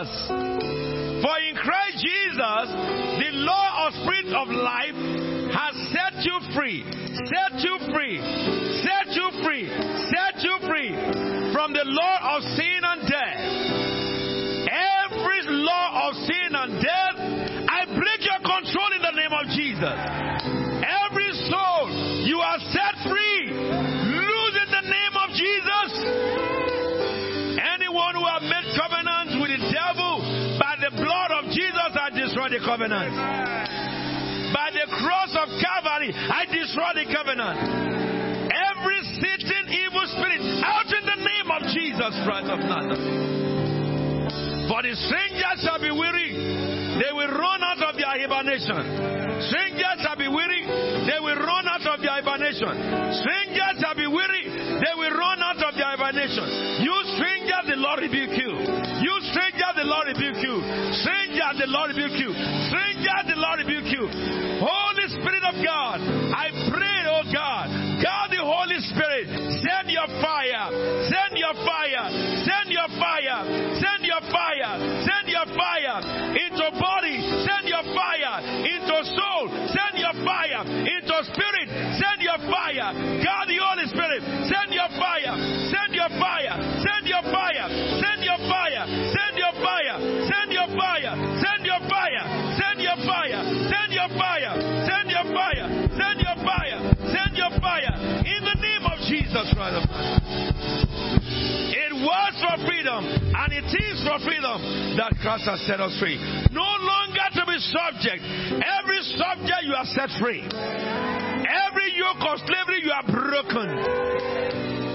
Jesus. 0.00 0.28
For 0.28 1.36
in 1.48 1.54
Christ 1.56 1.98
Jesus, 2.00 2.66
the 3.20 3.30
law 3.44 3.86
of 3.86 3.94
spirit 4.00 4.32
of 4.32 4.48
life 4.48 4.96
has 5.52 5.74
set 5.92 6.24
you 6.24 6.40
free, 6.56 6.84
set 7.28 7.60
you 7.60 7.76
free, 7.92 8.18
set 8.80 9.12
you 9.12 9.30
free, 9.44 9.68
set 10.08 10.42
you 10.42 10.56
free 10.66 11.52
from 11.52 11.72
the 11.72 11.84
law 11.84 12.36
of 12.36 12.42
sin 12.56 12.80
and 12.82 13.00
death. 13.08 13.40
Every 14.70 15.40
law 15.48 16.08
of 16.08 16.14
sin 16.14 16.50
and 16.54 16.72
death, 16.80 17.16
I 17.68 17.84
break 17.86 18.24
your 18.24 18.40
control 18.40 18.90
in 18.96 19.02
the 19.02 19.14
name 19.16 19.34
of 19.36 19.46
Jesus. 19.52 19.98
Every 20.80 21.32
soul, 21.50 22.24
you 22.24 22.38
are 22.40 22.58
set 22.72 23.10
free 23.10 23.29
destroy 32.40 32.58
the 32.58 32.64
covenant. 32.64 33.12
By 34.52 34.72
the 34.72 34.86
cross 34.88 35.30
of 35.36 35.48
Calvary, 35.60 36.12
I 36.14 36.48
destroy 36.48 36.90
the 36.96 37.06
covenant. 37.12 37.58
Every 38.48 39.00
sitting 39.20 39.68
evil 39.68 40.04
spirit 40.16 40.40
out 40.64 40.88
in 40.88 41.04
the 41.04 41.20
name 41.20 41.48
of 41.52 41.60
Jesus 41.68 42.12
Christ 42.24 42.48
of 42.48 42.60
Nazareth. 42.64 43.04
For 44.72 44.80
the 44.80 44.94
strangers 44.96 45.58
shall 45.60 45.80
be 45.82 45.90
weary, 45.92 46.32
they 46.96 47.12
will 47.12 47.28
run 47.28 47.60
out 47.60 47.82
of 47.82 47.96
their 47.98 48.08
hibernation. 48.08 48.88
Strangers 49.50 49.98
shall 50.00 50.16
be 50.16 50.28
weary, 50.30 50.64
they 50.64 51.20
will 51.20 51.36
run 51.36 51.66
out 51.68 51.84
of 51.84 52.00
their 52.00 52.22
hibernation. 52.22 52.72
Strangers 53.20 53.74
shall 53.84 53.98
be 53.98 54.06
weary, 54.06 54.48
they 54.80 54.94
will 54.96 55.12
run 55.12 55.42
out 55.42 55.60
of 55.60 55.74
their 55.74 55.92
hibernation. 55.92 56.86
You 56.86 56.94
strangers, 57.18 57.64
the 57.68 57.76
Lord 57.76 58.00
rebuke 58.00 58.32
you. 58.38 58.49
The 61.60 61.68
Lord 61.68 61.92
rebuke 61.92 62.16
you. 62.16 62.32
Strangers, 62.72 63.24
the 63.28 63.36
Lord 63.36 63.60
rebuke 63.60 63.92
you. 63.92 64.08
Holy 64.64 65.06
Spirit 65.12 65.44
of 65.44 65.60
God, 65.60 66.00
I 66.32 66.48
pray, 66.72 67.00
oh 67.04 67.24
God, 67.28 67.68
God 68.00 68.26
the 68.32 68.40
Holy 68.40 68.80
Spirit, 68.88 69.28
send 69.60 69.92
your 69.92 70.08
fire, 70.24 70.72
send 71.04 71.36
your 71.36 71.52
fire, 71.60 72.04
send 72.48 72.72
your 72.72 72.88
fire, 72.96 73.40
send 73.76 74.00
your 74.08 74.22
fire, 74.32 74.72
send 75.04 75.24
your 75.28 75.46
fire 75.52 75.96
into 76.32 76.66
body, 76.80 77.16
send 77.44 77.68
your 77.68 77.84
fire 77.92 78.34
into 78.64 78.96
soul, 79.12 79.44
send 79.68 80.00
your 80.00 80.16
fire 80.24 80.64
into 80.64 81.16
spirit, 81.28 81.68
send 82.00 82.24
your 82.24 82.40
fire. 82.48 82.88
God 83.20 83.44
the 83.52 83.60
Holy 83.60 83.84
Spirit, 83.92 84.24
send 84.48 84.72
your 84.72 84.88
fire, 84.96 85.34
send 85.68 85.92
your 85.92 86.08
fire, 86.16 86.56
send 86.80 87.04
your 87.04 87.24
fire, 87.28 87.66
send 88.00 88.20
your 88.24 88.40
fire, 88.48 88.84
send 89.12 89.34
your 89.36 89.54
fire, 89.60 89.96
send 90.24 90.48
your 90.56 90.68
fire, 90.72 91.14
send 93.70 93.94
your 93.94 94.10
fire, 94.18 94.52
send 94.84 95.06
your 95.10 95.26
fire, 95.30 95.66
send 95.94 96.18
your 96.18 96.36
fire, 96.42 96.78
send 97.06 97.32
your 97.38 97.52
fire 97.62 97.94
in 98.26 98.40
the 98.42 98.56
name 98.58 98.84
of 98.84 98.98
Jesus 99.06 99.46
Christ. 99.54 99.86
It 101.70 101.92
was 101.94 102.32
for 102.42 102.56
freedom, 102.66 103.02
and 103.06 103.50
it 103.54 103.70
is 103.70 104.02
for 104.02 104.18
freedom 104.26 104.58
that 104.98 105.14
Christ 105.22 105.46
has 105.46 105.60
set 105.66 105.80
us 105.80 105.94
free. 106.00 106.18
No 106.50 106.66
longer 106.66 107.26
to 107.38 107.42
be 107.46 107.58
subject. 107.70 108.22
Every 108.58 109.00
subject 109.14 109.62
you 109.62 109.74
are 109.74 109.86
set 109.94 110.10
free. 110.18 110.42
Every 110.42 111.88
yoke 111.94 112.22
of 112.26 112.38
slavery 112.42 112.82
you 112.82 112.90
are 112.90 113.06
broken. 113.06 113.68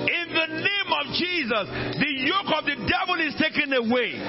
In 0.05 0.27
the 0.33 0.47
name 0.59 0.89
of 0.91 1.05
Jesus, 1.15 1.65
the 1.99 2.11
yoke 2.27 2.51
of 2.51 2.65
the 2.65 2.75
devil 2.83 3.17
is 3.23 3.35
taken 3.39 3.71
away. 3.73 4.19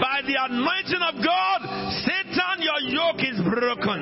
By 0.00 0.22
the 0.26 0.34
anointing 0.38 1.02
of 1.02 1.14
God, 1.22 1.60
Satan, 2.06 2.62
your 2.62 2.80
yoke 2.88 3.20
is 3.20 3.38
broken. 3.42 4.00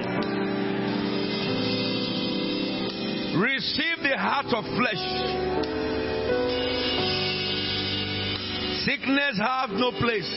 Receive 3.40 3.98
the 4.02 4.16
heart 4.16 4.46
of 4.54 4.64
flesh. 4.78 5.02
Sickness 8.84 9.38
have 9.38 9.70
no 9.70 9.90
place. 9.98 10.30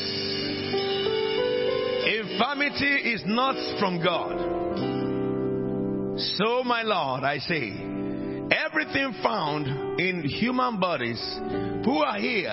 Infirmity 2.08 3.12
is 3.12 3.22
not 3.28 3.56
from 3.80 4.04
God. 4.04 4.38
So, 6.20 6.64
my 6.64 6.82
Lord, 6.82 7.24
I 7.24 7.38
say, 7.38 7.72
everything 8.52 9.14
found 9.22 10.00
in 10.00 10.24
human 10.24 10.80
bodies 10.80 11.22
who 11.86 12.00
are 12.00 12.18
here 12.18 12.50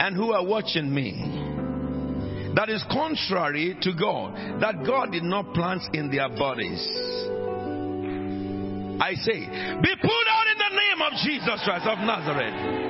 and 0.00 0.16
who 0.16 0.32
are 0.32 0.44
watching 0.44 0.92
me 0.92 1.51
that 2.54 2.68
is 2.68 2.84
contrary 2.90 3.76
to 3.80 3.92
God, 3.94 4.60
that 4.60 4.84
God 4.86 5.12
did 5.12 5.22
not 5.22 5.54
plant 5.54 5.82
in 5.94 6.10
their 6.10 6.28
bodies. 6.28 6.80
I 9.00 9.14
say, 9.14 9.40
be 9.80 9.94
put 10.00 10.26
out 10.30 10.46
in 10.46 10.58
the 10.58 10.72
name 10.76 11.02
of 11.02 11.12
Jesus 11.24 11.60
Christ 11.64 11.86
of 11.86 11.98
Nazareth. 11.98 12.82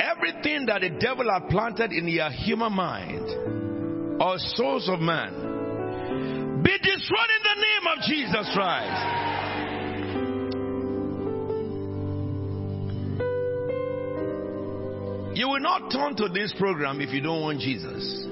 Everything 0.00 0.66
that 0.66 0.80
the 0.82 0.90
devil 1.00 1.30
had 1.32 1.48
planted 1.48 1.92
in 1.92 2.06
your 2.06 2.30
human 2.30 2.72
mind 2.72 3.26
or 4.20 4.38
souls 4.54 4.88
of 4.88 5.00
man 5.00 6.60
be 6.62 6.76
destroyed 6.78 7.30
in 7.36 7.42
the 7.42 7.56
name 7.56 7.86
of 7.88 7.98
Jesus 8.04 8.50
Christ. 8.54 9.29
You 15.40 15.48
will 15.48 15.60
not 15.60 15.90
turn 15.90 16.14
to 16.16 16.28
this 16.28 16.52
program 16.58 17.00
if 17.00 17.14
you 17.14 17.22
don't 17.22 17.40
want 17.40 17.60
Jesus. 17.60 18.26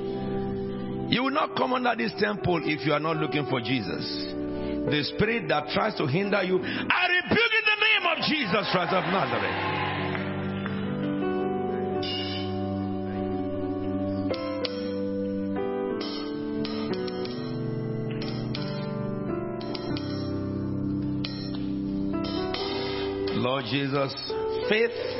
You 1.10 1.22
will 1.22 1.30
not 1.30 1.56
come 1.56 1.72
under 1.72 1.96
this 1.96 2.12
temple 2.20 2.60
if 2.62 2.84
you 2.84 2.92
are 2.92 3.00
not 3.00 3.16
looking 3.16 3.46
for 3.46 3.62
Jesus. 3.62 4.04
The 4.34 5.10
spirit 5.16 5.48
that 5.48 5.70
tries 5.72 5.94
to 5.94 6.06
hinder 6.06 6.42
you, 6.42 6.60
I 6.60 7.08
rebuke 7.08 7.52
in 7.56 7.64
the 7.64 7.80
name 7.80 8.04
of 8.12 8.18
Jesus 8.28 8.68
Christ 8.70 8.92
of 8.92 9.04
Nazareth. 9.04 9.88
Lord 23.38 23.64
Jesus, 23.70 24.12
faith 24.68 25.17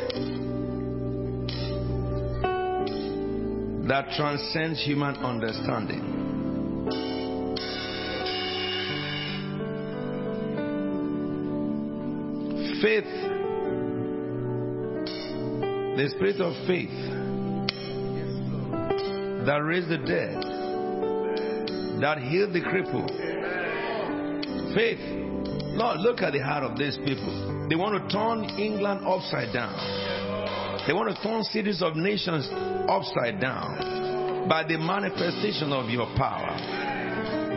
that 3.89 4.11
transcends 4.17 4.85
human 4.85 5.17
understanding. 5.17 6.03
Faith, 12.83 13.05
the 15.97 16.09
spirit 16.15 16.41
of 16.41 16.53
faith 16.67 16.91
that 19.47 19.57
raised 19.65 19.89
the 19.89 19.97
dead, 19.97 20.37
that 22.03 22.19
healed 22.19 22.53
the 22.53 22.61
cripple. 22.61 23.09
Faith, 24.75 25.01
Lord, 25.79 26.01
look 26.01 26.21
at 26.21 26.35
the 26.35 26.41
heart 26.41 26.63
of 26.63 26.77
these 26.77 26.99
people. 26.99 27.67
They 27.71 27.75
want 27.77 28.03
to 28.03 28.15
turn 28.15 28.45
England 28.61 29.01
upside 29.07 29.53
down. 29.55 30.08
They 30.89 30.95
want 30.95 31.15
to 31.15 31.23
turn 31.23 31.45
cities 31.45 31.83
of 31.83 31.97
nations 31.97 32.49
upside 32.89 33.43
down 33.43 34.49
by 34.49 34.65
the 34.67 34.79
manifestation 34.79 35.71
of 35.71 35.91
your 35.91 36.07
power. 36.17 36.57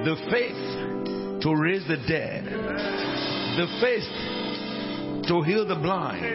The 0.03 0.18
faith 0.30 1.41
to 1.41 1.56
raise 1.56 1.88
the 1.88 1.95
dead. 2.10 2.44
The 2.44 3.68
faith 3.80 5.28
to 5.30 5.41
heal 5.44 5.66
the 5.66 5.76
blind. 5.76 6.26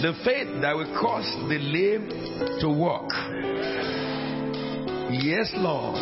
The 0.00 0.14
faith 0.24 0.48
that 0.62 0.74
will 0.74 0.98
cause 0.98 1.28
the 1.50 1.58
lame 1.58 2.08
to 2.60 2.68
walk. 2.70 3.10
Yes, 5.20 5.52
Lord. 5.56 6.00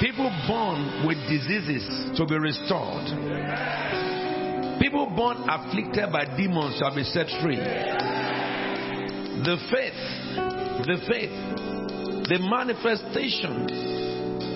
People 0.00 0.28
born 0.48 1.06
with 1.06 1.18
diseases 1.30 2.18
to 2.18 2.26
be 2.26 2.36
restored. 2.36 3.06
People 4.80 5.06
born 5.14 5.36
afflicted 5.48 6.10
by 6.10 6.24
demons 6.36 6.78
shall 6.80 6.92
be 6.92 7.04
set 7.04 7.28
free. 7.40 8.21
The 9.44 9.56
faith, 9.72 9.98
the 10.86 10.98
faith, 11.08 11.34
the 12.28 12.38
manifestation 12.48 13.66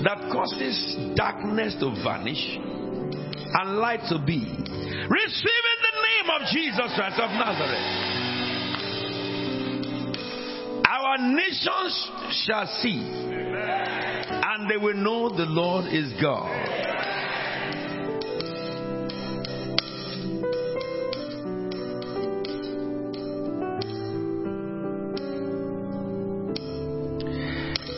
that 0.05 0.31
causes 0.31 0.97
darkness 1.17 1.75
to 1.81 1.91
vanish 2.05 2.57
and 2.57 3.79
light 3.79 4.01
to 4.11 4.19
be. 4.25 4.39
Receive 4.47 5.65
in 5.73 5.79
the 5.83 5.97
name 6.07 6.31
of 6.31 6.43
Jesus 6.53 6.95
Christ 6.95 7.19
of 7.19 7.31
Nazareth. 7.31 8.17
Our 10.87 11.19
nations 11.35 12.11
shall 12.47 12.67
see, 12.81 13.01
and 14.31 14.71
they 14.71 14.77
will 14.77 14.95
know 14.95 15.31
the 15.31 15.47
Lord 15.47 15.87
is 15.93 16.13
God. 16.23 16.76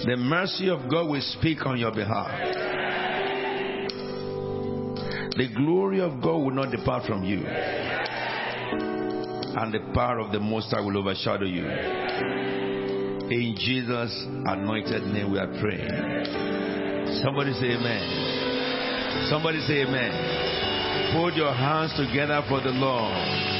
The 0.08 0.16
mercy 0.16 0.70
of 0.70 0.88
God 0.90 1.10
will 1.10 1.20
speak 1.20 1.66
on 1.66 1.78
your 1.78 1.92
behalf. 1.92 2.30
The 5.36 5.48
glory 5.54 6.00
of 6.00 6.22
God 6.22 6.38
will 6.38 6.52
not 6.52 6.70
depart 6.70 7.04
from 7.04 7.24
you. 7.24 7.44
And 9.54 9.74
the 9.74 9.80
power 9.92 10.20
of 10.20 10.32
the 10.32 10.40
Most 10.40 10.70
High 10.70 10.80
will 10.80 10.96
overshadow 10.96 11.44
you. 11.44 11.66
In 13.28 13.54
Jesus' 13.58 14.24
anointed 14.46 15.02
name 15.12 15.30
we 15.30 15.38
are 15.38 15.60
praying. 15.60 15.90
Somebody 17.22 17.52
say 17.52 17.76
amen. 17.76 19.28
Somebody 19.28 19.60
say 19.66 19.82
amen. 19.82 21.20
Put 21.20 21.34
your 21.34 21.52
hands 21.52 21.92
together 21.98 22.42
for 22.48 22.62
the 22.62 22.70
Lord. 22.70 23.57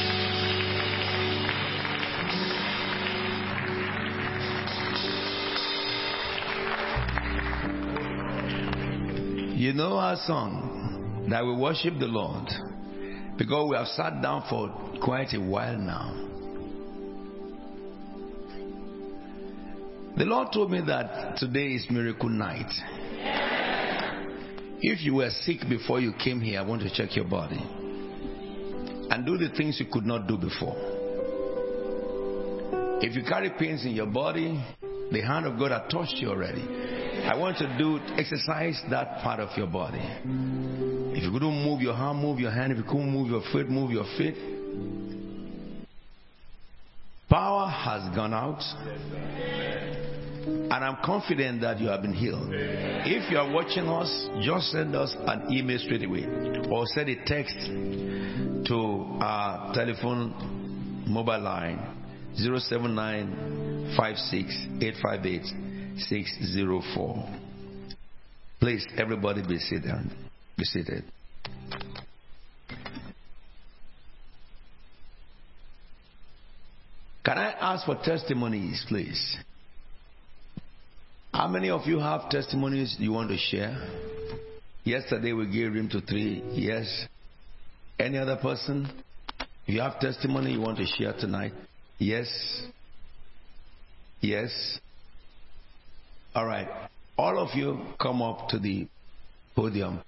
You 9.59 9.73
know 9.73 9.97
our 9.97 10.15
song 10.25 11.27
that 11.29 11.45
we 11.45 11.53
worship 11.53 11.99
the 11.99 12.07
Lord 12.07 12.47
because 13.37 13.69
we 13.69 13.75
have 13.75 13.87
sat 13.87 14.21
down 14.21 14.45
for 14.49 14.69
quite 15.03 15.33
a 15.33 15.37
while 15.41 15.77
now. 15.77 16.13
The 20.15 20.23
Lord 20.23 20.53
told 20.53 20.71
me 20.71 20.79
that 20.87 21.35
today 21.39 21.73
is 21.73 21.85
miracle 21.89 22.29
night. 22.29 22.71
If 24.79 25.01
you 25.01 25.15
were 25.15 25.29
sick 25.29 25.67
before 25.67 25.99
you 25.99 26.13
came 26.13 26.39
here, 26.39 26.61
I 26.61 26.63
want 26.63 26.83
to 26.83 26.89
check 26.89 27.17
your 27.17 27.27
body 27.27 27.59
and 27.59 29.25
do 29.25 29.37
the 29.37 29.49
things 29.57 29.77
you 29.77 29.87
could 29.91 30.05
not 30.05 30.25
do 30.25 30.37
before. 30.37 30.77
If 33.01 33.13
you 33.13 33.23
carry 33.23 33.49
pains 33.59 33.83
in 33.83 33.91
your 33.91 34.07
body, 34.07 34.63
the 35.11 35.19
hand 35.19 35.47
of 35.47 35.59
God 35.59 35.71
has 35.71 35.91
touched 35.91 36.15
you 36.15 36.29
already. 36.29 36.98
I 37.29 37.35
want 37.37 37.59
to 37.59 37.77
do 37.77 37.99
exercise 38.17 38.81
that 38.89 39.21
part 39.21 39.39
of 39.39 39.55
your 39.55 39.67
body. 39.67 40.01
If 40.01 41.21
you 41.23 41.31
couldn't 41.31 41.63
move 41.63 41.79
your 41.79 41.93
hand, 41.93 42.17
move 42.17 42.39
your 42.39 42.49
hand. 42.49 42.71
If 42.71 42.79
you 42.79 42.83
couldn't 42.83 43.11
move 43.11 43.29
your 43.29 43.43
foot, 43.51 43.69
move 43.69 43.91
your 43.91 44.05
feet. 44.17 44.33
Power 47.29 47.69
has 47.69 48.15
gone 48.15 48.33
out. 48.33 48.63
And 50.43 50.73
I'm 50.73 50.97
confident 51.05 51.61
that 51.61 51.79
you 51.79 51.89
have 51.89 52.01
been 52.01 52.13
healed. 52.13 52.49
If 52.51 53.29
you 53.29 53.37
are 53.37 53.51
watching 53.53 53.87
us, 53.87 54.27
just 54.41 54.71
send 54.71 54.95
us 54.95 55.15
an 55.27 55.53
email 55.53 55.77
straight 55.77 56.03
away 56.03 56.25
or 56.71 56.87
send 56.87 57.09
a 57.09 57.25
text 57.25 57.55
to 58.69 59.05
our 59.21 59.71
telephone 59.75 61.05
mobile 61.05 61.41
line 61.41 61.79
079 62.33 63.93
604. 65.99 67.29
Please, 68.59 68.85
everybody 68.97 69.41
be 69.47 69.57
seated. 69.57 69.93
Be 70.57 70.63
seated. 70.65 71.03
Can 77.23 77.37
I 77.37 77.51
ask 77.51 77.85
for 77.85 77.95
testimonies, 78.03 78.83
please? 78.87 79.37
How 81.33 81.47
many 81.47 81.69
of 81.69 81.85
you 81.85 81.99
have 81.99 82.29
testimonies 82.29 82.95
you 82.99 83.11
want 83.11 83.29
to 83.29 83.37
share? 83.37 83.77
Yesterday 84.83 85.33
we 85.33 85.45
gave 85.45 85.73
room 85.73 85.87
to 85.89 86.01
three. 86.01 86.41
Yes. 86.53 87.05
Any 87.99 88.17
other 88.17 88.37
person? 88.37 88.89
You 89.65 89.81
have 89.81 89.99
testimony 89.99 90.53
you 90.53 90.61
want 90.61 90.77
to 90.79 90.85
share 90.85 91.13
tonight? 91.13 91.53
Yes. 91.99 92.27
Yes. 94.21 94.79
All 96.35 96.45
right. 96.45 96.67
All 97.17 97.37
of 97.39 97.55
you 97.55 97.79
come 98.01 98.21
up 98.21 98.49
to 98.49 98.59
the 98.59 98.87
podium, 99.55 100.01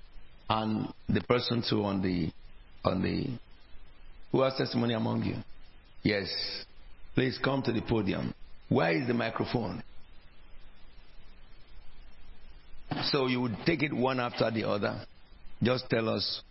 and 0.49 0.87
the 1.09 1.21
person 1.21 1.63
who 1.69 1.83
on 1.83 2.01
the 2.01 2.31
on 2.85 3.01
the 3.01 3.27
who 4.31 4.41
has 4.41 4.53
testimony 4.55 4.93
among 4.93 5.23
you? 5.23 5.35
Yes. 6.03 6.29
Please 7.15 7.37
come 7.43 7.61
to 7.63 7.71
the 7.71 7.81
podium. 7.81 8.33
Where 8.69 8.91
is 8.93 9.07
the 9.07 9.13
microphone? 9.13 9.83
So 13.05 13.27
you 13.27 13.41
would 13.41 13.57
take 13.65 13.83
it 13.83 13.93
one 13.93 14.19
after 14.19 14.49
the 14.51 14.67
other. 14.67 15.05
Just 15.61 15.89
tell 15.89 16.09
us 16.09 16.41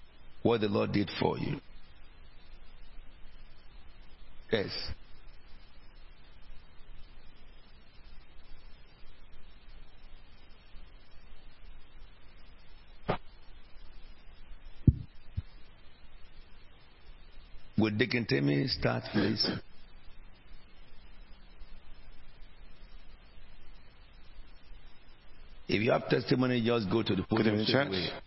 what 0.42 0.60
the 0.60 0.68
Lord 0.68 0.92
did 0.92 1.10
for 1.18 1.38
you. 1.38 1.60
Yes. 4.52 4.68
Would 17.80 17.96
Deacon 17.96 18.26
Temi 18.26 18.66
start, 18.68 19.04
please? 19.10 19.48
If 25.66 25.80
you 25.80 25.92
have 25.92 26.08
testimony, 26.08 26.60
just 26.62 26.90
go 26.90 27.02
to 27.02 27.14
the 27.14 27.22
podium 27.22 27.64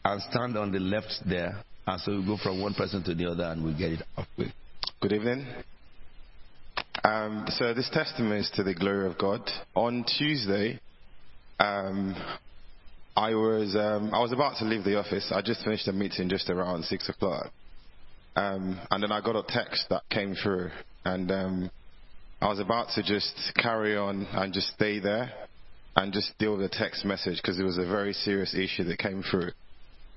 and 0.06 0.22
stand 0.32 0.58
on 0.58 0.72
the 0.72 0.80
left 0.80 1.14
there. 1.28 1.62
And 1.86 2.02
so 2.02 2.18
we 2.18 2.26
go 2.26 2.38
from 2.42 2.62
one 2.62 2.74
person 2.74 3.04
to 3.04 3.14
the 3.14 3.30
other 3.30 3.44
and 3.44 3.64
we 3.64 3.74
get 3.74 3.92
it 3.92 4.02
up 4.18 4.28
with. 4.38 4.48
Good 5.02 5.14
evening. 5.14 5.46
Um, 7.04 7.46
so 7.50 7.74
this 7.74 7.90
testimony 7.92 8.40
is 8.40 8.50
to 8.56 8.64
the 8.64 8.74
glory 8.74 9.06
of 9.08 9.18
God. 9.18 9.42
On 9.76 10.06
Tuesday, 10.18 10.80
um, 11.60 12.16
I 13.16 13.36
was 13.36 13.76
um, 13.76 14.14
I 14.14 14.22
was 14.22 14.32
about 14.32 14.58
to 14.60 14.66
leave 14.66 14.86
the 14.86 14.98
office. 14.98 15.32
I 15.36 15.42
just 15.42 15.64
finished 15.64 15.88
a 15.90 15.94
meeting 15.94 16.30
just 16.30 16.50
around 16.50 16.86
six 16.86 17.10
o'clock, 17.10 17.52
um, 18.36 18.80
and 18.90 19.04
then 19.04 19.12
I 19.12 19.22
got 19.22 19.36
a 19.36 19.44
text 19.48 19.86
that 19.90 20.04
came 20.10 20.36
through, 20.36 20.72
and 21.06 21.32
um, 21.32 21.72
I 22.42 22.48
was 22.48 22.60
about 22.60 22.90
to 22.96 23.04
just 23.04 23.34
carry 23.56 23.96
on 23.96 24.28
and 24.32 24.54
just 24.54 24.74
stay 24.74 25.00
there 25.00 25.32
and 25.96 26.12
just 26.12 26.38
deal 26.40 26.58
with 26.58 26.72
the 26.72 26.78
text 26.78 27.06
message 27.06 27.38
because 27.38 27.60
it 27.60 27.64
was 27.64 27.78
a 27.78 27.86
very 27.86 28.14
serious 28.14 28.56
issue 28.56 28.84
that 28.86 28.98
came 28.98 29.24
through. 29.24 29.52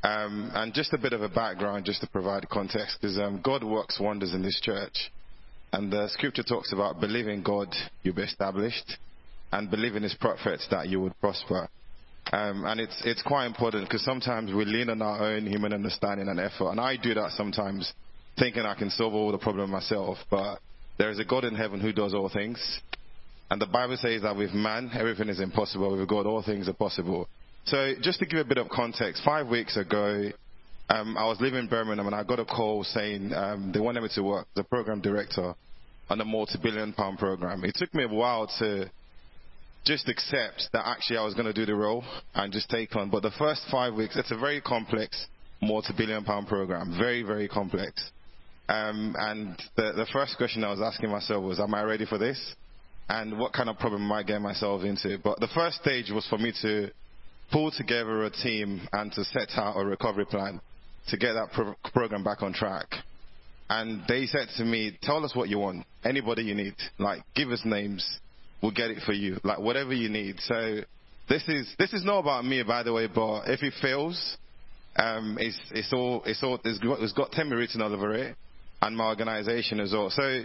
Um, 0.02 0.50
and 0.54 0.72
just 0.72 0.92
a 0.92 0.98
bit 0.98 1.12
of 1.12 1.22
a 1.22 1.28
background, 1.28 1.84
just 1.84 2.00
to 2.00 2.06
provide 2.06 2.48
context, 2.48 2.98
because 3.00 3.18
um, 3.18 3.40
God 3.44 3.64
works 3.64 3.98
wonders 4.00 4.34
in 4.34 4.42
this 4.42 4.60
church. 4.60 5.10
And 5.72 5.92
the 5.92 6.08
scripture 6.08 6.44
talks 6.44 6.72
about 6.72 7.00
believing 7.00 7.42
God, 7.42 7.74
you'll 8.02 8.14
be 8.14 8.22
established, 8.22 8.96
and 9.52 9.70
believing 9.70 10.02
His 10.02 10.14
prophets 10.14 10.66
that 10.70 10.88
you 10.88 11.00
would 11.00 11.18
prosper. 11.20 11.68
Um, 12.32 12.64
and 12.66 12.80
it's 12.80 13.00
it's 13.04 13.22
quite 13.22 13.46
important 13.46 13.84
because 13.84 14.04
sometimes 14.04 14.52
we 14.52 14.64
lean 14.64 14.90
on 14.90 15.00
our 15.00 15.22
own 15.22 15.46
human 15.46 15.72
understanding 15.72 16.28
and 16.28 16.40
effort, 16.40 16.70
and 16.70 16.80
I 16.80 16.96
do 16.96 17.14
that 17.14 17.32
sometimes, 17.32 17.92
thinking 18.38 18.62
I 18.62 18.74
can 18.74 18.90
solve 18.90 19.14
all 19.14 19.32
the 19.32 19.38
problem 19.38 19.70
myself. 19.70 20.18
But 20.30 20.58
there 20.98 21.10
is 21.10 21.18
a 21.18 21.24
God 21.24 21.44
in 21.44 21.54
heaven 21.54 21.80
who 21.80 21.92
does 21.92 22.14
all 22.14 22.28
things, 22.28 22.80
and 23.50 23.60
the 23.60 23.66
Bible 23.66 23.96
says 23.96 24.22
that 24.22 24.36
with 24.36 24.52
man, 24.52 24.90
everything 24.94 25.28
is 25.28 25.40
impossible. 25.40 25.96
With 25.96 26.08
God, 26.08 26.26
all 26.26 26.42
things 26.42 26.68
are 26.68 26.74
possible. 26.74 27.28
So 27.66 27.94
just 28.00 28.18
to 28.20 28.26
give 28.26 28.38
a 28.38 28.44
bit 28.44 28.58
of 28.58 28.68
context, 28.68 29.22
five 29.24 29.48
weeks 29.48 29.76
ago, 29.76 30.30
um, 30.88 31.16
I 31.16 31.26
was 31.26 31.40
living 31.40 31.58
in 31.60 31.66
Birmingham 31.66 32.06
and 32.06 32.14
I 32.14 32.22
got 32.22 32.38
a 32.38 32.44
call 32.44 32.84
saying 32.84 33.32
um, 33.34 33.72
they 33.74 33.80
wanted 33.80 34.02
me 34.02 34.08
to 34.14 34.22
work 34.22 34.46
as 34.56 34.60
a 34.60 34.64
program 34.64 35.00
director 35.00 35.54
on 36.08 36.20
a 36.20 36.24
multi-billion 36.24 36.92
pound 36.92 37.18
program. 37.18 37.64
It 37.64 37.74
took 37.74 37.92
me 37.92 38.04
a 38.04 38.08
while 38.08 38.46
to 38.60 38.88
just 39.84 40.08
accept 40.08 40.68
that 40.72 40.86
actually 40.86 41.16
I 41.16 41.24
was 41.24 41.34
going 41.34 41.46
to 41.46 41.52
do 41.52 41.66
the 41.66 41.74
role 41.74 42.04
and 42.34 42.52
just 42.52 42.70
take 42.70 42.94
on. 42.94 43.10
But 43.10 43.22
the 43.22 43.32
first 43.36 43.62
five 43.70 43.94
weeks, 43.94 44.16
it's 44.16 44.30
a 44.30 44.36
very 44.36 44.60
complex 44.60 45.26
multi-billion 45.60 46.24
pound 46.24 46.46
program. 46.46 46.96
Very, 46.96 47.22
very 47.22 47.48
complex. 47.48 48.10
Um, 48.68 49.14
and 49.18 49.56
the, 49.76 49.92
the 49.92 50.06
first 50.12 50.36
question 50.36 50.64
I 50.64 50.70
was 50.70 50.80
asking 50.80 51.10
myself 51.10 51.44
was, 51.44 51.60
am 51.60 51.74
I 51.74 51.82
ready 51.82 52.04
for 52.04 52.18
this? 52.18 52.54
and 53.08 53.38
what 53.38 53.52
kind 53.52 53.68
of 53.68 53.78
problem 53.78 54.02
am 54.02 54.12
I 54.12 54.22
getting 54.22 54.42
myself 54.42 54.82
into. 54.82 55.18
But 55.22 55.40
the 55.40 55.48
first 55.54 55.78
stage 55.80 56.10
was 56.10 56.26
for 56.28 56.38
me 56.38 56.52
to 56.62 56.90
pull 57.52 57.70
together 57.70 58.24
a 58.24 58.30
team 58.30 58.86
and 58.92 59.12
to 59.12 59.24
set 59.24 59.50
out 59.54 59.76
a 59.76 59.84
recovery 59.84 60.26
plan 60.26 60.60
to 61.08 61.16
get 61.16 61.34
that 61.34 61.52
pro- 61.52 61.76
program 61.92 62.24
back 62.24 62.42
on 62.42 62.52
track. 62.52 62.86
And 63.68 64.02
they 64.08 64.26
said 64.26 64.48
to 64.56 64.64
me, 64.64 64.98
tell 65.02 65.24
us 65.24 65.34
what 65.34 65.48
you 65.48 65.58
want. 65.58 65.86
Anybody 66.04 66.42
you 66.42 66.54
need. 66.54 66.74
Like, 66.98 67.22
give 67.34 67.50
us 67.50 67.62
names. 67.64 68.18
We'll 68.62 68.72
get 68.72 68.90
it 68.90 69.02
for 69.04 69.12
you. 69.12 69.38
Like, 69.44 69.58
whatever 69.58 69.92
you 69.92 70.08
need. 70.08 70.36
So, 70.40 70.80
this 71.28 71.42
is, 71.48 71.72
this 71.78 71.92
is 71.92 72.04
not 72.04 72.20
about 72.20 72.44
me, 72.44 72.62
by 72.62 72.82
the 72.82 72.92
way, 72.92 73.08
but 73.12 73.42
if 73.48 73.62
it 73.62 73.74
fails, 73.82 74.36
um, 74.96 75.36
it's, 75.40 75.58
it's 75.72 75.92
all, 75.92 76.22
it's 76.24 76.42
all, 76.42 76.60
it's 76.64 76.78
got, 76.78 77.00
it's 77.00 77.12
got 77.12 77.32
Temi 77.32 77.54
written 77.54 77.82
all 77.82 77.92
over 77.92 78.14
it 78.14 78.36
and 78.82 78.96
my 78.96 79.08
organization 79.08 79.80
as 79.80 79.92
well. 79.92 80.10
So 80.10 80.42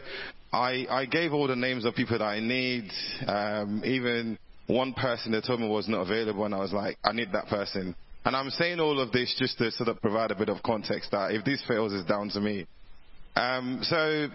I, 0.53 0.85
I 0.89 1.05
gave 1.05 1.33
all 1.33 1.47
the 1.47 1.55
names 1.55 1.85
of 1.85 1.95
people 1.95 2.17
that 2.17 2.25
I 2.25 2.39
need. 2.39 2.89
Um, 3.27 3.81
even 3.85 4.37
one 4.67 4.93
person 4.93 5.31
that 5.33 5.45
told 5.45 5.59
me 5.59 5.67
was 5.67 5.87
not 5.87 6.01
available, 6.01 6.45
and 6.45 6.55
I 6.55 6.59
was 6.59 6.73
like, 6.73 6.97
I 7.03 7.11
need 7.13 7.31
that 7.33 7.47
person. 7.47 7.95
And 8.23 8.35
I'm 8.35 8.49
saying 8.51 8.79
all 8.79 8.99
of 8.99 9.11
this 9.11 9.35
just 9.37 9.57
to 9.57 9.71
sort 9.71 9.89
of 9.89 9.99
provide 10.01 10.31
a 10.31 10.35
bit 10.35 10.49
of 10.49 10.61
context 10.63 11.11
that 11.11 11.31
if 11.31 11.43
this 11.43 11.63
fails, 11.67 11.93
it's 11.93 12.07
down 12.07 12.29
to 12.29 12.39
me. 12.39 12.67
Um, 13.35 13.79
so 13.81 14.27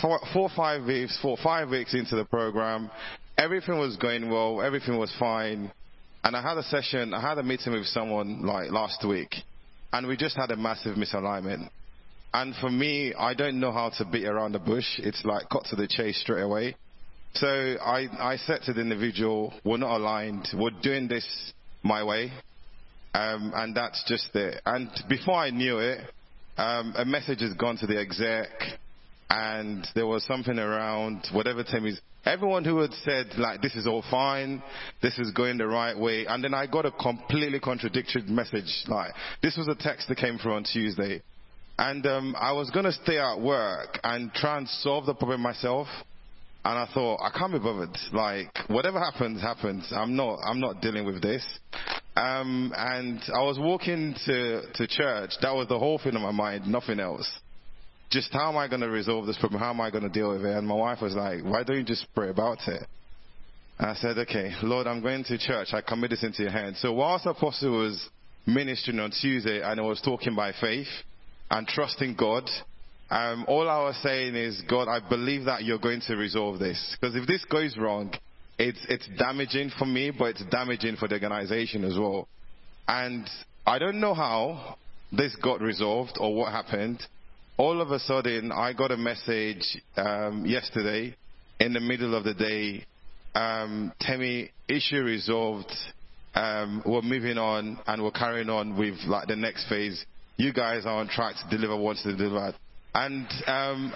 four, 0.00 0.20
four, 0.32 0.50
five 0.54 0.84
weeks, 0.84 1.18
four, 1.22 1.36
five 1.42 1.70
weeks 1.70 1.94
into 1.94 2.16
the 2.16 2.24
program, 2.24 2.90
everything 3.38 3.78
was 3.78 3.96
going 3.96 4.30
well, 4.30 4.60
everything 4.60 4.98
was 4.98 5.14
fine. 5.18 5.70
And 6.24 6.36
I 6.36 6.42
had 6.42 6.58
a 6.58 6.62
session, 6.64 7.14
I 7.14 7.20
had 7.20 7.38
a 7.38 7.42
meeting 7.42 7.72
with 7.72 7.86
someone 7.86 8.42
like 8.42 8.70
last 8.70 9.06
week, 9.06 9.34
and 9.92 10.06
we 10.06 10.16
just 10.16 10.36
had 10.36 10.50
a 10.50 10.56
massive 10.56 10.96
misalignment. 10.96 11.68
And 12.34 12.54
for 12.56 12.70
me, 12.70 13.14
I 13.14 13.34
don't 13.34 13.60
know 13.60 13.72
how 13.72 13.90
to 13.98 14.04
beat 14.04 14.26
around 14.26 14.52
the 14.52 14.58
bush. 14.58 14.86
It's 14.98 15.24
like 15.24 15.48
cut 15.50 15.64
to 15.66 15.76
the 15.76 15.86
chase 15.86 16.20
straight 16.20 16.42
away. 16.42 16.76
So 17.34 17.46
I, 17.46 18.08
I 18.18 18.36
said 18.36 18.60
to 18.66 18.72
the 18.72 18.80
individual, 18.80 19.52
we're 19.64 19.78
not 19.78 19.96
aligned. 19.96 20.48
We're 20.54 20.70
doing 20.82 21.08
this 21.08 21.26
my 21.82 22.02
way. 22.04 22.32
Um, 23.14 23.52
and 23.54 23.76
that's 23.76 24.02
just 24.06 24.34
it. 24.34 24.60
And 24.64 24.90
before 25.08 25.34
I 25.34 25.50
knew 25.50 25.78
it, 25.78 26.00
um, 26.56 26.94
a 26.96 27.04
message 27.04 27.40
has 27.40 27.52
gone 27.54 27.76
to 27.78 27.86
the 27.86 27.98
exec 27.98 28.48
and 29.32 29.86
there 29.94 30.06
was 30.06 30.24
something 30.26 30.58
around 30.58 31.26
whatever 31.32 31.64
Temi's. 31.64 31.98
Everyone 32.24 32.64
who 32.64 32.78
had 32.78 32.92
said 33.04 33.26
like 33.38 33.62
this 33.62 33.74
is 33.74 33.86
all 33.86 34.04
fine, 34.10 34.62
this 35.00 35.18
is 35.18 35.32
going 35.32 35.58
the 35.58 35.66
right 35.66 35.98
way, 35.98 36.26
and 36.26 36.44
then 36.44 36.54
I 36.54 36.66
got 36.66 36.84
a 36.84 36.92
completely 36.92 37.58
contradictory 37.58 38.22
message. 38.22 38.84
Like 38.86 39.12
this 39.42 39.56
was 39.56 39.68
a 39.68 39.74
text 39.74 40.08
that 40.08 40.18
came 40.18 40.38
through 40.38 40.52
on 40.52 40.64
Tuesday, 40.64 41.22
and 41.78 42.06
um, 42.06 42.36
I 42.38 42.52
was 42.52 42.70
gonna 42.70 42.92
stay 42.92 43.18
at 43.18 43.40
work 43.40 43.98
and 44.04 44.32
try 44.32 44.58
and 44.58 44.68
solve 44.68 45.06
the 45.06 45.14
problem 45.14 45.40
myself. 45.40 45.88
And 46.64 46.78
I 46.78 46.86
thought, 46.94 47.20
I 47.20 47.36
can't 47.36 47.52
be 47.52 47.58
bothered. 47.58 47.96
Like, 48.12 48.56
whatever 48.68 49.00
happens, 49.00 49.42
happens. 49.42 49.92
I'm 49.92 50.14
not, 50.14 50.38
I'm 50.44 50.60
not 50.60 50.80
dealing 50.80 51.04
with 51.04 51.20
this. 51.20 51.44
Um, 52.14 52.72
and 52.76 53.20
I 53.34 53.42
was 53.42 53.58
walking 53.58 54.14
to, 54.26 54.62
to 54.74 54.86
church. 54.86 55.30
That 55.40 55.54
was 55.56 55.66
the 55.66 55.78
whole 55.78 55.98
thing 55.98 56.14
in 56.14 56.22
my 56.22 56.30
mind, 56.30 56.68
nothing 56.68 57.00
else. 57.00 57.28
Just 58.10 58.32
how 58.32 58.50
am 58.50 58.56
I 58.56 58.68
going 58.68 58.82
to 58.82 58.90
resolve 58.90 59.26
this 59.26 59.38
problem? 59.38 59.60
How 59.60 59.70
am 59.70 59.80
I 59.80 59.90
going 59.90 60.04
to 60.04 60.08
deal 60.08 60.30
with 60.30 60.44
it? 60.44 60.56
And 60.56 60.64
my 60.64 60.74
wife 60.74 61.00
was 61.00 61.14
like, 61.14 61.42
why 61.42 61.64
don't 61.64 61.78
you 61.78 61.82
just 61.82 62.06
pray 62.14 62.28
about 62.28 62.58
it? 62.68 62.86
And 63.78 63.90
I 63.90 63.94
said, 63.94 64.18
okay, 64.18 64.52
Lord, 64.62 64.86
I'm 64.86 65.02
going 65.02 65.24
to 65.24 65.38
church. 65.38 65.68
I 65.72 65.80
commit 65.80 66.10
this 66.10 66.22
into 66.22 66.42
your 66.42 66.52
hands. 66.52 66.78
So 66.80 66.92
whilst 66.92 67.24
the 67.24 67.30
Apostle 67.30 67.76
was 67.76 68.08
ministering 68.46 69.00
on 69.00 69.10
Tuesday 69.10 69.62
and 69.62 69.80
I 69.80 69.82
was 69.82 70.00
talking 70.00 70.36
by 70.36 70.52
faith 70.60 70.86
and 71.52 71.68
trusting 71.68 72.16
God, 72.16 72.48
um, 73.10 73.44
all 73.46 73.68
I 73.68 73.84
was 73.84 73.96
saying 74.02 74.34
is, 74.34 74.62
God, 74.68 74.88
I 74.88 75.06
believe 75.06 75.44
that 75.44 75.64
you're 75.64 75.78
going 75.78 76.00
to 76.06 76.16
resolve 76.16 76.58
this. 76.58 76.96
Because 76.98 77.14
if 77.14 77.26
this 77.26 77.44
goes 77.44 77.76
wrong, 77.76 78.10
it's, 78.58 78.78
it's 78.88 79.06
damaging 79.18 79.70
for 79.78 79.84
me, 79.84 80.10
but 80.10 80.30
it's 80.30 80.44
damaging 80.50 80.96
for 80.96 81.08
the 81.08 81.14
organization 81.14 81.84
as 81.84 81.98
well. 81.98 82.26
And 82.88 83.28
I 83.66 83.78
don't 83.78 84.00
know 84.00 84.14
how 84.14 84.78
this 85.12 85.36
got 85.36 85.60
resolved 85.60 86.16
or 86.18 86.34
what 86.34 86.52
happened. 86.52 87.02
All 87.58 87.82
of 87.82 87.90
a 87.90 87.98
sudden, 87.98 88.50
I 88.50 88.72
got 88.72 88.90
a 88.90 88.96
message 88.96 89.78
um, 89.96 90.46
yesterday 90.46 91.14
in 91.60 91.74
the 91.74 91.80
middle 91.80 92.14
of 92.14 92.24
the 92.24 92.32
day. 92.32 92.86
Um, 93.34 93.92
Temi, 94.00 94.50
issue 94.68 95.02
resolved. 95.02 95.70
Um, 96.34 96.82
we're 96.86 97.02
moving 97.02 97.36
on 97.36 97.78
and 97.86 98.02
we're 98.02 98.10
carrying 98.10 98.48
on 98.48 98.78
with 98.78 98.94
like 99.06 99.28
the 99.28 99.36
next 99.36 99.68
phase. 99.68 100.02
You 100.42 100.52
guys 100.52 100.86
are 100.86 100.96
on 100.98 101.06
track 101.06 101.36
to 101.36 101.56
deliver 101.56 101.76
what's 101.76 102.02
to 102.02 102.16
deliver. 102.16 102.52
And 102.94 103.28
um, 103.46 103.92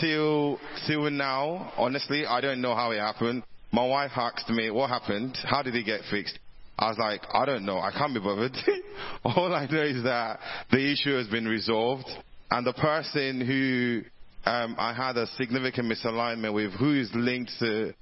till 0.00 0.58
till 0.86 1.10
now, 1.10 1.74
honestly, 1.76 2.24
I 2.24 2.40
don't 2.40 2.62
know 2.62 2.74
how 2.74 2.92
it 2.92 3.00
happened. 3.00 3.42
My 3.70 3.86
wife 3.86 4.12
asked 4.16 4.48
me, 4.48 4.70
"What 4.70 4.88
happened? 4.88 5.36
How 5.44 5.62
did 5.62 5.74
it 5.74 5.84
get 5.84 6.00
fixed?" 6.10 6.38
I 6.78 6.88
was 6.88 6.96
like, 6.96 7.20
"I 7.34 7.44
don't 7.44 7.66
know. 7.66 7.80
I 7.80 7.90
can't 7.90 8.14
be 8.14 8.20
bothered. 8.20 8.56
All 9.24 9.54
I 9.54 9.66
know 9.66 9.82
is 9.82 10.02
that 10.04 10.40
the 10.70 10.90
issue 10.90 11.18
has 11.18 11.26
been 11.26 11.44
resolved, 11.46 12.08
and 12.50 12.66
the 12.66 12.72
person 12.72 13.42
who 13.42 14.04
um, 14.50 14.76
I 14.78 14.94
had 14.94 15.18
a 15.18 15.26
significant 15.36 15.92
misalignment 15.92 16.54
with, 16.54 16.72
who 16.72 16.98
is 16.98 17.10
linked 17.14 17.52
to 17.58 17.92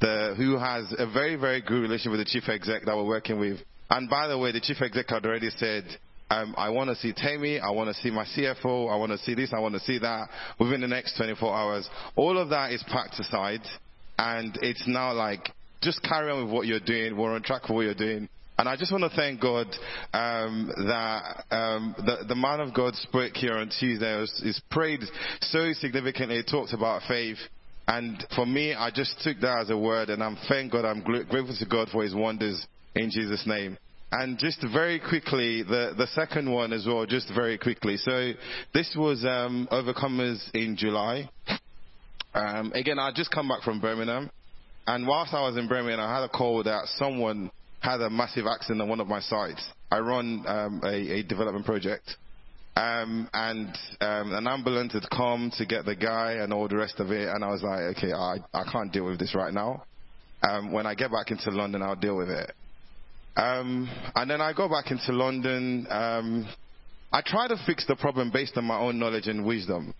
the, 0.00 0.34
who 0.36 0.58
has 0.58 0.94
a 0.96 1.10
very 1.10 1.34
very 1.34 1.60
good 1.60 1.82
relationship 1.82 2.12
with 2.12 2.20
the 2.20 2.24
chief 2.24 2.48
exec 2.48 2.84
that 2.84 2.96
we're 2.96 3.02
working 3.02 3.40
with. 3.40 3.58
And 3.90 4.08
by 4.08 4.28
the 4.28 4.38
way, 4.38 4.52
the 4.52 4.60
chief 4.60 4.80
exec 4.80 5.10
had 5.10 5.26
already 5.26 5.50
said 5.50 5.98
um, 6.32 6.54
I 6.56 6.70
want 6.70 6.88
to 6.88 6.96
see 6.96 7.12
Temi, 7.14 7.60
I 7.60 7.70
want 7.70 7.94
to 7.94 8.02
see 8.02 8.10
my 8.10 8.24
CFO, 8.24 8.90
I 8.90 8.96
want 8.96 9.12
to 9.12 9.18
see 9.18 9.34
this, 9.34 9.52
I 9.54 9.60
want 9.60 9.74
to 9.74 9.80
see 9.80 9.98
that 9.98 10.28
within 10.58 10.80
the 10.80 10.88
next 10.88 11.18
24 11.18 11.54
hours. 11.54 11.88
All 12.16 12.38
of 12.38 12.48
that 12.48 12.72
is 12.72 12.82
packed 12.88 13.20
aside, 13.20 13.60
and 14.16 14.58
it's 14.62 14.82
now 14.86 15.12
like, 15.12 15.50
just 15.82 16.02
carry 16.02 16.30
on 16.30 16.44
with 16.44 16.52
what 16.52 16.66
you're 16.66 16.80
doing, 16.80 17.18
we're 17.18 17.34
on 17.34 17.42
track 17.42 17.64
for 17.66 17.74
what 17.74 17.82
you're 17.82 17.94
doing. 17.94 18.30
And 18.56 18.66
I 18.66 18.76
just 18.76 18.92
want 18.92 19.04
to 19.04 19.14
thank 19.14 19.42
God 19.42 19.66
um, 20.14 20.70
that 20.86 21.44
um, 21.50 21.94
the, 21.98 22.24
the, 22.28 22.34
man 22.34 22.60
of 22.60 22.72
God 22.72 22.94
spoke 22.94 23.34
here 23.34 23.54
on 23.54 23.70
Tuesday. 23.80 24.22
Is 24.22 24.60
prayed 24.70 25.00
so 25.40 25.72
significantly. 25.72 26.42
Talked 26.48 26.72
about 26.72 27.02
faith. 27.08 27.38
And 27.88 28.24
for 28.36 28.46
me, 28.46 28.74
I 28.74 28.90
just 28.90 29.16
took 29.22 29.40
that 29.40 29.62
as 29.62 29.70
a 29.70 29.76
word, 29.76 30.10
and 30.10 30.22
I'm 30.22 30.36
thank 30.48 30.70
God. 30.70 30.84
I'm 30.84 31.02
grateful 31.02 31.56
to 31.58 31.66
God 31.66 31.88
for 31.90 32.04
His 32.04 32.14
wonders 32.14 32.64
in 32.94 33.10
Jesus' 33.10 33.44
name. 33.46 33.76
And 34.12 34.38
just 34.38 34.62
very 34.74 35.00
quickly, 35.00 35.62
the, 35.62 35.94
the 35.96 36.06
second 36.08 36.50
one 36.50 36.74
as 36.74 36.84
well, 36.86 37.06
just 37.06 37.32
very 37.34 37.56
quickly. 37.56 37.96
So 37.96 38.32
this 38.74 38.94
was 38.94 39.24
um, 39.24 39.66
Overcomers 39.72 40.38
in 40.52 40.76
July. 40.76 41.30
Um, 42.34 42.72
again, 42.74 42.98
I 42.98 43.10
just 43.14 43.30
come 43.30 43.48
back 43.48 43.62
from 43.62 43.80
Birmingham. 43.80 44.30
And 44.86 45.06
whilst 45.06 45.32
I 45.32 45.40
was 45.40 45.56
in 45.56 45.66
Birmingham, 45.66 46.00
I 46.00 46.14
had 46.14 46.24
a 46.24 46.28
call 46.28 46.62
that 46.64 46.88
someone 46.96 47.50
had 47.80 48.02
a 48.02 48.10
massive 48.10 48.46
accident 48.46 48.82
on 48.82 48.88
one 48.90 49.00
of 49.00 49.08
my 49.08 49.20
sites. 49.20 49.66
I 49.90 50.00
run 50.00 50.44
um, 50.46 50.82
a, 50.84 50.94
a, 50.94 51.22
development 51.22 51.64
project. 51.64 52.16
Um, 52.76 53.30
and 53.32 53.68
um, 54.02 54.34
an 54.34 54.46
ambulance 54.46 54.92
had 54.92 55.08
come 55.10 55.50
to 55.56 55.64
get 55.64 55.86
the 55.86 55.96
guy 55.96 56.32
and 56.32 56.52
all 56.52 56.68
the 56.68 56.76
rest 56.76 57.00
of 57.00 57.12
it. 57.12 57.28
And 57.28 57.42
I 57.42 57.48
was 57.48 57.62
like, 57.62 57.96
okay, 57.96 58.12
I, 58.12 58.36
I 58.52 58.70
can't 58.70 58.92
deal 58.92 59.06
with 59.06 59.18
this 59.18 59.34
right 59.34 59.54
now. 59.54 59.84
Um, 60.46 60.70
when 60.70 60.86
I 60.86 60.94
get 60.94 61.10
back 61.10 61.30
into 61.30 61.50
London, 61.50 61.80
I'll 61.80 61.96
deal 61.96 62.16
with 62.16 62.28
it. 62.28 62.52
Um, 63.36 63.88
and 64.14 64.30
then 64.30 64.40
I 64.40 64.52
go 64.52 64.68
back 64.68 64.90
into 64.90 65.12
London. 65.12 65.86
Um, 65.88 66.48
I 67.12 67.22
try 67.24 67.48
to 67.48 67.56
fix 67.66 67.86
the 67.86 67.96
problem 67.96 68.30
based 68.30 68.56
on 68.56 68.64
my 68.64 68.78
own 68.78 68.98
knowledge 68.98 69.26
and 69.26 69.44
wisdom. 69.44 69.94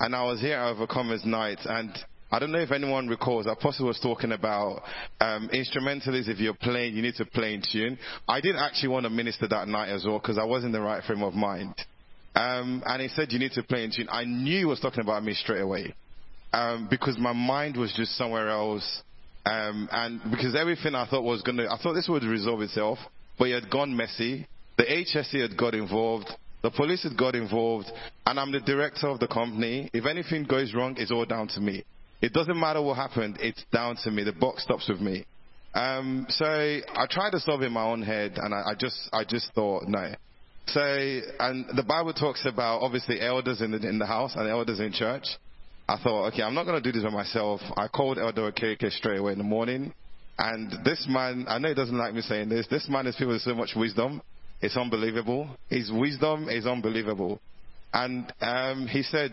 And 0.00 0.14
I 0.14 0.24
was 0.24 0.40
here 0.40 0.56
at 0.56 0.76
Overcomers 0.76 1.24
Night, 1.24 1.58
and 1.64 1.90
I 2.30 2.38
don't 2.38 2.52
know 2.52 2.60
if 2.60 2.70
anyone 2.70 3.08
recalls, 3.08 3.46
Apostle 3.46 3.86
was 3.86 3.98
talking 4.00 4.32
about 4.32 4.82
um, 5.20 5.48
instrumentalists, 5.52 6.28
if 6.28 6.38
you're 6.38 6.54
playing, 6.54 6.94
you 6.94 7.02
need 7.02 7.14
to 7.16 7.24
play 7.24 7.54
in 7.54 7.62
tune. 7.72 7.98
I 8.28 8.40
did 8.40 8.54
actually 8.54 8.90
want 8.90 9.04
to 9.04 9.10
minister 9.10 9.48
that 9.48 9.66
night 9.66 9.88
as 9.88 10.04
well, 10.04 10.18
because 10.18 10.38
I 10.38 10.44
was 10.44 10.64
in 10.64 10.72
the 10.72 10.80
right 10.80 11.02
frame 11.02 11.22
of 11.22 11.34
mind. 11.34 11.74
Um, 12.34 12.82
and 12.86 13.02
he 13.02 13.08
said, 13.08 13.32
you 13.32 13.38
need 13.38 13.52
to 13.52 13.62
play 13.62 13.82
in 13.82 13.90
tune. 13.90 14.08
I 14.10 14.24
knew 14.24 14.58
he 14.58 14.64
was 14.64 14.78
talking 14.78 15.00
about 15.00 15.24
me 15.24 15.32
straight 15.34 15.62
away. 15.62 15.94
Um, 16.52 16.86
because 16.90 17.18
my 17.18 17.32
mind 17.32 17.76
was 17.76 17.92
just 17.96 18.16
somewhere 18.16 18.48
else. 18.48 19.02
Um, 19.46 19.88
and 19.90 20.20
because 20.30 20.54
everything 20.54 20.94
I 20.94 21.06
thought 21.08 21.22
was 21.22 21.42
going 21.42 21.56
to, 21.58 21.70
I 21.70 21.78
thought 21.82 21.94
this 21.94 22.08
would 22.08 22.24
resolve 22.24 22.60
itself, 22.60 22.98
but 23.38 23.48
it 23.48 23.62
had 23.62 23.70
gone 23.70 23.96
messy. 23.96 24.46
The 24.76 24.84
HSE 24.84 25.40
had 25.40 25.56
got 25.56 25.74
involved. 25.74 26.28
The 26.62 26.70
police 26.70 27.02
had 27.04 27.16
got 27.16 27.34
involved. 27.34 27.86
And 28.26 28.38
I'm 28.38 28.52
the 28.52 28.60
director 28.60 29.08
of 29.08 29.20
the 29.20 29.28
company. 29.28 29.90
If 29.92 30.06
anything 30.06 30.44
goes 30.44 30.74
wrong, 30.74 30.96
it's 30.98 31.10
all 31.10 31.24
down 31.24 31.48
to 31.48 31.60
me. 31.60 31.84
It 32.20 32.32
doesn't 32.32 32.58
matter 32.58 32.82
what 32.82 32.96
happened. 32.96 33.38
It's 33.40 33.64
down 33.72 33.96
to 34.04 34.10
me. 34.10 34.24
The 34.24 34.32
box 34.32 34.64
stops 34.64 34.88
with 34.88 35.00
me. 35.00 35.24
Um, 35.74 36.26
so 36.28 36.44
I 36.44 37.06
tried 37.08 37.30
to 37.30 37.40
solve 37.40 37.62
it 37.62 37.66
in 37.66 37.72
my 37.72 37.84
own 37.84 38.02
head, 38.02 38.38
and 38.38 38.52
I, 38.54 38.70
I 38.70 38.74
just, 38.78 39.08
I 39.12 39.24
just 39.24 39.52
thought, 39.54 39.84
no. 39.86 40.14
So, 40.66 40.80
and 40.80 41.66
the 41.76 41.84
Bible 41.86 42.12
talks 42.12 42.44
about 42.44 42.82
obviously 42.82 43.20
elders 43.20 43.60
in 43.60 43.70
the, 43.70 43.88
in 43.88 43.98
the 43.98 44.06
house 44.06 44.34
and 44.36 44.48
elders 44.48 44.80
in 44.80 44.92
church. 44.92 45.24
I 45.88 45.96
thought, 46.02 46.28
okay, 46.28 46.42
I'm 46.42 46.54
not 46.54 46.64
going 46.64 46.82
to 46.82 46.92
do 46.92 46.92
this 46.92 47.02
by 47.02 47.10
myself. 47.10 47.60
I 47.76 47.88
called 47.88 48.18
Elder 48.18 48.52
Okereke 48.52 48.92
straight 48.92 49.18
away 49.18 49.32
in 49.32 49.38
the 49.38 49.44
morning. 49.44 49.94
And 50.36 50.84
this 50.84 51.06
man, 51.08 51.46
I 51.48 51.58
know 51.58 51.68
he 51.68 51.74
doesn't 51.74 51.96
like 51.96 52.14
me 52.14 52.20
saying 52.20 52.50
this, 52.50 52.66
this 52.68 52.88
man 52.88 53.06
is 53.06 53.16
filled 53.16 53.32
with 53.32 53.40
so 53.40 53.54
much 53.54 53.70
wisdom. 53.74 54.20
It's 54.60 54.76
unbelievable. 54.76 55.48
His 55.68 55.90
wisdom 55.90 56.48
is 56.48 56.66
unbelievable. 56.66 57.40
And 57.92 58.30
um, 58.40 58.86
he 58.86 59.02
said, 59.02 59.32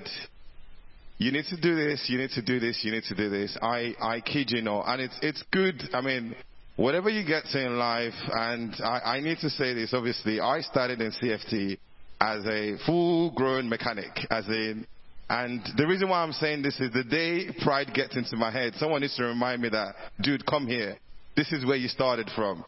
you 1.18 1.32
need 1.32 1.45
to 1.49 1.60
do 1.60 1.76
this, 1.76 2.06
you 2.07 2.18
need 2.18 2.32
to 2.32 2.41
do 2.41 2.60
this, 2.60 2.80
you 2.84 2.91
need 2.91 3.03
to 3.03 3.15
do 3.15 3.30
this. 3.30 3.57
I, 3.61 3.94
I 4.02 4.22
kid 4.22 4.52
you 4.52 4.61
not. 4.61 4.86
And 4.88 5.02
it's, 5.02 5.18
it's 5.22 5.44
good. 5.52 5.82
I 5.94 6.02
mean, 6.02 6.36
whatever 6.77 7.10
you 7.10 7.26
get 7.26 7.44
to 7.52 7.65
in 7.65 7.77
life, 7.77 8.14
and 8.32 8.73
I, 8.84 9.18
I 9.18 9.19
need 9.19 9.40
to 9.40 9.49
say 9.49 9.73
this, 9.73 9.94
obviously, 9.94 10.40
I 10.40 10.61
started 10.61 11.02
in 11.02 11.11
CFT 11.11 11.77
as 12.22 12.45
a 12.45 12.77
full 12.86 13.32
grown 13.32 13.68
mechanic, 13.68 14.11
as 14.30 14.48
in, 14.48 14.88
and 15.30 15.61
the 15.76 15.88
reason 15.88 16.10
why 16.10 16.22
I'm 16.22 16.34
saying 16.34 16.61
this 16.61 16.80
is 16.80 16.93
the 16.93 17.03
day 17.03 17.47
pride 17.64 17.93
gets 17.93 18.15
into 18.15 18.38
my 18.38 18.52
head, 18.52 18.73
someone 18.76 19.02
needs 19.02 19.15
to 19.18 19.23
remind 19.23 19.61
me 19.61 19.69
that, 19.69 19.95
dude, 20.22 20.45
come 20.45 20.68
here. 20.68 20.97
This 21.35 21.52
is 21.52 21.65
where 21.65 21.76
you 21.76 21.88
started 21.88 22.30
from. 22.35 22.64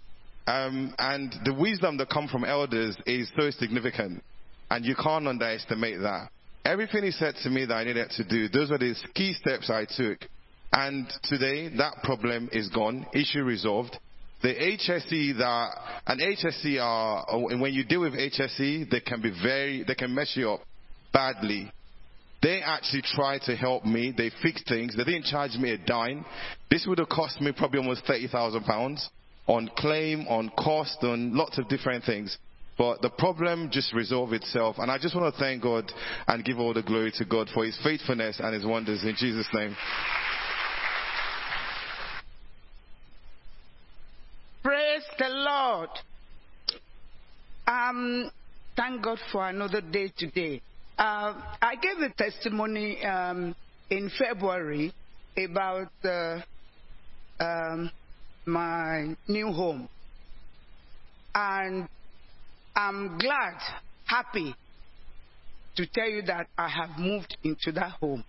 Um, 0.48 0.96
and 0.98 1.34
the 1.46 1.54
wisdom 1.54 1.98
that 1.98 2.10
comes 2.10 2.32
from 2.32 2.46
elders 2.46 2.98
is 3.06 3.30
so 3.38 3.52
significant. 3.52 4.24
And 4.72 4.86
you 4.86 4.96
can't 4.96 5.28
underestimate 5.28 6.00
that. 6.00 6.30
Everything 6.66 7.04
he 7.04 7.12
said 7.12 7.36
to 7.44 7.50
me 7.50 7.66
that 7.66 7.74
I 7.74 7.84
needed 7.84 8.10
to 8.12 8.24
do, 8.28 8.50
those 8.50 8.72
were 8.72 8.78
the 8.78 8.96
key 9.14 9.34
steps 9.34 9.70
I 9.70 9.86
took. 9.86 10.20
And 10.72 11.08
today, 11.24 11.70
that 11.78 12.04
problem 12.04 12.50
is 12.52 12.70
gone, 12.70 13.06
issue 13.14 13.44
resolved. 13.44 13.98
The 14.42 14.54
HSE 14.54 15.38
that, 15.38 15.70
and 16.08 16.20
HSE 16.20 16.82
are, 16.82 17.58
when 17.58 17.74
you 17.74 17.86
deal 17.86 18.02
with 18.02 18.14
HSE, 18.14 18.90
they 18.90 19.00
can 19.00 19.22
be 19.22 19.32
very, 19.42 19.84
they 19.88 19.96
can 19.96 20.14
mess 20.14 20.34
you 20.36 20.52
up 20.52 20.62
badly. 21.14 21.72
They 22.42 22.62
actually 22.62 23.02
tried 23.02 23.42
to 23.44 23.56
help 23.56 23.84
me. 23.84 24.14
They 24.16 24.32
fixed 24.42 24.68
things. 24.68 24.96
They 24.96 25.04
didn't 25.04 25.26
charge 25.26 25.56
me 25.56 25.72
a 25.72 25.78
dime. 25.78 26.26
This 26.70 26.86
would 26.88 27.00
have 27.00 27.10
cost 27.10 27.42
me 27.42 27.52
probably 27.52 27.80
almost 27.80 28.06
£30,000 28.06 29.10
on 29.48 29.72
claim, 29.78 30.28
on 30.28 30.52
cost, 30.58 30.98
on 31.02 31.36
lots 31.36 31.58
of 31.58 31.68
different 31.68 32.04
things. 32.04 32.38
But 32.78 33.02
the 33.02 33.10
problem 33.10 33.70
just 33.72 33.94
resolved 33.94 34.34
itself. 34.34 34.76
And 34.78 34.92
I 34.92 35.00
just 35.00 35.16
want 35.16 35.34
to 35.34 35.40
thank 35.40 35.64
God 35.64 35.92
and 36.28 36.46
give 36.46 36.60
all 36.60 36.74
the 36.74 36.84
glory 36.84 37.12
to 37.18 37.26
God 37.26 37.50
for 37.54 37.66
his 37.66 37.78
faithfulness 37.84 38.40
and 38.40 38.54
his 38.54 38.66
wonders 38.66 39.04
in 39.04 39.16
Jesus' 39.18 39.48
name. 39.54 39.76
Praise 44.62 45.04
the 45.18 45.30
Lord. 45.30 45.90
Um, 47.66 48.30
thank 48.76 49.02
God 49.02 49.18
for 49.32 49.48
another 49.48 49.82
day 49.82 50.12
today. 50.16 50.62
Uh, 50.98 51.34
I 51.62 51.76
gave 51.76 52.00
a 52.00 52.10
testimony 52.14 53.04
um, 53.06 53.56
in 53.90 54.10
February 54.18 54.92
about 55.38 55.92
uh, 56.04 56.40
um, 57.40 57.92
my 58.48 59.16
new 59.28 59.52
home. 59.52 59.88
And 61.36 61.88
I'm 62.76 63.20
glad, 63.20 63.60
happy 64.06 64.56
to 65.76 65.86
tell 65.86 66.10
you 66.10 66.24
that 66.24 66.48
I 66.58 66.68
have 66.68 66.98
moved 66.98 67.38
into 67.44 67.72
that 67.74 67.92
home. 68.00 68.24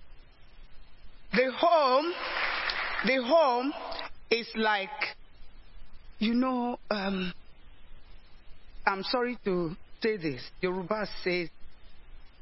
The 1.32 1.50
home, 1.56 2.12
the 3.06 3.22
home 3.24 3.72
is 4.30 4.46
like, 4.56 4.90
you 6.18 6.34
know, 6.34 6.78
um, 6.90 7.32
I'm 8.86 9.02
sorry 9.04 9.38
to 9.46 9.74
say 10.02 10.18
this. 10.18 10.42
Yoruba 10.60 11.06
says, 11.24 11.48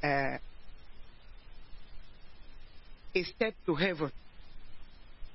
uh, 0.03 0.39
a 3.15 3.25
step 3.25 3.55
to 3.67 3.75
heaven. 3.75 4.13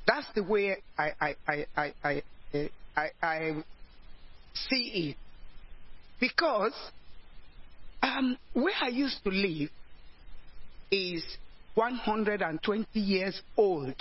That's 0.07 0.27
the 0.35 0.43
way 0.43 0.77
I, 0.97 1.11
I, 1.19 1.35
I, 1.47 1.65
I, 1.75 1.93
I, 2.03 2.69
I, 2.95 3.09
I 3.21 3.63
see 4.53 5.09
it. 5.09 5.17
Because 6.19 6.73
um, 8.03 8.37
where 8.53 8.73
I 8.81 8.89
used 8.89 9.23
to 9.23 9.29
live 9.29 9.69
is 10.91 11.23
120 11.75 12.99
years 12.99 13.41
old. 13.57 13.95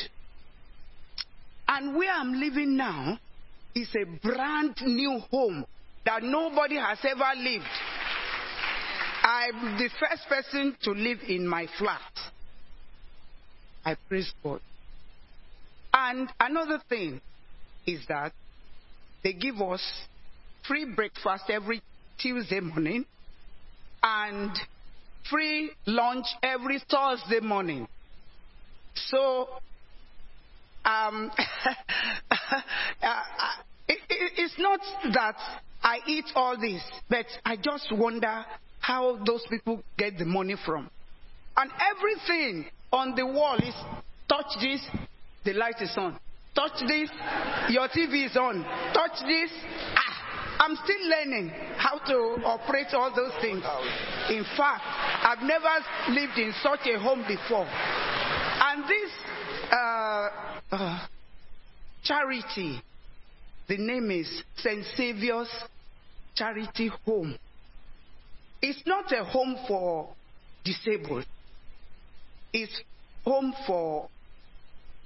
And 1.68 1.96
where 1.96 2.12
I'm 2.12 2.32
living 2.32 2.76
now 2.76 3.18
is 3.74 3.88
a 3.94 4.04
brand 4.04 4.76
new 4.82 5.20
home 5.30 5.64
that 6.04 6.22
nobody 6.22 6.76
has 6.76 6.98
ever 7.04 7.40
lived. 7.40 7.64
I'm 9.22 9.78
the 9.78 9.90
first 10.00 10.28
person 10.28 10.76
to 10.82 10.92
live 10.92 11.18
in 11.28 11.46
my 11.46 11.66
flat. 11.78 12.00
I 13.84 13.96
praise 14.08 14.32
God. 14.42 14.60
And 15.92 16.28
another 16.38 16.80
thing 16.88 17.20
is 17.86 18.00
that 18.08 18.32
they 19.22 19.32
give 19.32 19.60
us 19.60 19.82
free 20.66 20.86
breakfast 20.94 21.44
every 21.48 21.82
Tuesday 22.18 22.60
morning 22.60 23.04
and 24.02 24.52
free 25.30 25.70
lunch 25.86 26.26
every 26.42 26.82
Thursday 26.90 27.40
morning. 27.40 27.88
So, 28.94 29.48
um, 30.84 31.30
uh, 32.30 33.22
it, 33.88 33.98
it, 34.08 34.32
it's 34.36 34.58
not 34.58 34.80
that 35.12 35.36
I 35.82 35.98
eat 36.06 36.26
all 36.34 36.58
this, 36.58 36.82
but 37.08 37.26
I 37.44 37.56
just 37.56 37.88
wonder 37.92 38.44
how 38.80 39.18
those 39.24 39.44
people 39.48 39.82
get 39.96 40.18
the 40.18 40.24
money 40.24 40.56
from. 40.64 40.90
And 41.56 41.70
everything 41.94 42.66
on 42.92 43.14
the 43.14 43.26
wall 43.26 43.56
is 43.56 43.74
touch 44.28 44.46
this, 44.60 44.84
the 45.44 45.52
light 45.52 45.80
is 45.80 45.92
on. 45.96 46.18
Touch 46.54 46.80
this, 46.86 47.10
your 47.68 47.88
TV 47.88 48.26
is 48.26 48.36
on. 48.36 48.64
Touch 48.92 49.20
this, 49.26 49.50
ah, 49.96 50.20
I'm 50.60 50.76
still 50.76 51.08
learning 51.08 51.50
how 51.76 51.98
to 51.98 52.42
operate 52.44 52.88
all 52.92 53.14
those 53.14 53.32
things. 53.40 53.62
In 54.28 54.44
fact, 54.56 54.82
I've 54.84 55.42
never 55.42 55.68
lived 56.10 56.38
in 56.38 56.52
such 56.62 56.80
a 56.86 56.98
home 56.98 57.24
before. 57.26 57.66
And 57.66 58.84
this 58.84 59.10
uh, 59.72 60.28
uh, 60.72 61.06
charity, 62.02 62.82
the 63.68 63.78
name 63.78 64.10
is 64.10 64.42
St. 64.56 64.84
Saviour's 64.96 65.48
Charity 66.34 66.90
Home. 67.06 67.38
It's 68.62 68.82
not 68.86 69.10
a 69.12 69.24
home 69.24 69.56
for 69.66 70.08
disabled. 70.64 71.24
It's 72.52 72.80
home 73.24 73.54
for 73.66 74.08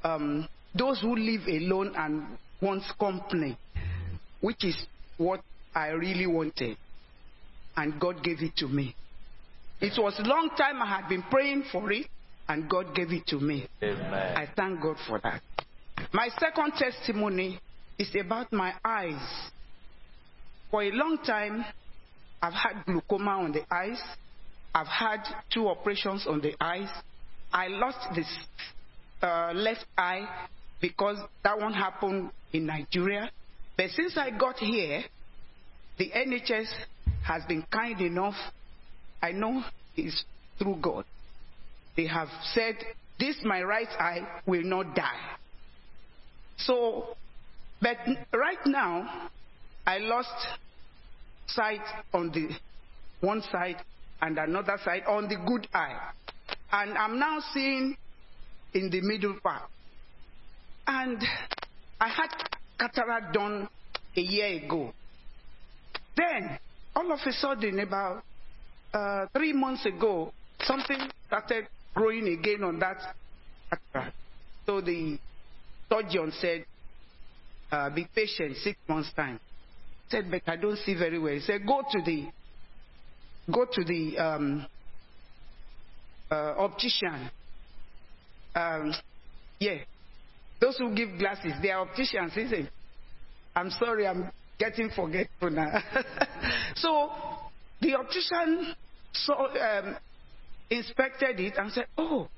um, 0.03 0.49
those 0.75 1.01
who 1.01 1.17
live 1.17 1.47
alone 1.47 1.93
and 1.97 2.39
wants 2.61 2.91
company, 2.99 3.57
which 4.41 4.65
is 4.65 4.77
what 5.19 5.41
I 5.75 5.89
really 5.89 6.27
wanted. 6.27 6.77
And 7.77 8.01
God 8.01 8.23
gave 8.23 8.41
it 8.41 8.57
to 8.59 8.69
me. 8.69 8.95
It 9.81 9.93
was 9.99 10.19
a 10.19 10.23
long 10.23 10.51
time 10.57 10.81
I 10.81 10.87
had 10.87 11.09
been 11.09 11.23
praying 11.23 11.65
for 11.71 11.93
it, 11.93 12.07
and 12.49 12.69
God 12.69 12.95
gave 12.95 13.11
it 13.13 13.27
to 13.29 13.41
me. 13.41 13.69
Amen. 13.83 14.37
I 14.37 14.49
thank 14.57 14.81
God 14.81 14.97
for 15.07 15.21
that. 15.23 15.43
My 16.13 16.29
second 16.39 16.73
testimony 16.79 17.59
is 17.99 18.11
about 18.21 18.53
my 18.53 18.75
eyes. 18.85 19.51
For 20.71 20.83
a 20.83 20.91
long 20.91 21.19
time, 21.25 21.65
I've 22.45 22.53
had 22.53 22.85
glaucoma 22.85 23.31
on 23.31 23.53
the 23.53 23.63
eyes. 23.75 23.99
I've 24.75 24.87
had 24.87 25.21
two 25.51 25.67
operations 25.67 26.27
on 26.29 26.43
the 26.43 26.55
eyes. 26.61 26.91
I 27.51 27.69
lost 27.69 27.97
this 28.15 28.27
uh, 29.23 29.53
left 29.55 29.87
eye 29.97 30.29
because 30.79 31.17
that 31.43 31.59
one 31.59 31.73
happened 31.73 32.31
in 32.53 32.67
Nigeria. 32.67 33.31
But 33.79 33.89
since 33.93 34.19
I 34.19 34.29
got 34.37 34.59
here, 34.59 35.05
the 35.97 36.11
NHS 36.11 36.67
has 37.27 37.45
been 37.49 37.65
kind 37.73 37.99
enough. 38.03 38.35
I 39.23 39.33
know 39.33 39.63
it's 39.97 40.23
through 40.59 40.77
God. 40.83 41.07
They 41.97 42.07
have 42.09 42.29
said, 42.53 42.75
This, 43.19 43.37
my 43.43 43.63
right 43.63 43.89
eye, 43.99 44.43
will 44.45 44.65
not 44.65 44.95
die. 44.95 45.39
So, 46.59 47.17
but 47.81 47.97
right 48.35 48.67
now, 48.67 49.31
I 49.87 49.97
lost 49.97 50.29
sight 51.47 51.81
on 52.13 52.31
the 52.31 52.49
one 53.21 53.43
side 53.51 53.77
and 54.21 54.39
another 54.39 54.79
side 54.85 55.03
on 55.07 55.29
the 55.29 55.37
good 55.47 55.67
eye. 55.75 56.11
And 56.73 56.97
I'm 56.97 57.19
now 57.19 57.39
seeing 57.53 57.97
in 58.73 58.91
the 58.91 59.01
middle 59.01 59.37
part. 59.43 59.63
And 60.87 61.23
I 62.01 62.09
had 62.09 62.29
cataract 62.79 63.35
done 63.35 63.69
a 64.17 64.21
year 64.21 64.65
ago. 64.65 64.93
Then, 66.17 66.59
all 66.95 67.11
of 67.13 67.21
a 67.27 67.33
sudden, 67.33 67.81
about 67.81 68.23
uh, 68.93 69.27
three 69.33 69.53
months 69.53 69.87
ago, 69.87 70.33
something 70.63 70.99
started 71.27 71.67
growing 71.95 72.29
again 72.29 72.63
on 72.63 72.79
that 72.81 72.99
cataract. 73.71 74.17
So 74.67 74.81
the 74.81 75.19
surgeon 75.89 76.33
said, 76.41 76.65
uh, 77.71 77.91
be 77.91 78.07
patient, 78.15 78.57
six 78.59 78.79
months 78.89 79.11
time. 79.15 79.41
Said, 80.11 80.31
but 80.31 80.43
I 80.47 80.57
don't 80.57 80.79
see 80.79 80.95
very 80.95 81.19
well. 81.19 81.33
He 81.33 81.41
said, 81.41 81.67
go 81.67 81.83
to 81.91 82.03
the, 82.03 82.27
go 83.51 83.65
to 83.71 83.85
the 83.85 84.19
um, 84.19 84.67
uh, 86.31 86.55
optician. 86.59 87.31
Um, 88.55 88.95
yeah, 89.59 89.79
those 90.61 90.77
who 90.79 90.95
give 90.95 91.19
glasses, 91.19 91.53
they 91.63 91.71
are 91.71 91.83
opticians, 91.83 92.37
isn't 92.37 92.67
it? 92.67 92.73
I'm 93.57 93.71
sorry, 93.71 94.07
I'm 94.07 94.31
getting 94.59 94.91
forgetful 94.91 95.51
now. 95.51 95.83
so 96.75 97.11
the 97.81 97.95
optician 97.95 98.75
saw, 99.13 99.47
um, 99.47 99.97
inspected 100.71 101.41
it 101.41 101.55
and 101.57 101.73
said, 101.73 101.87
"Oh, 101.97 102.29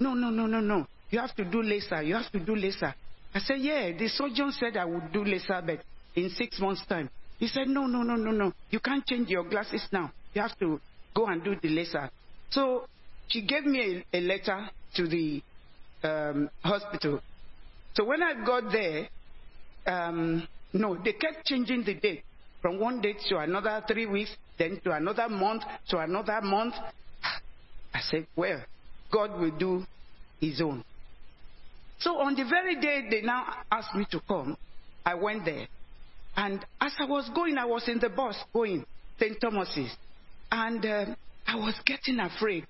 no, 0.00 0.14
no, 0.14 0.30
no, 0.30 0.46
no, 0.46 0.60
no! 0.60 0.86
You 1.10 1.20
have 1.20 1.34
to 1.36 1.44
do 1.44 1.62
laser. 1.62 2.02
You 2.02 2.14
have 2.14 2.30
to 2.32 2.40
do 2.40 2.54
laser." 2.54 2.94
I 3.34 3.38
said, 3.40 3.58
"Yeah, 3.58 3.92
the 3.92 4.08
surgeon 4.08 4.52
said 4.52 4.76
I 4.76 4.84
would 4.84 5.12
do 5.12 5.24
laser, 5.24 5.62
but 5.64 5.80
in 6.16 6.30
six 6.30 6.58
months' 6.58 6.84
time." 6.86 7.08
He 7.38 7.46
said, 7.46 7.68
"No, 7.68 7.86
no, 7.86 8.02
no, 8.02 8.16
no, 8.16 8.30
no! 8.30 8.52
You 8.70 8.80
can't 8.80 9.06
change 9.06 9.28
your 9.28 9.44
glasses 9.44 9.86
now. 9.92 10.10
You 10.34 10.42
have 10.42 10.58
to 10.58 10.80
go 11.14 11.26
and 11.26 11.44
do 11.44 11.54
the 11.62 11.68
laser." 11.68 12.10
So 12.50 12.86
she 13.28 13.42
gave 13.42 13.64
me 13.64 14.04
a, 14.12 14.18
a 14.18 14.20
letter 14.20 14.68
to 14.94 15.06
the 15.06 15.42
um, 16.02 16.50
hospital. 16.62 17.20
So 17.94 18.04
when 18.04 18.22
I 18.22 18.44
got 18.44 18.70
there, 18.72 19.08
um, 19.86 20.46
no, 20.72 20.96
they 20.96 21.12
kept 21.12 21.46
changing 21.46 21.84
the 21.84 21.94
date 21.94 22.22
from 22.60 22.78
one 22.78 23.00
date 23.00 23.20
to 23.28 23.38
another 23.38 23.82
three 23.86 24.06
weeks, 24.06 24.30
then 24.58 24.80
to 24.84 24.92
another 24.92 25.28
month, 25.28 25.62
to 25.88 25.98
another 25.98 26.40
month. 26.42 26.74
I 27.94 28.00
said, 28.00 28.26
well, 28.36 28.60
God 29.10 29.38
will 29.40 29.56
do 29.56 29.84
His 30.40 30.60
own. 30.60 30.84
So 31.98 32.18
on 32.18 32.34
the 32.34 32.44
very 32.44 32.78
day 32.80 33.06
they 33.10 33.22
now 33.22 33.46
asked 33.70 33.94
me 33.94 34.06
to 34.10 34.20
come, 34.28 34.56
I 35.04 35.14
went 35.14 35.44
there. 35.44 35.66
And 36.36 36.64
as 36.80 36.92
I 36.98 37.06
was 37.06 37.30
going, 37.34 37.56
I 37.58 37.64
was 37.64 37.88
in 37.88 37.98
the 37.98 38.10
bus 38.10 38.36
going, 38.52 38.84
St. 39.18 39.40
Thomas's. 39.40 39.96
And 40.50 40.84
uh, 40.84 41.06
I 41.46 41.56
was 41.56 41.74
getting 41.84 42.20
afraid. 42.20 42.64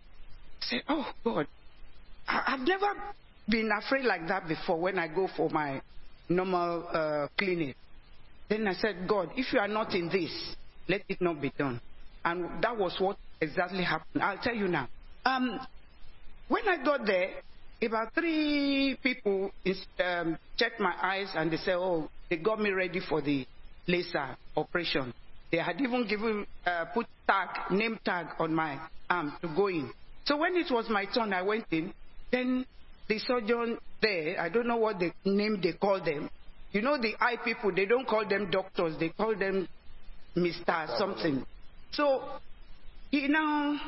I 0.62 0.66
said, 0.66 0.82
oh, 0.88 1.06
God, 1.24 1.46
I- 2.28 2.42
I've 2.46 2.60
never 2.66 2.86
been 3.48 3.70
afraid 3.76 4.04
like 4.04 4.28
that 4.28 4.48
before 4.48 4.78
when 4.78 4.98
I 4.98 5.08
go 5.08 5.28
for 5.36 5.50
my 5.50 5.80
normal 6.28 6.88
uh, 6.92 7.28
clinic. 7.38 7.76
Then 8.48 8.68
I 8.68 8.74
said, 8.74 9.08
God, 9.08 9.30
if 9.36 9.52
you 9.52 9.58
are 9.58 9.68
not 9.68 9.94
in 9.94 10.08
this, 10.08 10.30
let 10.88 11.02
it 11.08 11.20
not 11.20 11.40
be 11.40 11.50
done. 11.58 11.80
And 12.24 12.62
that 12.62 12.76
was 12.76 12.96
what 13.00 13.16
exactly 13.40 13.82
happened. 13.82 14.22
I'll 14.22 14.38
tell 14.38 14.54
you 14.54 14.68
now. 14.68 14.88
Um, 15.24 15.60
when 16.48 16.68
I 16.68 16.82
got 16.84 17.04
there, 17.06 17.30
about 17.82 18.14
three 18.14 18.96
people 19.02 19.50
um, 20.04 20.38
checked 20.56 20.80
my 20.80 20.94
eyes 21.02 21.28
and 21.34 21.50
they 21.50 21.56
said, 21.58 21.74
oh, 21.74 22.08
they 22.30 22.36
got 22.36 22.60
me 22.60 22.70
ready 22.70 23.00
for 23.00 23.20
the 23.20 23.46
laser 23.86 24.36
operation. 24.56 25.12
They 25.50 25.58
had 25.58 25.80
even 25.80 26.06
given, 26.08 26.46
uh, 26.66 26.86
put 26.86 27.06
tag, 27.26 27.70
name 27.70 27.98
tag 28.04 28.26
on 28.38 28.54
my 28.54 28.78
arm 29.08 29.32
to 29.40 29.48
go 29.48 29.68
in. 29.68 29.90
So 30.24 30.36
when 30.36 30.56
it 30.56 30.70
was 30.70 30.88
my 30.90 31.04
turn, 31.06 31.32
I 31.32 31.42
went 31.42 31.66
in. 31.70 31.92
Then 32.32 32.66
the 33.08 33.18
surgeon 33.20 33.78
there, 34.02 34.40
I 34.40 34.48
don't 34.48 34.66
know 34.66 34.76
what 34.76 34.98
the 34.98 35.12
name 35.24 35.60
they 35.62 35.72
call 35.74 36.02
them. 36.04 36.28
You 36.72 36.82
know, 36.82 37.00
the 37.00 37.14
eye 37.20 37.36
people, 37.44 37.72
they 37.72 37.86
don't 37.86 38.06
call 38.06 38.26
them 38.28 38.50
doctors, 38.50 38.98
they 38.98 39.10
call 39.10 39.36
them 39.36 39.68
Mr. 40.36 40.98
something. 40.98 41.46
So 41.92 42.22
he 43.10 43.28
now 43.28 43.80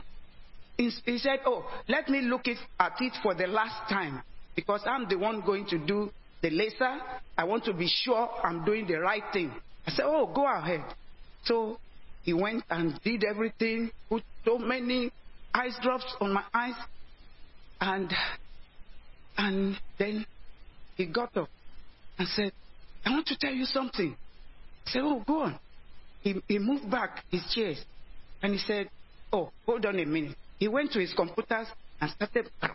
he 0.77 0.91
he 1.05 1.19
said, 1.19 1.41
Oh, 1.45 1.69
let 1.89 2.09
me 2.09 2.23
look 2.23 2.47
it, 2.47 2.59
at 2.79 2.93
it 3.01 3.13
for 3.23 3.35
the 3.35 3.47
last 3.47 3.91
time 3.91 4.23
because 4.55 4.81
I'm 4.87 5.09
the 5.09 5.17
one 5.17 5.43
going 5.45 5.67
to 5.67 5.79
do 5.79 6.11
the 6.41 6.51
laser. 6.51 6.99
I 7.37 7.45
want 7.45 7.65
to 7.65 7.75
be 7.75 7.89
sure 7.89 8.29
I'm 8.43 8.65
doing 8.65 8.87
the 8.87 9.01
right 9.01 9.25
thing. 9.33 9.53
I 9.89 9.91
said, 9.91 10.05
Oh, 10.07 10.27
go 10.27 10.47
ahead. 10.47 10.85
So 11.45 11.79
he 12.23 12.35
went 12.35 12.63
and 12.69 13.01
did 13.03 13.25
everything, 13.25 13.91
put 14.11 14.23
so 14.45 14.59
many 14.59 15.11
ice 15.55 15.79
drops 15.81 16.05
on 16.21 16.35
my 16.35 16.45
eyes, 16.53 16.75
and 17.81 18.13
and 19.39 19.79
then 19.99 20.27
he 20.97 21.07
got 21.07 21.35
up 21.39 21.49
and 22.19 22.29
said, 22.29 22.53
I 23.07 23.13
want 23.13 23.29
to 23.29 23.39
tell 23.39 23.55
you 23.55 23.65
something. 23.65 24.15
I 24.87 24.91
said, 24.91 25.01
Oh, 25.05 25.25
go 25.27 25.45
on. 25.45 25.59
He, 26.21 26.35
he 26.49 26.59
moved 26.59 26.91
back 26.91 27.25
his 27.31 27.41
chairs 27.55 27.83
and 28.43 28.53
he 28.53 28.59
said, 28.59 28.91
Oh, 29.33 29.51
hold 29.65 29.87
on 29.87 29.99
a 29.99 30.05
minute. 30.05 30.37
He 30.59 30.69
went 30.69 30.93
to 30.93 31.01
his 31.01 31.15
computers 31.15 31.69
and 31.99 32.11
started. 32.11 32.51
I 32.61 32.69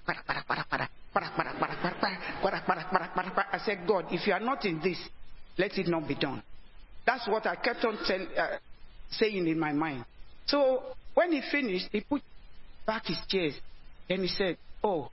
said, 3.63 3.87
God, 3.87 4.05
if 4.09 4.25
you 4.25 4.33
are 4.33 4.39
not 4.39 4.65
in 4.65 4.81
this, 4.81 4.97
let 5.59 5.77
it 5.77 5.87
not 5.87 6.07
be 6.07 6.15
done. 6.15 6.41
That's 7.05 7.27
what 7.27 7.45
I 7.45 7.55
kept 7.55 7.83
on 7.85 7.97
tell, 8.05 8.27
uh, 8.37 8.57
saying 9.11 9.47
in 9.47 9.59
my 9.59 9.73
mind. 9.73 10.05
So 10.45 10.83
when 11.13 11.31
he 11.31 11.41
finished, 11.51 11.89
he 11.91 12.01
put 12.01 12.21
back 12.85 13.05
his 13.05 13.17
chairs. 13.27 13.53
Then 14.09 14.21
he 14.21 14.27
said, 14.27 14.57
Oh, 14.83 15.09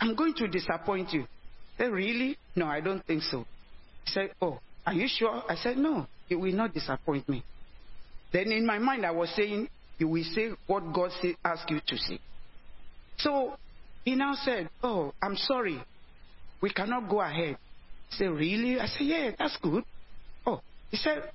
I'm 0.00 0.14
going 0.14 0.34
to 0.34 0.48
disappoint 0.48 1.12
you. 1.12 1.22
I 1.22 1.84
said, 1.84 1.92
Really? 1.92 2.36
No, 2.54 2.66
I 2.66 2.80
don't 2.80 3.04
think 3.06 3.22
so. 3.22 3.46
He 4.04 4.12
said, 4.12 4.30
Oh, 4.40 4.58
are 4.86 4.92
you 4.94 5.08
sure? 5.08 5.42
I 5.48 5.56
said, 5.56 5.76
No, 5.78 6.06
you 6.28 6.38
will 6.38 6.52
not 6.52 6.74
disappoint 6.74 7.28
me. 7.28 7.44
Then 8.32 8.52
in 8.52 8.66
my 8.66 8.78
mind, 8.78 9.06
I 9.06 9.10
was 9.10 9.30
saying, 9.36 9.68
You 9.98 10.08
will 10.08 10.24
say 10.24 10.50
what 10.66 10.92
God 10.92 11.10
say, 11.22 11.36
asked 11.44 11.70
you 11.70 11.80
to 11.86 11.96
say. 11.96 12.18
So 13.18 13.54
he 14.04 14.14
now 14.14 14.34
said, 14.34 14.68
Oh, 14.82 15.12
I'm 15.22 15.36
sorry. 15.36 15.82
We 16.60 16.70
cannot 16.70 17.08
go 17.08 17.20
ahead. 17.20 17.56
I 18.12 18.16
said, 18.16 18.30
Really? 18.30 18.78
I 18.78 18.86
said, 18.86 19.02
Yeah, 19.06 19.30
that's 19.38 19.56
good. 19.62 19.84
He 20.90 20.96
said, 20.96 21.30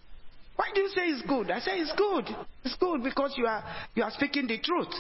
Why 0.56 0.69
do 0.73 0.82
you 0.82 0.90
say 0.90 1.07
it's 1.07 1.28
good? 1.28 1.52
I 1.52 1.60
said, 1.60 1.76
It's 1.78 1.94
good. 1.98 2.28
It's 2.64 2.76
good 2.76 3.03
because 3.03 3.34
you 3.38 3.45
are 3.45 3.64
you 3.95 4.03
are 4.03 4.11
speaking 4.11 4.48
the 4.48 4.60
truth. 4.60 4.94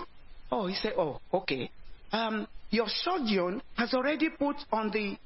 Oh, 0.51 0.67
he 0.67 0.75
said, 0.75 0.93
Oh, 0.97 1.19
okay. 1.33 1.69
Um, 2.11 2.47
your 2.69 2.87
surgeon 2.87 3.61
has 3.75 3.93
already 3.93 4.29
put 4.29 4.55
on 4.71 4.91
the 4.91 5.17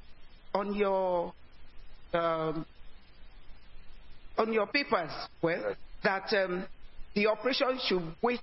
on 0.54 0.74
your 0.76 1.34
um, 2.14 2.66
on 4.38 4.54
your 4.54 4.68
papers, 4.68 5.12
well, 5.42 5.76
that 6.04 6.32
um, 6.34 6.66
the 7.14 7.28
operation 7.28 7.80
should 7.88 8.16
wait 8.22 8.42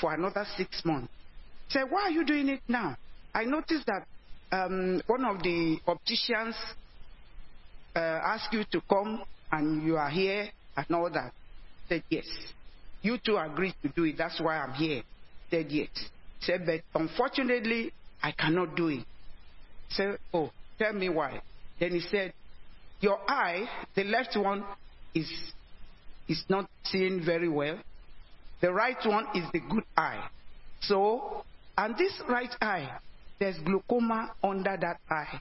for 0.00 0.12
another 0.14 0.44
six 0.56 0.82
months. 0.84 1.12
Say, 1.68 1.80
why 1.88 2.02
are 2.02 2.10
you 2.10 2.24
doing 2.24 2.48
it 2.48 2.60
now? 2.68 2.96
I 3.34 3.44
noticed 3.44 3.86
that 3.86 4.06
um, 4.52 5.00
one 5.06 5.24
of 5.24 5.42
the 5.42 5.78
opticians 5.86 6.56
uh, 7.94 7.98
asked 7.98 8.52
you 8.52 8.64
to 8.72 8.80
come 8.88 9.22
and 9.52 9.82
you 9.82 9.96
are 9.96 10.10
here 10.10 10.48
and 10.76 10.86
all 10.94 11.10
that. 11.10 11.32
Said, 11.88 12.02
yes. 12.08 12.26
You 13.02 13.18
two 13.24 13.36
agreed 13.36 13.74
to 13.82 13.88
do 13.88 14.04
it. 14.04 14.16
That's 14.18 14.40
why 14.40 14.58
I'm 14.58 14.72
here. 14.72 15.02
Said, 15.50 15.66
yes. 15.70 15.88
Said, 16.40 16.66
but 16.66 16.80
unfortunately, 16.94 17.92
I 18.22 18.32
cannot 18.32 18.76
do 18.76 18.88
it. 18.88 19.04
Said, 19.90 20.18
oh, 20.32 20.50
tell 20.78 20.92
me 20.92 21.08
why. 21.08 21.40
Then 21.78 21.92
he 21.92 22.00
said, 22.00 22.32
your 23.00 23.18
eye, 23.28 23.66
the 23.94 24.04
left 24.04 24.36
one, 24.36 24.64
is, 25.14 25.30
is 26.28 26.44
not 26.48 26.68
seeing 26.84 27.24
very 27.24 27.48
well. 27.48 27.78
The 28.60 28.72
right 28.72 28.98
one 29.04 29.26
is 29.34 29.44
the 29.52 29.60
good 29.60 29.84
eye. 29.96 30.28
So, 30.82 31.44
and 31.76 31.96
this 31.96 32.12
right 32.28 32.54
eye, 32.60 32.90
there's 33.38 33.56
glaucoma 33.58 34.32
under 34.44 34.76
that 34.80 34.98
eye. 35.08 35.40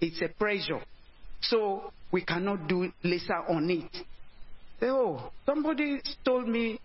It's 0.00 0.20
a 0.20 0.28
pressure. 0.28 0.82
So, 1.40 1.92
we 2.12 2.24
cannot 2.24 2.68
do 2.68 2.90
laser 3.02 3.42
on 3.48 3.70
it. 3.70 4.04
Oh, 4.82 5.30
somebody 5.44 6.00
told 6.24 6.48
me 6.48 6.78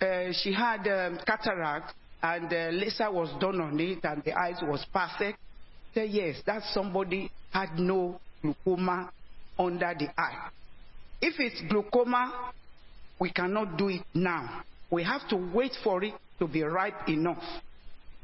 uh, 0.00 0.32
she 0.32 0.52
had 0.52 0.86
um, 0.86 1.18
cataract 1.26 1.94
and 2.22 2.52
uh, 2.52 2.68
laser 2.72 3.10
was 3.10 3.30
done 3.40 3.60
on 3.60 3.78
it 3.80 3.98
and 4.04 4.22
the 4.24 4.32
eyes 4.32 4.56
was 4.62 4.84
perfect. 4.92 5.38
Say, 5.94 6.06
yes, 6.06 6.36
that 6.46 6.62
somebody 6.72 7.30
had 7.52 7.78
no 7.78 8.20
glaucoma 8.42 9.10
under 9.58 9.94
the 9.98 10.08
eye. 10.20 10.50
If 11.20 11.34
it's 11.38 11.62
glaucoma, 11.70 12.52
we 13.18 13.30
cannot 13.32 13.78
do 13.78 13.88
it 13.88 14.02
now. 14.14 14.62
We 14.90 15.02
have 15.04 15.26
to 15.30 15.36
wait 15.36 15.72
for 15.82 16.04
it 16.04 16.14
to 16.38 16.46
be 16.46 16.62
ripe 16.62 17.08
enough. 17.08 17.42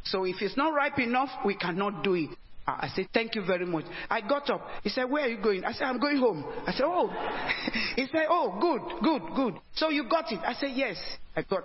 So 0.05 0.25
if 0.25 0.37
it's 0.41 0.57
not 0.57 0.75
ripe 0.75 0.99
enough, 0.99 1.31
we 1.45 1.57
cannot 1.57 2.05
do 2.05 2.15
it. 2.15 2.31
I 2.67 2.89
said, 2.95 3.09
thank 3.13 3.35
you 3.35 3.45
very 3.45 3.67
much. 3.67 3.85
I 4.09 4.21
got 4.21 4.49
up. 4.49 4.67
He 4.85 4.89
said, 4.89 5.11
where 5.11 5.25
are 5.25 5.29
you 5.29 5.43
going? 5.43 5.65
I 5.65 5.73
said, 5.73 5.85
I'm 5.85 5.99
going 5.99 6.19
home. 6.19 6.45
I 6.67 6.73
said, 6.73 6.85
oh. 6.87 7.09
he 7.97 8.07
said, 8.07 8.27
oh, 8.29 8.59
good, 8.61 9.03
good, 9.03 9.35
good. 9.35 9.55
So 9.75 9.91
you 9.91 10.09
got 10.09 10.31
it? 10.31 10.41
I 10.47 10.55
said, 10.55 10.71
yes, 10.75 10.97
I 11.37 11.43
got 11.43 11.65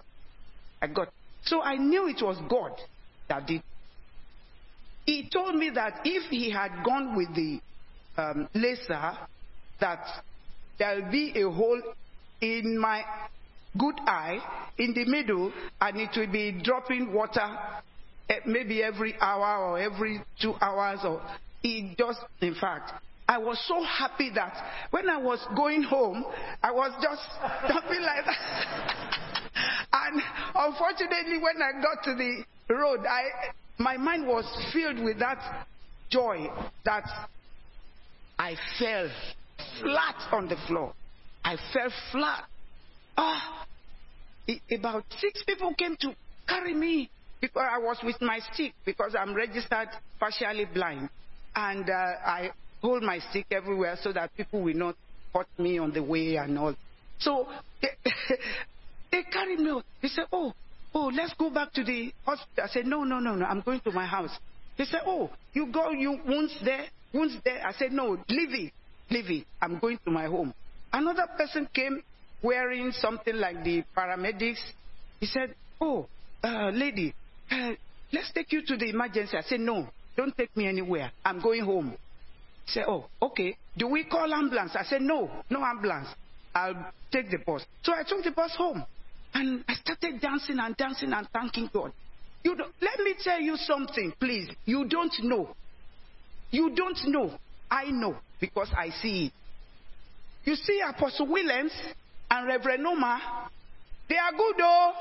I 0.82 0.88
got 0.88 1.10
So 1.44 1.62
I 1.62 1.76
knew 1.76 2.08
it 2.08 2.22
was 2.22 2.38
God 2.50 2.72
that 3.30 3.48
did. 3.48 3.64
He 5.06 5.30
told 5.32 5.56
me 5.56 5.70
that 5.74 6.02
if 6.04 6.30
he 6.30 6.52
had 6.52 6.84
gone 6.84 7.16
with 7.16 7.34
the 7.34 7.60
um, 8.18 8.50
laser, 8.54 9.18
that 9.80 10.06
there'll 10.78 11.10
be 11.12 11.34
a 11.42 11.50
hole 11.50 11.82
in 12.42 12.78
my 12.78 13.04
good 13.78 13.96
eye 14.06 14.40
in 14.78 14.94
the 14.94 15.06
middle 15.06 15.52
and 15.80 15.98
it 15.98 16.10
will 16.16 16.32
be 16.32 16.52
dropping 16.64 17.14
water 17.14 17.58
maybe 18.46 18.84
every 18.84 19.16
hour 19.20 19.72
or 19.72 19.80
every 19.80 20.22
two 20.42 20.54
hours 20.62 21.00
or 21.04 21.22
it 21.64 21.98
just 21.98 22.20
in 22.42 22.56
fact 22.56 22.92
I 23.30 23.38
was 23.38 23.60
so 23.68 23.84
happy 23.84 24.30
that 24.36 24.56
when 24.92 25.10
I 25.10 25.18
was 25.18 25.46
going 25.56 25.84
home, 25.84 26.24
I 26.64 26.72
was 26.72 26.94
just 27.04 27.22
jumping 27.68 28.02
like 28.02 28.24
that. 28.24 29.38
and 29.92 30.22
unfortunately, 30.56 31.38
when 31.40 31.62
I 31.62 31.82
got 31.82 32.04
to 32.06 32.16
the 32.16 32.46
road, 32.74 33.02
I, 33.06 33.24
my 33.80 33.98
mind 33.98 34.26
was 34.28 34.46
filled 34.72 35.04
with 35.04 35.20
that 35.20 35.68
joy 36.10 36.48
that 36.86 37.04
I 38.40 38.56
fell 38.80 39.10
flat 39.82 40.16
on 40.32 40.48
the 40.48 40.56
floor. 40.66 40.94
I 41.44 41.58
fell 41.74 41.90
flat. 42.14 42.46
Ah, 43.18 43.66
i- 44.48 44.62
about 44.74 45.04
six 45.20 45.44
people 45.44 45.74
came 45.74 45.98
to 46.00 46.16
carry 46.48 46.74
me 46.74 47.10
because 47.42 47.68
I 47.72 47.78
was 47.78 47.98
with 48.04 48.22
my 48.22 48.40
stick 48.54 48.74
because 48.86 49.16
I'm 49.20 49.34
registered 49.34 49.90
partially 50.20 50.66
blind, 50.66 51.10
and 51.56 51.90
uh, 51.90 51.94
I 51.94 52.52
hold 52.82 53.04
my 53.04 53.20
stick 53.30 53.48
everywhere 53.52 53.98
so 54.02 54.12
that 54.14 54.36
people 54.36 54.62
will 54.62 54.76
not 54.76 54.96
hurt 55.34 55.48
me 55.58 55.78
on 55.78 55.92
the 55.92 56.04
way 56.04 56.36
and 56.36 56.58
all. 56.58 56.76
So 57.20 57.48
they, 57.82 57.90
they 59.12 59.24
carried 59.24 59.60
me. 59.60 59.82
They 60.02 60.08
said, 60.08 60.26
"Oh, 60.32 60.54
oh, 60.94 61.12
let's 61.14 61.34
go 61.36 61.50
back 61.50 61.74
to 61.74 61.84
the 61.84 62.12
hospital." 62.26 62.64
I 62.64 62.68
said, 62.68 62.86
"No, 62.86 63.04
no, 63.04 63.20
no, 63.20 63.36
no. 63.36 63.46
I'm 63.46 63.62
going 63.62 63.80
to 63.82 63.92
my 63.92 64.06
house." 64.06 64.32
They 64.78 64.86
said, 64.86 65.02
"Oh, 65.06 65.30
you 65.54 65.72
go, 65.72 65.92
you 65.92 66.20
wounds 66.28 66.56
there, 66.64 66.86
wounds 67.14 67.36
there." 67.44 67.66
I 67.66 67.74
said, 67.74 67.92
"No, 67.92 68.18
leave 68.30 68.54
it, 68.54 68.74
leave 69.10 69.30
it. 69.30 69.46
I'm 69.62 69.80
going 69.80 70.00
to 70.06 70.12
my 70.12 70.26
home." 70.26 70.54
Another 70.94 71.28
person 71.38 71.68
came 71.74 72.02
wearing 72.42 72.92
something 72.92 73.36
like 73.36 73.64
the 73.64 73.84
paramedics. 73.96 74.62
He 75.20 75.26
said, 75.26 75.56
"Oh, 75.82 76.08
uh, 76.44 76.70
lady, 76.74 77.14
let's 78.14 78.32
take 78.34 78.52
you 78.52 78.66
to 78.66 78.78
the 78.78 78.90
emergency." 78.90 79.38
I 79.38 79.42
said, 79.42 79.60
"No, 79.60 79.88
don't 80.16 80.36
take 80.36 80.56
me 80.56 80.68
anywhere. 80.68 81.12
I'm 81.24 81.42
going 81.42 81.64
home." 81.64 81.92
He 82.66 82.72
said, 82.72 82.86
"Oh, 82.88 83.06
okay. 83.22 83.58
Do 83.78 83.88
we 83.88 84.06
call 84.06 84.34
ambulance?" 84.34 84.72
I 84.76 84.84
said, 84.84 85.02
"No, 85.02 85.30
no 85.50 85.64
ambulance. 85.64 86.10
I'll 86.54 86.92
take 87.12 87.30
the 87.30 87.38
bus." 87.46 87.66
So 87.84 87.94
I 87.94 88.04
took 88.04 88.24
the 88.24 88.32
bus 88.32 88.56
home, 88.56 88.84
and 89.34 89.64
I 89.68 89.74
started 89.76 90.20
dancing 90.22 90.58
and 90.60 90.76
dancing 90.76 91.14
and 91.14 91.28
thanking 91.32 91.70
God. 91.72 91.92
You 92.44 92.56
don't, 92.56 92.74
let 92.82 93.00
me 93.00 93.14
tell 93.22 93.42
you 93.42 93.58
something, 93.58 94.14
please. 94.20 94.50
You 94.66 94.86
don't 94.88 95.14
know. 95.24 95.50
You 96.52 96.74
don't 96.76 96.98
know. 97.08 97.38
I 97.70 97.86
know 97.92 98.18
because 98.40 98.70
I 98.76 98.90
see 99.02 99.26
it. 99.26 99.34
You 100.46 100.56
see, 100.56 100.82
Apostle 100.88 101.28
Williams 101.28 101.74
and 102.32 102.48
Reverend 102.48 102.84
Noma, 102.84 103.50
they 104.08 104.16
are 104.16 104.32
good, 104.32 104.56
though. 104.58 104.92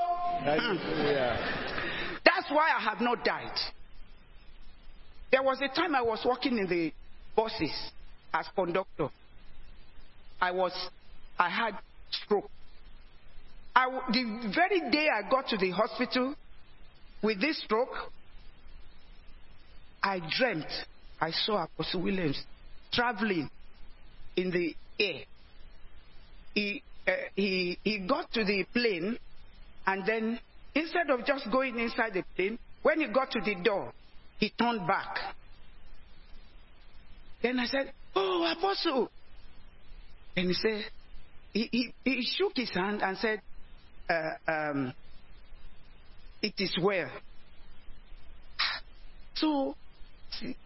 That's 2.26 2.50
why 2.50 2.70
I 2.76 2.82
have 2.82 3.00
not 3.00 3.24
died. 3.24 3.56
There 5.30 5.42
was 5.42 5.60
a 5.62 5.68
time 5.68 5.94
I 5.94 6.02
was 6.02 6.24
working 6.24 6.58
in 6.58 6.68
the 6.68 6.92
buses 7.36 7.72
as 8.34 8.46
conductor. 8.54 9.08
I 10.40 10.50
was, 10.50 10.72
I 11.38 11.48
had 11.48 11.78
stroke. 12.10 12.50
I, 13.74 13.86
the 14.12 14.52
very 14.54 14.90
day 14.90 15.08
I 15.08 15.28
got 15.30 15.48
to 15.48 15.56
the 15.56 15.70
hospital 15.70 16.34
with 17.22 17.40
this 17.40 17.62
stroke, 17.62 17.94
I 20.02 20.20
dreamt 20.36 20.66
I 21.20 21.30
saw 21.30 21.64
Apostle 21.64 22.02
Williams 22.02 22.42
traveling 22.92 23.48
in 24.36 24.50
the 24.50 24.74
air. 24.98 25.22
He, 26.54 26.82
uh, 27.06 27.12
he, 27.34 27.78
he 27.84 27.98
got 28.00 28.32
to 28.32 28.44
the 28.44 28.64
plane 28.72 29.18
and 29.86 30.06
then 30.06 30.40
instead 30.76 31.10
of 31.10 31.24
just 31.24 31.50
going 31.50 31.78
inside 31.78 32.12
the 32.14 32.22
plane, 32.36 32.58
when 32.82 33.00
he 33.00 33.08
got 33.08 33.30
to 33.32 33.40
the 33.40 33.54
door, 33.62 33.92
he 34.38 34.50
turned 34.50 34.86
back. 34.86 35.16
Then 37.42 37.58
I 37.58 37.66
said, 37.66 37.92
Oh, 38.14 38.54
Apostle. 38.56 39.10
And 40.36 40.48
he 40.48 40.54
said, 40.54 40.84
he, 41.52 41.68
he, 41.72 41.94
he 42.04 42.28
shook 42.36 42.52
his 42.54 42.70
hand 42.74 43.02
and 43.02 43.16
said, 43.18 43.40
uh, 44.10 44.50
um, 44.50 44.92
It 46.42 46.54
is 46.58 46.76
well. 46.80 47.10
So, 49.36 49.74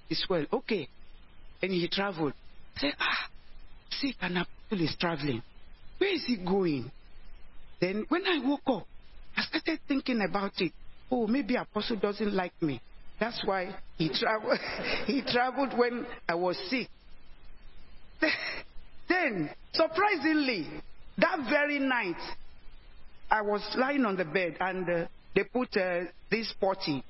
it's 0.09 0.25
well. 0.29 0.47
Okay. 0.53 0.89
And 1.61 1.73
he 1.73 1.89
traveled. 1.89 2.35
I 2.77 2.81
said, 2.81 2.93
Ah, 3.01 3.29
see, 3.91 4.15
an 4.21 4.37
apostle 4.37 4.85
is 4.85 4.95
traveling. 4.99 5.43
Where 5.99 6.15
is 6.15 6.25
he 6.25 6.37
going? 6.37 6.91
Then 7.81 8.07
when 8.09 8.23
I 8.27 8.47
woke 8.47 8.61
up, 8.67 8.87
I 9.37 9.43
started 9.43 9.81
thinking 9.89 10.23
about 10.23 10.53
it. 10.61 10.73
Oh, 11.11 11.27
maybe 11.27 11.57
apostle 11.57 11.97
doesn't 11.97 12.33
like 12.33 12.53
me. 12.63 12.81
That's 13.19 13.43
why 13.45 13.75
he 13.97 14.09
traveled. 14.09 14.59
he 15.07 15.23
traveled 15.23 15.77
when 15.79 16.07
I 16.29 16.35
was 16.35 16.57
sick. 16.69 16.89
Then, 19.09 19.51
surprisingly, 19.73 20.69
that 21.19 21.39
very 21.51 21.81
night, 21.81 22.21
I 23.29 23.43
was 23.43 23.61
lying 23.77 24.05
on 24.05 24.17
the 24.17 24.25
bed 24.25 24.57
and 24.61 24.89
uh, 24.89 25.07
they 25.35 25.43
put 25.43 25.77
uh, 25.77 26.03
this 26.31 26.55
potty 26.61 27.03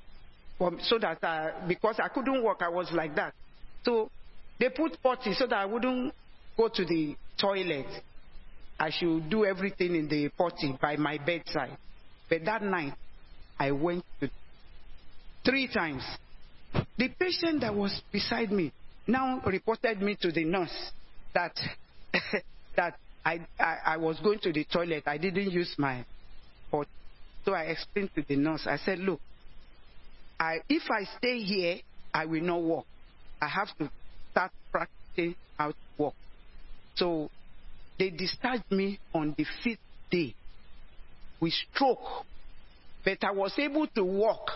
so 0.81 0.99
that 0.99 1.67
because 1.67 1.99
I 1.99 2.07
couldn't 2.09 2.43
walk, 2.43 2.61
I 2.61 2.69
was 2.69 2.91
like 2.91 3.15
that. 3.15 3.33
So 3.83 4.09
they 4.59 4.69
put 4.69 5.01
potty 5.01 5.33
so 5.33 5.47
that 5.47 5.57
I 5.57 5.65
wouldn't 5.65 6.13
go 6.57 6.67
to 6.67 6.85
the 6.85 7.15
toilet. 7.39 7.87
I 8.79 8.91
should 8.91 9.29
do 9.29 9.45
everything 9.45 9.95
in 9.95 10.07
the 10.07 10.29
potty 10.29 10.77
by 10.81 10.97
my 10.97 11.17
bedside. 11.17 11.77
But 12.31 12.45
that 12.45 12.63
night, 12.63 12.93
I 13.59 13.71
went 13.71 14.05
to 14.21 14.29
three 15.43 15.67
times. 15.67 16.01
The 16.97 17.09
patient 17.19 17.59
that 17.59 17.75
was 17.75 18.01
beside 18.09 18.53
me 18.53 18.71
now 19.05 19.41
reported 19.45 20.01
me 20.01 20.15
to 20.21 20.31
the 20.31 20.45
nurse 20.45 20.91
that 21.33 21.51
that 22.77 22.95
I, 23.25 23.45
I, 23.59 23.77
I 23.85 23.97
was 23.97 24.17
going 24.21 24.39
to 24.43 24.53
the 24.53 24.63
toilet. 24.63 25.03
I 25.07 25.17
didn't 25.17 25.51
use 25.51 25.75
my 25.77 26.05
pot. 26.71 26.87
So 27.43 27.53
I 27.53 27.63
explained 27.63 28.11
to 28.15 28.23
the 28.25 28.37
nurse. 28.37 28.65
I 28.65 28.77
said, 28.77 28.99
look, 28.99 29.19
I, 30.39 30.59
if 30.69 30.83
I 30.89 31.03
stay 31.17 31.39
here, 31.39 31.79
I 32.13 32.25
will 32.27 32.43
not 32.43 32.61
walk. 32.61 32.85
I 33.41 33.49
have 33.49 33.67
to 33.79 33.91
start 34.31 34.51
practicing 34.71 35.35
how 35.57 35.71
to 35.71 35.75
walk. 35.97 36.13
So 36.95 37.29
they 37.99 38.09
discharged 38.09 38.71
me 38.71 38.99
on 39.13 39.35
the 39.37 39.45
fifth 39.63 39.79
day 40.09 40.33
with 41.41 41.53
stroke. 41.73 42.25
But 43.03 43.23
I 43.23 43.31
was 43.31 43.53
able 43.57 43.87
to 43.87 44.03
walk. 44.03 44.51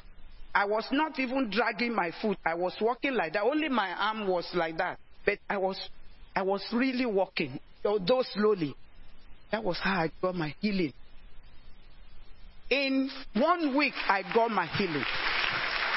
I 0.54 0.66
was 0.66 0.88
not 0.92 1.20
even 1.20 1.50
dragging 1.50 1.94
my 1.94 2.12
foot. 2.22 2.38
I 2.46 2.54
was 2.54 2.74
walking 2.80 3.14
like 3.16 3.34
that. 3.34 3.44
Only 3.44 3.68
my 3.68 3.90
arm 3.90 4.28
was 4.28 4.48
like 4.54 4.78
that. 4.78 5.00
But 5.26 5.40
I 5.50 5.58
was 5.58 5.78
I 6.36 6.44
was 6.44 6.62
really 6.72 7.06
walking, 7.06 7.60
although 7.84 8.24
slowly. 8.34 8.76
That 9.52 9.64
was 9.64 9.78
how 9.82 10.02
I 10.02 10.12
got 10.22 10.36
my 10.36 10.54
healing. 10.60 10.94
In 12.70 13.10
one 13.34 13.76
week, 13.78 13.94
I 14.08 14.22
got 14.34 14.52
my 14.52 14.66
healing. 14.66 15.06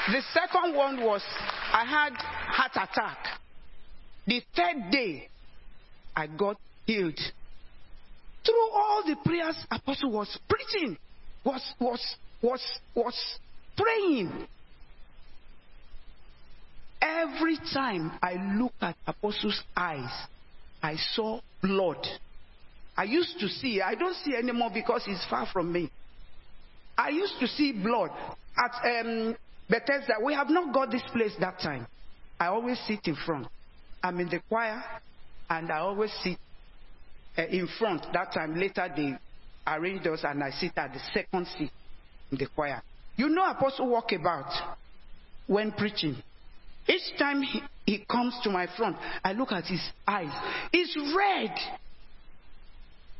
The 0.07 0.21
second 0.33 0.75
one 0.75 1.03
was 1.03 1.21
I 1.71 1.85
had 1.85 2.13
heart 2.15 2.71
attack. 2.75 3.17
The 4.27 4.41
third 4.55 4.91
day, 4.91 5.29
I 6.15 6.27
got 6.27 6.57
healed. 6.85 7.19
Through 8.49 8.69
all 8.73 9.03
the 9.05 9.15
prayers 9.23 9.55
Apostle 9.69 10.11
was 10.11 10.39
preaching, 10.49 10.97
was 11.43 11.61
was 11.79 12.15
was 12.41 12.61
was 12.95 13.39
praying. 13.77 14.47
Every 16.99 17.57
time 17.71 18.11
I 18.23 18.55
look 18.57 18.73
at 18.81 18.95
Apostle's 19.05 19.61
eyes, 19.77 20.09
I 20.81 20.95
saw 21.13 21.39
blood. 21.61 22.05
I 22.97 23.03
used 23.03 23.39
to 23.39 23.47
see, 23.47 23.81
I 23.81 23.93
don't 23.93 24.15
see 24.25 24.35
anymore 24.35 24.71
because 24.73 25.03
it's 25.05 25.25
far 25.29 25.47
from 25.53 25.71
me. 25.71 25.91
I 26.97 27.09
used 27.09 27.39
to 27.39 27.47
see 27.47 27.71
blood 27.71 28.09
at 28.57 29.05
um, 29.05 29.35
Bethesda. 29.69 30.15
We 30.23 30.33
have 30.33 30.49
not 30.49 30.73
got 30.73 30.89
this 30.89 31.03
place 31.13 31.33
that 31.39 31.59
time. 31.59 31.85
I 32.39 32.47
always 32.47 32.79
sit 32.87 33.01
in 33.05 33.15
front. 33.15 33.47
I'm 34.03 34.19
in 34.19 34.27
the 34.29 34.41
choir, 34.49 34.83
and 35.49 35.71
I 35.71 35.77
always 35.77 36.11
sit 36.23 36.39
uh, 37.37 37.43
in 37.43 37.67
front. 37.77 38.05
That 38.13 38.33
time, 38.33 38.55
later 38.55 38.87
they 38.95 39.13
arranged 39.67 40.07
us, 40.07 40.21
and 40.23 40.43
I 40.43 40.51
sit 40.51 40.71
at 40.77 40.93
the 40.93 40.99
second 41.13 41.47
seat 41.57 41.71
in 42.31 42.37
the 42.37 42.47
choir. 42.47 42.81
You 43.15 43.29
know, 43.29 43.49
Apostle 43.49 43.89
walk 43.89 44.11
about 44.11 44.51
when 45.47 45.71
preaching. 45.71 46.15
Each 46.87 47.17
time 47.19 47.41
he, 47.41 47.61
he 47.85 48.05
comes 48.09 48.35
to 48.43 48.49
my 48.49 48.67
front, 48.75 48.97
I 49.23 49.33
look 49.33 49.51
at 49.51 49.65
his 49.65 49.81
eyes. 50.07 50.31
It's 50.73 50.97
red. 51.15 51.55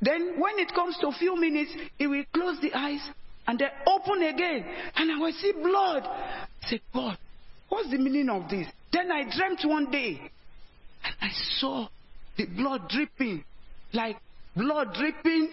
Then, 0.02 0.40
when 0.40 0.57
it 0.60 0.73
comes 0.73 0.98
to 1.02 1.07
a 1.07 1.11
few 1.11 1.40
minutes, 1.40 1.72
he 1.98 2.07
will 2.07 2.23
close 2.34 2.57
the 2.61 2.73
eyes 2.73 3.02
and 3.48 3.60
then 3.60 3.69
open 3.86 4.23
again. 4.23 4.65
And 4.95 5.11
I 5.11 5.18
will 5.19 5.34
see 5.34 5.52
blood. 5.52 6.03
I 6.03 6.69
say, 6.69 6.81
God, 6.94 7.18
what's 7.68 7.91
the 7.91 7.98
meaning 7.98 8.30
of 8.30 8.49
this? 8.49 8.68
Then 8.91 9.11
I 9.11 9.23
dreamt 9.23 9.61
one 9.65 9.91
day 9.91 10.19
and 11.03 11.15
I 11.22 11.30
saw 11.60 11.88
the 12.38 12.45
blood 12.45 12.90
dripping, 12.90 13.44
like 13.94 14.18
blood 14.56 14.94
dripping 14.94 15.49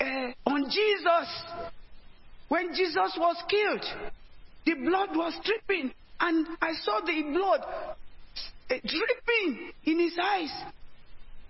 uh, 0.00 0.04
on 0.46 0.64
Jesus. 0.64 1.28
When 2.48 2.74
Jesus 2.74 3.16
was 3.18 3.36
killed, 3.48 3.84
the 4.64 4.74
blood 4.74 5.10
was 5.14 5.34
dripping 5.44 5.92
and 6.20 6.46
I 6.60 6.72
saw 6.82 7.00
the 7.00 7.22
blood 7.32 7.60
uh, 7.62 8.74
dripping 8.84 9.72
in 9.84 10.00
his 10.00 10.16
eyes. 10.20 10.52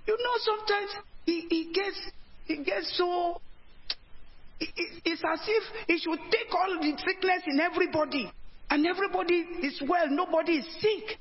You 0.07 0.17
know, 0.17 0.35
sometimes 0.39 0.91
he, 1.27 1.47
he 1.49 1.73
gets 1.73 2.11
he 2.47 2.65
gets 2.65 2.97
so. 2.97 3.41
It, 4.61 4.71
it's 5.05 5.23
as 5.33 5.41
if 5.47 5.63
he 5.87 5.99
should 5.99 6.19
take 6.31 6.53
all 6.53 6.79
the 6.81 6.93
sickness 6.99 7.43
in 7.47 7.61
everybody, 7.61 8.31
and 8.71 8.87
everybody 8.87 9.47
is 9.63 9.83
well, 9.89 10.09
nobody 10.11 10.53
is 10.59 10.67
sick. 10.81 11.19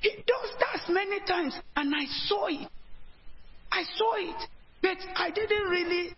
He 0.00 0.10
does 0.26 0.50
that 0.60 0.92
many 0.92 1.20
times, 1.26 1.54
and 1.76 1.94
I 1.94 2.04
saw 2.26 2.46
it. 2.46 2.68
I 3.78 3.84
saw 3.94 4.14
it, 4.16 4.48
but 4.82 4.98
I 5.14 5.30
didn't 5.30 5.70
really 5.70 6.10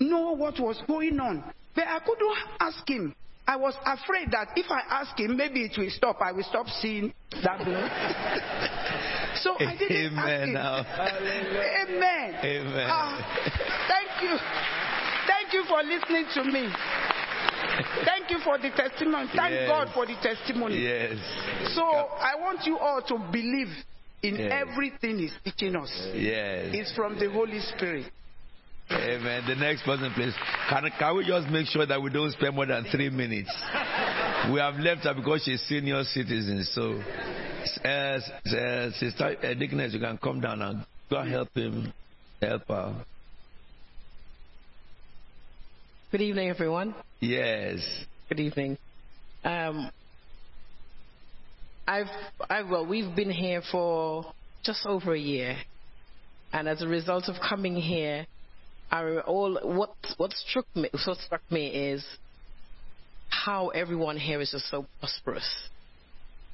know 0.00 0.32
what 0.32 0.60
was 0.60 0.82
going 0.86 1.18
on. 1.18 1.42
But 1.74 1.84
I 1.88 1.98
couldn't 2.00 2.36
ask 2.60 2.86
him. 2.86 3.14
I 3.46 3.56
was 3.56 3.74
afraid 3.86 4.30
that 4.32 4.48
if 4.54 4.70
I 4.70 4.82
ask 5.00 5.18
him, 5.18 5.34
maybe 5.34 5.62
it 5.62 5.72
will 5.78 5.88
stop. 5.88 6.20
I 6.20 6.32
will 6.32 6.44
stop 6.44 6.66
seeing 6.68 7.14
that 7.42 7.64
blood. 7.64 7.90
so 9.42 9.56
I 9.58 9.76
didn't 9.78 10.12
Amen 10.12 10.56
ask 10.56 10.86
him. 10.86 11.96
Amen. 11.96 12.34
Amen. 12.44 12.88
Ah, 12.90 13.16
thank 13.88 14.22
you. 14.22 14.36
Thank 15.26 15.54
you 15.54 15.64
for 15.64 15.82
listening 15.82 16.26
to 16.34 16.44
me. 16.52 16.68
Thank 18.04 18.30
you 18.30 18.40
for 18.44 18.58
the 18.58 18.70
testimony. 18.76 19.30
Thank 19.34 19.52
Yes. 19.54 19.68
God 19.68 19.88
for 19.94 20.04
the 20.04 20.16
testimony. 20.20 20.80
Yes. 20.84 21.16
So 21.74 21.82
I 21.82 22.36
want 22.38 22.66
you 22.66 22.78
all 22.78 23.00
to 23.00 23.18
believe 23.32 23.72
in 24.22 24.36
Yes. 24.36 24.52
everything 24.52 25.18
He's 25.18 25.32
teaching 25.44 25.76
us. 25.76 25.90
Yes. 26.14 26.70
It's 26.74 26.92
from 26.94 27.18
the 27.18 27.30
Holy 27.30 27.60
Spirit. 27.60 28.06
Amen. 28.90 29.44
The 29.46 29.54
next 29.54 29.84
person, 29.84 30.12
please. 30.14 30.34
Can, 30.68 30.90
can 30.98 31.16
we 31.16 31.24
just 31.24 31.48
make 31.48 31.66
sure 31.68 31.86
that 31.86 32.02
we 32.02 32.10
don't 32.10 32.32
spend 32.32 32.56
more 32.56 32.66
than 32.66 32.84
three 32.90 33.08
minutes? 33.08 33.50
We 34.52 34.58
have 34.58 34.74
left 34.76 35.04
her 35.04 35.14
because 35.14 35.42
she's 35.44 35.60
senior 35.62 36.02
citizen. 36.02 36.64
So, 36.64 37.00
uh, 37.84 37.88
uh, 37.88 38.90
Sister 38.92 39.36
uh, 39.42 39.54
Deaconess, 39.54 39.92
you 39.94 40.00
can 40.00 40.18
come 40.18 40.40
down 40.40 40.60
and 40.62 40.84
go 41.08 41.18
and 41.18 41.30
help 41.30 41.54
him, 41.54 41.92
help 42.42 42.66
her. 42.66 43.04
Good 46.10 46.22
evening, 46.22 46.48
everyone. 46.48 46.94
Yes. 47.20 47.78
Good 48.28 48.40
evening. 48.40 48.76
Um, 49.44 49.90
I've, 51.90 52.06
I 52.48 52.62
well, 52.62 52.86
we've 52.86 53.16
been 53.16 53.30
here 53.30 53.62
for 53.72 54.32
just 54.62 54.86
over 54.86 55.12
a 55.12 55.18
year, 55.18 55.56
and 56.52 56.68
as 56.68 56.82
a 56.82 56.86
result 56.86 57.24
of 57.28 57.34
coming 57.40 57.74
here, 57.74 58.28
I 58.92 59.18
all 59.18 59.58
what 59.64 59.96
what 60.16 60.32
struck 60.32 60.66
me 60.76 60.88
what 60.92 61.18
struck 61.18 61.42
me 61.50 61.66
is 61.66 62.04
how 63.28 63.70
everyone 63.70 64.16
here 64.16 64.40
is 64.40 64.52
just 64.52 64.70
so 64.70 64.86
prosperous, 65.00 65.68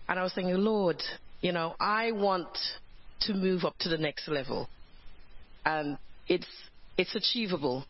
and 0.09 0.19
I 0.19 0.23
was 0.23 0.33
thinking, 0.33 0.57
Lord, 0.57 1.03
you 1.43 1.53
know, 1.53 1.77
I 1.79 2.13
want 2.13 2.57
to 3.27 3.35
move 3.35 3.67
up 3.67 3.75
to 3.81 3.91
the 3.91 3.99
next 3.99 4.29
level, 4.29 4.71
and 5.67 5.99
it's 6.29 6.49
it's 6.97 7.15
achievable 7.15 7.85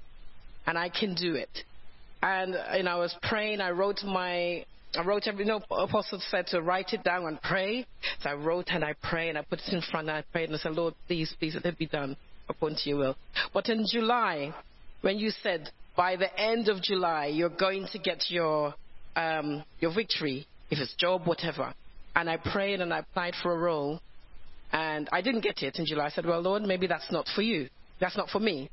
and 0.67 0.77
I 0.77 0.89
can 0.89 1.15
do 1.15 1.37
it. 1.37 1.63
And 2.23 2.57
you 2.77 2.83
know, 2.83 2.91
I 2.91 2.99
was 2.99 3.15
praying. 3.23 3.61
I 3.61 3.71
wrote 3.71 4.03
my 4.05 4.65
I 4.97 5.05
wrote 5.05 5.27
every, 5.27 5.45
you 5.45 5.51
know, 5.51 5.61
Apostle 5.71 6.21
said 6.31 6.47
to 6.49 6.63
write 6.63 6.93
it 6.93 7.05
down 7.05 7.27
and 7.27 7.41
pray. 7.43 7.87
So 8.21 8.31
I 8.31 8.35
wrote 8.35 8.67
and 8.69 8.85
I 8.85 8.95
prayed 9.03 9.31
and 9.31 9.39
I 9.39 9.43
put 9.43 9.61
it 9.61 9.73
in 9.73 9.83
front 9.83 10.09
and 10.09 10.19
I 10.19 10.25
prayed 10.33 10.49
and 10.49 10.57
I 10.57 10.59
said, 10.59 10.73
Lord, 10.73 10.95
please, 11.07 11.35
please, 11.39 11.55
let 11.55 11.67
it 11.67 11.79
be 11.79 11.87
done 11.87 12.17
according 12.49 12.79
to 12.79 12.89
your 12.89 12.99
will. 12.99 13.17
But 13.53 13.69
in 13.69 13.85
July, 13.91 14.55
when 15.03 15.19
you 15.19 15.31
said 15.43 15.71
by 15.97 16.17
the 16.17 16.35
end 16.39 16.69
of 16.69 16.83
July, 16.83 17.27
you're 17.27 17.49
going 17.49 17.87
to 17.93 17.99
get 17.99 18.25
your, 18.29 18.75
um, 19.17 19.65
your 19.81 19.95
victory, 19.95 20.47
if 20.71 20.79
it's 20.79 20.95
job, 20.95 21.27
whatever. 21.27 21.73
And 22.15 22.31
I 22.31 22.39
prayed 22.39 22.81
and 22.81 22.93
I 22.93 23.01
applied 23.01 23.35
for 23.43 23.53
a 23.53 23.59
role 23.59 24.01
and 24.73 25.09
I 25.13 25.21
didn't 25.21 25.43
get 25.43 25.63
it 25.63 25.79
in 25.79 25.87
July. 25.87 26.07
I 26.07 26.11
said, 26.11 26.27
well, 26.27 26.41
Lord, 26.41 26.63
maybe 26.63 26.87
that's 26.87 27.11
not 27.13 27.27
for 27.35 27.43
you. 27.43 27.69
That's 28.01 28.17
not 28.17 28.31
for 28.31 28.41
me. 28.41 28.71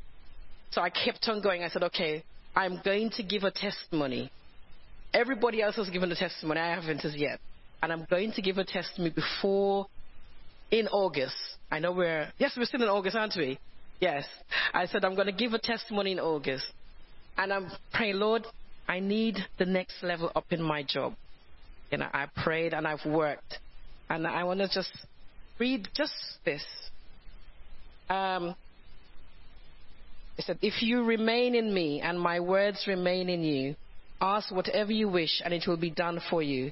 So 0.71 0.81
I 0.81 0.89
kept 0.89 1.27
on 1.27 1.41
going. 1.41 1.63
I 1.63 1.69
said, 1.69 1.83
okay, 1.83 2.23
I'm 2.55 2.81
going 2.83 3.11
to 3.11 3.23
give 3.23 3.43
a 3.43 3.51
testimony. 3.51 4.31
Everybody 5.13 5.61
else 5.61 5.75
has 5.75 5.89
given 5.89 6.11
a 6.11 6.15
testimony. 6.15 6.59
I 6.59 6.73
haven't 6.73 7.05
as 7.05 7.15
yet. 7.15 7.39
And 7.81 7.91
I'm 7.91 8.05
going 8.09 8.31
to 8.33 8.41
give 8.41 8.57
a 8.57 8.63
testimony 8.63 9.13
before 9.13 9.87
in 10.71 10.87
August. 10.87 11.35
I 11.69 11.79
know 11.79 11.91
we're, 11.91 12.31
yes, 12.37 12.53
we're 12.57 12.65
still 12.65 12.81
in 12.81 12.89
August, 12.89 13.15
aren't 13.15 13.35
we? 13.37 13.59
Yes. 13.99 14.25
I 14.73 14.85
said, 14.87 15.05
I'm 15.05 15.15
going 15.15 15.27
to 15.27 15.33
give 15.33 15.53
a 15.53 15.59
testimony 15.59 16.13
in 16.13 16.19
August. 16.19 16.65
And 17.37 17.53
I'm 17.53 17.71
praying, 17.93 18.15
Lord, 18.15 18.45
I 18.87 18.99
need 18.99 19.37
the 19.59 19.65
next 19.65 20.01
level 20.01 20.31
up 20.35 20.45
in 20.51 20.61
my 20.61 20.83
job. 20.83 21.13
You 21.91 21.99
know, 21.99 22.07
I 22.11 22.27
prayed 22.43 22.73
and 22.73 22.87
I've 22.87 23.05
worked. 23.05 23.59
And 24.09 24.25
I 24.25 24.43
want 24.43 24.59
to 24.59 24.67
just 24.67 24.91
read 25.59 25.87
just 25.95 26.13
this. 26.43 26.63
Um, 28.09 28.55
it 30.37 30.45
said, 30.45 30.57
If 30.61 30.81
you 30.81 31.03
remain 31.03 31.55
in 31.55 31.73
me 31.73 32.01
and 32.01 32.19
my 32.19 32.39
words 32.39 32.85
remain 32.87 33.29
in 33.29 33.43
you, 33.43 33.75
ask 34.21 34.51
whatever 34.51 34.91
you 34.91 35.09
wish 35.09 35.41
and 35.43 35.53
it 35.53 35.65
will 35.67 35.77
be 35.77 35.89
done 35.89 36.19
for 36.29 36.41
you. 36.41 36.71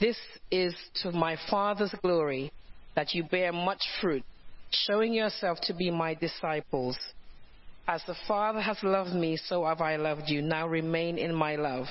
This 0.00 0.16
is 0.50 0.74
to 1.02 1.12
my 1.12 1.36
Father's 1.50 1.94
glory 2.02 2.52
that 2.96 3.14
you 3.14 3.24
bear 3.24 3.52
much 3.52 3.82
fruit, 4.00 4.24
showing 4.70 5.12
yourself 5.12 5.58
to 5.62 5.74
be 5.74 5.90
my 5.90 6.14
disciples. 6.14 6.96
As 7.86 8.02
the 8.06 8.16
Father 8.26 8.60
has 8.60 8.78
loved 8.82 9.14
me, 9.14 9.36
so 9.36 9.64
have 9.64 9.80
I 9.80 9.96
loved 9.96 10.28
you. 10.28 10.42
Now 10.42 10.66
remain 10.66 11.18
in 11.18 11.34
my 11.34 11.56
love. 11.56 11.86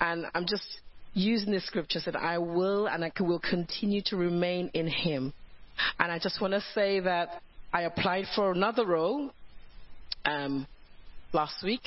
And 0.00 0.26
I'm 0.34 0.46
just 0.46 0.80
using 1.14 1.52
this 1.52 1.66
scripture 1.66 2.00
that 2.06 2.16
I 2.16 2.38
will 2.38 2.86
and 2.86 3.04
I 3.04 3.12
will 3.20 3.38
continue 3.40 4.02
to 4.06 4.16
remain 4.16 4.70
in 4.74 4.88
Him. 4.88 5.32
And 5.98 6.10
I 6.10 6.18
just 6.18 6.40
want 6.40 6.54
to 6.54 6.62
say 6.74 7.00
that 7.00 7.42
I 7.72 7.82
applied 7.82 8.26
for 8.34 8.52
another 8.52 8.86
role 8.86 9.30
um, 10.24 10.66
last 11.32 11.62
week, 11.62 11.82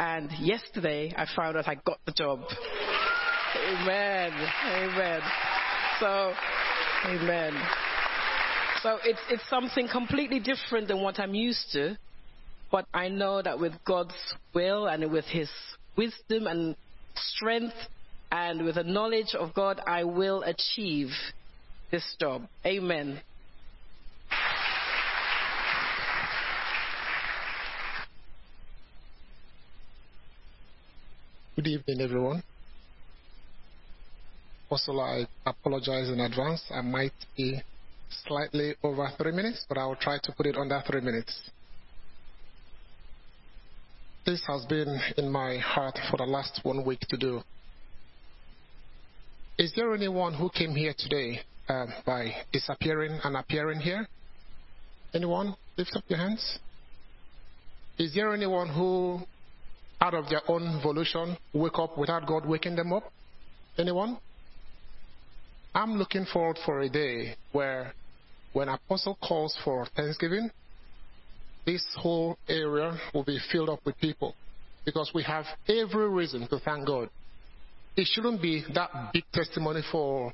and 0.00 0.30
yesterday 0.40 1.12
I 1.14 1.26
found 1.36 1.58
out 1.58 1.68
I 1.68 1.74
got 1.74 1.98
the 2.06 2.12
job. 2.12 2.40
Amen. 3.68 4.32
Amen. 4.32 5.20
So, 6.00 6.32
amen. 7.04 7.52
So 8.82 8.96
it's 9.04 9.20
it's 9.28 9.42
something 9.50 9.88
completely 9.92 10.40
different 10.40 10.88
than 10.88 11.02
what 11.02 11.20
I'm 11.20 11.34
used 11.34 11.66
to, 11.72 11.98
but 12.72 12.86
I 12.94 13.08
know 13.08 13.42
that 13.42 13.60
with 13.60 13.74
God's 13.84 14.14
will 14.54 14.86
and 14.86 15.12
with 15.12 15.26
His 15.26 15.50
wisdom 15.98 16.46
and 16.46 16.74
strength 17.14 17.76
and 18.32 18.64
with 18.64 18.76
the 18.76 18.84
knowledge 18.84 19.34
of 19.38 19.52
God, 19.52 19.82
I 19.86 20.04
will 20.04 20.42
achieve 20.44 21.10
this 21.90 22.16
job. 22.18 22.46
Amen. 22.64 23.20
Good 31.56 31.66
evening, 31.66 32.00
everyone. 32.00 32.44
Also, 34.70 34.92
I 35.00 35.26
apologize 35.44 36.08
in 36.08 36.20
advance. 36.20 36.62
I 36.70 36.80
might 36.80 37.12
be 37.36 37.60
slightly 38.24 38.76
over 38.84 39.10
three 39.18 39.32
minutes, 39.32 39.66
but 39.68 39.76
I 39.76 39.84
will 39.84 39.96
try 39.96 40.18
to 40.22 40.32
put 40.32 40.46
it 40.46 40.56
under 40.56 40.80
three 40.86 41.00
minutes. 41.00 41.50
This 44.24 44.40
has 44.46 44.64
been 44.66 45.00
in 45.18 45.28
my 45.28 45.58
heart 45.58 45.98
for 46.08 46.18
the 46.18 46.24
last 46.24 46.60
one 46.62 46.84
week 46.84 47.00
to 47.08 47.16
do. 47.16 47.40
Is 49.58 49.72
there 49.74 49.92
anyone 49.92 50.34
who 50.34 50.50
came 50.50 50.76
here 50.76 50.94
today 50.96 51.40
um, 51.68 51.88
by 52.06 52.32
disappearing 52.52 53.18
and 53.24 53.36
appearing 53.36 53.80
here? 53.80 54.06
Anyone? 55.12 55.56
Lift 55.76 55.96
up 55.96 56.04
your 56.06 56.20
hands. 56.20 56.60
Is 57.98 58.14
there 58.14 58.32
anyone 58.32 58.68
who, 58.68 59.20
out 60.00 60.14
of 60.14 60.28
their 60.28 60.42
own 60.48 60.80
volition, 60.82 61.36
wake 61.52 61.78
up 61.78 61.98
without 61.98 62.26
God 62.26 62.46
waking 62.46 62.76
them 62.76 62.92
up? 62.92 63.12
Anyone? 63.78 64.18
I'm 65.74 65.96
looking 65.96 66.26
forward 66.32 66.58
for 66.64 66.80
a 66.80 66.88
day 66.88 67.36
where, 67.52 67.94
when 68.52 68.68
Apostle 68.68 69.16
calls 69.22 69.56
for 69.64 69.86
Thanksgiving, 69.94 70.50
this 71.66 71.84
whole 71.96 72.36
area 72.48 72.98
will 73.14 73.24
be 73.24 73.38
filled 73.52 73.68
up 73.68 73.80
with 73.84 73.96
people 73.98 74.34
because 74.84 75.10
we 75.14 75.22
have 75.22 75.44
every 75.68 76.08
reason 76.08 76.48
to 76.48 76.58
thank 76.58 76.86
God. 76.86 77.08
It 77.96 78.06
shouldn't 78.10 78.40
be 78.42 78.64
that 78.74 78.90
big 79.12 79.24
testimony 79.32 79.82
for 79.92 80.32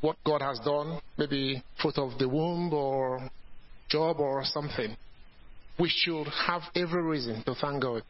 what 0.00 0.16
God 0.24 0.42
has 0.42 0.58
done, 0.60 1.00
maybe 1.18 1.62
fruit 1.80 1.98
of 1.98 2.18
the 2.18 2.28
womb 2.28 2.72
or 2.72 3.28
job 3.88 4.20
or 4.20 4.44
something. 4.44 4.96
We 5.78 5.88
should 5.88 6.26
have 6.46 6.62
every 6.74 7.02
reason 7.02 7.42
to 7.44 7.54
thank 7.54 7.82
God. 7.82 8.02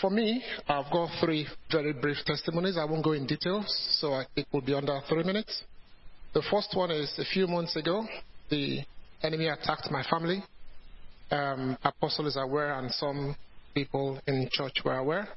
For 0.00 0.10
me, 0.10 0.42
I've 0.68 0.90
got 0.90 1.10
three 1.20 1.46
very 1.70 1.92
brief 1.92 2.18
testimonies. 2.24 2.76
I 2.76 2.84
won't 2.84 3.04
go 3.04 3.12
in 3.12 3.26
details, 3.26 3.66
so 4.00 4.14
I 4.14 4.26
will 4.52 4.60
be 4.62 4.74
under 4.74 5.00
three 5.08 5.22
minutes. 5.22 5.62
The 6.34 6.42
first 6.50 6.74
one 6.74 6.90
is 6.90 7.12
a 7.18 7.24
few 7.24 7.46
months 7.46 7.76
ago, 7.76 8.06
the 8.50 8.80
enemy 9.22 9.48
attacked 9.48 9.90
my 9.90 10.02
family. 10.10 10.42
Um, 11.30 11.76
Apostle 11.84 12.26
is 12.26 12.36
aware, 12.36 12.78
and 12.78 12.90
some 12.92 13.36
people 13.74 14.20
in 14.26 14.48
church 14.50 14.78
were 14.84 14.96
aware. 14.96 15.28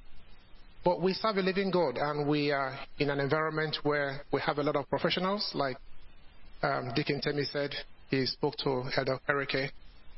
But 0.83 1.01
we 1.01 1.13
serve 1.13 1.37
a 1.37 1.41
living 1.41 1.71
God, 1.71 1.97
and 1.97 2.27
we 2.27 2.51
are 2.51 2.77
in 2.99 3.09
an 3.09 3.19
environment 3.19 3.77
where 3.83 4.21
we 4.31 4.39
have 4.41 4.57
a 4.57 4.63
lot 4.63 4.75
of 4.75 4.89
professionals, 4.89 5.51
like 5.53 5.77
um, 6.63 6.91
Deacon 6.95 7.21
Temi 7.21 7.43
said. 7.45 7.71
He 8.09 8.25
spoke 8.25 8.55
to 8.63 8.83
Elder 8.95 9.19
Okereke. 9.27 9.69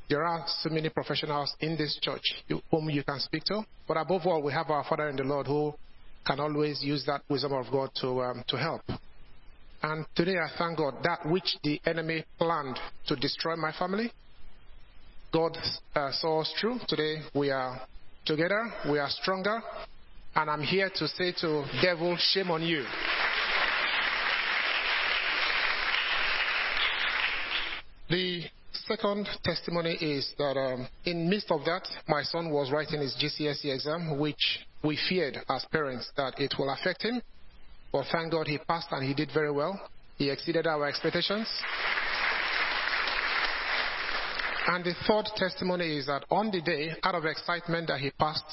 There 0.10 0.24
are 0.24 0.46
so 0.62 0.70
many 0.70 0.90
professionals 0.90 1.54
in 1.60 1.76
this 1.76 2.00
church 2.02 2.24
whom 2.72 2.90
you 2.90 3.04
can 3.04 3.20
speak 3.20 3.44
to. 3.46 3.64
But 3.88 3.98
above 3.98 4.26
all, 4.26 4.42
we 4.42 4.54
have 4.54 4.70
our 4.70 4.86
Father 4.88 5.10
in 5.10 5.18
the 5.18 5.24
Lord 5.24 5.48
who 5.48 5.74
can 6.26 6.40
always 6.40 6.82
use 6.82 7.06
that 7.06 7.22
wisdom 7.30 7.54
of 7.54 7.66
God 7.72 7.90
to, 8.02 8.22
um, 8.22 8.44
to 8.48 8.58
help. 8.58 8.82
And 9.84 10.06
today 10.16 10.38
I 10.38 10.50
thank 10.58 10.78
God 10.78 10.96
that 11.04 11.26
which 11.26 11.58
the 11.64 11.80
enemy 11.86 12.26
planned 12.38 12.80
to 13.08 13.16
destroy 13.16 13.56
my 13.56 13.72
family, 13.74 14.12
God 15.34 15.58
uh, 15.96 16.12
saw 16.14 16.42
us 16.42 16.54
through. 16.60 16.80
Today 16.88 17.18
we 17.36 17.52
are 17.52 17.82
together, 18.26 18.72
we 18.90 19.00
are 19.00 19.10
stronger, 19.10 19.62
and 20.36 20.50
I'm 20.50 20.62
here 20.62 20.90
to 20.96 21.08
say 21.08 21.34
to 21.42 21.66
devil, 21.82 22.18
shame 22.18 22.50
on 22.50 22.64
you. 22.64 22.86
The 28.10 28.44
second 28.88 29.28
testimony 29.44 29.96
is 29.96 30.34
that 30.38 30.58
um, 30.58 30.88
in 31.06 31.30
midst 31.30 31.52
of 31.52 31.66
that, 31.66 31.88
my 32.08 32.24
son 32.24 32.50
was 32.52 32.72
writing 32.72 33.02
his 33.02 33.16
GCSE 33.22 33.74
exam, 33.74 34.18
which 34.18 34.60
we 34.84 34.98
feared 35.10 35.38
as 35.50 35.66
parents 35.72 36.10
that 36.16 36.40
it 36.40 36.54
will 36.58 36.70
affect 36.70 37.04
him. 37.04 37.22
But 37.92 38.06
thank 38.12 38.32
God 38.32 38.48
he 38.48 38.58
passed 38.58 38.88
and 38.92 39.06
he 39.06 39.14
did 39.14 39.30
very 39.34 39.52
well. 39.52 39.80
He 40.18 40.30
exceeded 40.30 40.68
our 40.68 40.88
expectations. 40.88 41.48
And 44.68 44.84
the 44.84 44.94
third 45.08 45.26
testimony 45.36 45.98
is 45.98 46.08
that 46.08 46.26
on 46.30 46.52
the 46.52 46.62
day, 46.62 46.92
out 47.04 47.16
of 47.16 47.26
excitement 47.26 47.88
that 47.88 48.00
he 48.00 48.12
passed, 48.12 48.44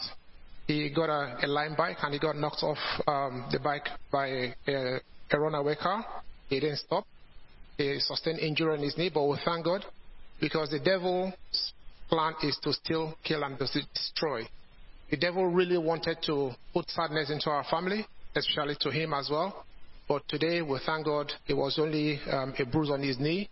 he 0.67 0.91
got 0.91 1.11
a, 1.11 1.45
a 1.45 1.47
Lime 1.47 1.75
bike 1.77 1.99
and 2.03 2.13
he 2.13 2.19
got 2.19 2.37
knocked 2.37 2.63
off 2.63 2.79
um, 3.07 3.47
the 3.51 3.59
bike 3.59 3.89
by 4.11 4.27
a, 4.27 4.55
a, 4.69 5.01
a 5.33 5.41
runaway 5.41 5.75
car. 5.77 6.05
He 6.49 6.61
didn't 6.61 6.79
stop. 6.79 7.05
He 7.77 7.99
sustained 7.99 8.39
injury 8.39 8.77
on 8.77 8.83
his 8.83 8.97
knee, 8.97 9.11
but 9.13 9.27
we 9.27 9.37
thank 9.45 9.65
God 9.65 9.85
because 10.41 10.71
the 10.71 10.79
devil's 10.79 11.33
plan 12.09 12.35
is 12.43 12.59
to 12.63 12.73
steal, 12.73 13.15
kill, 13.25 13.43
and 13.45 13.59
destroy. 13.59 14.43
The 15.11 15.17
devil 15.17 15.47
really 15.47 15.79
wanted 15.79 16.19
to 16.27 16.53
put 16.73 16.89
sadness 16.91 17.31
into 17.31 17.51
our 17.51 17.65
family, 17.71 18.07
especially 18.35 18.77
to 18.81 18.91
him 18.91 19.13
as 19.15 19.29
well. 19.31 19.65
But 20.09 20.23
today, 20.29 20.61
we 20.61 20.79
thank 20.85 21.07
God, 21.07 21.33
it 21.47 21.55
was 21.55 21.79
only 21.79 22.21
um, 22.31 22.55
a 22.59 22.65
bruise 22.65 22.91
on 22.91 23.03
his 23.03 23.19
knee. 23.19 23.49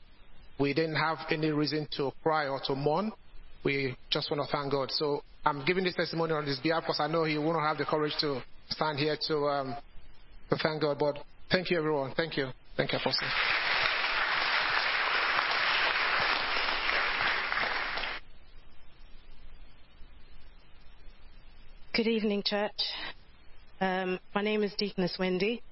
We 0.59 0.74
didn't 0.74 0.96
have 0.96 1.18
any 1.30 1.50
reason 1.50 1.88
to 1.96 2.12
cry 2.22 2.46
or 2.46 2.60
to 2.66 2.74
mourn. 2.74 3.12
We 3.64 3.96
just 4.10 4.30
want 4.30 4.46
to 4.46 4.52
thank 4.54 4.72
God. 4.72 4.90
So 4.90 5.22
I'm 5.44 5.64
giving 5.64 5.84
this 5.84 5.94
testimony 5.94 6.32
on 6.32 6.46
his 6.46 6.59
behalf 6.59 6.82
because 6.82 7.00
I 7.00 7.06
know 7.06 7.24
he 7.24 7.38
won't 7.38 7.60
have 7.60 7.78
the 7.78 7.84
courage 7.84 8.12
to 8.20 8.42
stand 8.68 8.98
here 8.98 9.16
to, 9.28 9.36
um, 9.46 9.76
to 10.50 10.56
thank 10.56 10.82
God. 10.82 10.98
But 10.98 11.18
thank 11.50 11.70
you, 11.70 11.78
everyone. 11.78 12.12
Thank 12.16 12.36
you. 12.36 12.48
Thank 12.76 12.92
you, 12.92 12.98
Apostle. 12.98 13.28
Good 21.94 22.06
evening, 22.06 22.43
church. 22.43 22.73
Um, 23.78 24.19
my 24.35 24.40
name 24.40 24.62
is 24.62 24.73
Deaconess 24.78 25.16
Wendy, 25.19 25.62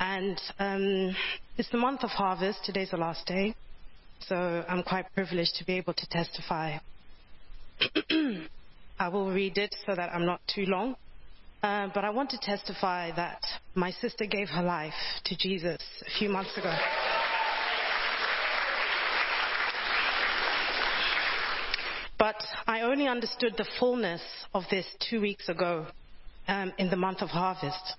and 0.00 0.40
um, 0.58 1.14
it's 1.58 1.68
the 1.68 1.76
month 1.76 2.02
of 2.04 2.08
harvest. 2.08 2.60
Today's 2.64 2.92
the 2.92 2.96
last 2.96 3.26
day, 3.26 3.54
so 4.20 4.64
I'm 4.66 4.82
quite 4.82 5.12
privileged 5.14 5.56
to 5.56 5.66
be 5.66 5.74
able 5.74 5.92
to 5.92 6.08
testify. 6.08 6.78
I 8.98 9.08
will 9.08 9.30
read 9.30 9.58
it 9.58 9.76
so 9.84 9.94
that 9.94 10.08
I'm 10.14 10.24
not 10.24 10.40
too 10.54 10.64
long. 10.64 10.96
Uh, 11.62 11.88
but 11.94 12.02
I 12.02 12.08
want 12.08 12.30
to 12.30 12.38
testify 12.38 13.14
that 13.16 13.42
my 13.74 13.90
sister 13.90 14.24
gave 14.24 14.48
her 14.48 14.62
life 14.62 14.94
to 15.26 15.36
Jesus 15.36 15.82
a 16.00 16.18
few 16.18 16.30
months 16.30 16.56
ago. 16.56 16.74
But 22.22 22.36
I 22.82 22.86
only 22.86 23.06
understood 23.06 23.54
the 23.56 23.68
fullness 23.78 24.20
of 24.52 24.64
this 24.68 24.84
two 25.08 25.20
weeks 25.20 25.48
ago 25.48 25.86
um, 26.48 26.72
in 26.78 26.90
the 26.90 26.96
month 26.96 27.22
of 27.22 27.28
harvest. 27.28 27.94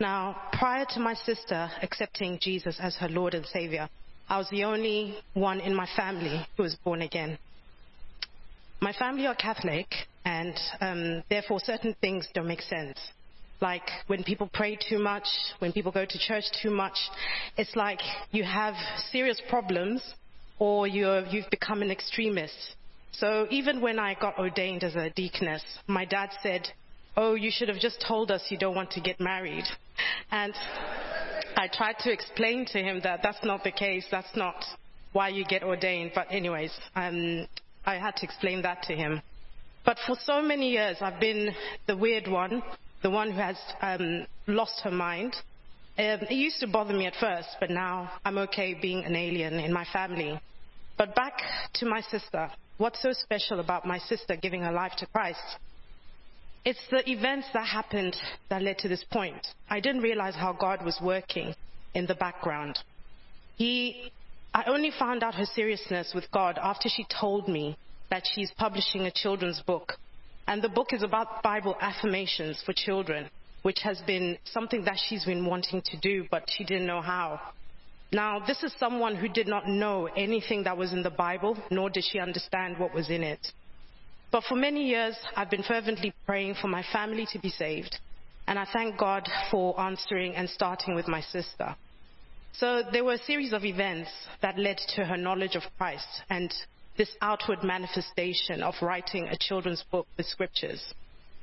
Now, 0.00 0.40
prior 0.54 0.86
to 0.94 1.00
my 1.00 1.12
sister 1.12 1.70
accepting 1.82 2.38
Jesus 2.40 2.78
as 2.80 2.96
her 2.96 3.10
Lord 3.10 3.34
and 3.34 3.44
Savior, 3.44 3.90
I 4.30 4.38
was 4.38 4.48
the 4.48 4.64
only 4.64 5.18
one 5.34 5.60
in 5.60 5.76
my 5.76 5.86
family 5.96 6.46
who 6.56 6.62
was 6.62 6.74
born 6.76 7.02
again. 7.02 7.36
My 8.80 8.94
family 8.94 9.26
are 9.26 9.34
Catholic, 9.34 9.88
and 10.24 10.54
um, 10.80 11.22
therefore 11.28 11.60
certain 11.60 11.94
things 12.00 12.26
don't 12.32 12.48
make 12.48 12.62
sense. 12.62 12.98
Like 13.60 13.86
when 14.06 14.24
people 14.24 14.48
pray 14.54 14.78
too 14.88 14.98
much, 14.98 15.26
when 15.58 15.74
people 15.74 15.92
go 15.92 16.06
to 16.06 16.18
church 16.18 16.44
too 16.62 16.70
much, 16.70 16.96
it's 17.58 17.76
like 17.76 18.00
you 18.30 18.44
have 18.44 18.76
serious 19.10 19.42
problems 19.50 20.02
or 20.58 20.86
you're, 20.86 21.26
you've 21.26 21.50
become 21.50 21.82
an 21.82 21.90
extremist. 21.90 22.76
So 23.12 23.46
even 23.50 23.80
when 23.80 23.98
I 23.98 24.14
got 24.14 24.38
ordained 24.38 24.84
as 24.84 24.94
a 24.96 25.10
deaconess, 25.10 25.62
my 25.86 26.04
dad 26.04 26.30
said, 26.42 26.68
Oh, 27.16 27.34
you 27.34 27.50
should 27.50 27.68
have 27.68 27.78
just 27.78 28.02
told 28.06 28.30
us 28.30 28.46
you 28.48 28.56
don't 28.56 28.74
want 28.74 28.90
to 28.92 29.00
get 29.00 29.20
married. 29.20 29.64
And 30.30 30.54
I 31.56 31.68
tried 31.68 31.98
to 32.00 32.12
explain 32.12 32.64
to 32.66 32.78
him 32.78 33.00
that 33.04 33.20
that's 33.22 33.44
not 33.44 33.64
the 33.64 33.70
case. 33.70 34.06
That's 34.10 34.34
not 34.34 34.64
why 35.12 35.28
you 35.28 35.44
get 35.44 35.62
ordained. 35.62 36.12
But 36.14 36.28
anyways, 36.30 36.72
um, 36.96 37.46
I 37.84 37.96
had 37.96 38.16
to 38.16 38.24
explain 38.24 38.62
that 38.62 38.84
to 38.84 38.94
him. 38.96 39.20
But 39.84 39.98
for 40.06 40.16
so 40.24 40.40
many 40.40 40.70
years, 40.70 40.96
I've 41.00 41.20
been 41.20 41.50
the 41.86 41.96
weird 41.96 42.28
one, 42.28 42.62
the 43.02 43.10
one 43.10 43.30
who 43.32 43.40
has 43.40 43.58
um, 43.82 44.26
lost 44.46 44.80
her 44.84 44.90
mind. 44.90 45.34
Um, 45.98 46.20
it 46.22 46.32
used 46.32 46.60
to 46.60 46.66
bother 46.66 46.94
me 46.94 47.06
at 47.06 47.16
first, 47.16 47.48
but 47.60 47.68
now 47.68 48.10
I'm 48.24 48.38
okay 48.38 48.74
being 48.80 49.04
an 49.04 49.16
alien 49.16 49.54
in 49.54 49.72
my 49.72 49.84
family. 49.92 50.40
But 51.02 51.16
back 51.16 51.42
to 51.80 51.84
my 51.84 52.00
sister. 52.00 52.48
What's 52.78 53.02
so 53.02 53.12
special 53.12 53.58
about 53.58 53.84
my 53.84 53.98
sister 53.98 54.36
giving 54.36 54.62
her 54.62 54.70
life 54.70 54.92
to 54.98 55.06
Christ? 55.06 55.58
It's 56.64 56.78
the 56.92 57.02
events 57.10 57.48
that 57.54 57.66
happened 57.66 58.14
that 58.50 58.62
led 58.62 58.78
to 58.78 58.88
this 58.88 59.04
point. 59.10 59.44
I 59.68 59.80
didn't 59.80 60.02
realize 60.02 60.36
how 60.36 60.52
God 60.52 60.84
was 60.84 61.00
working 61.02 61.56
in 61.92 62.06
the 62.06 62.14
background. 62.14 62.78
He, 63.56 64.12
I 64.54 64.62
only 64.68 64.92
found 64.96 65.24
out 65.24 65.34
her 65.34 65.44
seriousness 65.44 66.12
with 66.14 66.30
God 66.30 66.56
after 66.62 66.88
she 66.88 67.04
told 67.20 67.48
me 67.48 67.76
that 68.10 68.22
she's 68.32 68.52
publishing 68.56 69.00
a 69.00 69.10
children's 69.10 69.60
book. 69.60 69.94
And 70.46 70.62
the 70.62 70.68
book 70.68 70.92
is 70.92 71.02
about 71.02 71.42
Bible 71.42 71.76
affirmations 71.80 72.62
for 72.64 72.74
children, 72.74 73.28
which 73.62 73.80
has 73.82 74.00
been 74.02 74.38
something 74.44 74.84
that 74.84 75.00
she's 75.08 75.24
been 75.24 75.46
wanting 75.46 75.82
to 75.82 75.96
do, 75.98 76.28
but 76.30 76.48
she 76.48 76.62
didn't 76.62 76.86
know 76.86 77.02
how. 77.02 77.40
Now, 78.12 78.44
this 78.46 78.62
is 78.62 78.74
someone 78.78 79.16
who 79.16 79.28
did 79.28 79.48
not 79.48 79.66
know 79.66 80.06
anything 80.06 80.64
that 80.64 80.76
was 80.76 80.92
in 80.92 81.02
the 81.02 81.10
Bible, 81.10 81.56
nor 81.70 81.88
did 81.88 82.04
she 82.04 82.18
understand 82.18 82.78
what 82.78 82.94
was 82.94 83.08
in 83.08 83.22
it. 83.22 83.40
But 84.30 84.44
for 84.44 84.54
many 84.54 84.86
years, 84.86 85.16
I've 85.34 85.50
been 85.50 85.62
fervently 85.62 86.12
praying 86.26 86.56
for 86.60 86.68
my 86.68 86.84
family 86.92 87.26
to 87.32 87.38
be 87.38 87.48
saved. 87.48 87.98
And 88.46 88.58
I 88.58 88.66
thank 88.70 88.98
God 88.98 89.26
for 89.50 89.78
answering 89.80 90.34
and 90.34 90.48
starting 90.48 90.94
with 90.94 91.08
my 91.08 91.22
sister. 91.22 91.74
So 92.52 92.82
there 92.92 93.04
were 93.04 93.14
a 93.14 93.18
series 93.18 93.54
of 93.54 93.64
events 93.64 94.10
that 94.42 94.58
led 94.58 94.78
to 94.96 95.04
her 95.04 95.16
knowledge 95.16 95.54
of 95.54 95.62
Christ 95.78 96.06
and 96.28 96.52
this 96.98 97.10
outward 97.22 97.62
manifestation 97.62 98.62
of 98.62 98.74
writing 98.82 99.28
a 99.28 99.38
children's 99.38 99.84
book 99.90 100.06
with 100.18 100.26
scriptures. 100.26 100.82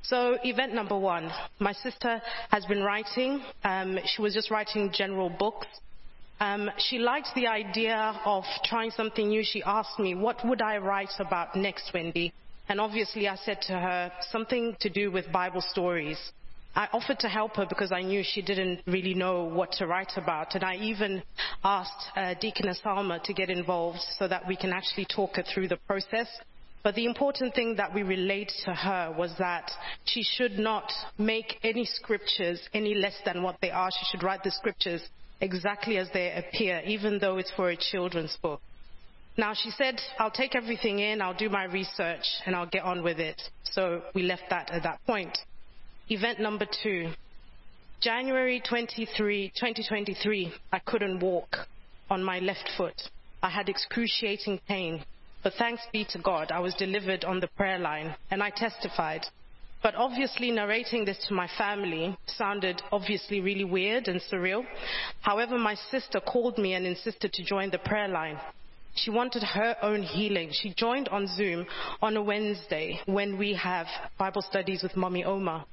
So, 0.03 0.37
event 0.43 0.73
number 0.73 0.97
one, 0.97 1.31
my 1.59 1.73
sister 1.73 2.21
has 2.51 2.65
been 2.65 2.83
writing. 2.83 3.43
Um, 3.63 3.97
she 4.05 4.21
was 4.21 4.33
just 4.33 4.51
writing 4.51 4.91
general 4.93 5.29
books. 5.29 5.67
Um, 6.39 6.71
she 6.77 6.99
liked 6.99 7.29
the 7.35 7.47
idea 7.47 8.19
of 8.23 8.45
trying 8.63 8.91
something 8.91 9.27
new. 9.27 9.43
She 9.43 9.61
asked 9.63 9.99
me, 9.99 10.15
What 10.15 10.37
would 10.45 10.61
I 10.61 10.77
write 10.77 11.11
about 11.19 11.55
next, 11.55 11.91
Wendy? 11.93 12.33
And 12.69 12.79
obviously, 12.79 13.27
I 13.27 13.35
said 13.35 13.61
to 13.63 13.73
her, 13.73 14.11
Something 14.31 14.75
to 14.79 14.89
do 14.89 15.11
with 15.11 15.31
Bible 15.33 15.61
stories. 15.61 16.17
I 16.75 16.87
offered 16.93 17.19
to 17.19 17.27
help 17.27 17.55
her 17.57 17.65
because 17.67 17.91
I 17.91 18.03
knew 18.03 18.23
she 18.23 18.41
didn't 18.41 18.81
really 18.85 19.15
know 19.15 19.43
what 19.43 19.71
to 19.73 19.87
write 19.87 20.13
about. 20.15 20.55
And 20.55 20.63
I 20.63 20.75
even 20.75 21.23
asked 21.63 22.05
uh, 22.15 22.35
Deaconess 22.39 22.79
to 22.83 23.33
get 23.33 23.49
involved 23.49 23.99
so 24.17 24.27
that 24.27 24.47
we 24.47 24.55
can 24.55 24.71
actually 24.71 25.05
talk 25.05 25.35
her 25.35 25.43
through 25.43 25.67
the 25.67 25.79
process. 25.87 26.27
But 26.83 26.95
the 26.95 27.05
important 27.05 27.53
thing 27.53 27.75
that 27.75 27.93
we 27.93 28.03
relayed 28.03 28.49
to 28.63 28.73
her 28.73 29.13
was 29.17 29.33
that 29.39 29.69
she 30.05 30.23
should 30.23 30.57
not 30.57 30.89
make 31.17 31.59
any 31.63 31.83
scriptures 31.83 32.61
any 32.73 32.93
less 32.93 33.17
than 33.25 33.43
what 33.43 33.57
they 33.61 33.71
are. 33.71 33.89
She 33.91 34.05
should 34.11 34.23
write 34.23 34.43
the 34.43 34.51
scriptures 34.51 35.01
exactly 35.41 35.97
as 35.97 36.09
they 36.13 36.31
appear, 36.33 36.81
even 36.85 37.19
though 37.19 37.37
it's 37.37 37.51
for 37.51 37.69
a 37.69 37.77
children's 37.77 38.37
book. 38.41 38.61
Now 39.37 39.53
she 39.53 39.71
said, 39.71 39.99
I'll 40.17 40.31
take 40.31 40.55
everything 40.55 40.99
in, 40.99 41.21
I'll 41.21 41.33
do 41.33 41.49
my 41.49 41.63
research, 41.63 42.25
and 42.45 42.55
I'll 42.55 42.65
get 42.65 42.83
on 42.83 43.03
with 43.03 43.19
it. 43.19 43.41
So 43.63 44.01
we 44.13 44.23
left 44.23 44.43
that 44.49 44.69
at 44.71 44.83
that 44.83 44.99
point. 45.05 45.37
Event 46.09 46.39
number 46.39 46.65
two. 46.83 47.11
January 48.01 48.61
23, 48.67 49.49
2023, 49.49 50.53
I 50.71 50.79
couldn't 50.79 51.19
walk 51.19 51.55
on 52.09 52.23
my 52.23 52.39
left 52.39 52.69
foot. 52.77 53.01
I 53.41 53.49
had 53.49 53.69
excruciating 53.69 54.59
pain. 54.67 55.03
But 55.43 55.53
thanks 55.53 55.83
be 55.93 56.05
to 56.11 56.19
God, 56.19 56.51
I 56.51 56.59
was 56.59 56.73
delivered 56.75 57.23
on 57.23 57.39
the 57.39 57.47
prayer 57.47 57.79
line 57.79 58.15
and 58.31 58.43
I 58.43 58.49
testified. 58.49 59.25
But 59.81 59.95
obviously, 59.95 60.51
narrating 60.51 61.05
this 61.05 61.25
to 61.27 61.33
my 61.33 61.47
family 61.57 62.17
sounded 62.25 62.81
obviously 62.91 63.39
really 63.39 63.63
weird 63.63 64.09
and 64.09 64.21
surreal. 64.21 64.65
However, 65.21 65.57
my 65.57 65.75
sister 65.75 66.19
called 66.19 66.57
me 66.57 66.73
and 66.73 66.85
insisted 66.85 67.31
to 67.33 67.43
join 67.45 67.69
the 67.69 67.77
prayer 67.77 68.09
line. 68.09 68.37
She 68.95 69.09
wanted 69.09 69.43
her 69.43 69.77
own 69.81 70.03
healing. 70.03 70.49
She 70.51 70.73
joined 70.73 71.07
on 71.09 71.27
Zoom 71.27 71.65
on 72.01 72.17
a 72.17 72.21
Wednesday 72.21 72.99
when 73.05 73.37
we 73.37 73.53
have 73.53 73.87
Bible 74.17 74.41
studies 74.41 74.83
with 74.83 74.97
Mommy 74.97 75.23
Oma. 75.23 75.65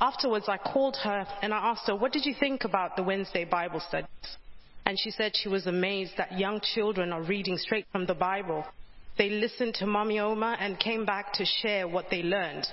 Afterwards, 0.00 0.46
I 0.48 0.56
called 0.56 0.96
her 1.02 1.26
and 1.42 1.52
I 1.52 1.58
asked 1.58 1.86
her, 1.88 1.96
What 1.96 2.12
did 2.12 2.24
you 2.24 2.34
think 2.38 2.64
about 2.64 2.96
the 2.96 3.02
Wednesday 3.02 3.44
Bible 3.44 3.80
studies? 3.80 4.08
And 4.86 4.98
she 4.98 5.10
said 5.10 5.32
she 5.34 5.48
was 5.48 5.66
amazed 5.66 6.12
that 6.16 6.38
young 6.38 6.60
children 6.60 7.12
are 7.12 7.22
reading 7.22 7.58
straight 7.58 7.86
from 7.92 8.06
the 8.06 8.14
Bible. 8.14 8.64
They 9.18 9.28
listened 9.28 9.74
to 9.74 9.86
Mommy 9.86 10.20
Oma 10.20 10.56
and 10.60 10.78
came 10.78 11.04
back 11.04 11.32
to 11.34 11.44
share 11.44 11.88
what 11.88 12.06
they 12.10 12.22
learned. 12.22 12.66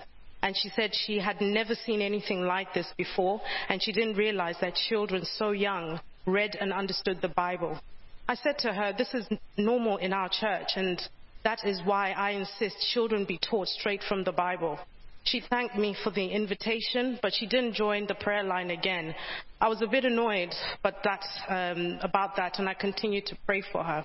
And 0.44 0.56
she 0.56 0.70
said 0.76 0.92
she 0.94 1.18
had 1.18 1.40
never 1.40 1.74
seen 1.74 2.02
anything 2.02 2.42
like 2.42 2.74
this 2.74 2.88
before, 2.98 3.42
and 3.70 3.82
she 3.82 3.94
didn't 3.94 4.18
realize 4.18 4.58
that 4.60 4.76
children 4.76 5.24
so 5.24 5.52
young 5.52 6.02
read 6.26 6.58
and 6.60 6.74
understood 6.74 7.22
the 7.22 7.30
Bible. 7.30 7.80
I 8.28 8.36
said 8.36 8.58
to 8.60 8.74
her, 8.74 8.94
This 8.96 9.14
is 9.14 9.26
normal 9.58 9.98
in 9.98 10.12
our 10.12 10.30
church, 10.30 10.72
and 10.76 11.02
that 11.46 11.66
is 11.66 11.82
why 11.86 12.12
I 12.12 12.32
insist 12.32 12.76
children 12.94 13.24
be 13.26 13.40
taught 13.40 13.70
straight 13.70 14.04
from 14.04 14.26
the 14.26 14.34
Bible. 14.34 14.78
She 15.24 15.42
thanked 15.50 15.78
me 15.78 15.96
for 16.04 16.12
the 16.12 16.28
invitation, 16.28 17.20
but 17.22 17.34
she 17.34 17.48
didn't 17.48 17.76
join 17.76 18.06
the 18.08 18.16
prayer 18.16 18.44
line 18.44 18.70
again. 18.70 19.16
I 19.62 19.70
was 19.70 19.82
a 19.82 19.88
bit 19.88 20.04
annoyed 20.04 20.54
but 20.84 20.98
that, 21.06 21.24
um, 21.48 22.00
about 22.02 22.36
that, 22.36 22.60
and 22.60 22.68
I 22.68 22.74
continued 22.74 23.28
to 23.28 23.38
pray 23.46 23.64
for 23.72 23.82
her. 23.82 24.04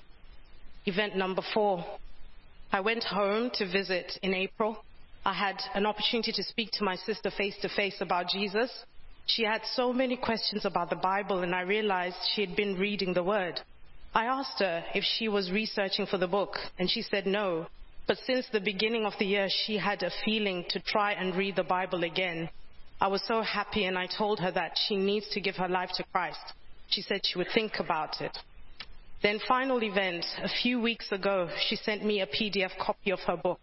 Event 0.85 1.17
number 1.17 1.41
four. 1.53 1.83
I 2.71 2.79
went 2.79 3.03
home 3.03 3.51
to 3.55 3.69
visit 3.69 4.17
in 4.21 4.33
April. 4.33 4.77
I 5.25 5.33
had 5.33 5.61
an 5.73 5.85
opportunity 5.85 6.31
to 6.31 6.43
speak 6.43 6.71
to 6.73 6.83
my 6.83 6.95
sister 6.95 7.29
face 7.29 7.55
to 7.61 7.69
face 7.69 8.01
about 8.01 8.29
Jesus. 8.29 8.71
She 9.25 9.43
had 9.43 9.61
so 9.75 9.93
many 9.93 10.17
questions 10.17 10.65
about 10.65 10.89
the 10.89 10.95
Bible, 10.95 11.43
and 11.43 11.53
I 11.53 11.61
realized 11.61 12.15
she 12.33 12.41
had 12.45 12.55
been 12.55 12.79
reading 12.79 13.13
the 13.13 13.23
Word. 13.23 13.59
I 14.13 14.25
asked 14.25 14.59
her 14.59 14.83
if 14.95 15.03
she 15.03 15.27
was 15.27 15.51
researching 15.51 16.07
for 16.07 16.17
the 16.17 16.27
book, 16.27 16.55
and 16.79 16.89
she 16.89 17.01
said 17.03 17.27
no. 17.27 17.67
But 18.07 18.17
since 18.25 18.47
the 18.51 18.59
beginning 18.59 19.05
of 19.05 19.13
the 19.19 19.25
year, 19.25 19.47
she 19.65 19.77
had 19.77 20.01
a 20.01 20.11
feeling 20.25 20.65
to 20.69 20.79
try 20.79 21.11
and 21.11 21.35
read 21.35 21.55
the 21.55 21.63
Bible 21.63 22.03
again. 22.03 22.49
I 22.99 23.07
was 23.07 23.21
so 23.27 23.43
happy 23.43 23.85
and 23.85 23.97
I 23.97 24.07
told 24.07 24.39
her 24.39 24.51
that 24.51 24.77
she 24.87 24.97
needs 24.97 25.29
to 25.29 25.39
give 25.39 25.55
her 25.57 25.69
life 25.69 25.91
to 25.95 26.03
Christ. 26.11 26.53
She 26.89 27.03
said 27.03 27.21
she 27.23 27.37
would 27.37 27.51
think 27.53 27.73
about 27.77 28.19
it. 28.19 28.35
Then, 29.21 29.39
final 29.47 29.83
event, 29.83 30.25
a 30.41 30.49
few 30.49 30.81
weeks 30.81 31.11
ago, 31.11 31.49
she 31.67 31.75
sent 31.75 32.03
me 32.03 32.21
a 32.21 32.27
PDF 32.27 32.75
copy 32.79 33.11
of 33.11 33.19
her 33.27 33.37
book. 33.37 33.59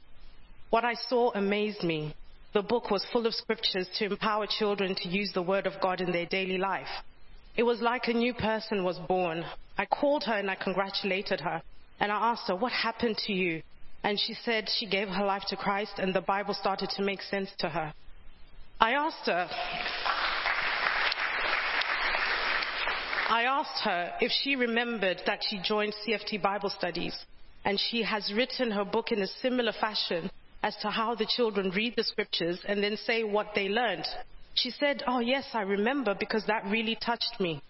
What 0.70 0.84
I 0.84 0.94
saw 1.09 1.30
amazed 1.32 1.84
me. 1.84 2.14
The 2.52 2.62
book 2.62 2.90
was 2.90 3.06
full 3.12 3.26
of 3.26 3.34
scriptures 3.34 3.88
to 3.98 4.06
empower 4.06 4.47
children 4.47 4.97
to 4.97 5.09
use 5.09 5.32
the 5.32 5.43
Word 5.43 5.66
of 5.66 5.80
God 5.80 6.01
in 6.01 6.10
their 6.10 6.26
daily 6.26 6.59
life. 6.59 6.88
It 7.56 7.62
was 7.62 7.80
like 7.80 8.09
a 8.09 8.12
new 8.12 8.34
person 8.34 8.82
was 8.82 8.98
born. 9.06 9.44
I 9.78 9.86
called 9.86 10.24
her 10.24 10.34
and 10.34 10.51
I 10.51 10.56
congratulated 10.56 11.40
her. 11.40 11.62
And 12.01 12.10
I 12.10 12.32
asked 12.32 12.48
her, 12.48 12.56
What 12.56 12.72
happened 12.72 13.16
to 13.26 13.32
you? 13.32 13.62
And 14.02 14.18
she 14.18 14.34
said 14.34 14.68
she 14.68 14.86
gave 14.86 15.09
her 15.09 15.24
life 15.24 15.44
to 15.48 15.56
Christ 15.56 15.93
and 15.98 16.12
the 16.12 16.20
Bible 16.20 16.55
started 16.55 16.90
to 16.90 17.02
make 17.02 17.22
sense 17.22 17.51
to 17.59 17.68
her. 17.68 17.93
I 18.80 18.93
asked 18.93 19.26
her, 19.26 19.48
I 23.28 23.43
asked 23.43 23.84
her 23.84 24.12
if 24.20 24.30
she 24.43 24.56
remembered 24.56 25.22
that 25.26 25.40
she 25.48 25.60
joined 25.62 25.94
CFT 26.06 26.43
Bible 26.43 26.70
studies 26.70 27.16
and 27.64 27.80
she 27.80 28.02
has 28.02 28.32
written 28.34 28.70
her 28.70 28.84
book 28.84 29.12
in 29.12 29.22
a 29.22 29.26
similar 29.40 29.72
fashion 29.72 30.30
as 30.66 30.74
to 30.82 30.90
how 30.90 31.14
the 31.14 31.26
children 31.36 31.70
read 31.70 31.94
the 31.97 32.02
scriptures 32.02 32.59
and 32.66 32.82
then 32.82 32.97
say 33.06 33.22
what 33.22 33.47
they 33.55 33.68
learned. 33.68 34.05
She 34.55 34.70
said, 34.70 35.05
Oh, 35.06 35.20
yes, 35.20 35.44
I 35.55 35.60
remember 35.60 36.12
because 36.18 36.44
that 36.47 36.64
really 36.64 36.97
touched 36.97 37.36
me. 37.38 37.62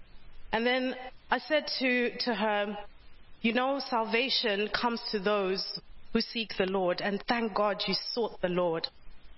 And 0.51 0.67
then 0.67 0.95
I 1.31 1.39
said 1.39 1.67
to, 1.79 2.17
to 2.21 2.35
her, 2.35 2.79
You 3.43 3.53
know, 3.53 3.83
salvation 3.91 4.71
comes 4.81 5.03
to 5.11 5.19
those 5.19 5.63
who 6.15 6.23
seek 6.23 6.53
the 6.57 6.65
Lord, 6.65 7.03
and 7.03 7.23
thank 7.29 7.55
God 7.55 7.83
you 7.87 7.95
sought 8.15 8.41
the 8.41 8.49
Lord. 8.49 8.89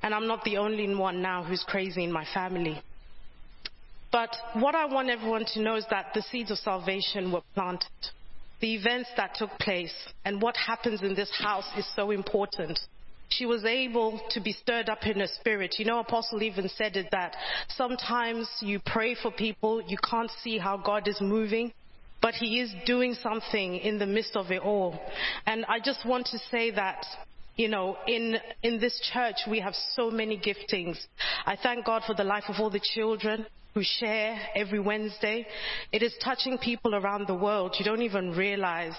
And 0.05 0.14
I'm 0.14 0.28
not 0.28 0.44
the 0.44 0.59
only 0.59 0.94
one 0.94 1.20
now 1.20 1.43
who's 1.43 1.64
crazy 1.66 2.05
in 2.05 2.12
my 2.12 2.26
family. 2.32 2.80
But 4.12 4.30
what 4.55 4.76
I 4.76 4.85
want 4.85 5.10
everyone 5.10 5.47
to 5.55 5.60
know 5.60 5.74
is 5.74 5.86
that 5.90 6.12
the 6.14 6.22
seeds 6.22 6.52
of 6.52 6.59
salvation 6.59 7.32
were 7.32 7.43
planted. 7.56 7.90
The 8.60 8.76
events 8.76 9.10
that 9.16 9.35
took 9.35 9.51
place 9.59 9.94
and 10.24 10.40
what 10.40 10.56
happens 10.56 11.02
in 11.02 11.16
this 11.16 11.32
house 11.36 11.68
is 11.76 11.86
so 11.97 12.12
important. 12.12 12.78
She 13.28 13.46
was 13.46 13.64
able 13.64 14.20
to 14.30 14.40
be 14.40 14.52
stirred 14.52 14.88
up 14.88 15.05
in 15.06 15.20
her 15.20 15.26
spirit. 15.40 15.76
You 15.78 15.84
know, 15.84 16.00
Apostle 16.00 16.42
even 16.42 16.68
said 16.68 16.96
it 16.96 17.09
that 17.12 17.36
sometimes 17.68 18.48
you 18.60 18.80
pray 18.84 19.14
for 19.14 19.30
people, 19.30 19.82
you 19.86 19.98
can't 19.98 20.30
see 20.42 20.59
how 20.59 20.76
God 20.78 21.06
is 21.09 21.20
moving, 21.20 21.72
but 22.22 22.34
He 22.34 22.60
is 22.60 22.72
doing 22.86 23.14
something 23.14 23.76
in 23.76 23.98
the 23.98 24.06
midst 24.06 24.34
of 24.34 24.50
it 24.50 24.62
all. 24.62 24.98
And 25.46 25.64
I 25.66 25.78
just 25.78 26.06
want 26.06 26.26
to 26.28 26.38
say 26.50 26.70
that 26.72 27.05
you 27.59 27.68
know, 27.68 27.96
in, 28.06 28.36
in 28.62 28.78
this 28.78 28.98
church, 29.12 29.34
we 29.50 29.59
have 29.59 29.74
so 29.94 30.12
many 30.12 30.38
giftings. 30.38 30.96
I 31.44 31.56
thank 31.60 31.84
God 31.84 32.02
for 32.06 32.14
the 32.14 32.22
life 32.22 32.44
of 32.46 32.55
all 32.60 32.70
the 32.70 32.80
children 32.94 33.44
who 33.74 33.82
share 33.82 34.38
every 34.55 34.78
Wednesday. 34.78 35.44
It 35.92 36.02
is 36.02 36.14
touching 36.22 36.56
people 36.59 36.94
around 36.94 37.26
the 37.26 37.34
world. 37.34 37.74
You 37.76 37.84
don't 37.84 38.02
even 38.02 38.30
realize 38.30 38.94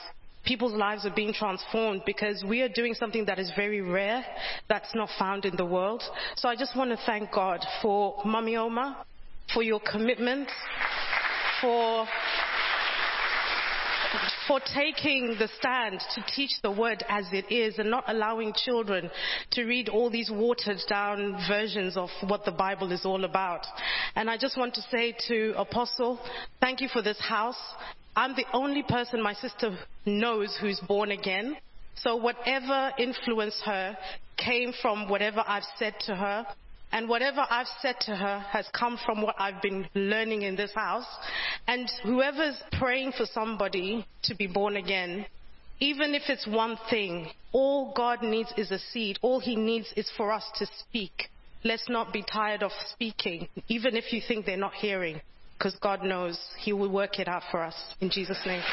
people's 0.49 0.73
lives 0.73 1.05
are 1.05 1.13
being 1.15 1.31
transformed 1.31 2.01
because 2.07 2.43
we 2.43 2.61
are 2.63 2.69
doing 2.69 2.95
something 2.95 3.23
that 3.25 3.37
is 3.37 3.51
very 3.55 3.81
rare, 3.81 4.25
that's 4.67 4.95
not 4.95 5.07
found 5.19 5.45
in 5.45 5.55
the 5.55 5.65
world. 5.65 6.01
So 6.37 6.49
I 6.49 6.55
just 6.55 6.75
want 6.75 6.89
to 6.89 6.97
thank 7.05 7.31
God 7.31 7.63
for 7.83 8.19
Mummy 8.25 8.57
Oma, 8.57 9.05
for 9.53 9.61
your 9.61 9.79
commitment, 9.79 10.49
for 11.61 12.07
for 14.47 14.59
taking 14.73 15.35
the 15.37 15.47
stand 15.59 15.99
to 16.15 16.23
teach 16.35 16.49
the 16.63 16.71
word 16.71 17.03
as 17.07 17.25
it 17.31 17.51
is 17.51 17.77
and 17.77 17.91
not 17.91 18.03
allowing 18.07 18.51
children 18.55 19.11
to 19.51 19.65
read 19.65 19.87
all 19.87 20.09
these 20.09 20.31
watered 20.33 20.79
down 20.89 21.39
versions 21.47 21.95
of 21.95 22.09
what 22.25 22.43
the 22.43 22.51
Bible 22.51 22.91
is 22.91 23.05
all 23.05 23.23
about. 23.23 23.63
And 24.15 24.27
I 24.27 24.37
just 24.37 24.57
want 24.57 24.73
to 24.73 24.81
say 24.89 25.15
to 25.27 25.53
Apostle, 25.55 26.19
thank 26.59 26.81
you 26.81 26.87
for 26.87 27.03
this 27.03 27.19
house. 27.19 27.61
I'm 28.15 28.35
the 28.35 28.45
only 28.53 28.83
person 28.83 29.21
my 29.21 29.33
sister 29.33 29.77
knows 30.05 30.57
who's 30.59 30.79
born 30.81 31.11
again. 31.11 31.57
So 31.95 32.15
whatever 32.15 32.91
influenced 32.97 33.61
her 33.65 33.97
came 34.37 34.73
from 34.81 35.09
whatever 35.09 35.43
I've 35.45 35.63
said 35.77 35.95
to 36.05 36.15
her. 36.15 36.45
And 36.91 37.07
whatever 37.07 37.45
I've 37.47 37.67
said 37.81 37.95
to 38.01 38.15
her 38.15 38.39
has 38.39 38.67
come 38.73 38.97
from 39.05 39.21
what 39.21 39.35
I've 39.37 39.61
been 39.61 39.87
learning 39.93 40.41
in 40.41 40.55
this 40.55 40.73
house. 40.73 41.05
And 41.67 41.89
whoever's 42.03 42.59
praying 42.79 43.13
for 43.15 43.25
somebody 43.31 44.07
to 44.23 44.35
be 44.35 44.47
born 44.47 44.75
again, 44.75 45.25
even 45.79 46.15
if 46.15 46.23
it's 46.29 46.47
one 46.47 46.77
thing, 46.89 47.27
all 47.51 47.93
God 47.95 48.23
needs 48.23 48.51
is 48.57 48.71
a 48.71 48.79
seed. 48.79 49.19
All 49.21 49.39
He 49.39 49.55
needs 49.55 49.93
is 49.95 50.11
for 50.17 50.31
us 50.31 50.43
to 50.55 50.65
speak. 50.79 51.29
Let's 51.63 51.87
not 51.89 52.11
be 52.11 52.23
tired 52.23 52.63
of 52.63 52.71
speaking, 52.91 53.47
even 53.67 53.95
if 53.95 54.11
you 54.11 54.21
think 54.27 54.45
they're 54.45 54.57
not 54.57 54.73
hearing, 54.73 55.21
because 55.59 55.75
God 55.81 56.03
knows 56.03 56.39
He 56.57 56.71
will 56.71 56.89
work 56.89 57.19
it 57.19 57.27
out 57.27 57.43
for 57.51 57.61
us. 57.61 57.75
In 57.99 58.09
Jesus' 58.09 58.39
name. 58.45 58.63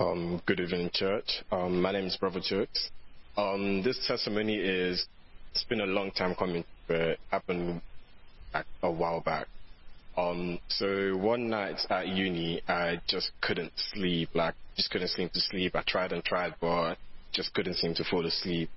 Um, 0.00 0.42
good 0.46 0.58
evening, 0.58 0.90
church. 0.92 1.44
Um, 1.52 1.80
my 1.80 1.92
name 1.92 2.06
is 2.06 2.16
Brother 2.16 2.40
Jokes. 2.42 2.90
Um, 3.36 3.82
this 3.84 4.04
testimony 4.08 4.56
is, 4.56 5.06
it's 5.52 5.64
been 5.64 5.80
a 5.80 5.86
long 5.86 6.10
time 6.10 6.34
coming, 6.34 6.64
but 6.88 6.96
it 6.96 7.20
happened 7.30 7.80
a 8.82 8.90
while 8.90 9.20
back. 9.20 9.46
Um, 10.16 10.58
so 10.68 11.16
one 11.16 11.48
night 11.48 11.78
at 11.90 12.08
uni, 12.08 12.62
I 12.66 13.00
just 13.06 13.30
couldn't 13.40 13.72
sleep, 13.92 14.30
like, 14.34 14.54
just 14.76 14.90
couldn't 14.90 15.10
seem 15.10 15.28
to 15.28 15.40
sleep. 15.40 15.76
I 15.76 15.84
tried 15.86 16.12
and 16.12 16.24
tried, 16.24 16.54
but 16.60 16.96
just 17.32 17.54
couldn't 17.54 17.74
seem 17.74 17.94
to 17.94 18.04
fall 18.04 18.26
asleep. 18.26 18.70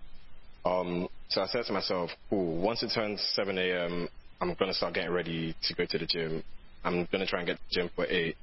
Um, 0.66 1.08
so 1.30 1.42
I 1.42 1.48
said 1.48 1.66
to 1.66 1.74
myself, 1.74 2.12
cool, 2.30 2.62
once 2.62 2.84
it 2.84 2.92
turns 2.94 3.22
7 3.34 3.58
a.m., 3.58 4.08
I'm 4.40 4.56
gonna 4.60 4.74
start 4.74 4.94
getting 4.94 5.12
ready 5.12 5.56
to 5.64 5.74
go 5.76 5.86
to 5.86 5.98
the 5.98 6.06
gym. 6.06 6.44
I'm 6.84 7.08
gonna 7.12 7.28
try 7.28 7.40
and 7.40 7.48
get 7.48 7.58
to 7.58 7.64
the 7.70 7.82
gym 7.82 7.90
for 7.96 8.06
8. 8.06 8.36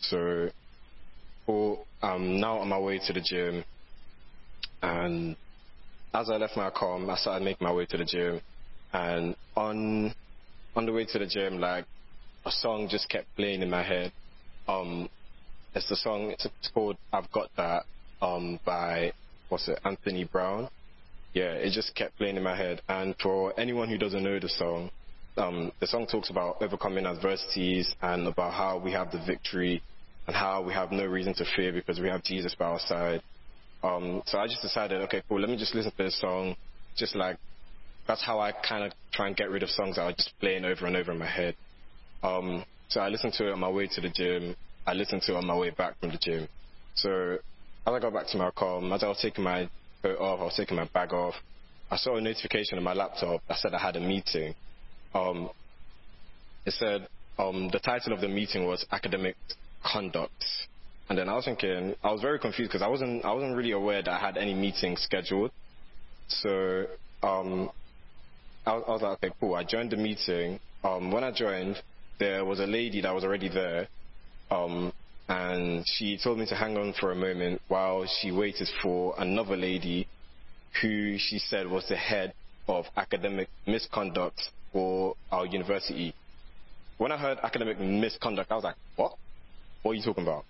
So 0.00 0.48
for 1.46 1.78
I'm 2.02 2.40
now 2.40 2.58
on 2.58 2.68
my 2.68 2.78
way 2.78 3.00
to 3.06 3.12
the 3.12 3.20
gym, 3.20 3.64
and 4.82 5.36
as 6.12 6.28
I 6.30 6.36
left 6.36 6.56
my 6.56 6.70
car, 6.70 6.98
I 7.10 7.16
started 7.16 7.44
making 7.44 7.64
my 7.66 7.72
way 7.72 7.86
to 7.86 7.96
the 7.96 8.04
gym, 8.04 8.40
and 8.92 9.34
on 9.56 10.14
on 10.74 10.86
the 10.86 10.92
way 10.92 11.06
to 11.06 11.18
the 11.18 11.26
gym, 11.26 11.58
like 11.58 11.86
a 12.44 12.50
song 12.50 12.88
just 12.90 13.08
kept 13.08 13.34
playing 13.36 13.62
in 13.62 13.70
my 13.70 13.82
head. 13.82 14.12
Um, 14.68 15.08
it's 15.74 15.88
the 15.88 15.96
song. 15.96 16.30
It's, 16.30 16.44
it's 16.44 16.70
called 16.72 16.96
"I've 17.12 17.30
Got 17.32 17.48
That" 17.56 17.84
um, 18.20 18.60
by 18.64 19.12
what's 19.48 19.68
it, 19.68 19.78
Anthony 19.84 20.24
Brown. 20.24 20.68
Yeah, 21.36 21.52
it 21.52 21.72
just 21.72 21.94
kept 21.94 22.16
playing 22.16 22.38
in 22.38 22.42
my 22.42 22.56
head. 22.56 22.80
And 22.88 23.14
for 23.22 23.52
anyone 23.60 23.90
who 23.90 23.98
doesn't 23.98 24.24
know 24.24 24.40
the 24.40 24.48
song, 24.48 24.90
um, 25.36 25.70
the 25.80 25.86
song 25.86 26.06
talks 26.06 26.30
about 26.30 26.62
overcoming 26.62 27.04
adversities 27.04 27.94
and 28.00 28.26
about 28.26 28.54
how 28.54 28.78
we 28.78 28.90
have 28.92 29.12
the 29.12 29.22
victory 29.26 29.82
and 30.26 30.34
how 30.34 30.62
we 30.62 30.72
have 30.72 30.92
no 30.92 31.04
reason 31.04 31.34
to 31.34 31.44
fear 31.54 31.74
because 31.74 32.00
we 32.00 32.08
have 32.08 32.22
Jesus 32.22 32.54
by 32.54 32.64
our 32.64 32.78
side. 32.78 33.22
Um, 33.82 34.22
so 34.24 34.38
I 34.38 34.46
just 34.46 34.62
decided, 34.62 35.02
okay, 35.02 35.22
cool, 35.28 35.38
let 35.38 35.50
me 35.50 35.58
just 35.58 35.74
listen 35.74 35.90
to 35.90 36.04
this 36.04 36.18
song. 36.18 36.56
Just 36.96 37.14
like, 37.14 37.36
that's 38.08 38.24
how 38.24 38.40
I 38.40 38.52
kind 38.52 38.84
of 38.84 38.92
try 39.12 39.26
and 39.26 39.36
get 39.36 39.50
rid 39.50 39.62
of 39.62 39.68
songs 39.68 39.96
that 39.96 40.04
are 40.04 40.12
just 40.12 40.32
playing 40.40 40.64
over 40.64 40.86
and 40.86 40.96
over 40.96 41.12
in 41.12 41.18
my 41.18 41.30
head. 41.30 41.54
Um, 42.22 42.64
so 42.88 43.00
I 43.00 43.10
listened 43.10 43.34
to 43.34 43.48
it 43.48 43.52
on 43.52 43.60
my 43.60 43.68
way 43.68 43.88
to 43.88 44.00
the 44.00 44.08
gym. 44.08 44.56
I 44.86 44.94
listened 44.94 45.20
to 45.26 45.34
it 45.34 45.36
on 45.36 45.46
my 45.46 45.54
way 45.54 45.68
back 45.68 46.00
from 46.00 46.12
the 46.12 46.18
gym. 46.18 46.48
So 46.94 47.34
as 47.86 47.92
I 47.92 47.98
got 47.98 48.14
back 48.14 48.26
to 48.28 48.38
my 48.38 48.50
car, 48.52 48.82
as 48.90 49.04
I 49.04 49.08
was 49.08 49.18
taking 49.20 49.44
my 49.44 49.68
off, 50.14 50.40
I 50.40 50.44
was 50.44 50.54
taking 50.56 50.76
my 50.76 50.88
bag 50.92 51.12
off, 51.12 51.34
I 51.90 51.96
saw 51.96 52.16
a 52.16 52.20
notification 52.20 52.78
on 52.78 52.84
my 52.84 52.94
laptop 52.94 53.42
that 53.48 53.58
said 53.58 53.74
I 53.74 53.78
had 53.78 53.96
a 53.96 54.00
meeting. 54.00 54.54
Um, 55.14 55.50
it 56.64 56.72
said 56.72 57.06
um, 57.38 57.68
the 57.72 57.78
title 57.78 58.12
of 58.12 58.20
the 58.20 58.28
meeting 58.28 58.66
was 58.66 58.84
Academic 58.90 59.36
conduct. 59.84 60.44
And 61.08 61.16
then 61.16 61.28
I 61.28 61.34
was 61.34 61.44
thinking, 61.44 61.94
I 62.02 62.10
was 62.10 62.20
very 62.20 62.40
confused 62.40 62.70
because 62.70 62.82
I 62.82 62.88
wasn't, 62.88 63.24
I 63.24 63.32
wasn't 63.32 63.56
really 63.56 63.70
aware 63.70 64.02
that 64.02 64.10
I 64.10 64.18
had 64.18 64.36
any 64.36 64.54
meeting 64.54 64.96
scheduled. 64.96 65.52
So, 66.28 66.86
um, 67.22 67.70
I, 68.66 68.72
I 68.72 68.90
was 68.90 69.02
like, 69.02 69.24
okay, 69.24 69.34
cool. 69.40 69.54
I 69.54 69.62
joined 69.62 69.92
the 69.92 69.96
meeting. 69.96 70.58
Um, 70.82 71.12
when 71.12 71.22
I 71.22 71.30
joined, 71.30 71.80
there 72.18 72.44
was 72.44 72.58
a 72.58 72.66
lady 72.66 73.00
that 73.02 73.14
was 73.14 73.22
already 73.22 73.48
there. 73.48 73.88
And 75.28 75.84
she 75.86 76.18
told 76.22 76.38
me 76.38 76.46
to 76.46 76.54
hang 76.54 76.76
on 76.76 76.92
for 77.00 77.10
a 77.10 77.16
moment 77.16 77.60
while 77.68 78.06
she 78.20 78.30
waited 78.30 78.68
for 78.82 79.14
another 79.18 79.56
lady 79.56 80.06
who 80.80 81.16
she 81.18 81.38
said 81.38 81.66
was 81.68 81.86
the 81.88 81.96
head 81.96 82.32
of 82.68 82.84
academic 82.96 83.48
misconduct 83.66 84.40
for 84.72 85.16
our 85.32 85.46
university. 85.46 86.14
When 86.98 87.12
I 87.12 87.16
heard 87.16 87.38
academic 87.42 87.80
misconduct, 87.80 88.50
I 88.50 88.54
was 88.54 88.64
like, 88.64 88.76
what? 88.96 89.16
what 89.86 89.92
are 89.92 89.94
you 89.94 90.02
talking 90.02 90.24
about? 90.24 90.44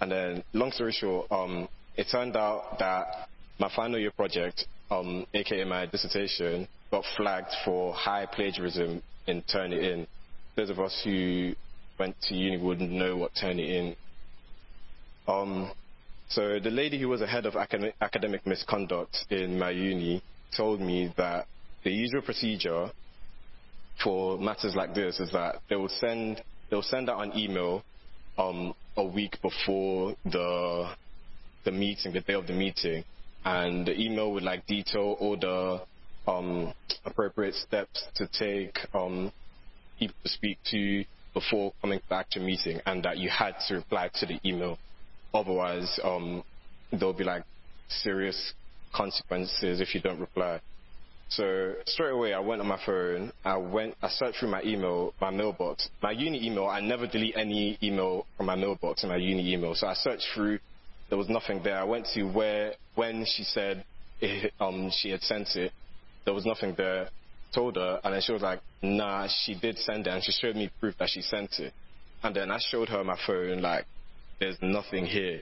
And 0.00 0.12
then, 0.12 0.44
long 0.52 0.70
story 0.70 0.92
short, 0.92 1.30
um, 1.30 1.66
it 1.96 2.06
turned 2.10 2.36
out 2.36 2.78
that 2.78 3.28
my 3.58 3.70
final 3.74 3.98
year 3.98 4.10
project, 4.10 4.66
um, 4.90 5.26
aka 5.32 5.64
my 5.64 5.86
dissertation, 5.86 6.68
got 6.90 7.04
flagged 7.16 7.52
for 7.64 7.94
high 7.94 8.26
plagiarism 8.26 9.02
in 9.26 9.42
Turnitin. 9.42 10.06
Those 10.56 10.68
of 10.68 10.78
us 10.78 11.00
who 11.04 11.54
went 11.98 12.16
to 12.28 12.34
uni 12.34 12.58
wouldn't 12.58 12.90
know 12.90 13.16
what 13.16 13.32
Turnitin. 13.34 13.96
Um, 15.28 15.70
so 16.28 16.58
the 16.58 16.70
lady 16.70 16.98
who 17.00 17.08
was 17.08 17.20
the 17.20 17.26
head 17.26 17.46
of 17.46 17.56
academic, 17.56 17.94
academic 18.00 18.46
misconduct 18.46 19.26
in 19.30 19.58
my 19.58 19.70
uni 19.70 20.22
told 20.56 20.80
me 20.80 21.12
that 21.16 21.46
the 21.84 21.90
usual 21.90 22.22
procedure 22.22 22.90
for 24.02 24.38
matters 24.38 24.74
like 24.74 24.94
this 24.94 25.20
is 25.20 25.32
that 25.32 25.56
they 25.68 25.76
will 25.76 25.88
send 25.88 26.42
they 26.70 26.76
will 26.76 26.82
send 26.82 27.10
out 27.10 27.20
an 27.22 27.36
email 27.38 27.82
um, 28.38 28.74
a 28.96 29.04
week 29.04 29.36
before 29.42 30.14
the 30.24 30.94
the 31.64 31.70
meeting, 31.70 32.12
the 32.12 32.20
day 32.20 32.32
of 32.34 32.46
the 32.46 32.52
meeting, 32.52 33.04
and 33.44 33.86
the 33.86 33.98
email 34.00 34.32
would 34.32 34.42
like 34.42 34.66
detail 34.66 35.16
all 35.20 35.36
the 35.36 35.80
um, 36.30 36.72
appropriate 37.04 37.54
steps 37.54 38.04
to 38.14 38.26
take, 38.26 38.78
um, 38.94 39.32
people 39.98 40.16
to 40.24 40.28
speak 40.28 40.58
to 40.70 41.04
before 41.34 41.72
coming 41.80 42.00
back 42.08 42.28
to 42.30 42.40
meeting, 42.40 42.80
and 42.86 43.04
that 43.04 43.18
you 43.18 43.28
had 43.28 43.54
to 43.68 43.74
reply 43.76 44.10
to 44.14 44.26
the 44.26 44.40
email. 44.44 44.78
Otherwise, 45.34 45.98
um, 46.04 46.42
there'll 46.90 47.14
be 47.14 47.24
like 47.24 47.44
serious 47.88 48.52
consequences 48.94 49.80
if 49.80 49.94
you 49.94 50.00
don't 50.00 50.20
reply. 50.20 50.60
So 51.28 51.74
straight 51.86 52.10
away, 52.10 52.34
I 52.34 52.40
went 52.40 52.60
on 52.60 52.66
my 52.66 52.78
phone. 52.84 53.32
I 53.42 53.56
went. 53.56 53.94
I 54.02 54.08
searched 54.10 54.40
through 54.40 54.50
my 54.50 54.62
email, 54.62 55.14
my 55.18 55.30
mailbox, 55.30 55.88
my 56.02 56.10
uni 56.10 56.46
email. 56.46 56.66
I 56.66 56.80
never 56.80 57.06
delete 57.06 57.36
any 57.36 57.78
email 57.82 58.26
from 58.36 58.46
my 58.46 58.54
mailbox 58.54 59.02
in 59.02 59.08
my 59.08 59.16
uni 59.16 59.54
email. 59.54 59.74
So 59.74 59.86
I 59.86 59.94
searched 59.94 60.26
through. 60.34 60.58
There 61.08 61.16
was 61.16 61.30
nothing 61.30 61.62
there. 61.62 61.78
I 61.78 61.84
went 61.84 62.06
to 62.14 62.24
where 62.24 62.74
when 62.96 63.24
she 63.24 63.44
said 63.44 63.84
it, 64.20 64.52
um 64.60 64.90
she 64.92 65.10
had 65.10 65.22
sent 65.22 65.56
it. 65.56 65.72
There 66.26 66.34
was 66.34 66.44
nothing 66.44 66.74
there. 66.76 67.08
Told 67.54 67.76
her, 67.76 68.00
and 68.02 68.14
then 68.14 68.22
she 68.22 68.32
was 68.32 68.40
like, 68.40 68.60
"Nah, 68.82 69.28
she 69.44 69.54
did 69.54 69.78
send 69.78 70.06
it," 70.06 70.10
and 70.10 70.24
she 70.24 70.32
showed 70.32 70.56
me 70.56 70.70
proof 70.80 70.94
that 70.98 71.10
she 71.10 71.20
sent 71.20 71.58
it. 71.58 71.72
And 72.22 72.34
then 72.34 72.50
I 72.50 72.58
showed 72.58 72.88
her 72.88 73.04
my 73.04 73.18
phone, 73.26 73.60
like, 73.60 73.84
"There's 74.42 74.60
nothing 74.60 75.06
here." 75.06 75.40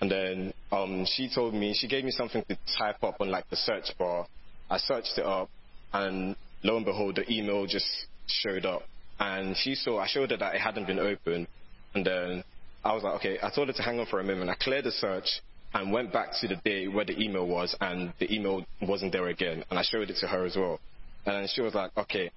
And 0.00 0.10
then 0.10 0.52
um, 0.72 1.06
she 1.06 1.28
told 1.34 1.52
me, 1.54 1.74
she 1.74 1.86
gave 1.88 2.04
me 2.04 2.10
something 2.10 2.42
to 2.48 2.56
type 2.78 3.02
up 3.02 3.20
on 3.20 3.30
like 3.30 3.48
the 3.50 3.56
search 3.56 3.88
bar. 3.98 4.26
I 4.70 4.78
searched 4.78 5.18
it 5.18 5.26
up, 5.26 5.48
and 5.92 6.36
lo 6.62 6.76
and 6.76 6.84
behold, 6.84 7.16
the 7.16 7.30
email 7.30 7.66
just 7.66 7.86
showed 8.26 8.64
up. 8.64 8.82
And 9.18 9.56
she 9.56 9.74
saw, 9.74 9.98
I 9.98 10.06
showed 10.06 10.30
her 10.30 10.36
that 10.38 10.54
it 10.54 10.60
hadn't 10.60 10.86
been 10.86 10.98
opened. 10.98 11.46
And 11.94 12.06
then 12.06 12.44
I 12.84 12.94
was 12.94 13.02
like, 13.02 13.14
okay, 13.16 13.38
I 13.42 13.50
told 13.50 13.68
her 13.68 13.74
to 13.74 13.82
hang 13.82 14.00
on 14.00 14.06
for 14.06 14.20
a 14.20 14.24
moment. 14.24 14.48
I 14.48 14.54
cleared 14.54 14.84
the 14.84 14.92
search 14.92 15.28
and 15.74 15.92
went 15.92 16.12
back 16.12 16.30
to 16.40 16.48
the 16.48 16.56
day 16.56 16.88
where 16.88 17.04
the 17.04 17.20
email 17.20 17.46
was, 17.46 17.76
and 17.80 18.12
the 18.18 18.32
email 18.34 18.64
wasn't 18.80 19.12
there 19.12 19.28
again. 19.28 19.64
And 19.70 19.78
I 19.78 19.82
showed 19.82 20.08
it 20.10 20.16
to 20.20 20.26
her 20.26 20.44
as 20.46 20.56
well. 20.56 20.80
And 21.26 21.48
she 21.50 21.60
was 21.60 21.74
like, 21.74 21.90
okay, 21.96 22.30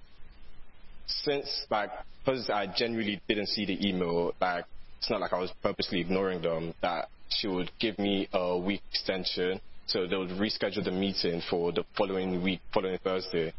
since, 1.07 1.65
like, 1.69 1.89
because 2.19 2.49
I 2.49 2.67
genuinely 2.67 3.21
didn't 3.27 3.47
see 3.47 3.65
the 3.65 3.87
email, 3.87 4.33
like, 4.41 4.65
it's 5.03 5.09
not 5.09 5.19
like 5.19 5.33
I 5.33 5.39
was 5.39 5.51
purposely 5.61 5.99
ignoring 5.99 6.41
them, 6.41 6.73
that 6.81 7.09
she 7.27 7.49
would 7.49 7.69
give 7.77 7.99
me 7.99 8.29
a 8.31 8.57
week 8.57 8.81
extension 8.89 9.59
so 9.85 10.07
they 10.07 10.15
would 10.15 10.29
reschedule 10.29 10.81
the 10.81 10.91
meeting 10.91 11.41
for 11.49 11.73
the 11.73 11.83
following 11.97 12.41
week, 12.41 12.61
following 12.73 12.97
Thursday, 13.03 13.53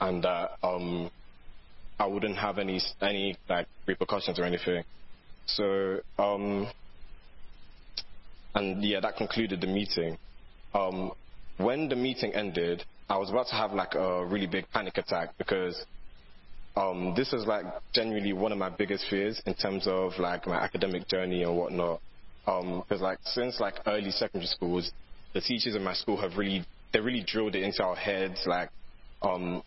and 0.00 0.24
that 0.24 0.52
um, 0.62 1.10
I 1.98 2.06
wouldn't 2.06 2.38
have 2.38 2.56
any 2.56 2.80
any 3.02 3.36
like 3.50 3.66
repercussions 3.86 4.38
or 4.38 4.44
anything. 4.44 4.82
So 5.44 5.98
um, 6.18 6.68
and 8.54 8.82
yeah, 8.82 9.00
that 9.00 9.16
concluded 9.16 9.60
the 9.60 9.66
meeting. 9.66 10.16
Um, 10.72 11.12
when 11.58 11.90
the 11.90 11.96
meeting 11.96 12.32
ended, 12.32 12.82
I 13.10 13.18
was 13.18 13.28
about 13.28 13.48
to 13.48 13.56
have 13.56 13.74
like 13.74 13.94
a 13.94 14.24
really 14.24 14.46
big 14.46 14.70
panic 14.70 14.96
attack 14.96 15.36
because 15.36 15.84
um, 16.78 17.12
this 17.16 17.32
is 17.32 17.44
like 17.44 17.64
genuinely 17.92 18.32
one 18.32 18.52
of 18.52 18.58
my 18.58 18.70
biggest 18.70 19.06
fears 19.10 19.42
in 19.46 19.54
terms 19.54 19.86
of 19.86 20.12
like 20.18 20.46
my 20.46 20.56
academic 20.56 21.08
journey 21.08 21.42
and 21.42 21.56
whatnot 21.56 22.00
because 22.44 23.00
um, 23.00 23.00
like 23.00 23.18
since 23.24 23.58
like 23.60 23.74
early 23.86 24.10
secondary 24.10 24.46
schools, 24.46 24.90
the 25.34 25.40
teachers 25.40 25.74
in 25.74 25.82
my 25.82 25.92
school 25.92 26.16
have 26.16 26.38
really 26.38 26.64
they 26.92 27.00
really 27.00 27.24
drilled 27.26 27.54
it 27.54 27.62
into 27.62 27.82
our 27.82 27.96
heads 27.96 28.40
like 28.46 28.70
um, 29.22 29.62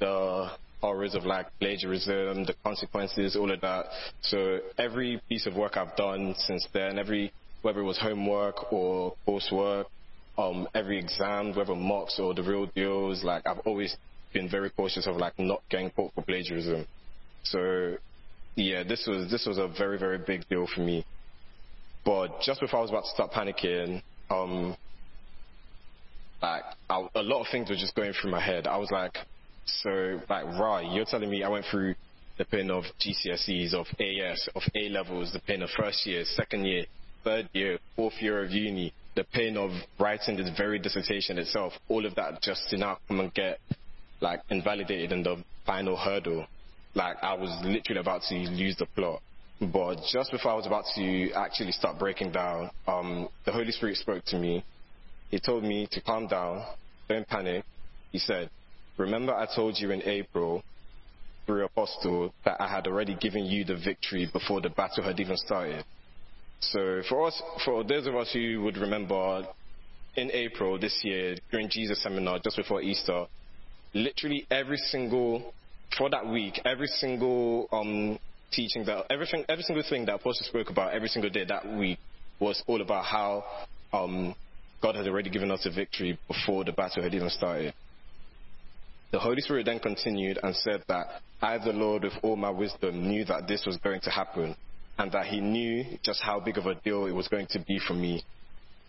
the 0.00 0.48
horrors 0.80 1.14
of 1.14 1.24
like 1.24 1.46
plagiarism, 1.60 2.44
the 2.44 2.54
consequences, 2.64 3.36
all 3.36 3.52
of 3.52 3.60
that. 3.60 3.86
So 4.22 4.58
every 4.78 5.20
piece 5.28 5.46
of 5.46 5.54
work 5.54 5.76
I've 5.76 5.94
done 5.96 6.34
since 6.38 6.66
then, 6.72 6.98
every 6.98 7.32
whether 7.60 7.80
it 7.80 7.84
was 7.84 7.98
homework 7.98 8.72
or 8.72 9.14
coursework, 9.28 9.84
um, 10.38 10.66
every 10.74 10.98
exam, 10.98 11.54
whether 11.54 11.76
mocks 11.76 12.18
or 12.18 12.34
the 12.34 12.42
real 12.42 12.66
deals, 12.74 13.22
like 13.22 13.46
I've 13.46 13.60
always 13.60 13.96
been 14.32 14.48
very 14.48 14.70
cautious 14.70 15.06
of 15.06 15.16
like 15.16 15.38
not 15.38 15.62
getting 15.70 15.90
caught 15.90 16.12
for 16.14 16.22
plagiarism. 16.22 16.86
So 17.42 17.96
yeah, 18.56 18.82
this 18.82 19.06
was 19.06 19.30
this 19.30 19.46
was 19.46 19.58
a 19.58 19.68
very 19.68 19.98
very 19.98 20.18
big 20.18 20.48
deal 20.48 20.66
for 20.72 20.80
me. 20.80 21.04
But 22.04 22.40
just 22.40 22.60
before 22.60 22.80
I 22.80 22.82
was 22.82 22.90
about 22.90 23.04
to 23.04 23.10
start 23.10 23.30
panicking, 23.32 24.02
um, 24.30 24.76
like 26.42 26.64
I, 26.90 27.06
a 27.14 27.22
lot 27.22 27.40
of 27.40 27.46
things 27.50 27.70
were 27.70 27.76
just 27.76 27.94
going 27.94 28.12
through 28.12 28.30
my 28.30 28.40
head. 28.40 28.66
I 28.66 28.76
was 28.76 28.90
like, 28.90 29.16
so 29.64 30.20
like, 30.28 30.44
right, 30.58 30.90
you're 30.90 31.04
telling 31.04 31.30
me 31.30 31.44
I 31.44 31.48
went 31.48 31.64
through 31.70 31.94
the 32.38 32.44
pain 32.44 32.70
of 32.70 32.84
GCSEs, 33.00 33.74
of 33.74 33.86
AS, 34.00 34.48
of 34.54 34.62
A 34.74 34.88
levels, 34.88 35.32
the 35.32 35.40
pain 35.40 35.62
of 35.62 35.70
first 35.70 36.04
year, 36.06 36.24
second 36.24 36.64
year, 36.64 36.86
third 37.22 37.48
year, 37.52 37.78
fourth 37.94 38.14
year 38.20 38.42
of 38.44 38.50
uni, 38.50 38.92
the 39.14 39.24
pain 39.24 39.56
of 39.56 39.70
writing 40.00 40.36
this 40.36 40.48
very 40.56 40.78
dissertation 40.78 41.38
itself, 41.38 41.72
all 41.88 42.04
of 42.06 42.14
that 42.14 42.42
just 42.42 42.62
to 42.70 42.78
now 42.78 42.98
come 43.06 43.20
and 43.20 43.32
get 43.34 43.60
like 44.22 44.40
invalidated 44.48 45.12
in 45.12 45.22
the 45.22 45.42
final 45.66 45.96
hurdle. 45.96 46.46
Like 46.94 47.16
I 47.22 47.34
was 47.34 47.50
literally 47.64 48.00
about 48.00 48.22
to 48.28 48.34
lose 48.34 48.76
the 48.76 48.86
plot. 48.86 49.20
But 49.60 49.98
just 50.10 50.32
before 50.32 50.52
I 50.52 50.54
was 50.54 50.66
about 50.66 50.84
to 50.96 51.32
actually 51.32 51.72
start 51.72 51.98
breaking 51.98 52.32
down, 52.32 52.70
um, 52.86 53.28
the 53.44 53.52
Holy 53.52 53.70
Spirit 53.70 53.96
spoke 53.96 54.24
to 54.26 54.38
me. 54.38 54.64
He 55.30 55.38
told 55.38 55.62
me 55.62 55.86
to 55.92 56.00
calm 56.00 56.26
down, 56.26 56.64
don't 57.08 57.26
panic. 57.28 57.64
He 58.10 58.18
said, 58.18 58.50
Remember, 58.98 59.34
I 59.34 59.46
told 59.54 59.78
you 59.78 59.90
in 59.90 60.02
April 60.02 60.62
through 61.46 61.64
Apostle 61.64 62.32
that 62.44 62.60
I 62.60 62.68
had 62.68 62.86
already 62.86 63.14
given 63.14 63.44
you 63.44 63.64
the 63.64 63.76
victory 63.76 64.28
before 64.32 64.60
the 64.60 64.70
battle 64.70 65.02
had 65.02 65.18
even 65.18 65.36
started. 65.36 65.84
So 66.60 67.02
for 67.08 67.26
us, 67.26 67.42
for 67.64 67.82
those 67.82 68.06
of 68.06 68.14
us 68.14 68.30
who 68.32 68.62
would 68.62 68.76
remember, 68.76 69.46
in 70.16 70.30
April 70.32 70.78
this 70.78 71.00
year 71.02 71.36
during 71.50 71.68
Jesus 71.68 72.02
seminar 72.02 72.38
just 72.38 72.56
before 72.56 72.82
Easter, 72.82 73.26
literally 73.94 74.46
every 74.50 74.76
single 74.76 75.52
for 75.96 76.10
that 76.10 76.26
week, 76.26 76.60
every 76.64 76.86
single 76.86 77.68
um, 77.72 78.18
teaching 78.52 78.84
that 78.86 79.06
everything, 79.10 79.44
every 79.48 79.64
single 79.64 79.84
thing 79.88 80.06
that 80.06 80.14
Apostle 80.14 80.46
spoke 80.46 80.70
about 80.70 80.94
every 80.94 81.08
single 81.08 81.30
day 81.30 81.44
that 81.44 81.66
week 81.76 81.98
was 82.40 82.62
all 82.66 82.80
about 82.80 83.04
how 83.04 83.44
um, 83.92 84.34
God 84.82 84.96
had 84.96 85.06
already 85.06 85.30
given 85.30 85.50
us 85.50 85.66
a 85.66 85.70
victory 85.70 86.18
before 86.28 86.64
the 86.64 86.72
battle 86.72 87.02
had 87.02 87.14
even 87.14 87.30
started. 87.30 87.74
The 89.12 89.18
Holy 89.18 89.42
Spirit 89.42 89.66
then 89.66 89.78
continued 89.78 90.38
and 90.42 90.56
said 90.56 90.82
that 90.88 91.20
I, 91.42 91.58
the 91.58 91.72
Lord, 91.72 92.04
with 92.04 92.14
all 92.22 92.36
my 92.36 92.50
wisdom, 92.50 93.06
knew 93.08 93.24
that 93.26 93.46
this 93.46 93.64
was 93.66 93.76
going 93.78 94.00
to 94.02 94.10
happen 94.10 94.56
and 94.98 95.12
that 95.12 95.26
He 95.26 95.40
knew 95.40 95.98
just 96.02 96.22
how 96.22 96.40
big 96.40 96.56
of 96.56 96.66
a 96.66 96.74
deal 96.76 97.06
it 97.06 97.12
was 97.12 97.28
going 97.28 97.46
to 97.50 97.58
be 97.60 97.78
for 97.86 97.94
me. 97.94 98.24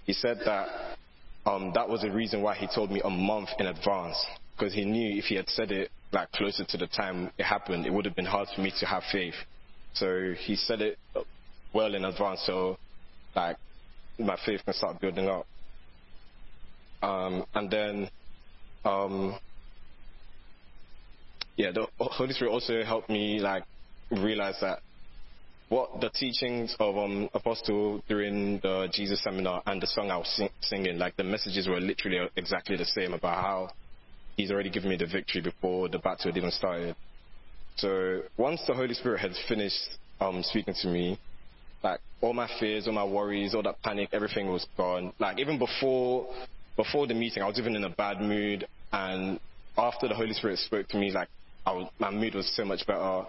He 0.05 0.13
said 0.13 0.38
that 0.45 0.97
um, 1.45 1.71
that 1.75 1.89
was 1.89 2.01
the 2.01 2.11
reason 2.11 2.41
why 2.41 2.55
He 2.55 2.67
told 2.73 2.89
me 2.91 3.01
a 3.03 3.09
month 3.09 3.49
in 3.59 3.67
advance 3.67 4.17
because 4.64 4.73
He 4.73 4.85
knew 4.85 5.18
if 5.18 5.26
He 5.26 5.35
had 5.35 5.49
said 5.49 5.72
it 5.72 5.91
like 6.14 6.31
closer 6.31 6.64
to 6.64 6.77
the 6.77 6.88
time 6.88 7.31
it 7.38 7.44
happened, 7.44 7.85
it 7.85 7.91
would 7.91 8.06
have 8.06 8.15
been 8.15 8.26
hard 8.26 8.48
for 8.56 8.61
me 8.61 8.72
to 8.80 8.85
have 8.85 9.03
faith. 9.11 9.34
So 9.94 10.34
he 10.38 10.56
said 10.56 10.81
it 10.81 10.98
well 11.73 11.94
in 11.95 12.06
advance, 12.06 12.44
so 12.45 12.77
like 13.35 13.57
my 14.18 14.38
faith 14.45 14.61
can 14.64 14.73
start 14.73 15.02
building 15.02 15.27
up. 15.27 15.45
Um, 17.02 17.45
and 17.53 17.69
then, 17.69 18.10
um, 18.85 19.38
yeah, 21.57 21.72
the 21.72 21.88
Holy 21.99 22.34
Spirit 22.34 22.52
also 22.52 22.84
helped 22.84 23.10
me 23.10 23.40
like 23.40 23.64
realize 24.11 24.56
that 24.61 24.80
what 25.69 25.99
the 25.99 26.10
teachings 26.11 26.76
of 26.80 26.98
um, 26.98 27.27
Apostle 27.34 28.02
during 28.07 28.60
the 28.60 28.88
Jesus 28.94 29.22
seminar 29.23 29.61
and 29.65 29.81
the 29.81 29.88
song 29.88 30.11
I 30.11 30.18
was 30.18 30.31
sing- 30.35 30.49
singing, 30.61 30.98
like 30.99 31.18
the 31.18 31.23
messages 31.23 31.68
were 31.68 31.81
literally 31.81 32.30
exactly 32.38 32.77
the 32.77 32.85
same 32.85 33.14
about 33.14 33.44
how 33.44 33.69
He's 34.38 34.51
already 34.51 34.69
given 34.69 34.89
me 34.89 34.95
the 34.95 35.05
victory 35.05 35.41
before 35.41 35.89
the 35.89 35.99
battle 35.99 36.31
had 36.31 36.38
even 36.38 36.51
started. 36.51 36.95
So 37.77 38.22
once 38.38 38.61
the 38.68 38.73
Holy 38.73 38.93
Spirit 38.93 39.19
had 39.19 39.31
finished 39.47 39.97
um, 40.19 40.43
speaking 40.43 40.73
to 40.81 40.88
me, 40.88 41.19
like 41.84 41.99
all 42.22 42.34
my 42.34 42.49
fears, 42.60 42.88
all 42.88 42.93
my 42.93 43.03
worries, 43.03 43.53
all 43.53 43.64
that 43.64 43.81
panic, 43.84 44.10
everything 44.11 44.47
was 44.47 44.65
gone. 44.77 45.14
Like 45.19 45.39
even 45.39 45.60
before 45.60 46.27
before 46.77 47.07
the 47.07 47.14
meeting, 47.14 47.43
I 47.43 47.47
was 47.47 47.60
even 47.60 47.76
in 47.76 47.84
a 47.84 47.89
bad 47.89 48.19
mood, 48.22 48.68
and 48.91 49.39
after 49.77 50.07
the 50.07 50.15
Holy 50.15 50.34
Spirit 50.34 50.60
spoke 50.60 50.88
to 50.89 50.97
me, 50.97 51.11
like 51.11 51.27
was, 51.65 51.89
my 51.99 52.11
mood 52.11 52.35
was 52.35 52.51
so 52.55 52.65
much 52.65 52.85
better. 52.88 53.23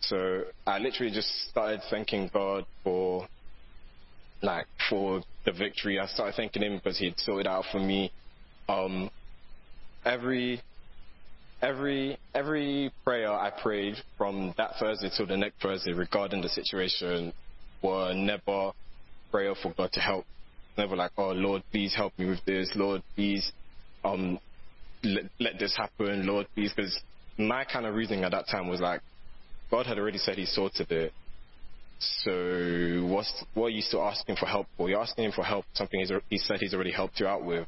So 0.00 0.42
I 0.66 0.78
literally 0.78 1.12
just 1.12 1.28
started 1.48 1.80
thanking 1.90 2.30
God 2.32 2.64
for 2.84 3.26
like 4.42 4.66
for 4.88 5.22
the 5.44 5.52
victory. 5.52 5.98
I 5.98 6.06
started 6.06 6.34
thanking 6.36 6.62
Him 6.62 6.76
because 6.76 6.98
He'd 6.98 7.18
sorted 7.18 7.46
out 7.46 7.64
for 7.70 7.78
me. 7.78 8.12
Um, 8.68 9.10
every 10.04 10.62
every 11.60 12.18
every 12.34 12.92
prayer 13.04 13.32
I 13.32 13.50
prayed 13.50 13.96
from 14.16 14.54
that 14.56 14.72
Thursday 14.78 15.10
till 15.16 15.26
the 15.26 15.36
next 15.36 15.60
Thursday 15.60 15.92
regarding 15.92 16.42
the 16.42 16.48
situation 16.48 17.32
were 17.82 18.12
never 18.14 18.72
prayer 19.30 19.54
for 19.60 19.72
God 19.76 19.92
to 19.92 20.00
help. 20.00 20.24
Never 20.76 20.96
like, 20.96 21.12
oh 21.16 21.32
Lord, 21.32 21.62
please 21.72 21.94
help 21.94 22.12
me 22.18 22.26
with 22.26 22.44
this. 22.46 22.70
Lord, 22.74 23.02
please 23.14 23.52
um 24.04 24.38
let, 25.02 25.24
let 25.40 25.58
this 25.58 25.76
happen. 25.76 26.26
Lord, 26.26 26.46
please, 26.54 26.72
because 26.74 26.98
my 27.36 27.64
kind 27.64 27.86
of 27.86 27.94
reasoning 27.94 28.24
at 28.24 28.32
that 28.32 28.46
time 28.50 28.68
was 28.68 28.80
like, 28.80 29.00
God 29.70 29.86
had 29.86 29.98
already 29.98 30.18
said 30.18 30.36
He 30.36 30.46
sorted 30.46 30.90
it. 30.90 31.12
So 31.98 33.06
what's 33.08 33.44
what 33.54 33.66
are 33.66 33.70
you 33.70 33.82
still 33.82 34.02
asking 34.02 34.36
for 34.36 34.46
help 34.46 34.66
for? 34.76 34.88
You're 34.88 35.00
asking 35.00 35.24
Him 35.24 35.32
for 35.32 35.44
help. 35.44 35.64
Something 35.74 36.04
He 36.30 36.38
said 36.38 36.60
He's 36.60 36.74
already 36.74 36.92
helped 36.92 37.18
you 37.20 37.26
out 37.26 37.44
with. 37.44 37.66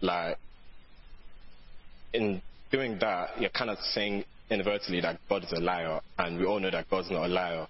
Like 0.00 0.38
in 2.12 2.42
doing 2.70 2.98
that, 3.00 3.40
you're 3.40 3.50
kind 3.50 3.70
of 3.70 3.78
saying 3.78 4.24
inadvertently 4.50 5.00
that 5.00 5.18
God 5.28 5.44
is 5.44 5.52
a 5.52 5.60
liar, 5.60 6.00
and 6.18 6.38
we 6.38 6.46
all 6.46 6.60
know 6.60 6.70
that 6.70 6.88
God's 6.90 7.10
not 7.10 7.24
a 7.24 7.28
liar. 7.28 7.66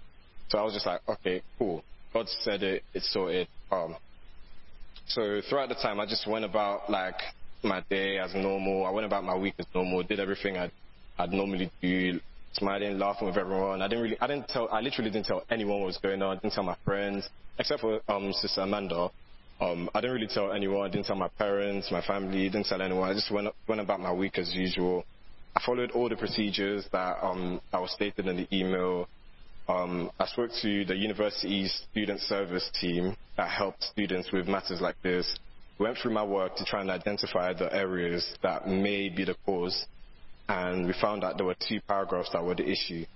So 0.48 0.58
I 0.58 0.62
was 0.62 0.74
just 0.74 0.86
like, 0.86 1.00
okay, 1.08 1.42
cool. 1.58 1.82
God 2.12 2.26
said 2.42 2.62
it, 2.62 2.82
it's 2.94 3.12
sorted. 3.12 3.48
Um, 3.70 3.96
so 5.08 5.40
throughout 5.48 5.68
the 5.68 5.74
time, 5.74 6.00
I 6.00 6.06
just 6.06 6.26
went 6.26 6.44
about 6.44 6.90
like 6.90 7.16
my 7.62 7.82
day 7.90 8.18
as 8.18 8.34
normal. 8.34 8.86
I 8.86 8.90
went 8.90 9.06
about 9.06 9.24
my 9.24 9.36
week 9.36 9.54
as 9.58 9.66
normal. 9.74 10.02
Did 10.02 10.20
everything 10.20 10.56
I'd, 10.56 10.72
I'd 11.18 11.32
normally 11.32 11.70
do. 11.80 12.20
Smiling, 12.52 12.98
laughing 12.98 13.28
with 13.28 13.36
everyone. 13.36 13.82
I 13.82 13.88
didn't 13.88 14.04
really, 14.04 14.18
I 14.18 14.26
didn't 14.26 14.48
tell, 14.48 14.66
I 14.70 14.80
literally 14.80 15.10
didn't 15.10 15.26
tell 15.26 15.42
anyone 15.50 15.80
what 15.80 15.88
was 15.88 15.98
going 15.98 16.22
on. 16.22 16.38
I 16.38 16.40
didn't 16.40 16.54
tell 16.54 16.64
my 16.64 16.76
friends, 16.86 17.28
except 17.58 17.82
for 17.82 18.00
um, 18.08 18.32
Sister 18.32 18.62
Amanda. 18.62 19.10
Um, 19.58 19.88
I 19.94 20.00
didn't 20.00 20.16
really 20.16 20.26
tell 20.26 20.52
anyone. 20.52 20.86
I 20.86 20.90
didn't 20.90 21.06
tell 21.06 21.16
my 21.16 21.28
parents, 21.28 21.90
my 21.90 22.02
family. 22.02 22.48
Didn't 22.48 22.66
tell 22.66 22.82
anyone. 22.82 23.08
I 23.08 23.14
just 23.14 23.30
went 23.30 23.48
went 23.66 23.80
about 23.80 24.00
my 24.00 24.12
week 24.12 24.38
as 24.38 24.54
usual. 24.54 25.04
I 25.54 25.62
followed 25.64 25.92
all 25.92 26.10
the 26.10 26.16
procedures 26.16 26.86
that 26.92 27.16
um, 27.22 27.60
that 27.72 27.80
was 27.80 27.92
stated 27.92 28.26
in 28.26 28.36
the 28.36 28.48
email. 28.54 29.08
Um, 29.68 30.10
I 30.20 30.26
spoke 30.26 30.50
to 30.62 30.84
the 30.84 30.94
university's 30.94 31.72
student 31.90 32.20
service 32.20 32.70
team 32.80 33.16
that 33.38 33.48
helped 33.48 33.82
students 33.82 34.30
with 34.30 34.46
matters 34.46 34.80
like 34.80 34.96
this. 35.02 35.38
Went 35.78 35.96
through 35.98 36.12
my 36.12 36.24
work 36.24 36.56
to 36.56 36.64
try 36.64 36.82
and 36.82 36.90
identify 36.90 37.52
the 37.54 37.74
areas 37.74 38.34
that 38.42 38.68
may 38.68 39.08
be 39.08 39.24
the 39.24 39.36
cause, 39.46 39.86
and 40.48 40.86
we 40.86 40.94
found 41.00 41.22
that 41.22 41.38
there 41.38 41.46
were 41.46 41.56
two 41.66 41.80
paragraphs 41.88 42.30
that 42.32 42.44
were 42.44 42.54
the 42.54 42.68
issue. 42.68 43.06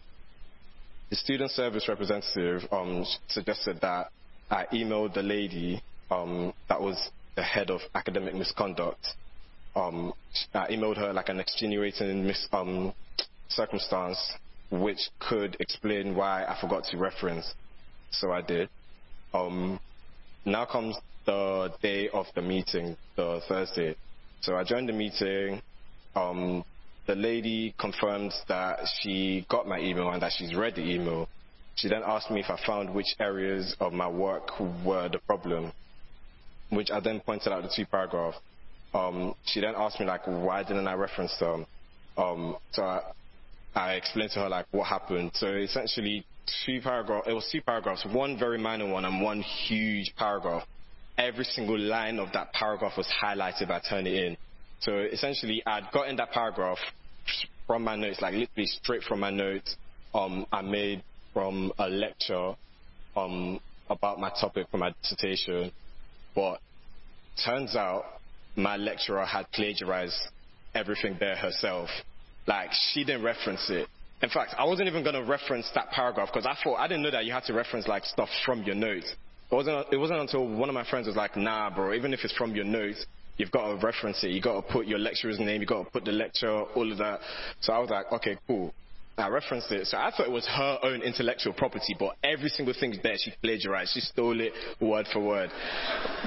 The 1.11 1.17
student 1.17 1.51
service 1.51 1.87
representative 1.89 2.62
um, 2.73 3.05
suggested 3.29 3.79
that 3.83 4.11
I 4.51 4.65
emailed 4.73 5.15
the 5.15 5.23
lady 5.23 5.83
um, 6.11 6.53
that 6.69 6.81
was 6.81 7.11
the 7.37 7.43
head 7.43 7.70
of 7.70 7.81
academic 7.95 8.35
misconduct. 8.35 9.07
Um, 9.77 10.12
I 10.53 10.66
emailed 10.69 10.97
her 10.97 11.12
like 11.12 11.28
an 11.28 11.41
extenuating 11.41 12.27
mis- 12.27 12.49
um, 12.53 12.93
circumstance 13.49 14.19
which 14.70 15.11
could 15.20 15.57
explain 15.61 16.15
why 16.15 16.45
I 16.45 16.57
forgot 16.61 16.85
to 16.91 16.97
reference. 16.97 17.55
So 18.12 18.32
I 18.32 18.43
did. 18.43 18.69
Um, 19.35 19.81
now 20.45 20.65
comes 20.65 20.97
the 21.27 21.73
day 21.82 22.09
of 22.09 22.27
the 22.35 22.43
meeting, 22.43 22.97
the 23.16 23.41
Thursday. 23.49 23.97
So 24.43 24.57
I 24.57 24.65
joined 24.65 24.89
the 24.89 24.93
meeting. 24.93 25.61
Um, 26.15 26.65
the 27.07 27.15
lady 27.15 27.74
confirmed 27.78 28.32
that 28.49 28.81
she 29.01 29.45
got 29.49 29.66
my 29.66 29.81
email 29.81 30.11
and 30.11 30.23
that 30.23 30.32
she's 30.37 30.55
read 30.55 30.77
the 30.77 30.82
email. 30.82 31.28
She 31.77 31.89
then 31.89 32.03
asked 32.05 32.31
me 32.31 32.41
if 32.41 32.51
I 32.51 32.59
found 32.66 32.93
which 32.95 33.15
areas 33.19 33.74
of 33.81 33.93
my 33.93 34.09
work 34.09 34.59
were 34.85 35.09
the 35.09 35.20
problem 35.27 35.73
which 36.71 36.91
I 36.91 37.01
then 37.01 37.21
pointed 37.21 37.53
out 37.53 37.63
the 37.63 37.73
two 37.75 37.87
paragraphs. 37.87 38.39
Um, 38.93 39.35
she 39.45 39.61
then 39.61 39.75
asked 39.77 40.01
me 40.01 40.07
like, 40.07 40.27
why 40.27 40.63
didn't 40.63 40.89
I 40.89 40.95
reference 40.95 41.37
them? 41.39 41.67
Um, 42.17 42.57
so 42.73 42.83
I, 42.83 43.03
I 43.75 43.93
explained 43.93 44.33
to 44.33 44.41
her 44.41 44.49
like 44.49 44.67
what 44.73 44.87
happened. 44.87 45.33
So 45.35 45.49
essentially, 45.49 46.25
two 46.65 46.81
paragraphs. 46.81 47.29
It 47.29 47.33
was 47.33 47.49
two 47.51 47.61
paragraphs, 47.63 48.05
one 48.11 48.39
very 48.39 48.59
minor 48.59 48.91
one 48.91 49.05
and 49.05 49.23
one 49.23 49.43
huge 49.43 50.13
paragraph. 50.17 50.65
Every 51.19 51.45
single 51.45 51.79
line 51.79 52.19
of 52.19 52.33
that 52.33 52.53
paragraph 52.53 52.97
was 52.97 53.07
highlighted 53.23 53.69
by 53.69 53.81
Turnitin. 53.81 54.37
So 54.81 54.97
essentially, 54.99 55.63
I'd 55.66 55.90
gotten 55.93 56.16
that 56.16 56.32
paragraph 56.32 56.79
from 57.66 57.85
my 57.85 57.95
notes, 57.95 58.21
like 58.21 58.35
literally 58.35 58.66
straight 58.66 59.03
from 59.03 59.21
my 59.21 59.31
notes. 59.31 59.77
Um, 60.15 60.47
I 60.51 60.63
made 60.63 61.05
from 61.32 61.73
a 61.79 61.89
lecture 61.89 62.55
um, 63.16 63.61
about 63.89 64.19
my 64.19 64.31
topic 64.31 64.66
for 64.71 64.79
my 64.79 64.93
dissertation. 65.03 65.71
But 66.35 66.61
turns 67.45 67.77
out 67.77 68.05
my 68.57 68.77
lecturer 68.77 69.25
had 69.25 69.51
plagiarized 69.53 70.19
everything 70.75 71.17
there 71.19 71.37
herself. 71.37 71.89
Like 72.47 72.71
she 72.93 73.05
didn't 73.05 73.23
reference 73.23 73.69
it. 73.71 73.89
In 74.23 74.29
fact, 74.29 74.55
I 74.59 74.65
wasn't 74.65 74.89
even 74.89 75.03
going 75.03 75.15
to 75.15 75.25
reference 75.25 75.71
that 75.75 75.91
paragraph 75.91 76.29
because 76.33 76.47
I 76.47 76.57
thought 76.63 76.77
I 76.77 76.89
didn't 76.89 77.03
know 77.03 77.11
that 77.11 77.25
you 77.25 77.33
had 77.33 77.45
to 77.45 77.55
reference 77.55 77.89
like 77.89 78.05
stuff 78.05 78.29
from 78.45 78.63
your 78.65 78.75
notes. 78.75 79.15
It 79.51 79.55
wasn't. 79.55 79.87
It 79.93 79.97
wasn't 79.97 80.21
until 80.21 80.47
one 80.47 80.69
of 80.69 80.75
my 80.75 80.89
friends 80.89 81.07
was 81.07 81.17
like, 81.17 81.37
"Nah, 81.37 81.71
bro. 81.71 81.95
Even 81.95 82.13
if 82.13 82.21
it's 82.23 82.35
from 82.35 82.55
your 82.55 82.65
notes, 82.65 83.05
you've 83.37 83.51
got 83.51 83.69
to 83.69 83.85
reference 83.85 84.23
it. 84.23 84.31
You've 84.31 84.45
got 84.45 84.61
to 84.61 84.73
put 84.73 84.87
your 84.87 84.99
lecturer's 84.99 85.41
name. 85.41 85.61
you've 85.61 85.69
got 85.69 85.85
to 85.85 85.91
put 85.91 86.05
the 86.05 86.13
lecture, 86.13 86.51
all 86.51 86.91
of 86.91 86.99
that." 86.99 87.21
So 87.61 87.73
I 87.73 87.79
was 87.79 87.91
like, 87.91 88.13
"Okay, 88.13 88.37
cool." 88.47 88.73
I 89.21 89.29
referenced 89.29 89.71
it. 89.71 89.87
So 89.87 89.99
I 89.99 90.11
thought 90.11 90.27
it 90.27 90.32
was 90.32 90.47
her 90.47 90.79
own 90.82 91.03
intellectual 91.03 91.53
property, 91.53 91.95
but 91.99 92.16
every 92.23 92.49
single 92.49 92.74
thing 92.79 92.95
there 93.03 93.16
she 93.19 93.32
plagiarized. 93.43 93.93
She 93.93 94.01
stole 94.01 94.40
it 94.40 94.53
word 94.81 95.07
for 95.13 95.21
word. 95.21 95.51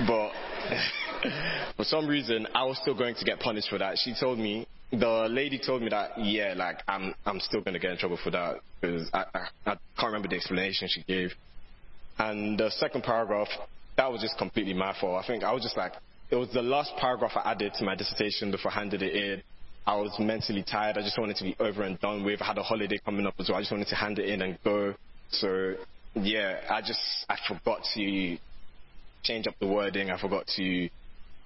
But 0.07 0.31
for 1.77 1.83
some 1.83 2.07
reason, 2.07 2.47
I 2.53 2.63
was 2.65 2.77
still 2.81 2.97
going 2.97 3.15
to 3.15 3.25
get 3.25 3.39
punished 3.39 3.69
for 3.69 3.77
that. 3.77 3.97
She 3.97 4.13
told 4.19 4.39
me, 4.39 4.67
the 4.91 5.27
lady 5.29 5.59
told 5.59 5.81
me 5.81 5.89
that, 5.89 6.11
yeah, 6.17 6.53
like, 6.55 6.77
I'm, 6.87 7.15
I'm 7.25 7.39
still 7.39 7.61
going 7.61 7.73
to 7.73 7.79
get 7.79 7.91
in 7.91 7.97
trouble 7.97 8.19
for 8.23 8.29
that 8.31 8.57
because 8.79 9.09
I, 9.13 9.25
I, 9.33 9.39
I 9.65 9.77
can't 9.97 10.13
remember 10.13 10.27
the 10.27 10.35
explanation 10.35 10.87
she 10.89 11.03
gave. 11.03 11.31
And 12.19 12.59
the 12.59 12.69
second 12.69 13.03
paragraph, 13.03 13.47
that 13.97 14.11
was 14.11 14.21
just 14.21 14.37
completely 14.37 14.73
my 14.73 14.95
fault. 14.99 15.23
I 15.23 15.25
think 15.25 15.43
I 15.43 15.51
was 15.51 15.63
just 15.63 15.77
like, 15.77 15.93
it 16.29 16.35
was 16.35 16.49
the 16.53 16.61
last 16.61 16.91
paragraph 16.99 17.31
I 17.35 17.51
added 17.51 17.73
to 17.75 17.85
my 17.85 17.95
dissertation 17.95 18.51
before 18.51 18.71
I 18.71 18.75
handed 18.75 19.01
it 19.01 19.15
in. 19.15 19.43
I 19.85 19.95
was 19.95 20.15
mentally 20.17 20.63
tired. 20.63 20.97
I 20.97 21.01
just 21.01 21.17
wanted 21.17 21.35
to 21.37 21.43
be 21.43 21.55
over 21.59 21.83
and 21.83 21.99
done 21.99 22.23
with. 22.23 22.41
I 22.41 22.45
had 22.45 22.57
a 22.57 22.63
holiday 22.63 22.99
coming 23.03 23.25
up 23.25 23.35
as 23.39 23.49
well. 23.49 23.57
I 23.57 23.61
just 23.61 23.71
wanted 23.71 23.87
to 23.87 23.95
hand 23.95 24.17
it 24.19 24.29
in 24.29 24.41
and 24.41 24.57
go. 24.63 24.93
So 25.29 25.75
yeah, 26.15 26.61
I 26.69 26.81
just 26.81 27.01
I 27.27 27.37
forgot 27.47 27.81
to 27.95 28.37
change 29.23 29.47
up 29.47 29.55
the 29.59 29.67
wording. 29.67 30.09
I 30.09 30.19
forgot 30.19 30.47
to 30.55 30.89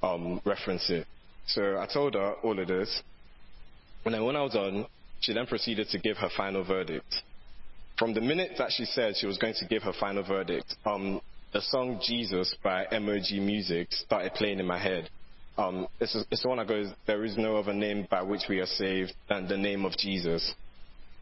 um, 0.03 0.41
reference 0.45 0.89
it. 0.89 1.07
So 1.47 1.79
I 1.79 1.87
told 1.91 2.13
her 2.13 2.33
all 2.43 2.59
of 2.59 2.67
this. 2.67 3.01
And 4.05 4.13
then 4.13 4.23
when 4.23 4.35
I 4.35 4.43
was 4.43 4.53
done, 4.53 4.85
she 5.19 5.33
then 5.33 5.47
proceeded 5.47 5.89
to 5.89 5.99
give 5.99 6.17
her 6.17 6.29
final 6.35 6.63
verdict. 6.63 7.13
From 7.97 8.13
the 8.13 8.21
minute 8.21 8.51
that 8.59 8.71
she 8.71 8.85
said 8.85 9.15
she 9.17 9.25
was 9.25 9.37
going 9.37 9.55
to 9.55 9.65
give 9.65 9.81
her 9.83 9.93
final 9.99 10.23
verdict, 10.23 10.75
um, 10.85 11.19
the 11.53 11.61
song 11.61 11.99
Jesus 12.05 12.55
by 12.63 12.85
MOG 12.91 13.31
Music 13.41 13.87
started 13.91 14.33
playing 14.33 14.59
in 14.59 14.67
my 14.67 14.77
head. 14.77 15.09
Um, 15.57 15.87
it's, 15.99 16.15
it's 16.29 16.43
the 16.43 16.49
one 16.49 16.59
that 16.59 16.67
goes, 16.67 16.87
There 17.07 17.25
is 17.25 17.37
no 17.37 17.57
other 17.57 17.73
name 17.73 18.07
by 18.09 18.21
which 18.21 18.43
we 18.47 18.59
are 18.59 18.67
saved 18.67 19.13
than 19.27 19.47
the 19.47 19.57
name 19.57 19.85
of 19.85 19.97
Jesus. 19.97 20.53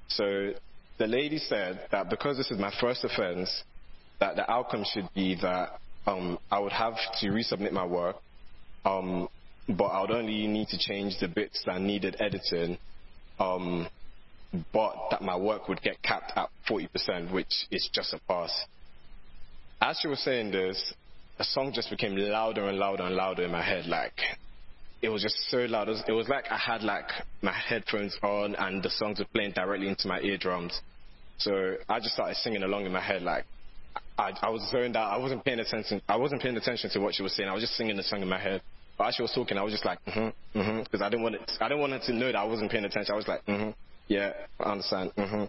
So 0.10 0.52
the 0.98 1.08
lady 1.08 1.38
said 1.38 1.88
that 1.92 2.10
because 2.10 2.38
this 2.38 2.52
is 2.52 2.60
my 2.60 2.74
first 2.80 3.04
offense, 3.04 3.64
that 4.20 4.36
the 4.36 4.50
outcome 4.50 4.86
should 4.94 5.10
be 5.14 5.36
that 5.42 5.80
um, 6.06 6.38
I 6.52 6.60
would 6.60 6.72
have 6.72 6.96
to 7.22 7.28
resubmit 7.28 7.72
my 7.72 7.86
work, 7.86 8.18
um, 8.86 9.28
but 9.68 9.86
I 9.86 10.02
would 10.02 10.12
only 10.12 10.48
need 10.48 10.68
to 10.70 10.78
change 10.78 11.20
the 11.20 11.28
bits 11.28 11.62
that 11.66 11.82
needed 11.82 12.18
editing, 12.20 12.78
um, 13.40 13.88
but 14.72 14.96
that 15.12 15.22
my 15.22 15.36
work 15.36 15.68
would 15.68 15.82
get 15.82 16.02
capped 16.04 16.34
at 16.36 16.50
40%, 16.70 17.34
which 17.34 17.66
is 17.72 17.90
just 17.92 18.14
a 18.14 18.20
pass. 18.28 18.52
As 19.82 20.00
she 20.02 20.08
was 20.08 20.20
saying 20.20 20.52
this, 20.52 20.94
the 21.38 21.44
song 21.44 21.72
just 21.74 21.90
became 21.90 22.16
louder 22.16 22.68
and 22.68 22.78
louder 22.78 23.04
and 23.04 23.16
louder 23.16 23.44
in 23.44 23.52
my 23.52 23.64
head. 23.64 23.86
Like 23.86 24.14
it 25.02 25.10
was 25.10 25.22
just 25.22 25.38
so 25.50 25.60
loud. 25.60 25.88
It 25.88 25.92
was, 25.92 26.04
it 26.08 26.12
was 26.12 26.30
like 26.30 26.46
I 26.50 26.58
had 26.58 26.84
like 26.84 27.10
my 27.42 27.54
headphones 27.54 28.18
on 28.24 28.56
and 28.56 28.82
the 28.82 28.90
songs 28.90 29.20
were 29.20 29.26
playing 29.34 29.52
directly 29.52 29.88
into 29.88 30.08
my 30.08 30.20
eardrums. 30.22 30.80
So 31.38 31.76
I 31.90 32.00
just 32.00 32.14
started 32.14 32.36
singing 32.38 32.64
along 32.64 32.86
in 32.86 32.92
my 32.92 33.02
head. 33.02 33.22
Like 33.22 33.46
I, 34.18 34.32
I 34.42 34.50
was 34.50 34.68
zoned 34.72 34.96
out. 34.96 35.12
I 35.12 35.18
wasn't 35.18 35.44
paying 35.44 35.60
attention. 35.60 36.02
I 36.08 36.16
wasn't 36.16 36.42
paying 36.42 36.56
attention 36.56 36.90
to 36.92 37.00
what 37.00 37.16
she 37.16 37.24
was 37.24 37.36
saying. 37.36 37.50
I 37.50 37.54
was 37.54 37.64
just 37.64 37.76
singing 37.76 37.98
the 37.98 38.04
song 38.04 38.22
in 38.22 38.30
my 38.30 38.40
head. 38.40 38.62
But 38.98 39.10
as 39.10 39.16
she 39.16 39.22
was 39.22 39.34
talking, 39.34 39.58
I 39.58 39.62
was 39.62 39.74
just 39.74 39.86
like, 39.86 40.00
mm-hmm, 40.06 40.58
mhm, 40.58 40.84
because 40.86 41.02
I 41.02 41.10
didn't 41.10 41.24
want 41.24 41.36
it. 41.36 41.52
I 41.60 41.68
didn't 41.68 41.82
want 41.82 41.92
her 41.92 42.00
to 42.00 42.14
know 42.14 42.28
that 42.28 42.38
I 42.38 42.46
wasn't 42.46 42.72
paying 42.72 42.86
attention. 42.86 43.14
I 43.14 43.18
was 43.18 43.28
like, 43.28 43.46
mm-hmm, 43.46 43.72
yeah, 44.08 44.32
I 44.60 44.72
understand, 44.72 45.12
Mm-hmm. 45.18 45.44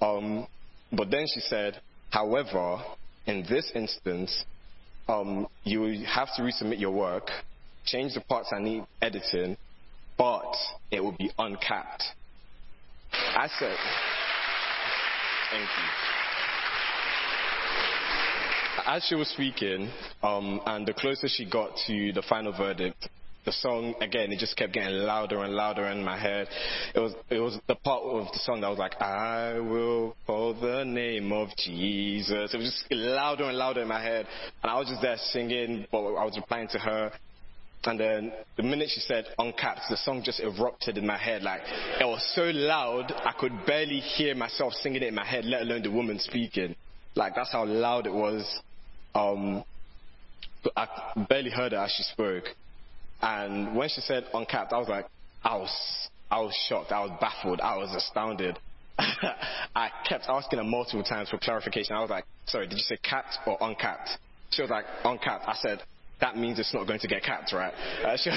Um, 0.00 0.46
but 0.92 1.10
then 1.10 1.26
she 1.34 1.40
said, 1.40 1.80
however, 2.10 2.78
in 3.26 3.44
this 3.48 3.72
instance, 3.74 4.44
um, 5.08 5.46
you 5.64 6.04
have 6.06 6.28
to 6.36 6.42
resubmit 6.42 6.78
your 6.80 6.90
work, 6.90 7.30
change 7.84 8.14
the 8.14 8.20
parts 8.20 8.52
I 8.52 8.60
need 8.60 8.84
editing, 9.00 9.56
but 10.16 10.54
it 10.90 11.00
will 11.02 11.16
be 11.16 11.30
uncapped. 11.38 12.04
I 13.12 13.48
said, 13.58 13.76
thank 15.50 15.62
you. 15.62 15.84
As 18.86 19.04
she 19.04 19.14
was 19.14 19.28
speaking, 19.28 19.90
um, 20.22 20.60
and 20.66 20.86
the 20.86 20.94
closer 20.94 21.28
she 21.28 21.48
got 21.48 21.76
to 21.86 22.12
the 22.12 22.22
final 22.28 22.52
verdict, 22.56 23.08
the 23.44 23.52
song 23.52 23.94
again 24.00 24.32
it 24.32 24.38
just 24.38 24.56
kept 24.56 24.72
getting 24.72 24.98
louder 24.98 25.42
and 25.42 25.54
louder 25.54 25.86
in 25.86 26.04
my 26.04 26.18
head 26.18 26.48
it 26.94 27.00
was 27.00 27.14
it 27.30 27.38
was 27.38 27.58
the 27.66 27.74
part 27.76 28.02
of 28.02 28.26
the 28.32 28.38
song 28.40 28.60
that 28.60 28.68
was 28.68 28.78
like 28.78 29.00
i 29.00 29.58
will 29.58 30.14
call 30.26 30.54
the 30.54 30.84
name 30.84 31.32
of 31.32 31.48
jesus 31.56 32.52
it 32.52 32.56
was 32.56 32.66
just 32.66 32.84
louder 32.90 33.44
and 33.44 33.56
louder 33.56 33.82
in 33.82 33.88
my 33.88 34.02
head 34.02 34.26
and 34.62 34.70
i 34.70 34.78
was 34.78 34.88
just 34.88 35.00
there 35.00 35.16
singing 35.30 35.86
but 35.90 35.98
i 35.98 36.24
was 36.24 36.36
replying 36.36 36.68
to 36.68 36.78
her 36.78 37.10
and 37.84 37.98
then 37.98 38.32
the 38.56 38.62
minute 38.62 38.90
she 38.92 39.00
said 39.00 39.26
uncapped, 39.38 39.82
the 39.88 39.96
song 39.96 40.22
just 40.24 40.40
erupted 40.40 40.98
in 40.98 41.06
my 41.06 41.16
head. 41.16 41.42
Like 41.42 41.60
it 42.00 42.04
was 42.04 42.22
so 42.34 42.42
loud, 42.42 43.12
I 43.24 43.32
could 43.38 43.52
barely 43.66 44.00
hear 44.00 44.34
myself 44.34 44.72
singing 44.74 45.02
it 45.02 45.08
in 45.08 45.14
my 45.14 45.24
head, 45.24 45.44
let 45.44 45.62
alone 45.62 45.82
the 45.82 45.90
woman 45.90 46.18
speaking. 46.18 46.74
Like 47.14 47.34
that's 47.34 47.52
how 47.52 47.64
loud 47.64 48.06
it 48.06 48.12
was. 48.12 48.60
Um, 49.14 49.64
I 50.76 50.86
barely 51.28 51.50
heard 51.50 51.72
her 51.72 51.78
as 51.78 51.92
she 51.96 52.02
spoke. 52.02 52.44
And 53.20 53.74
when 53.76 53.88
she 53.88 54.00
said 54.00 54.24
uncapped, 54.32 54.72
I 54.72 54.78
was 54.78 54.88
like, 54.88 55.06
I 55.42 55.56
was, 55.56 56.08
I 56.30 56.40
was 56.40 56.54
shocked. 56.68 56.92
I 56.92 57.00
was 57.00 57.16
baffled. 57.20 57.60
I 57.60 57.76
was 57.76 57.94
astounded. 57.94 58.58
I 58.98 59.90
kept 60.08 60.24
asking 60.28 60.58
her 60.58 60.64
multiple 60.64 61.02
times 61.02 61.30
for 61.30 61.38
clarification. 61.38 61.94
I 61.94 62.00
was 62.00 62.10
like, 62.10 62.24
sorry, 62.46 62.66
did 62.66 62.76
you 62.76 62.84
say 62.84 62.98
capped 63.02 63.38
or 63.46 63.56
uncapped? 63.60 64.10
She 64.50 64.62
was 64.62 64.70
like, 64.70 64.84
uncapped. 65.04 65.44
I 65.46 65.54
said, 65.60 65.82
that 66.20 66.36
means 66.36 66.58
it's 66.58 66.74
not 66.74 66.86
going 66.86 66.98
to 67.00 67.08
get 67.08 67.22
capped, 67.22 67.52
right? 67.52 67.72
Uh, 68.04 68.16
she, 68.16 68.30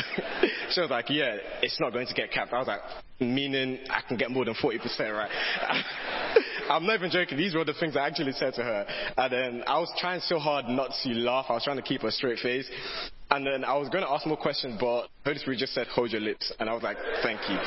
she, 0.72 0.82
was 0.82 0.90
like, 0.90 1.10
yeah, 1.10 1.38
it's 1.62 1.80
not 1.80 1.92
going 1.92 2.08
to 2.08 2.14
get 2.14 2.32
capped. 2.32 2.54
I 2.54 2.60
was 2.60 2.68
like, 2.68 2.82
meaning 3.20 3.80
I 3.90 4.02
can 4.08 4.18
get 4.18 4.30
more 4.30 4.46
than 4.46 4.54
40%, 4.54 4.80
right? 5.00 5.30
I'm 6.70 6.86
not 6.86 6.96
even 6.96 7.10
joking. 7.12 7.38
These 7.38 7.56
were 7.56 7.66
the 7.66 7.74
things 7.74 7.98
I 7.98 8.08
actually 8.08 8.34
said 8.34 8.54
to 8.56 8.64
her. 8.64 8.86
And 9.18 9.34
then 9.34 9.64
I 9.68 9.80
was 9.80 9.92
trying 9.98 10.22
so 10.22 10.40
hard 10.40 10.66
not 10.68 10.92
to 11.04 11.10
laugh. 11.10 11.46
I 11.50 11.54
was 11.54 11.64
trying 11.64 11.78
to 11.78 11.84
keep 11.84 12.04
a 12.04 12.12
straight 12.12 12.40
face. 12.40 12.70
And 13.30 13.46
then 13.46 13.64
I 13.64 13.78
was 13.78 13.90
going 13.90 14.04
to 14.04 14.10
ask 14.10 14.26
more 14.28 14.38
questions, 14.38 14.78
but 14.80 15.08
Holy 15.26 15.38
Spirit 15.38 15.60
just 15.60 15.74
said, 15.74 15.88
hold 15.88 16.12
your 16.12 16.22
lips. 16.22 16.52
And 16.60 16.70
I 16.70 16.74
was 16.74 16.84
like, 16.84 16.98
thank 17.24 17.40
you. 17.50 17.58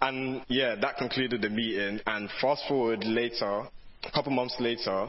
And 0.00 0.42
yeah, 0.48 0.76
that 0.80 0.98
concluded 0.98 1.42
the 1.42 1.50
meeting. 1.50 2.00
And 2.06 2.28
fast 2.40 2.62
forward 2.68 3.04
later, 3.04 3.66
a 4.04 4.10
couple 4.12 4.32
months 4.32 4.56
later, 4.60 5.08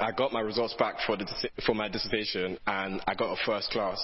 I 0.00 0.12
got 0.12 0.32
my 0.32 0.40
results 0.40 0.74
back 0.78 0.96
for, 1.04 1.16
the, 1.16 1.26
for 1.66 1.74
my 1.74 1.88
dissertation 1.88 2.56
and 2.66 3.00
I 3.06 3.14
got 3.14 3.32
a 3.32 3.36
first 3.44 3.70
class. 3.70 3.98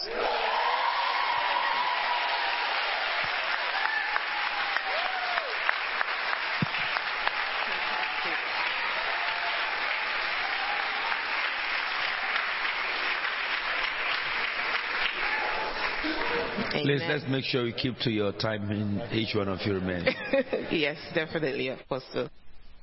Please 16.83 17.03
let's 17.09 17.25
make 17.29 17.45
sure 17.45 17.67
you 17.67 17.73
keep 17.73 17.97
to 18.01 18.11
your 18.11 18.33
time 18.33 18.71
in 18.71 19.01
each 19.13 19.35
one 19.35 19.49
of 19.49 19.61
your 19.63 19.81
men. 19.81 20.07
yes, 20.71 20.99
definitely, 21.15 21.69
Apostle. 21.69 22.29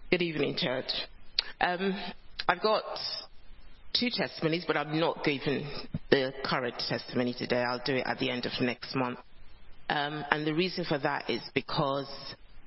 Good 0.09 0.21
evening, 0.21 0.55
church. 0.57 0.89
Um, 1.59 1.93
I've 2.47 2.61
got 2.61 2.83
two 3.93 4.09
testimonies, 4.11 4.63
but 4.65 4.77
I'm 4.77 4.99
not 4.99 5.23
giving 5.23 5.67
the 6.09 6.33
current 6.43 6.75
testimony 6.87 7.33
today. 7.37 7.61
I'll 7.61 7.81
do 7.85 7.95
it 7.95 8.03
at 8.05 8.19
the 8.19 8.29
end 8.29 8.45
of 8.45 8.51
next 8.61 8.95
month. 8.95 9.19
Um, 9.89 10.23
and 10.31 10.47
the 10.47 10.53
reason 10.53 10.85
for 10.85 10.97
that 10.99 11.29
is 11.29 11.41
because 11.53 12.07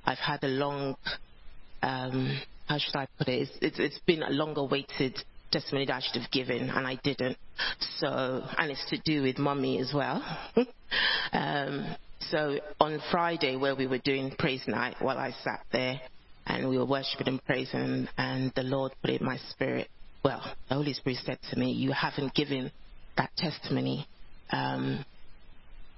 I've 0.05 0.19
had 0.19 0.43
a 0.43 0.47
long, 0.47 0.95
um, 1.81 2.39
how 2.67 2.77
should 2.77 2.95
I 2.95 3.07
put 3.17 3.27
it? 3.27 3.41
It's, 3.41 3.51
it's, 3.61 3.79
it's 3.79 3.99
been 4.05 4.23
a 4.23 4.29
long 4.29 4.55
awaited 4.57 5.17
testimony 5.51 5.85
that 5.87 5.95
I 5.95 5.99
should 6.01 6.21
have 6.21 6.31
given, 6.31 6.69
and 6.69 6.85
I 6.85 6.99
didn't. 7.03 7.37
So, 7.97 8.43
and 8.57 8.71
it's 8.71 8.89
to 8.89 8.97
do 9.05 9.23
with 9.23 9.37
mummy 9.37 9.79
as 9.79 9.91
well. 9.93 10.23
um, 11.33 11.95
so 12.31 12.59
on 12.79 13.01
Friday, 13.11 13.55
where 13.55 13.75
we 13.75 13.87
were 13.87 13.99
doing 13.99 14.33
praise 14.37 14.63
night, 14.67 14.95
while 14.99 15.17
I 15.17 15.31
sat 15.43 15.61
there, 15.71 15.99
and 16.47 16.69
we 16.69 16.77
were 16.77 16.85
worshiping 16.85 17.27
and 17.27 17.43
praising, 17.45 18.07
and 18.17 18.51
the 18.55 18.63
Lord 18.63 18.93
put 19.01 19.11
in 19.11 19.25
my 19.25 19.37
spirit. 19.49 19.89
Well, 20.23 20.41
the 20.69 20.75
Holy 20.75 20.93
Spirit 20.93 21.19
said 21.25 21.39
to 21.51 21.59
me, 21.59 21.71
"You 21.71 21.91
haven't 21.91 22.33
given 22.33 22.71
that 23.17 23.35
testimony, 23.37 24.07
um, 24.51 25.05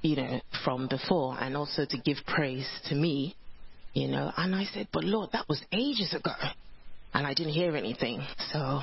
you 0.01 0.15
know, 0.15 0.41
from 0.63 0.87
before, 0.87 1.37
and 1.39 1.55
also 1.57 1.85
to 1.85 1.97
give 1.97 2.17
praise 2.27 2.67
to 2.85 2.95
me, 2.95 3.35
you 3.93 4.07
know." 4.07 4.31
And 4.37 4.55
I 4.55 4.65
said, 4.65 4.87
"But 4.91 5.03
Lord, 5.03 5.31
that 5.33 5.47
was 5.47 5.61
ages 5.71 6.13
ago." 6.13 6.33
And 7.13 7.25
I 7.25 7.33
didn't 7.33 7.53
hear 7.53 7.75
anything. 7.75 8.21
So 8.51 8.81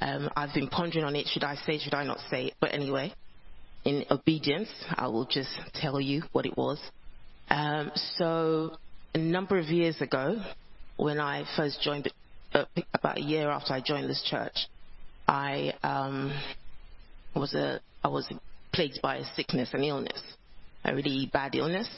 um, 0.00 0.30
I've 0.36 0.52
been 0.52 0.68
pondering 0.68 1.04
on 1.04 1.16
it. 1.16 1.28
Should 1.28 1.44
I 1.44 1.56
say? 1.56 1.78
Should 1.78 1.94
I 1.94 2.04
not 2.04 2.18
say 2.30 2.46
it? 2.46 2.54
But 2.60 2.74
anyway, 2.74 3.14
in 3.84 4.04
obedience, 4.10 4.68
I 4.94 5.06
will 5.08 5.26
just 5.26 5.50
tell 5.74 6.00
you 6.00 6.22
what 6.32 6.46
it 6.46 6.56
was. 6.56 6.78
Um, 7.48 7.90
so 8.16 8.76
a 9.14 9.18
number 9.18 9.58
of 9.58 9.66
years 9.66 10.00
ago, 10.00 10.42
when 11.00 11.18
I 11.18 11.44
first 11.56 11.80
joined, 11.80 12.12
uh, 12.52 12.64
about 12.92 13.18
a 13.18 13.22
year 13.22 13.48
after 13.50 13.72
I 13.72 13.80
joined 13.80 14.08
this 14.08 14.22
church, 14.22 14.56
I 15.26 15.72
um, 15.82 16.38
was 17.34 17.54
a 17.54 17.80
I 18.04 18.08
was 18.08 18.30
plagued 18.72 19.00
by 19.02 19.16
a 19.16 19.24
sickness, 19.34 19.70
and 19.72 19.84
illness, 19.84 20.20
a 20.84 20.94
really 20.94 21.28
bad 21.32 21.54
illness, 21.54 21.88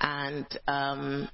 and 0.00 0.46
um, 0.66 1.28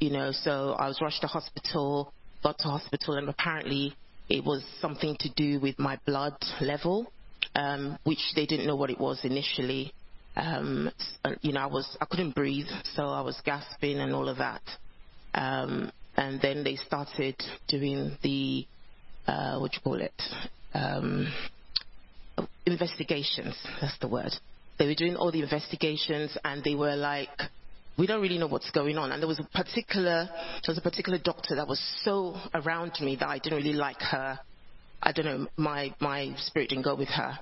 you 0.00 0.10
know, 0.10 0.32
so 0.32 0.72
I 0.78 0.86
was 0.86 1.00
rushed 1.00 1.22
to 1.22 1.26
hospital, 1.26 2.12
got 2.42 2.58
to 2.58 2.68
hospital, 2.68 3.14
and 3.14 3.28
apparently 3.28 3.94
it 4.28 4.44
was 4.44 4.62
something 4.80 5.16
to 5.20 5.30
do 5.36 5.60
with 5.60 5.78
my 5.78 5.98
blood 6.06 6.36
level, 6.60 7.10
um, 7.54 7.98
which 8.04 8.32
they 8.36 8.44
didn't 8.44 8.66
know 8.66 8.76
what 8.76 8.90
it 8.90 9.00
was 9.00 9.20
initially. 9.24 9.92
Um, 10.36 10.90
you 11.40 11.52
know, 11.52 11.60
I 11.60 11.66
was 11.66 11.96
I 12.00 12.04
couldn't 12.06 12.34
breathe, 12.34 12.66
so 12.94 13.04
I 13.04 13.22
was 13.22 13.40
gasping 13.44 13.98
and 13.98 14.14
all 14.14 14.28
of 14.28 14.38
that. 14.38 14.62
Um, 15.32 15.90
and 16.16 16.40
then 16.40 16.64
they 16.64 16.76
started 16.76 17.36
doing 17.68 18.16
the 18.22 18.66
uh, 19.26 19.58
what 19.58 19.72
do 19.72 19.76
you 19.76 19.82
call 19.82 20.00
it 20.00 20.22
um, 20.74 21.32
investigations. 22.66 23.54
That's 23.80 23.98
the 23.98 24.08
word. 24.08 24.32
They 24.78 24.86
were 24.86 24.94
doing 24.94 25.16
all 25.16 25.30
the 25.30 25.42
investigations, 25.42 26.36
and 26.44 26.62
they 26.64 26.74
were 26.74 26.96
like, 26.96 27.30
we 27.96 28.06
don't 28.06 28.20
really 28.20 28.38
know 28.38 28.48
what's 28.48 28.70
going 28.72 28.98
on. 28.98 29.12
And 29.12 29.22
there 29.22 29.28
was 29.28 29.38
a 29.38 29.44
particular, 29.56 30.28
there 30.28 30.68
was 30.68 30.78
a 30.78 30.82
particular 30.82 31.18
doctor 31.22 31.54
that 31.56 31.68
was 31.68 31.80
so 32.02 32.36
around 32.52 32.92
me 33.00 33.16
that 33.16 33.28
I 33.28 33.38
didn't 33.38 33.58
really 33.58 33.72
like 33.72 34.00
her. 34.00 34.38
I 35.00 35.12
don't 35.12 35.26
know, 35.26 35.46
my 35.56 35.94
my 36.00 36.34
spirit 36.38 36.70
didn't 36.70 36.84
go 36.84 36.96
with 36.96 37.08
her. 37.08 37.38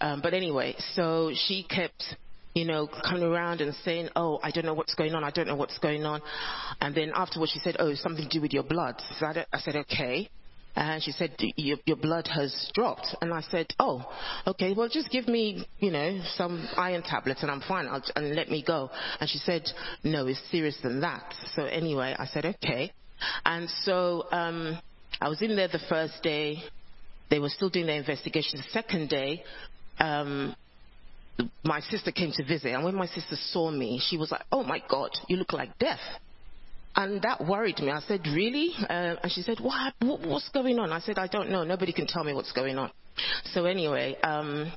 Um, 0.00 0.20
but 0.20 0.34
anyway, 0.34 0.74
so 0.94 1.30
she 1.46 1.62
kept 1.62 2.02
you 2.54 2.64
know, 2.64 2.86
coming 2.86 3.22
around 3.22 3.60
and 3.60 3.74
saying, 3.84 4.08
oh, 4.16 4.38
I 4.42 4.50
don't 4.50 4.64
know 4.64 4.74
what's 4.74 4.94
going 4.94 5.14
on, 5.14 5.24
I 5.24 5.30
don't 5.30 5.46
know 5.46 5.56
what's 5.56 5.78
going 5.78 6.04
on. 6.04 6.20
And 6.80 6.94
then 6.94 7.12
afterwards 7.14 7.52
she 7.52 7.60
said, 7.60 7.76
oh, 7.78 7.94
something 7.94 8.28
to 8.28 8.38
do 8.38 8.42
with 8.42 8.52
your 8.52 8.62
blood. 8.62 9.00
So 9.18 9.26
I, 9.26 9.46
I 9.52 9.58
said, 9.58 9.76
okay. 9.76 10.28
And 10.74 11.02
she 11.02 11.12
said, 11.12 11.34
your, 11.38 11.76
your 11.84 11.96
blood 11.96 12.28
has 12.28 12.70
dropped. 12.74 13.14
And 13.20 13.32
I 13.32 13.42
said, 13.42 13.66
oh, 13.78 14.04
okay, 14.46 14.72
well, 14.74 14.88
just 14.88 15.10
give 15.10 15.28
me, 15.28 15.66
you 15.78 15.90
know, 15.90 16.20
some 16.36 16.66
iron 16.76 17.02
tablets 17.02 17.42
and 17.42 17.50
I'm 17.50 17.60
fine, 17.60 17.86
I'll, 17.86 18.02
and 18.16 18.34
let 18.34 18.48
me 18.48 18.64
go. 18.66 18.90
And 19.20 19.28
she 19.28 19.38
said, 19.38 19.64
no, 20.02 20.26
it's 20.26 20.40
serious 20.50 20.76
than 20.82 21.00
that. 21.00 21.34
So 21.54 21.64
anyway, 21.64 22.14
I 22.18 22.26
said, 22.26 22.46
okay. 22.46 22.90
And 23.44 23.68
so 23.84 24.26
um, 24.32 24.78
I 25.20 25.28
was 25.28 25.42
in 25.42 25.56
there 25.56 25.68
the 25.68 25.80
first 25.88 26.22
day. 26.22 26.62
They 27.30 27.38
were 27.38 27.50
still 27.50 27.70
doing 27.70 27.86
their 27.86 27.98
investigation. 27.98 28.58
The 28.58 28.72
second 28.72 29.08
day, 29.08 29.42
um, 29.98 30.54
my 31.64 31.80
sister 31.80 32.12
came 32.12 32.32
to 32.32 32.44
visit, 32.44 32.72
and 32.72 32.84
when 32.84 32.94
my 32.94 33.06
sister 33.06 33.36
saw 33.36 33.70
me, 33.70 34.00
she 34.08 34.16
was 34.16 34.30
like, 34.30 34.42
"Oh 34.50 34.62
my 34.62 34.82
God, 34.88 35.10
you 35.28 35.36
look 35.36 35.52
like 35.52 35.78
death." 35.78 36.00
And 36.94 37.22
that 37.22 37.46
worried 37.46 37.78
me. 37.78 37.90
I 37.90 38.00
said, 38.00 38.26
"Really?" 38.26 38.72
Uh, 38.78 39.16
and 39.22 39.32
she 39.32 39.42
said, 39.42 39.60
what, 39.60 39.94
"What's 40.00 40.48
going 40.50 40.78
on?" 40.78 40.92
I 40.92 41.00
said, 41.00 41.18
"I 41.18 41.26
don't 41.26 41.50
know. 41.50 41.64
Nobody 41.64 41.92
can 41.92 42.06
tell 42.06 42.24
me 42.24 42.34
what's 42.34 42.52
going 42.52 42.76
on." 42.76 42.90
So 43.52 43.64
anyway, 43.64 44.16
um, 44.22 44.72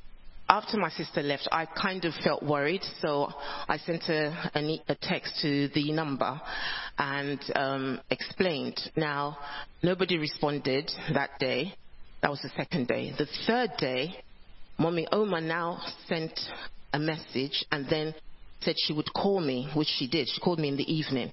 after 0.48 0.78
my 0.78 0.90
sister 0.90 1.22
left, 1.22 1.48
I 1.52 1.66
kind 1.66 2.06
of 2.06 2.14
felt 2.24 2.44
worried, 2.44 2.84
so 3.02 3.30
I 3.68 3.78
sent 3.78 4.04
a, 4.10 4.52
a, 4.56 4.82
a 4.90 4.96
text 4.96 5.40
to 5.42 5.70
the 5.70 5.92
number 5.92 6.40
and 6.98 7.40
um, 7.56 8.02
explained. 8.10 8.80
Now, 8.96 9.38
nobody 9.82 10.18
responded 10.18 10.92
that 11.14 11.32
day. 11.40 11.74
That 12.22 12.32
was 12.32 12.42
the 12.42 12.52
second 12.56 12.88
day. 12.88 13.14
The 13.18 13.28
third 13.48 13.72
day, 13.78 14.16
Mommy 14.78 15.08
Oma 15.12 15.42
now 15.42 15.82
sent 16.08 16.40
a 16.94 17.00
message 17.00 17.66
and 17.72 17.88
then 17.90 18.14
said 18.62 18.76
she 18.78 18.94
would 18.94 19.12
call 19.14 19.40
me, 19.40 19.70
which 19.76 19.88
she 19.88 20.08
did. 20.08 20.28
She 20.28 20.42
called 20.42 20.60
me 20.60 20.68
in 20.68 20.78
the 20.78 20.92
evening. 20.92 21.32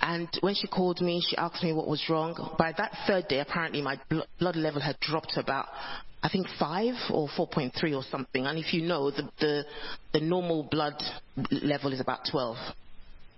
And 0.00 0.28
when 0.40 0.54
she 0.54 0.66
called 0.66 1.00
me, 1.00 1.22
she 1.26 1.36
asked 1.36 1.62
me 1.62 1.72
what 1.72 1.86
was 1.86 2.02
wrong. 2.08 2.54
By 2.58 2.72
that 2.76 2.92
third 3.06 3.28
day, 3.28 3.40
apparently 3.40 3.82
my 3.82 3.98
blood 4.38 4.56
level 4.56 4.80
had 4.80 4.98
dropped 5.00 5.30
to 5.34 5.40
about, 5.40 5.66
I 6.22 6.28
think, 6.28 6.46
5 6.58 6.94
or 7.12 7.28
4.3 7.28 7.96
or 7.96 8.02
something. 8.10 8.46
And 8.46 8.58
if 8.58 8.74
you 8.74 8.82
know, 8.82 9.10
the, 9.10 9.28
the, 9.40 9.64
the 10.12 10.20
normal 10.20 10.64
blood 10.64 11.02
level 11.50 11.92
is 11.92 12.00
about 12.00 12.20
12. 12.30 12.56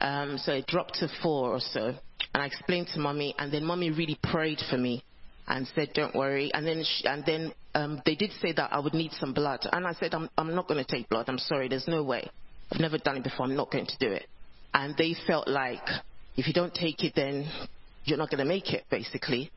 Um, 0.00 0.38
so 0.38 0.52
it 0.52 0.66
dropped 0.66 0.94
to 0.96 1.08
4 1.22 1.50
or 1.50 1.60
so. 1.60 1.94
And 2.34 2.42
I 2.42 2.46
explained 2.46 2.88
to 2.94 3.00
mommy, 3.00 3.34
and 3.38 3.52
then 3.52 3.64
mommy 3.64 3.90
really 3.90 4.18
prayed 4.22 4.60
for 4.68 4.76
me 4.76 5.02
and 5.48 5.66
said, 5.74 5.90
"Don't 5.94 6.14
worry." 6.14 6.50
And 6.52 6.66
then 6.66 6.84
she, 6.84 7.06
and 7.06 7.24
then 7.24 7.52
um, 7.74 8.02
they 8.04 8.14
did 8.14 8.32
say 8.40 8.52
that 8.52 8.72
I 8.72 8.78
would 8.78 8.94
need 8.94 9.12
some 9.12 9.32
blood, 9.32 9.60
and 9.72 9.86
I 9.86 9.92
said, 9.94 10.14
"I'm 10.14 10.28
I'm 10.36 10.54
not 10.54 10.68
going 10.68 10.84
to 10.84 10.90
take 10.90 11.08
blood. 11.08 11.26
I'm 11.28 11.38
sorry. 11.38 11.68
There's 11.68 11.88
no 11.88 12.02
way. 12.02 12.28
I've 12.72 12.80
never 12.80 12.98
done 12.98 13.18
it 13.18 13.24
before. 13.24 13.46
I'm 13.46 13.56
not 13.56 13.70
going 13.70 13.86
to 13.86 13.98
do 13.98 14.10
it." 14.10 14.26
And 14.74 14.94
they 14.96 15.14
felt 15.26 15.48
like 15.48 15.86
if 16.36 16.46
you 16.46 16.52
don't 16.52 16.74
take 16.74 17.02
it, 17.02 17.14
then 17.16 17.50
you're 18.04 18.18
not 18.18 18.30
going 18.30 18.38
to 18.38 18.44
make 18.44 18.72
it, 18.72 18.84
basically. 18.90 19.50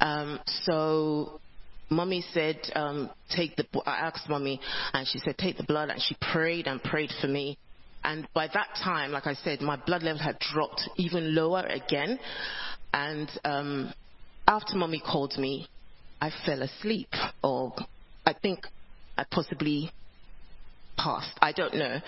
Um, 0.00 0.38
so 0.62 1.40
Mummy 1.88 2.24
said, 2.32 2.58
um, 2.74 3.10
take 3.34 3.56
the, 3.56 3.66
I 3.86 4.06
asked 4.06 4.28
Mummy, 4.28 4.60
and 4.92 5.06
she 5.06 5.18
said, 5.18 5.38
take 5.38 5.56
the 5.56 5.64
blood, 5.64 5.88
and 5.88 6.00
she 6.00 6.16
prayed 6.32 6.66
and 6.66 6.82
prayed 6.82 7.10
for 7.20 7.28
me. 7.28 7.58
And 8.04 8.28
by 8.34 8.48
that 8.48 8.68
time, 8.82 9.12
like 9.12 9.26
I 9.26 9.34
said, 9.34 9.60
my 9.60 9.76
blood 9.76 10.02
level 10.02 10.22
had 10.22 10.38
dropped 10.38 10.82
even 10.96 11.34
lower 11.34 11.66
again. 11.66 12.18
And 12.92 13.30
um, 13.44 13.92
after 14.46 14.76
mommy 14.76 15.00
called 15.00 15.36
me, 15.38 15.68
I 16.20 16.30
fell 16.44 16.62
asleep, 16.62 17.08
or 17.42 17.74
I 18.24 18.32
think 18.32 18.66
I 19.18 19.24
possibly 19.30 19.90
passed. 20.96 21.36
I 21.40 21.52
don't 21.52 21.74
know. 21.74 22.00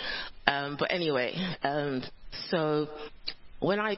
Um, 0.46 0.76
but 0.78 0.92
anyway, 0.92 1.34
um, 1.62 2.02
so 2.50 2.88
when 3.60 3.80
I 3.80 3.96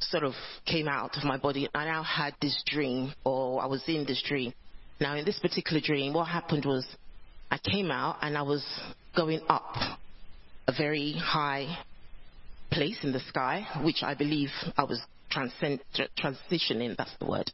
sort 0.00 0.24
of 0.24 0.34
came 0.66 0.88
out 0.88 1.16
of 1.16 1.24
my 1.24 1.36
body, 1.36 1.68
I 1.74 1.84
now 1.84 2.02
had 2.02 2.34
this 2.40 2.62
dream, 2.66 3.12
or 3.24 3.62
I 3.62 3.66
was 3.66 3.82
in 3.86 4.04
this 4.06 4.22
dream. 4.26 4.52
Now, 5.00 5.16
in 5.16 5.24
this 5.24 5.38
particular 5.38 5.80
dream, 5.80 6.12
what 6.12 6.28
happened 6.28 6.64
was 6.64 6.86
I 7.50 7.58
came 7.58 7.90
out 7.90 8.18
and 8.22 8.36
I 8.36 8.42
was 8.42 8.64
going 9.16 9.40
up 9.48 9.74
a 10.66 10.72
very 10.76 11.12
high 11.12 11.78
place 12.70 12.98
in 13.02 13.12
the 13.12 13.20
sky, 13.20 13.66
which 13.82 14.02
I 14.02 14.14
believe 14.14 14.50
I 14.76 14.84
was 14.84 15.00
transcend, 15.34 15.80
transitioning, 16.18 16.96
that's 16.96 17.14
the 17.18 17.26
word. 17.26 17.50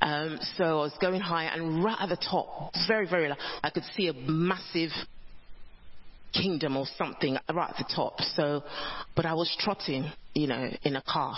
Um, 0.00 0.38
so 0.56 0.64
I 0.64 0.82
was 0.82 0.96
going 1.00 1.20
high 1.20 1.44
and 1.44 1.84
right 1.84 1.96
at 2.00 2.08
the 2.08 2.16
top, 2.16 2.72
very, 2.88 3.08
very 3.08 3.28
low, 3.28 3.36
I 3.62 3.70
could 3.70 3.84
see 3.96 4.08
a 4.08 4.12
massive 4.12 4.90
kingdom 6.32 6.76
or 6.76 6.86
something 6.98 7.36
right 7.52 7.70
at 7.70 7.76
the 7.76 7.94
top. 7.94 8.20
So, 8.20 8.62
but 9.14 9.24
I 9.24 9.34
was 9.34 9.54
trotting, 9.60 10.10
you 10.34 10.48
know, 10.48 10.70
in 10.82 10.96
a 10.96 11.02
car 11.02 11.36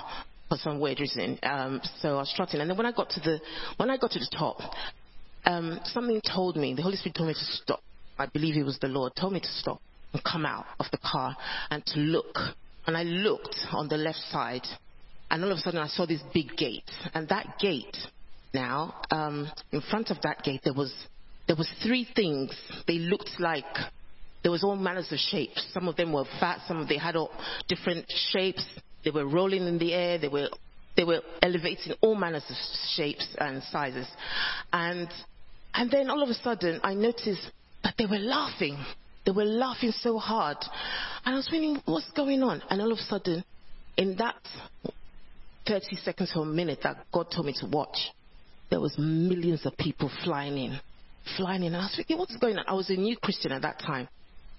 for 0.48 0.56
some 0.56 0.80
weird 0.80 1.00
reason. 1.00 1.38
Um, 1.42 1.80
so 2.00 2.14
I 2.14 2.18
was 2.18 2.32
trotting, 2.34 2.60
and 2.60 2.70
then 2.70 2.76
when 2.76 2.86
I 2.86 2.92
got 2.92 3.10
to 3.10 3.20
the 3.20 3.40
when 3.76 3.90
I 3.90 3.96
got 3.96 4.12
to 4.12 4.18
the 4.18 4.30
top, 4.36 4.58
um, 5.44 5.80
something 5.84 6.20
told 6.34 6.56
me, 6.56 6.74
the 6.74 6.82
Holy 6.82 6.96
Spirit 6.96 7.16
told 7.16 7.28
me 7.28 7.34
to 7.34 7.44
stop. 7.62 7.80
I 8.18 8.26
believe 8.26 8.56
it 8.56 8.64
was 8.64 8.78
the 8.80 8.88
Lord 8.88 9.12
told 9.18 9.34
me 9.34 9.40
to 9.40 9.52
stop 9.60 9.80
and 10.12 10.22
come 10.24 10.46
out 10.46 10.64
of 10.80 10.86
the 10.90 10.98
car 10.98 11.36
and 11.70 11.84
to 11.86 12.00
look. 12.00 12.34
And 12.86 12.96
I 12.96 13.02
looked 13.02 13.56
on 13.72 13.88
the 13.88 13.96
left 13.96 14.20
side, 14.30 14.62
and 15.30 15.44
all 15.44 15.50
of 15.50 15.58
a 15.58 15.60
sudden 15.60 15.80
I 15.80 15.88
saw 15.88 16.06
this 16.06 16.22
big 16.32 16.56
gate, 16.56 16.90
and 17.14 17.28
that 17.28 17.58
gate 17.58 17.96
now, 18.54 18.94
um, 19.10 19.50
in 19.72 19.80
front 19.82 20.10
of 20.10 20.20
that 20.22 20.42
gate 20.42 20.62
there 20.64 20.74
was 20.74 20.92
there 21.46 21.56
was 21.56 21.70
three 21.82 22.08
things. 22.14 22.50
They 22.86 22.98
looked 22.98 23.38
like 23.38 23.64
there 24.42 24.50
was 24.50 24.64
all 24.64 24.76
manners 24.76 25.10
of 25.12 25.18
shapes. 25.18 25.64
Some 25.72 25.88
of 25.88 25.96
them 25.96 26.12
were 26.12 26.24
fat, 26.40 26.60
some 26.66 26.78
of 26.78 26.88
they 26.88 26.98
had 26.98 27.16
all 27.16 27.30
different 27.68 28.06
shapes. 28.30 28.64
They 29.04 29.10
were 29.10 29.26
rolling 29.26 29.66
in 29.66 29.78
the 29.78 29.92
air. 29.92 30.18
They 30.18 30.28
were 30.28 30.48
they 30.96 31.04
were 31.04 31.20
elevating 31.42 31.94
all 32.00 32.14
manners 32.14 32.44
of 32.48 32.56
shapes 32.94 33.26
and 33.38 33.62
sizes. 33.64 34.06
And 34.72 35.08
and 35.74 35.90
then 35.90 36.10
all 36.10 36.22
of 36.22 36.28
a 36.28 36.34
sudden 36.34 36.80
I 36.82 36.94
noticed 36.94 37.50
that 37.84 37.94
they 37.98 38.06
were 38.06 38.18
laughing. 38.18 38.78
They 39.24 39.32
were 39.32 39.44
laughing 39.44 39.92
so 39.92 40.18
hard. 40.18 40.58
And 41.24 41.34
I 41.34 41.36
was 41.36 41.48
thinking, 41.50 41.82
what's 41.84 42.10
going 42.12 42.42
on? 42.42 42.62
And 42.70 42.80
all 42.80 42.92
of 42.92 42.98
a 42.98 43.02
sudden, 43.02 43.44
in 43.96 44.16
that 44.16 44.36
30 45.66 45.96
seconds 45.96 46.32
or 46.34 46.42
a 46.42 46.46
minute 46.46 46.80
that 46.82 47.06
God 47.12 47.30
told 47.30 47.46
me 47.46 47.54
to 47.60 47.66
watch, 47.66 47.96
there 48.70 48.80
was 48.80 48.96
millions 48.98 49.64
of 49.66 49.76
people 49.76 50.10
flying 50.24 50.58
in, 50.58 50.80
flying 51.36 51.62
in. 51.62 51.74
And 51.74 51.82
I 51.82 51.86
was 51.86 51.94
thinking, 51.96 52.18
what's 52.18 52.36
going 52.36 52.58
on? 52.58 52.64
I 52.66 52.74
was 52.74 52.90
a 52.90 52.96
new 52.96 53.16
Christian 53.16 53.52
at 53.52 53.62
that 53.62 53.78
time. 53.80 54.08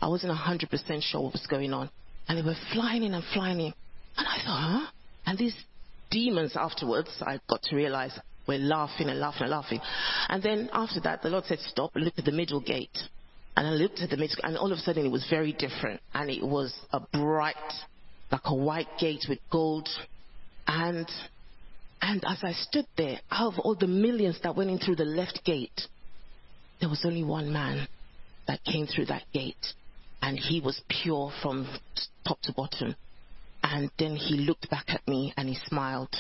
I 0.02 0.08
wasn't 0.08 0.38
100% 0.38 1.02
sure 1.02 1.22
what 1.22 1.34
was 1.34 1.48
going 1.50 1.74
on. 1.74 1.90
And 2.28 2.38
they 2.38 2.42
were 2.42 2.56
flying 2.74 3.04
in 3.04 3.14
and 3.14 3.24
flying 3.34 3.60
in. 3.60 3.74
And 4.18 4.28
I 4.28 4.38
thought, 4.46 4.62
huh? 4.62 4.92
And 5.26 5.38
these 5.38 5.56
demons 6.12 6.54
afterwards, 6.56 7.10
I 7.22 7.40
got 7.50 7.62
to 7.64 7.76
realize, 7.76 8.18
were 8.48 8.58
laughing 8.58 9.10
and 9.10 9.20
laughing 9.20 9.44
and 9.44 9.52
laughing. 9.52 9.82
And 10.30 10.42
then 10.42 10.70
after 10.72 11.00
that, 11.02 11.22
the 11.22 11.30
Lord 11.30 11.46
said, 11.46 11.60
stop 11.60 11.92
look 11.96 12.14
at 12.18 12.26
the 12.26 12.32
middle 12.32 12.62
gate. 12.62 12.98
And 13.56 13.68
I 13.68 13.72
looked 13.72 14.00
at 14.00 14.10
the 14.10 14.18
middle, 14.18 14.38
and 14.44 14.56
all 14.56 14.72
of 14.72 14.78
a 14.78 14.82
sudden 14.82 15.06
it 15.06 15.12
was 15.12 15.26
very 15.30 15.52
different. 15.52 16.00
And 16.14 16.30
it 16.30 16.44
was 16.44 16.74
a 16.92 17.00
bright, 17.00 17.56
like 18.32 18.42
a 18.46 18.56
white 18.56 18.88
gate 19.00 19.26
with 19.28 19.40
gold. 19.52 19.90
And, 20.68 21.10
and 22.02 22.24
as 22.28 22.40
I 22.44 22.52
stood 22.54 22.88
there, 22.98 23.20
out 23.32 23.54
of 23.54 23.60
all 23.60 23.76
the 23.76 23.88
millions 23.88 24.40
that 24.44 24.56
went 24.56 24.70
in 24.70 24.80
through 24.80 24.98
the 24.98 25.06
left 25.06 25.42
gate, 25.46 25.82
there 26.80 26.90
was 26.90 27.04
only 27.06 27.24
one 27.24 27.52
man 27.52 27.88
that 28.48 28.64
came 28.64 28.86
through 28.86 29.06
that 29.06 29.24
gate 29.34 29.56
and 30.22 30.38
he 30.38 30.60
was 30.62 30.82
pure 31.04 31.32
from 31.42 31.68
top 32.28 32.40
to 32.42 32.54
bottom. 32.54 32.96
And 33.64 33.90
then 33.98 34.16
he 34.16 34.36
looked 34.38 34.70
back 34.70 34.86
at 34.88 35.08
me 35.08 35.34
and 35.38 35.50
he 35.50 35.58
smiled. 35.68 36.16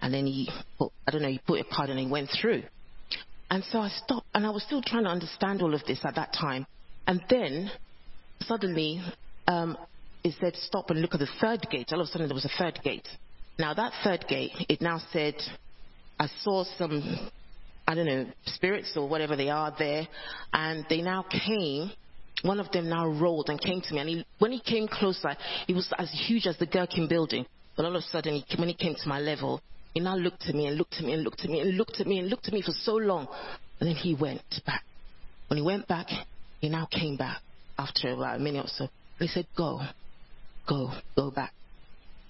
And 0.00 0.12
then 0.12 0.26
he, 0.26 0.50
put, 0.78 0.92
I 1.06 1.10
don't 1.10 1.22
know, 1.22 1.28
he 1.28 1.40
put 1.46 1.60
a 1.60 1.64
card 1.64 1.90
and 1.90 1.98
he 1.98 2.06
went 2.06 2.30
through. 2.40 2.62
And 3.50 3.62
so 3.64 3.78
I 3.78 3.88
stopped 3.88 4.26
and 4.34 4.46
I 4.46 4.50
was 4.50 4.62
still 4.64 4.82
trying 4.82 5.04
to 5.04 5.10
understand 5.10 5.62
all 5.62 5.74
of 5.74 5.84
this 5.86 6.00
at 6.04 6.16
that 6.16 6.32
time. 6.32 6.66
And 7.06 7.22
then 7.30 7.70
suddenly 8.40 9.02
um, 9.46 9.76
it 10.22 10.34
said 10.40 10.54
stop 10.56 10.90
and 10.90 11.00
look 11.00 11.14
at 11.14 11.20
the 11.20 11.28
third 11.40 11.66
gate. 11.70 11.88
All 11.92 12.00
of 12.00 12.08
a 12.08 12.10
sudden 12.10 12.28
there 12.28 12.34
was 12.34 12.44
a 12.44 12.58
third 12.58 12.80
gate. 12.82 13.06
Now 13.58 13.74
that 13.74 13.92
third 14.02 14.26
gate, 14.28 14.52
it 14.68 14.80
now 14.80 15.00
said, 15.12 15.34
I 16.18 16.28
saw 16.42 16.64
some, 16.76 17.30
I 17.86 17.94
don't 17.94 18.06
know, 18.06 18.26
spirits 18.46 18.92
or 18.96 19.08
whatever 19.08 19.36
they 19.36 19.50
are 19.50 19.74
there, 19.78 20.06
and 20.52 20.84
they 20.88 21.00
now 21.02 21.24
came 21.24 21.90
one 22.44 22.60
of 22.60 22.70
them 22.72 22.88
now 22.90 23.08
rolled 23.08 23.48
and 23.48 23.60
came 23.60 23.80
to 23.80 23.94
me. 23.94 24.00
And 24.00 24.08
he, 24.08 24.26
when 24.38 24.52
he 24.52 24.60
came 24.60 24.86
closer, 24.86 25.34
he 25.66 25.72
was 25.72 25.90
as 25.98 26.10
huge 26.26 26.46
as 26.46 26.58
the 26.58 26.66
Gherkin 26.66 27.08
building. 27.08 27.46
But 27.74 27.86
all 27.86 27.96
of 27.96 28.02
a 28.02 28.06
sudden, 28.06 28.34
he, 28.34 28.56
when 28.58 28.68
he 28.68 28.74
came 28.74 28.94
to 28.94 29.08
my 29.08 29.18
level, 29.18 29.62
he 29.94 30.00
now 30.00 30.16
looked 30.16 30.44
at 30.46 30.54
me 30.54 30.66
and 30.66 30.76
looked 30.76 30.94
at 30.94 31.04
me 31.04 31.14
and 31.14 31.22
looked 31.22 31.40
at 31.42 31.50
me 31.50 31.60
and 31.60 31.76
looked 31.76 32.00
at 32.00 32.06
me 32.06 32.18
and 32.18 32.28
looked 32.28 32.46
at 32.46 32.52
me 32.52 32.60
for 32.60 32.72
so 32.72 32.96
long. 32.96 33.26
And 33.80 33.88
then 33.88 33.96
he 33.96 34.14
went 34.14 34.42
back. 34.66 34.84
When 35.48 35.56
he 35.56 35.64
went 35.64 35.88
back, 35.88 36.08
he 36.60 36.68
now 36.68 36.86
came 36.86 37.16
back 37.16 37.40
after 37.78 38.12
about 38.12 38.36
a 38.36 38.38
minute 38.38 38.66
or 38.66 38.68
so. 38.68 38.88
He 39.18 39.26
said, 39.26 39.46
Go, 39.56 39.80
go, 40.68 40.92
go 41.16 41.30
back, 41.30 41.54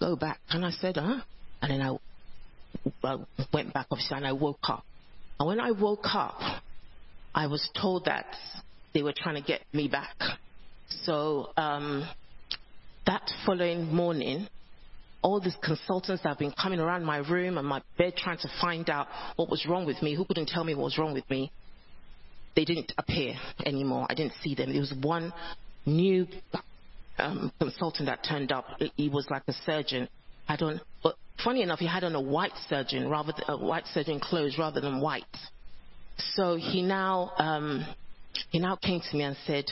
go 0.04 0.16
back. 0.16 0.40
And 0.50 0.64
I 0.64 0.70
said, 0.70 0.96
Huh? 0.96 1.20
And 1.62 1.70
then 1.70 1.80
I, 1.80 1.96
I 3.06 3.16
went 3.52 3.72
back, 3.72 3.86
obviously, 3.90 4.16
and 4.16 4.26
I 4.26 4.32
woke 4.32 4.58
up. 4.68 4.84
And 5.38 5.48
when 5.48 5.60
I 5.60 5.70
woke 5.70 6.06
up, 6.12 6.62
I 7.34 7.46
was 7.46 7.68
told 7.80 8.04
that 8.04 8.26
they 8.92 9.02
were 9.02 9.14
trying 9.16 9.36
to 9.36 9.42
get 9.42 9.62
me 9.72 9.88
back. 9.88 10.16
So 11.04 11.50
um, 11.56 12.08
that 13.06 13.28
following 13.44 13.92
morning, 13.92 14.46
all 15.22 15.40
these 15.40 15.56
consultants 15.62 16.22
that 16.22 16.28
have 16.28 16.38
been 16.38 16.52
coming 16.52 16.80
around 16.80 17.04
my 17.04 17.18
room 17.18 17.58
and 17.58 17.66
my 17.66 17.82
bed 17.96 18.14
trying 18.16 18.38
to 18.38 18.48
find 18.60 18.88
out 18.90 19.08
what 19.36 19.48
was 19.48 19.66
wrong 19.68 19.86
with 19.86 20.00
me, 20.02 20.14
who 20.14 20.24
couldn't 20.24 20.48
tell 20.48 20.64
me 20.64 20.74
what 20.74 20.84
was 20.84 20.98
wrong 20.98 21.14
with 21.14 21.28
me, 21.30 21.50
they 22.54 22.64
didn't 22.64 22.92
appear 22.98 23.34
anymore. 23.64 24.06
I 24.08 24.14
didn't 24.14 24.34
see 24.42 24.54
them. 24.54 24.70
There 24.70 24.80
was 24.80 24.94
one 25.00 25.32
new 25.86 26.26
um, 27.18 27.52
consultant 27.58 28.06
that 28.06 28.24
turned 28.28 28.52
up. 28.52 28.66
He 28.96 29.08
was 29.08 29.26
like 29.30 29.42
a 29.48 29.54
surgeon. 29.64 30.08
I 30.48 30.56
don't. 30.56 30.80
But 31.02 31.16
funny 31.42 31.62
enough, 31.62 31.78
he 31.78 31.86
had 31.86 32.04
on 32.04 32.14
a 32.14 32.20
white 32.20 32.52
surgeon 32.68 33.08
rather 33.08 33.32
than, 33.46 33.60
white 33.60 33.86
surgeon 33.92 34.20
clothes 34.20 34.56
rather 34.58 34.80
than 34.80 35.00
white. 35.00 35.24
So 36.34 36.56
he 36.56 36.82
now 36.82 37.32
um, 37.38 37.84
he 38.50 38.58
now 38.58 38.76
came 38.76 39.00
to 39.00 39.16
me 39.16 39.24
and 39.24 39.36
said, 39.46 39.64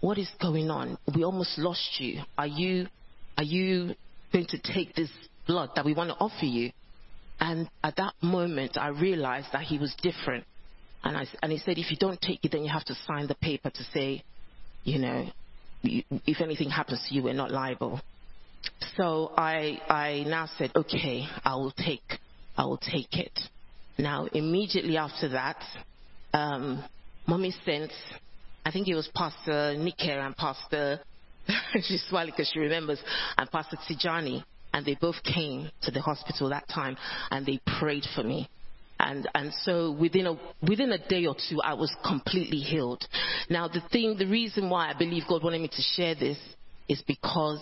What 0.00 0.18
is 0.18 0.30
going 0.40 0.70
on? 0.70 0.98
We 1.14 1.24
almost 1.24 1.58
lost 1.58 2.00
you. 2.00 2.22
Are 2.36 2.46
you, 2.46 2.86
are 3.36 3.44
you 3.44 3.94
going 4.32 4.46
to 4.46 4.58
take 4.58 4.94
this 4.94 5.10
blood 5.46 5.70
that 5.76 5.84
we 5.84 5.94
want 5.94 6.10
to 6.10 6.16
offer 6.16 6.44
you? 6.44 6.70
And 7.40 7.68
at 7.84 7.96
that 7.96 8.14
moment, 8.20 8.76
I 8.76 8.88
realized 8.88 9.48
that 9.52 9.62
he 9.62 9.78
was 9.78 9.94
different. 10.02 10.44
And, 11.04 11.16
I, 11.16 11.26
and 11.42 11.52
he 11.52 11.58
said, 11.58 11.78
If 11.78 11.90
you 11.90 11.96
don't 11.96 12.20
take 12.20 12.44
it, 12.44 12.52
then 12.52 12.62
you 12.62 12.70
have 12.70 12.84
to 12.86 12.96
sign 13.06 13.26
the 13.26 13.36
paper 13.36 13.70
to 13.70 13.82
say, 13.94 14.22
you 14.84 14.98
know, 14.98 15.26
if 15.82 16.40
anything 16.40 16.70
happens 16.70 17.04
to 17.08 17.14
you, 17.14 17.22
we're 17.22 17.34
not 17.34 17.50
liable. 17.50 18.00
So 18.96 19.32
I, 19.36 19.80
I 19.88 20.24
now 20.26 20.48
said, 20.58 20.72
okay, 20.74 21.26
I 21.44 21.54
will 21.54 21.72
take, 21.72 22.18
I 22.56 22.64
will 22.64 22.78
take 22.78 23.14
it. 23.16 23.38
Now, 23.98 24.26
immediately 24.26 24.96
after 24.96 25.28
that, 25.30 25.62
um, 26.32 26.84
Mommy 27.26 27.54
sent, 27.64 27.92
I 28.64 28.70
think 28.70 28.88
it 28.88 28.94
was 28.94 29.08
Pastor 29.14 29.76
Nike 29.76 30.10
and 30.10 30.36
Pastor, 30.36 31.00
she's 31.82 32.04
smiling 32.08 32.32
because 32.36 32.50
she 32.52 32.60
remembers, 32.60 33.00
and 33.36 33.50
Pastor 33.50 33.76
Tijani, 33.88 34.44
and 34.72 34.84
they 34.84 34.96
both 35.00 35.16
came 35.22 35.70
to 35.82 35.90
the 35.90 36.00
hospital 36.00 36.50
that 36.50 36.68
time 36.68 36.96
and 37.30 37.46
they 37.46 37.60
prayed 37.78 38.04
for 38.14 38.22
me. 38.22 38.48
And, 38.98 39.28
and 39.34 39.52
so 39.62 39.92
within 39.92 40.26
a, 40.26 40.38
within 40.68 40.92
a 40.92 41.08
day 41.08 41.26
or 41.26 41.34
two, 41.34 41.60
I 41.62 41.74
was 41.74 41.94
completely 42.04 42.58
healed. 42.58 43.04
Now, 43.48 43.68
the 43.68 43.82
thing, 43.92 44.16
the 44.18 44.26
reason 44.26 44.68
why 44.70 44.90
I 44.90 44.98
believe 44.98 45.24
God 45.28 45.44
wanted 45.44 45.60
me 45.60 45.68
to 45.68 45.82
share 45.96 46.14
this 46.14 46.38
is 46.88 47.02
because 47.06 47.60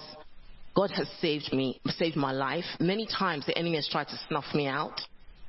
God 0.75 0.91
has 0.93 1.09
saved 1.21 1.53
me, 1.53 1.81
saved 1.89 2.17
my 2.17 2.33
life. 2.33 2.65
Many 2.81 3.07
times 3.07 3.45
the 3.47 3.57
enemy 3.57 3.77
has 3.77 3.89
tried 3.89 4.09
to 4.09 4.19
snuff 4.29 4.47
me 4.55 4.67
out 4.67 5.01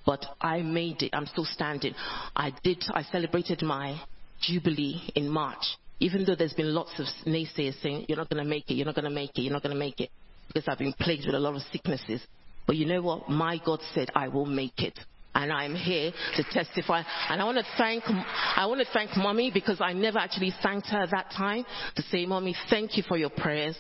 but 0.08 0.26
I 0.40 0.62
made 0.62 1.02
it. 1.02 1.10
I'm 1.14 1.26
still 1.28 1.46
standing. 1.46 1.94
I 2.34 2.54
did, 2.64 2.82
I 2.94 3.04
celebrated 3.04 3.62
my 3.62 4.02
Jubilee 4.42 5.02
in 5.16 5.30
March, 5.30 5.78
even 6.00 6.24
though 6.26 6.36
there's 6.36 6.54
been 6.54 6.74
lots 6.74 6.92
of 6.98 7.06
naysayers 7.26 7.80
saying, 7.82 8.06
you're 8.08 8.18
not 8.18 8.30
going 8.30 8.42
to 8.42 8.50
make 8.50 8.72
it, 8.72 8.76
you're 8.76 8.86
not 8.86 8.96
going 8.96 9.06
to 9.06 9.12
make 9.12 9.32
it, 9.38 9.42
you're 9.42 9.52
not 9.52 9.62
going 9.62 9.76
to 9.76 9.80
make 9.80 10.00
it, 10.00 10.10
because 10.48 10.64
I've 10.70 10.78
been 10.78 10.94
plagued 10.94 11.26
with 11.26 11.36
a 11.36 11.40
lot 11.40 11.56
of 11.56 11.62
sicknesses. 11.74 12.22
But 12.66 12.78
you 12.78 12.86
know 12.86 13.02
what? 13.02 13.30
My 13.30 13.60
God 13.64 13.82
said, 13.94 14.10
I 14.16 14.30
will 14.30 14.46
make 14.46 14.80
it. 14.80 14.98
And 15.36 15.54
I'm 15.54 15.76
here 15.76 16.12
to 16.36 16.44
testify. 16.52 17.04
And 17.30 17.42
I 17.42 17.46
want 17.46 17.60
to 17.60 17.66
thank, 17.78 18.04
I 18.08 18.66
want 18.66 18.82
to 18.82 18.88
thank 18.92 19.16
mommy 19.16 19.52
because 19.54 19.80
I 19.82 19.94
never 19.94 20.18
actually 20.18 20.54
thanked 20.64 20.88
her 20.88 21.06
that 21.12 21.32
time 21.32 21.66
to 21.96 22.02
say, 22.04 22.26
mommy, 22.26 22.56
thank 22.70 22.98
you 22.98 23.04
for 23.08 23.18
your 23.18 23.30
prayers. 23.30 23.78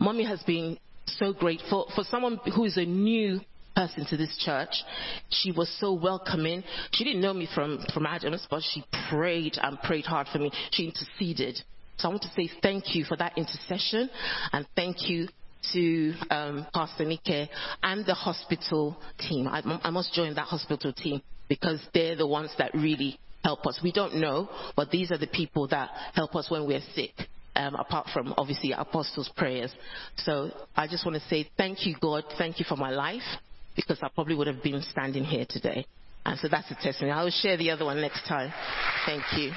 Mommy 0.00 0.24
has 0.24 0.42
been 0.42 0.78
so 1.06 1.32
grateful 1.32 1.90
for 1.94 2.02
someone 2.04 2.40
who 2.54 2.64
is 2.64 2.76
a 2.76 2.84
new 2.84 3.40
person 3.76 4.06
to 4.06 4.16
this 4.16 4.36
church. 4.38 4.82
She 5.28 5.52
was 5.52 5.70
so 5.78 5.92
welcoming. 5.92 6.64
She 6.92 7.04
didn't 7.04 7.20
know 7.20 7.34
me 7.34 7.48
from, 7.54 7.84
from 7.92 8.06
Adams, 8.06 8.46
but 8.50 8.62
she 8.62 8.82
prayed 9.10 9.58
and 9.62 9.80
prayed 9.82 10.06
hard 10.06 10.26
for 10.32 10.38
me. 10.38 10.50
She 10.72 10.86
interceded. 10.86 11.62
So 11.98 12.08
I 12.08 12.10
want 12.10 12.22
to 12.22 12.32
say 12.34 12.50
thank 12.62 12.94
you 12.94 13.04
for 13.04 13.16
that 13.16 13.38
intercession 13.38 14.10
and 14.52 14.66
thank 14.74 15.08
you 15.08 15.28
to 15.72 16.14
um, 16.30 16.66
Pastor 16.72 17.04
Nike 17.04 17.50
and 17.82 18.04
the 18.06 18.14
hospital 18.14 18.96
team. 19.18 19.48
I, 19.48 19.62
I 19.82 19.90
must 19.90 20.12
join 20.12 20.34
that 20.34 20.46
hospital 20.46 20.92
team 20.92 21.22
because 21.48 21.80
they're 21.94 22.16
the 22.16 22.26
ones 22.26 22.50
that 22.58 22.74
really 22.74 23.18
help 23.42 23.66
us. 23.66 23.80
We 23.82 23.92
don't 23.92 24.16
know, 24.16 24.48
but 24.74 24.90
these 24.90 25.10
are 25.10 25.18
the 25.18 25.26
people 25.28 25.68
that 25.68 25.90
help 26.14 26.34
us 26.34 26.50
when 26.50 26.66
we're 26.66 26.82
sick. 26.94 27.12
Um, 27.54 27.74
apart 27.74 28.08
from 28.12 28.34
obviously 28.36 28.72
apostles' 28.72 29.30
prayers. 29.34 29.72
So 30.18 30.50
I 30.76 30.86
just 30.86 31.06
want 31.06 31.16
to 31.22 31.26
say 31.30 31.48
thank 31.56 31.86
you, 31.86 31.96
God. 31.98 32.24
Thank 32.36 32.58
you 32.58 32.66
for 32.68 32.76
my 32.76 32.90
life 32.90 33.22
because 33.74 33.98
I 34.02 34.08
probably 34.14 34.34
would 34.34 34.46
have 34.46 34.62
been 34.62 34.82
standing 34.82 35.24
here 35.24 35.46
today. 35.48 35.86
And 36.26 36.38
so 36.38 36.48
that's 36.48 36.70
a 36.70 36.74
testimony. 36.74 37.12
I 37.12 37.22
will 37.22 37.30
share 37.30 37.56
the 37.56 37.70
other 37.70 37.86
one 37.86 37.98
next 38.00 38.26
time. 38.28 38.52
Thank 39.06 39.22
you. 39.38 39.52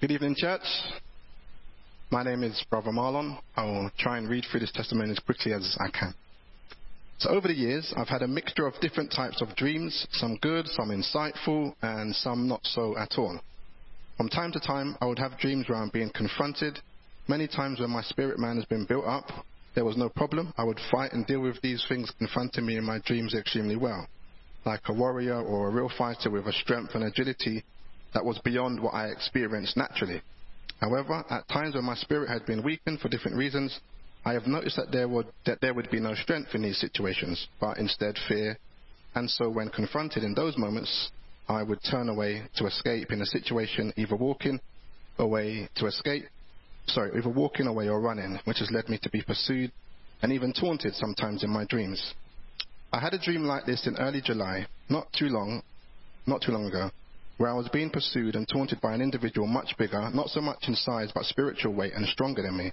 Good 0.00 0.12
evening, 0.12 0.34
church. 0.34 0.62
My 2.10 2.22
name 2.22 2.42
is 2.42 2.64
Brother 2.70 2.90
Marlon. 2.90 3.38
I 3.54 3.64
will 3.66 3.90
try 3.98 4.16
and 4.16 4.30
read 4.30 4.46
through 4.50 4.60
this 4.60 4.72
testimony 4.72 5.10
as 5.10 5.18
quickly 5.18 5.52
as 5.52 5.76
I 5.78 5.90
can. 5.90 6.14
So, 7.18 7.28
over 7.28 7.46
the 7.46 7.54
years, 7.54 7.92
I've 7.94 8.08
had 8.08 8.22
a 8.22 8.26
mixture 8.26 8.66
of 8.66 8.72
different 8.80 9.12
types 9.12 9.42
of 9.42 9.54
dreams, 9.56 10.06
some 10.12 10.38
good, 10.40 10.66
some 10.68 10.88
insightful, 10.88 11.74
and 11.82 12.16
some 12.16 12.48
not 12.48 12.62
so 12.64 12.96
at 12.96 13.18
all. 13.18 13.40
From 14.16 14.30
time 14.30 14.52
to 14.52 14.60
time, 14.60 14.96
I 15.02 15.04
would 15.04 15.18
have 15.18 15.38
dreams 15.38 15.68
where 15.68 15.76
I'm 15.76 15.90
being 15.90 16.10
confronted. 16.14 16.78
Many 17.28 17.46
times 17.46 17.78
when 17.78 17.90
my 17.90 18.00
spirit 18.00 18.38
man 18.38 18.56
has 18.56 18.64
been 18.64 18.86
built 18.86 19.04
up, 19.04 19.26
there 19.74 19.84
was 19.84 19.98
no 19.98 20.08
problem. 20.08 20.54
I 20.56 20.64
would 20.64 20.80
fight 20.90 21.12
and 21.12 21.26
deal 21.26 21.42
with 21.42 21.60
these 21.60 21.84
things 21.90 22.10
confronting 22.18 22.64
me 22.64 22.78
in 22.78 22.84
my 22.84 23.00
dreams 23.04 23.34
extremely 23.34 23.76
well. 23.76 24.08
Like 24.64 24.80
a 24.86 24.94
warrior 24.94 25.42
or 25.42 25.68
a 25.68 25.70
real 25.70 25.90
fighter 25.98 26.30
with 26.30 26.46
a 26.46 26.54
strength 26.54 26.94
and 26.94 27.04
agility 27.04 27.64
that 28.14 28.24
was 28.24 28.38
beyond 28.44 28.80
what 28.80 28.94
I 28.94 29.06
experienced 29.08 29.76
naturally. 29.76 30.22
However, 30.80 31.24
at 31.28 31.48
times 31.48 31.74
when 31.74 31.84
my 31.84 31.94
spirit 31.94 32.28
had 32.28 32.46
been 32.46 32.62
weakened 32.62 33.00
for 33.00 33.08
different 33.08 33.36
reasons, 33.36 33.78
I 34.24 34.32
have 34.32 34.46
noticed 34.46 34.76
that 34.76 34.92
there 34.92 35.08
would 35.08 35.26
that 35.46 35.60
there 35.60 35.74
would 35.74 35.90
be 35.90 36.00
no 36.00 36.14
strength 36.14 36.54
in 36.54 36.62
these 36.62 36.78
situations, 36.78 37.48
but 37.60 37.78
instead 37.78 38.16
fear. 38.28 38.58
And 39.14 39.30
so 39.30 39.50
when 39.50 39.70
confronted 39.70 40.24
in 40.24 40.34
those 40.34 40.56
moments, 40.56 41.10
I 41.48 41.62
would 41.62 41.80
turn 41.82 42.08
away 42.08 42.42
to 42.56 42.66
escape 42.66 43.12
in 43.12 43.20
a 43.20 43.26
situation, 43.26 43.92
either 43.96 44.16
walking 44.16 44.60
away 45.18 45.68
to 45.76 45.86
escape, 45.86 46.24
sorry, 46.86 47.10
either 47.16 47.28
walking 47.28 47.66
away 47.66 47.88
or 47.88 48.00
running, 48.00 48.38
which 48.44 48.60
has 48.60 48.70
led 48.70 48.88
me 48.88 48.98
to 49.02 49.10
be 49.10 49.22
pursued 49.22 49.72
and 50.22 50.32
even 50.32 50.52
taunted 50.52 50.94
sometimes 50.94 51.42
in 51.42 51.50
my 51.50 51.64
dreams. 51.64 52.14
I 52.92 53.00
had 53.00 53.14
a 53.14 53.18
dream 53.18 53.44
like 53.44 53.66
this 53.66 53.86
in 53.86 53.96
early 53.96 54.20
July, 54.20 54.66
not 54.88 55.12
too 55.12 55.28
long, 55.28 55.62
not 56.26 56.42
too 56.42 56.52
long 56.52 56.66
ago 56.66 56.90
where 57.40 57.48
I 57.48 57.54
was 57.54 57.70
being 57.72 57.88
pursued 57.88 58.36
and 58.36 58.46
taunted 58.46 58.82
by 58.82 58.92
an 58.92 59.00
individual 59.00 59.46
much 59.46 59.74
bigger, 59.78 60.10
not 60.12 60.28
so 60.28 60.42
much 60.42 60.58
in 60.68 60.74
size 60.74 61.10
but 61.14 61.24
spiritual 61.24 61.72
weight 61.72 61.94
and 61.94 62.06
stronger 62.06 62.42
than 62.42 62.54
me. 62.54 62.70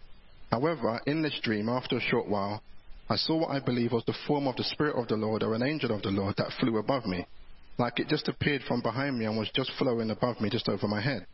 However, 0.52 1.00
in 1.06 1.22
this 1.22 1.40
dream, 1.42 1.70
after 1.70 1.96
a 1.96 2.02
short 2.02 2.28
while, 2.28 2.62
I 3.10 3.16
saw 3.16 3.38
what 3.38 3.52
I 3.52 3.62
believe 3.62 3.94
was 3.94 4.04
the 4.06 4.18
form 4.28 4.46
of 4.46 4.58
the 4.58 4.66
Spirit 4.66 4.98
of 4.98 5.08
the 5.08 5.16
Lord 5.16 5.42
or 5.42 5.56
an 5.56 5.64
angel 5.64 5.96
of 5.96 6.02
the 6.02 6.10
Lord 6.10 6.36
that 6.38 6.52
flew 6.60 6.80
above 6.80 7.06
me, 7.06 7.26
like 7.78 7.98
it 7.98 8.10
just 8.10 8.28
appeared 8.28 8.62
from 8.68 8.82
behind 8.82 9.18
me 9.18 9.24
and 9.24 9.38
was 9.38 9.50
just 9.56 9.72
flowing 9.80 10.12
above 10.12 10.42
me 10.42 10.50
just 10.50 10.68
over 10.68 10.86
my 10.86 11.00
head. 11.00 11.26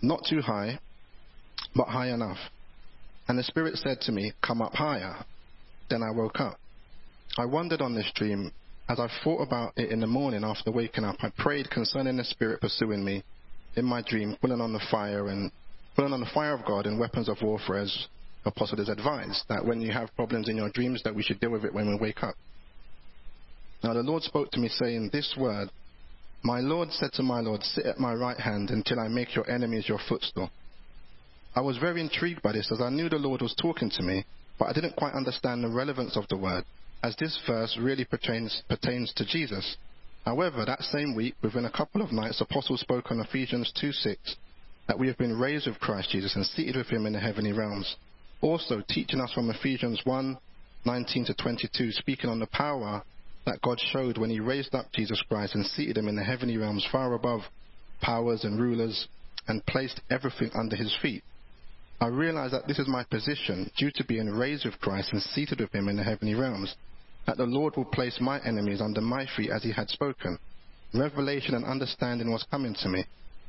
Not 0.00 0.22
too 0.26 0.40
high, 0.40 0.78
but 1.76 1.88
high 1.88 2.14
enough. 2.14 2.38
And 3.28 3.38
the 3.38 3.42
Spirit 3.42 3.76
said 3.76 4.00
to 4.06 4.12
me, 4.12 4.32
Come 4.42 4.62
up 4.62 4.72
higher. 4.72 5.22
Then 5.90 6.02
I 6.02 6.12
woke 6.12 6.40
up. 6.40 6.58
I 7.36 7.44
wondered 7.44 7.82
on 7.82 7.94
this 7.94 8.10
dream 8.14 8.52
as 8.88 8.98
I 8.98 9.08
thought 9.22 9.42
about 9.42 9.72
it 9.76 9.90
in 9.90 10.00
the 10.00 10.06
morning 10.06 10.44
after 10.44 10.70
waking 10.70 11.04
up, 11.04 11.16
I 11.20 11.30
prayed 11.38 11.70
concerning 11.70 12.16
the 12.16 12.24
Spirit 12.24 12.60
pursuing 12.60 13.04
me 13.04 13.22
in 13.76 13.84
my 13.84 14.02
dream, 14.02 14.36
pulling 14.40 14.60
on 14.60 14.72
the 14.72 14.84
fire 14.90 15.28
and 15.28 15.50
pulling 15.94 16.12
on 16.12 16.20
the 16.20 16.30
fire 16.34 16.54
of 16.54 16.64
God 16.66 16.86
and 16.86 16.98
weapons 16.98 17.28
of 17.28 17.38
warfare 17.42 17.78
as 17.78 18.08
Apostle 18.44 18.78
has 18.78 18.88
advised, 18.88 19.44
that 19.48 19.64
when 19.64 19.80
you 19.80 19.92
have 19.92 20.14
problems 20.16 20.48
in 20.48 20.56
your 20.56 20.70
dreams, 20.70 21.00
that 21.04 21.14
we 21.14 21.22
should 21.22 21.38
deal 21.38 21.50
with 21.50 21.64
it 21.64 21.72
when 21.72 21.88
we 21.88 21.96
wake 21.96 22.24
up. 22.24 22.34
Now 23.84 23.94
the 23.94 24.02
Lord 24.02 24.24
spoke 24.24 24.50
to 24.50 24.58
me 24.58 24.68
saying 24.68 25.10
this 25.12 25.34
word, 25.38 25.70
My 26.42 26.58
Lord 26.58 26.90
said 26.90 27.12
to 27.14 27.22
my 27.22 27.38
Lord, 27.38 27.62
sit 27.62 27.86
at 27.86 28.00
my 28.00 28.14
right 28.14 28.38
hand 28.38 28.70
until 28.70 28.98
I 28.98 29.06
make 29.06 29.36
your 29.36 29.48
enemies 29.48 29.88
your 29.88 30.00
footstool. 30.08 30.50
I 31.54 31.60
was 31.60 31.78
very 31.78 32.00
intrigued 32.00 32.42
by 32.42 32.52
this 32.52 32.72
as 32.72 32.80
I 32.80 32.90
knew 32.90 33.08
the 33.08 33.16
Lord 33.16 33.42
was 33.42 33.54
talking 33.54 33.90
to 33.90 34.02
me, 34.02 34.24
but 34.58 34.68
I 34.68 34.72
didn't 34.72 34.96
quite 34.96 35.14
understand 35.14 35.62
the 35.62 35.68
relevance 35.68 36.16
of 36.16 36.26
the 36.28 36.36
word 36.36 36.64
as 37.02 37.16
this 37.16 37.38
verse 37.46 37.76
really 37.80 38.04
pertains, 38.04 38.62
pertains 38.68 39.12
to 39.16 39.26
Jesus. 39.26 39.76
However, 40.24 40.64
that 40.64 40.82
same 40.82 41.16
week, 41.16 41.34
within 41.42 41.64
a 41.64 41.70
couple 41.70 42.00
of 42.00 42.12
nights, 42.12 42.38
the 42.38 42.44
Apostle 42.44 42.76
spoke 42.76 43.10
on 43.10 43.20
Ephesians 43.20 43.72
2 43.80 43.90
6 43.92 44.36
that 44.86 44.98
we 44.98 45.08
have 45.08 45.18
been 45.18 45.38
raised 45.38 45.66
with 45.66 45.80
Christ 45.80 46.10
Jesus 46.10 46.36
and 46.36 46.46
seated 46.46 46.76
with 46.76 46.88
him 46.88 47.06
in 47.06 47.12
the 47.12 47.20
heavenly 47.20 47.52
realms. 47.52 47.96
Also, 48.40 48.82
teaching 48.88 49.20
us 49.20 49.32
from 49.32 49.50
Ephesians 49.50 50.00
1 50.04 50.38
19 50.84 51.24
to 51.26 51.34
22, 51.34 51.92
speaking 51.92 52.28
on 52.28 52.40
the 52.40 52.46
power 52.46 53.02
that 53.46 53.62
God 53.62 53.78
showed 53.92 54.18
when 54.18 54.30
he 54.30 54.40
raised 54.40 54.74
up 54.74 54.86
Jesus 54.92 55.22
Christ 55.28 55.54
and 55.54 55.64
seated 55.64 55.98
him 55.98 56.08
in 56.08 56.16
the 56.16 56.24
heavenly 56.24 56.56
realms 56.56 56.86
far 56.90 57.14
above 57.14 57.42
powers 58.00 58.44
and 58.44 58.60
rulers 58.60 59.08
and 59.48 59.64
placed 59.66 60.00
everything 60.10 60.50
under 60.54 60.76
his 60.76 60.96
feet. 61.00 61.22
I 62.00 62.06
realize 62.08 62.50
that 62.50 62.66
this 62.66 62.80
is 62.80 62.88
my 62.88 63.04
position 63.04 63.70
due 63.76 63.90
to 63.94 64.04
being 64.04 64.28
raised 64.28 64.64
with 64.64 64.80
Christ 64.80 65.12
and 65.12 65.22
seated 65.22 65.60
with 65.60 65.72
him 65.72 65.88
in 65.88 65.96
the 65.96 66.02
heavenly 66.02 66.34
realms 66.34 66.74
that 67.26 67.36
the 67.36 67.46
Lord 67.46 67.76
will 67.76 67.84
place 67.84 68.18
my 68.20 68.40
enemies 68.44 68.80
under 68.80 69.00
my 69.00 69.26
feet 69.36 69.50
as 69.50 69.62
he 69.62 69.72
had 69.72 69.88
spoken. 69.88 70.38
Revelation 70.94 71.54
and 71.54 71.64
understanding 71.64 72.30
was 72.30 72.44
coming 72.50 72.74
to 72.74 72.88
me. 72.88 73.04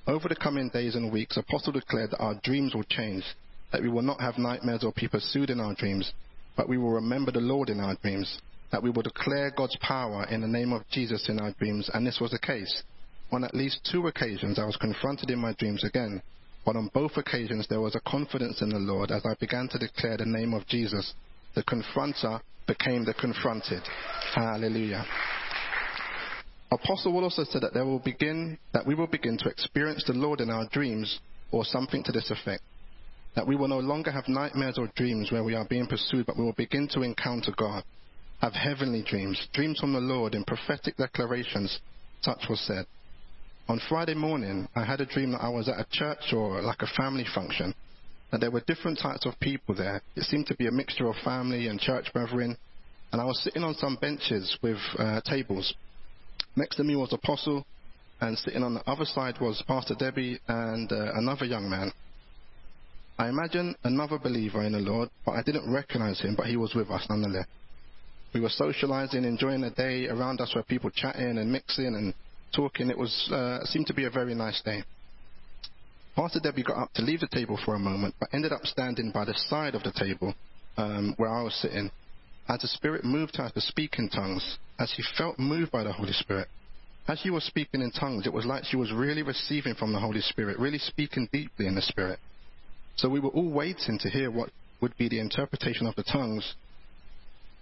Over 0.08 0.30
the 0.30 0.36
coming 0.36 0.70
days 0.70 0.96
and 0.96 1.12
weeks, 1.12 1.38
Apostle 1.38 1.74
declared 1.74 2.12
that 2.12 2.22
our 2.22 2.36
dreams 2.44 2.76
will 2.76 2.84
change, 2.84 3.24
that 3.72 3.82
we 3.82 3.90
will 3.90 4.02
not 4.02 4.22
have 4.22 4.38
nightmares 4.38 4.84
or 4.84 4.94
be 4.96 5.08
pursued 5.08 5.50
in 5.50 5.60
our 5.60 5.74
dreams, 5.74 6.14
but 6.56 6.70
we 6.70 6.78
will 6.78 6.92
remember 6.92 7.32
the 7.32 7.40
Lord 7.40 7.70
in 7.70 7.80
our 7.80 7.96
dreams, 8.02 8.40
that 8.72 8.84
we 8.84 8.90
will 8.90 9.02
declare 9.02 9.52
God's 9.52 9.78
power 9.82 10.26
in 10.30 10.42
the 10.42 10.48
name 10.48 10.74
of 10.74 10.88
Jesus 10.90 11.28
in 11.30 11.40
our 11.40 11.52
dreams, 11.54 11.90
and 11.94 12.06
this 12.06 12.20
was 12.20 12.32
the 12.32 12.40
case. 12.40 12.84
On 13.32 13.44
at 13.44 13.56
least 13.56 13.88
two 13.90 14.08
occasions, 14.08 14.60
I 14.60 14.66
was 14.66 14.78
confronted 14.78 15.32
in 15.32 15.40
my 15.40 15.54
dreams 15.54 15.84
again, 15.84 16.22
but 16.66 16.76
on 16.76 16.90
both 16.94 17.18
occasions, 17.18 17.68
there 17.68 17.82
was 17.82 17.96
a 17.96 18.10
confidence 18.10 18.62
in 18.62 18.70
the 18.70 18.80
Lord 18.80 19.12
as 19.12 19.26
I 19.26 19.36
began 19.40 19.68
to 19.70 19.80
declare 19.80 20.18
the 20.18 20.26
name 20.26 20.54
of 20.54 20.68
Jesus. 20.68 21.14
The 21.56 21.64
confronter 21.64 22.40
became 22.68 23.06
the 23.06 23.14
confronted. 23.14 23.82
Hallelujah. 24.36 25.06
Apostle 26.72 27.14
Will 27.14 27.24
also 27.24 27.44
said 27.44 27.62
that 27.62 27.74
there 27.74 27.86
will 27.86 28.00
begin 28.00 28.58
that 28.74 28.86
we 28.86 28.96
will 28.96 29.08
begin 29.08 29.38
to 29.38 29.50
experience 29.50 30.04
the 30.06 30.14
Lord 30.14 30.42
in 30.42 30.50
our 30.50 30.68
dreams 30.72 31.20
or 31.52 31.64
something 31.64 32.04
to 32.04 32.12
this 32.12 32.32
effect. 32.32 32.64
That 33.36 33.48
we 33.48 33.56
will 33.56 33.68
no 33.68 33.80
longer 33.80 34.12
have 34.12 34.28
nightmares 34.28 34.78
or 34.78 34.90
dreams 34.96 35.32
where 35.32 35.44
we 35.44 35.56
are 35.56 35.66
being 35.66 35.88
pursued, 35.88 36.26
but 36.26 36.38
we 36.38 36.44
will 36.44 36.54
begin 36.54 36.88
to 36.90 37.02
encounter 37.02 37.52
God. 37.56 37.84
Have 38.42 38.54
heavenly 38.54 39.04
dreams, 39.04 39.48
dreams 39.54 39.80
from 39.80 39.94
the 39.94 40.00
Lord 40.00 40.36
in 40.36 40.44
prophetic 40.44 40.98
declarations, 40.98 41.80
such 42.22 42.44
was 42.50 42.60
said. 42.62 42.86
On 43.70 43.80
Friday 43.88 44.14
morning, 44.14 44.68
I 44.76 44.84
had 44.84 45.00
a 45.00 45.06
dream 45.06 45.32
that 45.32 45.42
I 45.42 45.50
was 45.50 45.70
at 45.70 45.80
a 45.80 45.88
church 45.92 46.34
or 46.34 46.62
like 46.62 46.82
a 46.82 46.98
family 46.98 47.26
function, 47.34 47.74
there 48.42 48.52
were 48.52 48.64
different 48.66 49.00
types 49.00 49.26
of 49.26 49.40
people 49.40 49.76
there. 49.76 50.02
It 50.16 50.24
seemed 50.24 50.48
to 50.48 50.56
be 50.56 50.68
a 50.68 50.72
mixture 50.72 51.08
of 51.08 51.16
family 51.24 51.68
and 51.68 51.80
church 51.80 52.12
brethren. 52.14 52.58
And 53.12 53.22
I 53.22 53.26
was 53.26 53.40
sitting 53.44 53.64
on 53.64 53.76
some 53.76 53.98
benches 54.02 54.58
with 54.64 54.78
uh, 54.98 55.22
tables. 55.22 55.74
Next 56.56 56.78
to 56.78 56.84
me 56.84 56.96
was 56.96 57.14
Apostle, 57.14 57.66
and 58.22 58.38
sitting 58.38 58.64
on 58.64 58.74
the 58.74 58.90
other 58.90 59.06
side 59.06 59.36
was 59.40 59.64
Pastor 59.68 59.96
Debbie 59.98 60.40
and 60.48 60.92
uh, 60.92 61.14
another 61.14 61.46
young 61.46 61.70
man. 61.70 61.92
I 63.18 63.30
imagine 63.30 63.76
another 63.84 64.18
believer 64.18 64.64
in 64.64 64.72
the 64.72 64.80
Lord, 64.80 65.10
but 65.26 65.34
I 65.34 65.44
didn't 65.44 65.72
recognize 65.72 66.20
him, 66.20 66.36
but 66.36 66.48
he 66.48 66.58
was 66.58 66.74
with 66.74 66.90
us 66.90 67.06
nonetheless. 67.10 67.46
We 68.34 68.42
were 68.42 68.50
socializing, 68.50 69.26
enjoying 69.26 69.62
the 69.62 69.70
day. 69.70 70.08
Around 70.08 70.42
us 70.42 70.54
were 70.56 70.64
people 70.64 70.90
chatting 70.90 71.38
and 71.38 71.52
mixing 71.52 71.86
and 71.86 72.14
talking. 72.56 72.90
It 72.90 72.98
was 72.98 73.30
uh, 73.32 73.64
seemed 73.66 73.86
to 73.88 73.94
be 73.94 74.06
a 74.06 74.10
very 74.10 74.34
nice 74.34 74.60
day. 74.64 74.84
Pastor 76.16 76.40
Debbie 76.40 76.64
got 76.64 76.78
up 76.78 76.94
to 76.94 77.02
leave 77.02 77.22
the 77.22 77.28
table 77.28 77.60
for 77.66 77.74
a 77.74 77.80
moment, 77.80 78.14
but 78.20 78.30
ended 78.34 78.52
up 78.52 78.66
standing 78.66 79.10
by 79.12 79.26
the 79.26 79.34
side 79.34 79.74
of 79.74 79.82
the 79.82 79.92
table 79.92 80.36
um, 80.78 81.16
where 81.18 81.30
I 81.30 81.42
was 81.42 81.56
sitting. 81.56 81.90
As 82.48 82.62
the 82.62 82.68
Spirit 82.68 83.04
moved 83.04 83.38
her 83.38 83.50
to 83.50 83.62
speak 83.62 83.98
in 83.98 84.10
tongues, 84.10 84.60
as 84.78 84.92
she 84.96 85.02
felt 85.18 85.40
moved 85.40 85.72
by 85.72 85.84
the 85.84 85.92
Holy 85.92 86.14
Spirit, 86.14 86.50
as 87.08 87.20
she 87.20 87.32
was 87.32 87.44
speaking 87.44 87.82
in 87.82 87.92
tongues, 87.92 88.28
it 88.28 88.34
was 88.34 88.46
like 88.46 88.64
she 88.64 88.78
was 88.78 88.92
really 88.92 89.24
receiving 89.24 89.74
from 89.74 89.92
the 89.92 90.00
Holy 90.00 90.22
Spirit, 90.22 90.60
really 90.60 90.78
speaking 90.78 91.28
deeply 91.32 91.66
in 91.66 91.76
the 91.76 91.82
Spirit. 91.82 92.20
So 92.96 93.10
we 93.10 93.20
were 93.20 93.30
all 93.30 93.50
waiting 93.50 93.98
to 94.00 94.10
hear 94.10 94.30
what 94.30 94.52
would 94.82 94.96
be 94.98 95.10
the 95.10 95.20
interpretation 95.20 95.88
of 95.88 95.96
the 95.96 96.04
tongues, 96.04 96.54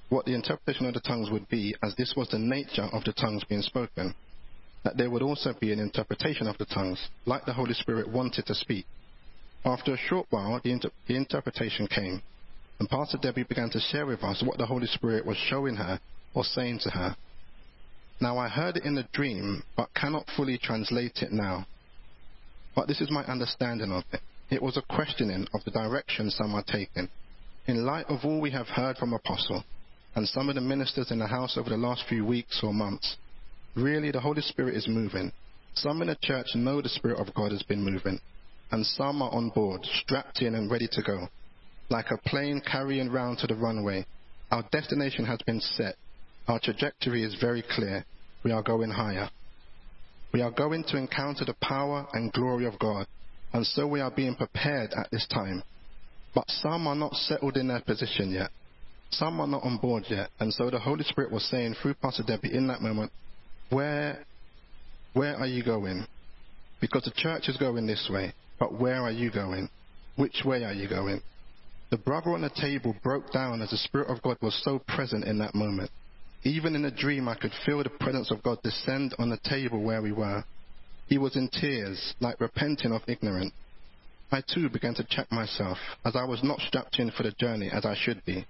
what 0.10 0.26
the 0.26 0.36
interpretation 0.36 0.88
of 0.88 0.94
the 0.94 1.00
tongues 1.00 1.32
would 1.32 1.48
be, 1.48 1.74
as 1.82 1.96
this 1.96 2.16
was 2.18 2.28
the 2.28 2.40
nature 2.40 2.90
of 2.92 3.06
the 3.06 3.14
tongues 3.14 3.46
being 3.46 3.62
spoken 3.62 4.14
that 4.84 4.98
there 4.98 5.10
would 5.10 5.22
also 5.22 5.54
be 5.60 5.72
an 5.72 5.80
interpretation 5.80 6.48
of 6.48 6.58
the 6.58 6.66
tongues, 6.66 7.10
like 7.26 7.46
the 7.46 7.54
Holy 7.54 7.74
Spirit 7.74 8.10
wanted 8.10 8.46
to 8.48 8.56
speak. 8.56 8.86
After 9.64 9.94
a 9.94 9.98
short 9.98 10.28
while, 10.30 10.60
the, 10.64 10.72
inter- 10.72 10.92
the 11.08 11.16
interpretation 11.16 11.88
came, 11.88 12.22
and 12.80 12.90
Pastor 12.90 13.20
Debbie 13.22 13.44
began 13.44 13.70
to 13.72 13.80
share 13.80 14.08
with 14.08 14.24
us 14.24 14.42
what 14.44 14.58
the 14.58 14.66
Holy 14.66 14.88
Spirit 14.88 15.26
was 15.26 15.38
showing 15.38 15.76
her 15.76 16.00
or 16.34 16.44
saying 16.44 16.80
to 16.80 16.90
her. 16.90 17.16
Now, 18.20 18.38
I 18.38 18.48
heard 18.48 18.78
it 18.78 18.86
in 18.86 18.98
a 18.98 19.08
dream, 19.14 19.64
but 19.78 19.94
cannot 19.94 20.26
fully 20.36 20.58
translate 20.58 21.20
it 21.22 21.32
now. 21.32 21.68
But 22.76 22.88
this 22.88 23.02
is 23.02 23.12
my 23.12 23.24
understanding 23.26 23.92
of 23.92 24.04
it. 24.12 24.22
It 24.50 24.62
was 24.62 24.78
a 24.78 24.94
questioning 24.94 25.48
of 25.54 25.64
the 25.64 25.72
direction 25.72 26.30
some 26.32 26.56
are 26.56 26.64
taking. 26.64 27.10
In 27.68 27.86
light 27.86 28.06
of 28.10 28.26
all 28.26 28.42
we 28.42 28.52
have 28.52 28.68
heard 28.68 28.98
from 28.98 29.14
Apostle, 29.14 29.64
and 30.16 30.28
some 30.28 30.50
of 30.50 30.56
the 30.56 30.62
ministers 30.62 31.12
in 31.12 31.20
the 31.20 31.28
house 31.28 31.58
over 31.58 31.70
the 31.70 31.78
last 31.78 32.04
few 32.10 32.26
weeks 32.26 32.62
or 32.64 32.74
months. 32.74 33.18
Really, 33.76 34.12
the 34.12 34.20
Holy 34.20 34.42
Spirit 34.42 34.76
is 34.76 34.88
moving. 34.88 35.32
Some 35.76 36.02
in 36.02 36.10
the 36.10 36.18
church 36.22 36.48
know 36.56 36.82
the 36.82 36.90
Spirit 36.90 37.20
of 37.20 37.34
God 37.34 37.52
has 37.52 37.64
been 37.64 37.84
moving, 37.84 38.20
and 38.72 38.86
some 38.86 39.22
are 39.22 39.32
on 39.32 39.50
board, 39.50 39.86
strapped 40.02 40.42
in 40.42 40.56
and 40.56 40.70
ready 40.70 40.90
to 40.92 41.02
go. 41.02 41.30
Like 41.90 42.12
a 42.12 42.30
plane 42.30 42.62
carrying 42.70 43.10
round 43.10 43.40
to 43.40 43.48
the 43.48 43.56
runway, 43.56 44.06
our 44.52 44.64
destination 44.72 45.26
has 45.26 45.40
been 45.46 45.62
set. 45.62 45.96
Our 46.48 46.60
trajectory 46.60 47.24
is 47.24 47.36
very 47.40 47.64
clear. 47.76 48.06
We 48.44 48.52
are 48.52 48.62
going 48.62 48.92
higher. 48.92 49.30
We 50.34 50.42
are 50.42 50.52
going 50.52 50.84
to 50.90 50.98
encounter 50.98 51.46
the 51.46 51.56
power 51.62 52.08
and 52.12 52.34
glory 52.34 52.66
of 52.66 52.78
God, 52.80 53.08
and 53.54 53.66
so 53.66 53.88
we 53.88 54.02
are 54.02 54.12
being 54.12 54.36
prepared 54.36 54.92
at 54.94 55.10
this 55.12 55.28
time. 55.28 55.64
But 56.36 56.50
some 56.50 56.88
are 56.88 56.96
not 56.96 57.14
settled 57.14 57.56
in 57.56 57.70
their 57.70 57.82
position 57.82 58.32
yet. 58.32 58.52
Some 59.12 59.40
are 59.40 59.48
not 59.48 59.64
on 59.64 59.78
board 59.78 60.06
yet, 60.10 60.30
and 60.40 60.54
so 60.54 60.70
the 60.70 60.80
Holy 60.80 61.04
Spirit 61.04 61.32
was 61.32 61.44
saying 61.46 61.76
through 61.82 61.96
Pastor 61.96 62.24
Debbie 62.24 62.54
in 62.54 62.68
that 62.68 62.82
moment, 62.82 63.12
where, 63.72 64.26
where 65.14 65.36
are 65.36 65.48
you 65.48 65.64
going? 65.64 66.06
Because 66.80 67.04
the 67.04 67.12
church 67.16 67.48
is 67.48 67.58
going 67.58 67.88
this 67.88 68.10
way, 68.12 68.34
but 68.60 68.80
where 68.80 69.02
are 69.02 69.12
you 69.12 69.32
going? 69.32 69.70
Which 70.16 70.44
way 70.46 70.64
are 70.64 70.74
you 70.74 70.88
going? 70.88 71.22
The 71.90 71.98
brother 71.98 72.32
on 72.32 72.42
the 72.42 72.50
table 72.50 72.96
broke 73.04 73.32
down 73.32 73.62
as 73.62 73.72
the 73.72 73.78
Spirit 73.78 74.10
of 74.10 74.22
God 74.22 74.38
was 74.42 74.60
so 74.64 74.80
present 74.88 75.26
in 75.26 75.40
that 75.40 75.56
moment. 75.56 75.90
Even 76.44 76.76
in 76.76 76.86
a 76.86 76.92
dream, 76.92 77.28
I 77.28 77.36
could 77.36 77.52
feel 77.66 77.84
the 77.84 77.90
presence 77.90 78.32
of 78.32 78.42
God 78.44 78.58
descend 78.64 79.14
on 79.20 79.30
the 79.30 79.40
table 79.44 79.82
where 79.84 80.02
we 80.02 80.12
were. 80.12 80.44
He 81.08 81.18
was 81.18 81.36
in 81.36 81.50
tears, 81.50 82.14
like 82.20 82.40
repenting 82.40 82.94
of 82.94 83.02
ignorance. 83.08 83.52
I 84.32 84.42
too 84.42 84.70
began 84.70 84.96
to 84.96 85.06
check 85.10 85.32
myself, 85.32 85.78
as 86.06 86.16
I 86.16 86.24
was 86.24 86.42
not 86.42 86.60
strapped 86.62 87.00
in 87.00 87.12
for 87.12 87.24
the 87.24 87.32
journey 87.32 87.70
as 87.72 87.86
I 87.86 87.96
should 87.96 88.24
be. 88.26 88.46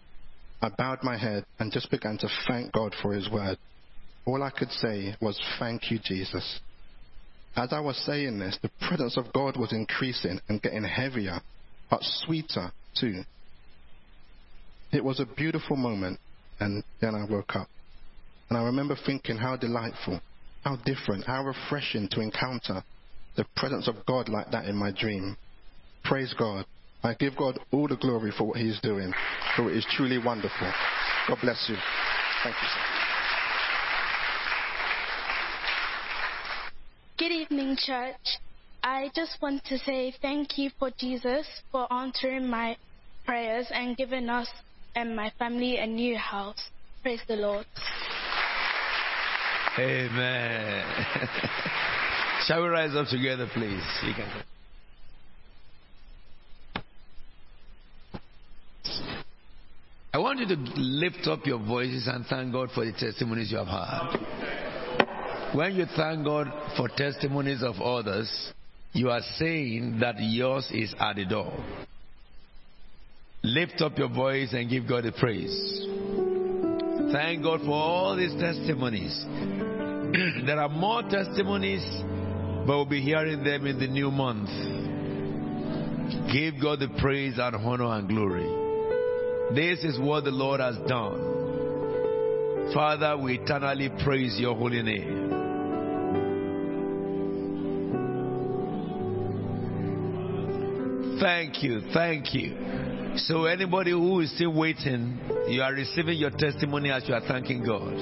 I 0.62 0.70
bowed 0.70 1.00
my 1.04 1.18
head 1.18 1.44
and 1.60 1.72
just 1.72 1.90
began 1.90 2.18
to 2.20 2.30
thank 2.48 2.72
God 2.72 2.94
for 3.02 3.14
His 3.14 3.30
word. 3.30 3.58
All 4.26 4.44
I 4.44 4.52
could 4.52 4.72
say 4.72 5.16
was, 5.22 5.40
Thank 5.60 5.92
you, 5.92 6.00
Jesus. 6.04 6.60
As 7.56 7.74
I 7.74 7.80
was 7.80 7.98
saying 8.06 8.40
this, 8.40 8.58
the 8.62 8.72
presence 8.88 9.18
of 9.18 9.34
God 9.34 9.58
was 9.58 9.74
increasing 9.74 10.40
and 10.48 10.62
getting 10.62 10.84
heavier, 10.84 11.42
but 11.90 12.00
sweeter 12.02 12.72
too. 12.98 13.24
It 14.94 15.04
was 15.04 15.20
a 15.20 15.26
beautiful 15.26 15.76
moment, 15.76 16.20
and 16.60 16.84
then 17.02 17.16
I 17.16 17.26
woke 17.30 17.56
up. 17.56 17.68
And 18.50 18.58
I 18.58 18.64
remember 18.64 18.96
thinking 19.06 19.38
how 19.38 19.58
delightful, 19.58 20.22
how 20.64 20.78
different, 20.86 21.26
how 21.26 21.44
refreshing 21.44 22.08
to 22.12 22.22
encounter 22.22 22.84
the 23.36 23.46
presence 23.56 23.88
of 23.88 24.06
God 24.06 24.30
like 24.30 24.52
that 24.52 24.66
in 24.66 24.76
my 24.76 24.92
dream. 24.92 25.38
Praise 26.04 26.34
God. 26.38 26.66
I 27.04 27.16
give 27.16 27.36
God 27.36 27.60
all 27.72 27.88
the 27.88 27.96
glory 27.96 28.32
for 28.38 28.46
what 28.46 28.58
He 28.58 28.70
is 28.70 28.80
doing, 28.82 29.14
for 29.56 29.72
it 29.72 29.78
is 29.78 29.86
truly 29.92 30.18
wonderful. 30.18 30.72
God 31.28 31.38
bless 31.42 31.66
you. 31.68 31.76
Thank 32.44 32.56
you, 32.62 32.68
sir. 32.68 33.11
Evening, 37.72 37.78
church. 37.86 38.38
I 38.84 39.10
just 39.16 39.38
want 39.42 39.64
to 39.66 39.78
say 39.80 40.14
thank 40.22 40.58
you 40.58 40.72
for 40.78 40.92
Jesus 41.00 41.46
for 41.72 41.92
answering 41.94 42.50
my 42.50 42.76
prayers 43.26 43.68
and 43.72 43.96
giving 43.96 44.28
us 44.30 44.48
and 44.96 45.16
my 45.16 45.32
family 45.40 45.78
a 45.78 45.88
new 45.88 46.18
house. 46.18 46.58
Praise 47.02 47.22
the 47.28 47.36
Lord. 47.36 47.66
Amen. 49.78 50.84
Shall 52.46 52.64
we 52.64 52.68
rise 52.68 52.96
up 52.96 53.08
together, 53.08 53.48
please? 53.54 53.84
You 54.06 54.14
can. 54.16 54.44
I 60.14 60.18
want 60.18 60.40
you 60.40 60.48
to 60.48 60.56
lift 60.76 61.28
up 61.28 61.46
your 61.46 61.60
voices 61.60 62.08
and 62.08 62.26
thank 62.26 62.52
God 62.52 62.70
for 62.76 62.84
the 62.84 62.92
testimonies 62.92 63.50
you 63.50 63.58
have 63.60 63.68
had. 63.68 64.61
When 65.54 65.76
you 65.76 65.86
thank 65.98 66.24
God 66.24 66.48
for 66.78 66.88
testimonies 66.88 67.62
of 67.62 67.82
others, 67.82 68.54
you 68.94 69.10
are 69.10 69.20
saying 69.36 70.00
that 70.00 70.16
yours 70.18 70.70
is 70.74 70.96
at 70.98 71.18
the 71.18 71.26
door. 71.26 71.52
Lift 73.44 73.82
up 73.82 73.98
your 73.98 74.08
voice 74.08 74.54
and 74.54 74.70
give 74.70 74.88
God 74.88 75.04
the 75.04 75.12
praise. 75.12 75.52
Thank 77.12 77.44
God 77.44 77.60
for 77.66 77.74
all 77.74 78.16
these 78.16 78.34
testimonies. 78.40 79.26
there 80.46 80.60
are 80.60 80.70
more 80.70 81.02
testimonies, 81.04 81.84
but 82.66 82.78
we'll 82.78 82.86
be 82.86 83.02
hearing 83.02 83.44
them 83.44 83.68
in 83.68 83.78
the 83.78 83.88
new 83.88 84.10
month. 84.10 84.50
Give 86.32 86.54
God 86.62 86.80
the 86.80 86.88
praise 87.00 87.38
and 87.38 87.58
honor 87.58 87.92
and 87.98 88.08
glory. 88.08 88.48
This 89.54 89.84
is 89.84 90.00
what 90.00 90.24
the 90.24 90.32
Lord 90.32 90.62
has 90.62 90.78
done. 90.88 91.32
Father, 92.74 93.18
we 93.18 93.38
eternally 93.40 93.90
praise 94.02 94.40
your 94.40 94.56
holy 94.56 94.82
name. 94.82 95.31
Thank 101.22 101.62
you, 101.62 101.82
thank 101.94 102.34
you. 102.34 103.14
So, 103.18 103.46
anybody 103.46 103.92
who 103.92 104.22
is 104.22 104.34
still 104.34 104.54
waiting, 104.54 105.20
you 105.48 105.62
are 105.62 105.72
receiving 105.72 106.18
your 106.18 106.32
testimony 106.32 106.90
as 106.90 107.08
you 107.08 107.14
are 107.14 107.22
thanking 107.22 107.64
God. 107.64 107.94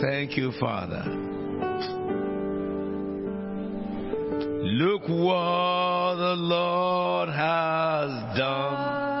Thank 0.00 0.36
you, 0.36 0.52
Father. 0.60 1.04
Look 4.64 5.02
what 5.08 6.14
the 6.16 6.36
Lord 6.38 7.28
has 7.30 8.38
done. 8.38 9.11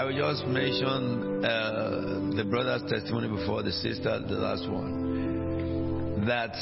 I 0.00 0.04
will 0.04 0.16
just 0.16 0.46
mention 0.46 1.44
uh, 1.44 2.32
the 2.34 2.44
brother's 2.48 2.90
testimony 2.90 3.28
before 3.28 3.62
the 3.62 3.70
sister, 3.70 4.18
the 4.26 4.34
last 4.34 4.66
one. 4.66 6.24
That 6.26 6.56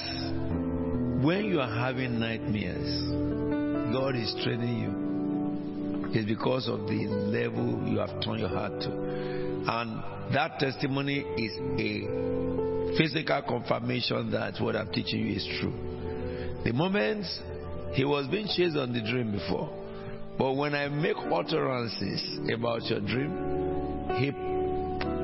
when 1.22 1.44
you 1.44 1.60
are 1.60 1.72
having 1.72 2.18
nightmares, 2.18 3.92
God 3.92 4.16
is 4.16 4.34
training 4.42 4.80
you. 4.80 6.10
It's 6.18 6.26
because 6.26 6.66
of 6.66 6.88
the 6.88 7.06
level 7.06 7.86
you 7.86 8.00
have 8.00 8.20
turned 8.24 8.40
your 8.40 8.48
heart 8.48 8.72
to. 8.80 8.90
And 8.90 10.34
that 10.34 10.58
testimony 10.58 11.20
is 11.20 11.56
a 11.78 12.98
physical 12.98 13.42
confirmation 13.42 14.32
that 14.32 14.60
what 14.60 14.74
I'm 14.74 14.90
teaching 14.90 15.24
you 15.24 15.36
is 15.36 15.46
true. 15.60 15.74
The 16.64 16.72
moment 16.72 17.24
he 17.92 18.04
was 18.04 18.26
being 18.26 18.48
chased 18.48 18.76
on 18.76 18.92
the 18.92 19.00
dream 19.00 19.30
before, 19.30 19.77
but 20.38 20.52
when 20.54 20.74
I 20.74 20.88
make 20.88 21.16
utterances 21.16 22.22
about 22.54 22.84
your 22.84 23.00
dream, 23.00 24.06
he 24.18 24.30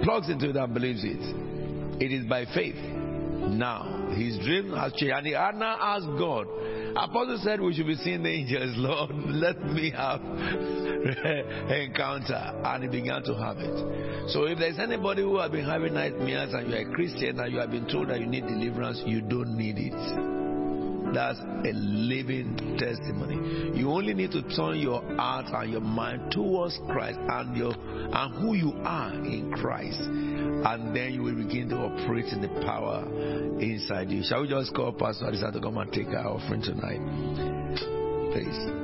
plugs 0.04 0.28
into 0.28 0.50
it 0.50 0.56
and 0.56 0.74
believes 0.74 1.04
it. 1.04 2.02
It 2.02 2.12
is 2.12 2.26
by 2.26 2.44
faith. 2.46 2.74
Now, 2.76 4.10
his 4.16 4.38
dream 4.38 4.72
has 4.74 4.92
changed. 4.94 5.14
And 5.14 5.26
he 5.26 5.32
now 5.32 5.76
asked 5.80 6.06
God. 6.18 6.48
Apostle 6.96 7.40
said 7.42 7.60
we 7.60 7.74
should 7.74 7.86
be 7.86 7.96
seeing 7.96 8.22
the 8.22 8.30
angels. 8.30 8.72
Lord, 8.76 9.10
let 9.28 9.62
me 9.64 9.90
have 9.90 10.20
encounter. 11.70 12.52
And 12.64 12.84
he 12.84 12.88
began 12.88 13.22
to 13.24 13.34
have 13.34 13.58
it. 13.58 14.30
So 14.30 14.44
if 14.44 14.58
there's 14.58 14.78
anybody 14.78 15.22
who 15.22 15.38
has 15.38 15.50
been 15.50 15.64
having 15.64 15.94
nightmares 15.94 16.54
and 16.54 16.70
you're 16.70 16.90
a 16.90 16.94
Christian 16.94 17.38
and 17.38 17.52
you 17.52 17.60
have 17.60 17.70
been 17.70 17.86
told 17.86 18.08
that 18.08 18.20
you 18.20 18.26
need 18.26 18.46
deliverance, 18.46 19.02
you 19.06 19.20
don't 19.20 19.56
need 19.56 19.76
it. 19.78 20.43
That's 21.14 21.38
a 21.38 21.72
living 21.72 22.76
testimony. 22.78 23.78
You 23.78 23.90
only 23.90 24.14
need 24.14 24.32
to 24.32 24.42
turn 24.54 24.78
your 24.78 25.02
heart 25.16 25.46
and 25.52 25.70
your 25.72 25.80
mind 25.80 26.32
towards 26.32 26.78
Christ 26.88 27.18
and 27.20 27.56
your 27.56 27.74
and 27.76 28.34
who 28.34 28.54
you 28.54 28.72
are 28.84 29.12
in 29.12 29.52
Christ. 29.52 30.00
And 30.00 30.94
then 30.94 31.12
you 31.12 31.22
will 31.22 31.36
begin 31.36 31.68
to 31.70 31.76
operate 31.76 32.26
in 32.26 32.42
the 32.42 32.48
power 32.64 33.04
inside 33.60 34.10
you. 34.10 34.22
Shall 34.24 34.42
we 34.42 34.48
just 34.48 34.74
call 34.74 34.92
Pastor 34.92 35.26
Adisa 35.26 35.52
to 35.52 35.60
come 35.60 35.78
and 35.78 35.92
take 35.92 36.08
our 36.08 36.26
offering 36.26 36.62
tonight? 36.62 37.00
Please. 38.32 38.83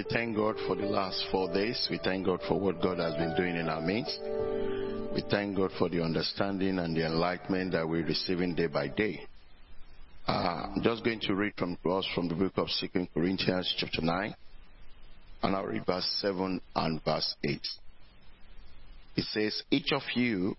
We 0.00 0.06
thank 0.10 0.34
God 0.34 0.56
for 0.66 0.76
the 0.76 0.86
last 0.86 1.22
four 1.30 1.52
days, 1.52 1.86
we 1.90 2.00
thank 2.02 2.24
God 2.24 2.40
for 2.48 2.58
what 2.58 2.80
God 2.80 2.98
has 2.98 3.12
been 3.16 3.36
doing 3.36 3.54
in 3.54 3.68
our 3.68 3.82
midst. 3.82 4.18
We 5.14 5.22
thank 5.30 5.58
God 5.58 5.72
for 5.78 5.90
the 5.90 6.02
understanding 6.02 6.78
and 6.78 6.96
the 6.96 7.04
enlightenment 7.04 7.72
that 7.72 7.86
we're 7.86 8.06
receiving 8.06 8.54
day 8.54 8.68
by 8.68 8.88
day. 8.88 9.20
Uh, 10.26 10.68
I'm 10.74 10.82
just 10.82 11.04
going 11.04 11.20
to 11.20 11.34
read 11.34 11.52
from 11.58 11.76
us 11.84 12.08
from 12.14 12.28
the 12.28 12.34
book 12.34 12.54
of 12.56 12.70
Second 12.70 13.08
Corinthians, 13.12 13.74
chapter 13.76 14.00
9, 14.00 14.34
and 15.42 15.54
I'll 15.54 15.66
read 15.66 15.84
verse 15.84 16.10
7 16.22 16.58
and 16.76 17.04
verse 17.04 17.36
8. 17.44 17.60
It 19.16 19.24
says, 19.24 19.62
Each 19.70 19.92
of 19.92 20.02
you 20.14 20.56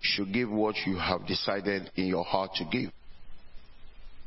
should 0.00 0.32
give 0.32 0.48
what 0.48 0.76
you 0.86 0.96
have 0.96 1.26
decided 1.26 1.90
in 1.96 2.06
your 2.06 2.24
heart 2.24 2.52
to 2.54 2.66
give, 2.66 2.92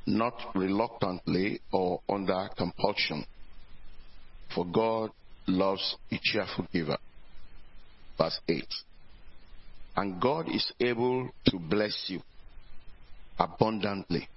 not 0.06 0.34
reluctantly 0.54 1.62
or 1.72 2.02
under 2.10 2.50
compulsion. 2.58 3.26
For 4.56 4.66
God 4.66 5.12
loves 5.48 5.98
a 6.12 6.20
cheerful 6.24 6.66
giver. 6.72 6.98
Verse 8.18 8.40
8. 8.48 8.64
And 9.98 10.22
God 10.22 10.48
is 10.50 10.72
able 10.80 11.30
to 11.48 11.60
bless 11.60 12.06
you 12.08 12.22
abundantly, 13.38 14.28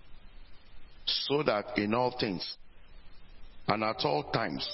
so 1.06 1.42
that 1.44 1.78
in 1.78 1.94
all 1.94 2.16
things 2.18 2.56
and 3.68 3.84
at 3.84 4.04
all 4.04 4.24
times, 4.24 4.68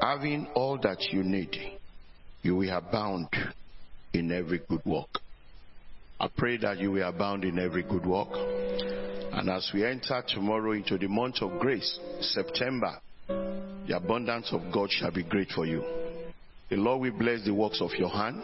having 0.00 0.46
all 0.54 0.78
that 0.78 1.02
you 1.10 1.24
need, 1.24 1.78
you 2.42 2.54
will 2.56 2.76
abound 2.76 3.28
in 4.12 4.30
every 4.30 4.60
good 4.68 4.84
work. 4.84 5.08
I 6.20 6.28
pray 6.36 6.58
that 6.58 6.78
you 6.78 6.92
will 6.92 7.08
abound 7.08 7.44
in 7.44 7.58
every 7.58 7.82
good 7.82 8.06
work. 8.06 8.28
And 8.32 9.50
as 9.50 9.70
we 9.74 9.84
enter 9.84 10.22
tomorrow 10.26 10.72
into 10.72 10.96
the 10.98 11.08
month 11.08 11.42
of 11.42 11.60
grace, 11.60 11.98
September, 12.20 13.00
the 13.88 13.96
abundance 13.96 14.50
of 14.52 14.60
God 14.70 14.90
shall 14.90 15.10
be 15.10 15.22
great 15.22 15.48
for 15.50 15.64
you. 15.64 15.82
The 16.68 16.76
Lord 16.76 17.00
will 17.00 17.18
bless 17.18 17.42
the 17.44 17.54
works 17.54 17.80
of 17.80 17.90
your 17.98 18.10
hand. 18.10 18.42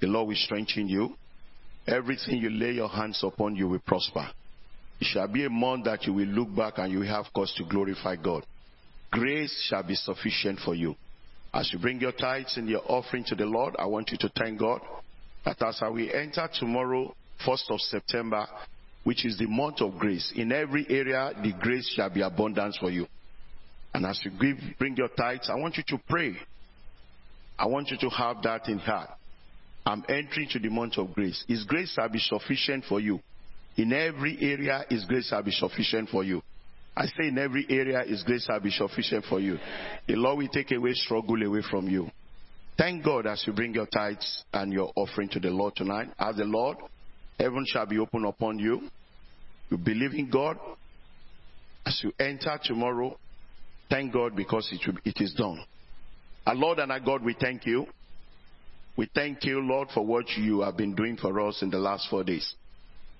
The 0.00 0.08
Lord 0.08 0.26
will 0.26 0.36
strengthen 0.36 0.88
you. 0.88 1.14
Everything 1.86 2.38
you 2.38 2.50
lay 2.50 2.72
your 2.72 2.88
hands 2.88 3.22
upon, 3.22 3.54
you 3.54 3.68
will 3.68 3.78
prosper. 3.78 4.28
It 5.00 5.06
shall 5.06 5.28
be 5.28 5.44
a 5.44 5.50
month 5.50 5.84
that 5.84 6.04
you 6.04 6.12
will 6.12 6.26
look 6.26 6.54
back 6.54 6.78
and 6.78 6.92
you 6.92 6.98
will 7.00 7.06
have 7.06 7.26
cause 7.32 7.54
to 7.56 7.64
glorify 7.64 8.16
God. 8.16 8.44
Grace 9.12 9.66
shall 9.68 9.84
be 9.84 9.94
sufficient 9.94 10.58
for 10.64 10.74
you. 10.74 10.96
As 11.54 11.72
you 11.72 11.78
bring 11.78 12.00
your 12.00 12.12
tithes 12.12 12.56
and 12.56 12.68
your 12.68 12.82
offering 12.90 13.22
to 13.28 13.36
the 13.36 13.46
Lord, 13.46 13.76
I 13.78 13.86
want 13.86 14.10
you 14.10 14.18
to 14.18 14.28
thank 14.36 14.58
God 14.58 14.80
that 15.44 15.62
as 15.62 15.80
we 15.92 16.12
enter 16.12 16.48
tomorrow, 16.52 17.14
1st 17.46 17.70
of 17.70 17.80
September, 17.80 18.46
which 19.04 19.24
is 19.24 19.38
the 19.38 19.46
month 19.46 19.80
of 19.80 19.96
grace, 19.96 20.32
in 20.34 20.50
every 20.50 20.84
area, 20.90 21.30
the 21.40 21.52
grace 21.60 21.88
shall 21.94 22.10
be 22.10 22.22
abundance 22.22 22.76
for 22.78 22.90
you. 22.90 23.06
And 23.96 24.04
as 24.04 24.20
you 24.22 24.30
give, 24.30 24.58
bring 24.78 24.94
your 24.94 25.08
tithes, 25.08 25.48
I 25.50 25.54
want 25.54 25.78
you 25.78 25.82
to 25.88 25.98
pray. 26.06 26.36
I 27.58 27.66
want 27.66 27.88
you 27.88 27.96
to 27.96 28.10
have 28.10 28.42
that 28.42 28.68
in 28.68 28.76
heart. 28.78 29.08
I'm 29.86 30.04
entering 30.06 30.50
to 30.50 30.58
the 30.58 30.68
month 30.68 30.98
of 30.98 31.14
grace. 31.14 31.42
His 31.48 31.64
grace 31.64 31.94
shall 31.94 32.10
be 32.10 32.18
sufficient 32.18 32.84
for 32.84 33.00
you. 33.00 33.20
In 33.78 33.94
every 33.94 34.36
area, 34.38 34.84
His 34.90 35.06
grace 35.06 35.28
shall 35.30 35.42
be 35.42 35.50
sufficient 35.50 36.10
for 36.10 36.22
you. 36.22 36.42
I 36.94 37.06
say 37.06 37.28
in 37.28 37.38
every 37.38 37.64
area, 37.70 38.04
His 38.06 38.22
grace 38.22 38.44
shall 38.44 38.60
be 38.60 38.68
sufficient 38.70 39.24
for 39.30 39.40
you. 39.40 39.56
The 40.06 40.16
Lord 40.16 40.40
will 40.40 40.48
take 40.48 40.72
away 40.72 40.92
struggle 40.92 41.42
away 41.42 41.62
from 41.70 41.88
you. 41.88 42.10
Thank 42.76 43.02
God 43.02 43.26
as 43.26 43.44
you 43.46 43.54
bring 43.54 43.72
your 43.72 43.86
tithes 43.86 44.44
and 44.52 44.74
your 44.74 44.92
offering 44.94 45.30
to 45.30 45.40
the 45.40 45.48
Lord 45.48 45.74
tonight. 45.74 46.08
As 46.18 46.36
the 46.36 46.44
Lord, 46.44 46.76
heaven 47.40 47.64
shall 47.66 47.86
be 47.86 47.98
open 47.98 48.26
upon 48.26 48.58
you. 48.58 48.90
You 49.70 49.78
believe 49.78 50.12
in 50.12 50.28
God. 50.28 50.58
As 51.86 51.98
you 52.04 52.12
enter 52.18 52.58
tomorrow, 52.62 53.16
thank 53.90 54.12
God 54.12 54.36
because 54.36 54.68
it, 54.72 54.86
will, 54.86 54.98
it 55.04 55.20
is 55.20 55.34
done. 55.34 55.64
Our 56.46 56.54
Lord 56.54 56.78
and 56.78 56.92
our 56.92 57.00
God, 57.00 57.22
we 57.22 57.36
thank 57.38 57.66
you. 57.66 57.86
We 58.96 59.08
thank 59.14 59.44
you, 59.44 59.60
Lord, 59.60 59.88
for 59.92 60.06
what 60.06 60.28
you 60.36 60.62
have 60.62 60.76
been 60.76 60.94
doing 60.94 61.16
for 61.16 61.38
us 61.40 61.60
in 61.62 61.70
the 61.70 61.78
last 61.78 62.08
four 62.08 62.24
days. 62.24 62.54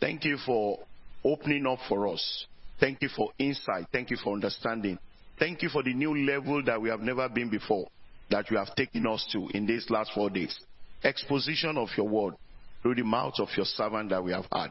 Thank 0.01 0.25
you 0.25 0.39
for 0.45 0.79
opening 1.25 1.67
up 1.67 1.81
for 1.89 2.09
us. 2.09 2.47
Thank 2.79 3.03
you 3.03 3.09
for 3.15 3.31
insight. 3.39 3.87
Thank 3.93 4.11
you 4.11 4.17
for 4.23 4.33
understanding. 4.33 4.99
Thank 5.39 5.63
you 5.63 5.69
for 5.69 5.83
the 5.83 5.93
new 5.93 6.17
level 6.17 6.63
that 6.65 6.81
we 6.81 6.89
have 6.89 7.01
never 7.01 7.29
been 7.29 7.51
before, 7.51 7.87
that 8.31 8.51
you 8.51 8.57
have 8.57 8.75
taken 8.75 9.07
us 9.07 9.27
to 9.33 9.49
in 9.55 9.67
these 9.67 9.89
last 9.91 10.13
four 10.15 10.31
days. 10.31 10.59
Exposition 11.05 11.77
of 11.77 11.89
your 11.97 12.09
word 12.09 12.35
through 12.83 12.95
the 12.95 13.03
mouth 13.03 13.35
of 13.39 13.49
your 13.57 13.67
servant 13.67 14.11
that 14.11 14.23
we 14.23 14.33
have 14.33 14.47
had. 14.53 14.71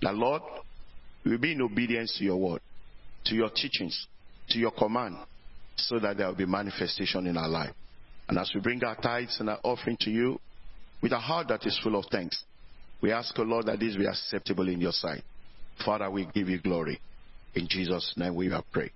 The 0.00 0.12
Lord, 0.12 0.42
we 1.24 1.32
will 1.32 1.38
be 1.38 1.52
in 1.52 1.62
obedience 1.62 2.16
to 2.18 2.24
your 2.24 2.36
word, 2.36 2.60
to 3.26 3.34
your 3.34 3.50
teachings, 3.50 4.06
to 4.50 4.58
your 4.58 4.72
command, 4.72 5.16
so 5.76 5.98
that 5.98 6.16
there 6.16 6.26
will 6.26 6.34
be 6.34 6.46
manifestation 6.46 7.26
in 7.26 7.36
our 7.36 7.48
life. 7.48 7.74
And 8.28 8.38
as 8.38 8.50
we 8.54 8.60
bring 8.60 8.82
our 8.84 8.96
tithes 8.96 9.38
and 9.40 9.50
our 9.50 9.58
offering 9.62 9.96
to 10.00 10.10
you 10.10 10.38
with 11.02 11.12
a 11.12 11.18
heart 11.18 11.48
that 11.48 11.66
is 11.66 11.78
full 11.82 11.96
of 11.96 12.06
thanks, 12.10 12.44
we 13.00 13.10
ask, 13.10 13.36
O 13.38 13.42
Lord, 13.42 13.66
that 13.66 13.80
this 13.80 13.96
be 13.96 14.06
acceptable 14.06 14.68
in 14.68 14.80
your 14.80 14.92
sight. 14.92 15.22
Father, 15.84 16.10
we 16.10 16.28
give 16.32 16.48
you 16.48 16.60
glory. 16.60 17.00
In 17.54 17.66
Jesus' 17.68 18.14
name 18.16 18.34
we 18.34 18.48
have 18.50 18.64
prayed. 18.72 18.92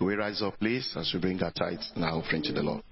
we 0.00 0.14
rise 0.14 0.40
up, 0.42 0.58
please, 0.58 0.94
as 0.96 1.10
we 1.12 1.20
bring 1.20 1.42
our 1.42 1.50
tithes 1.50 1.90
and 1.94 2.04
our 2.04 2.12
offering 2.12 2.42
to 2.44 2.52
the 2.52 2.62
Lord? 2.62 2.82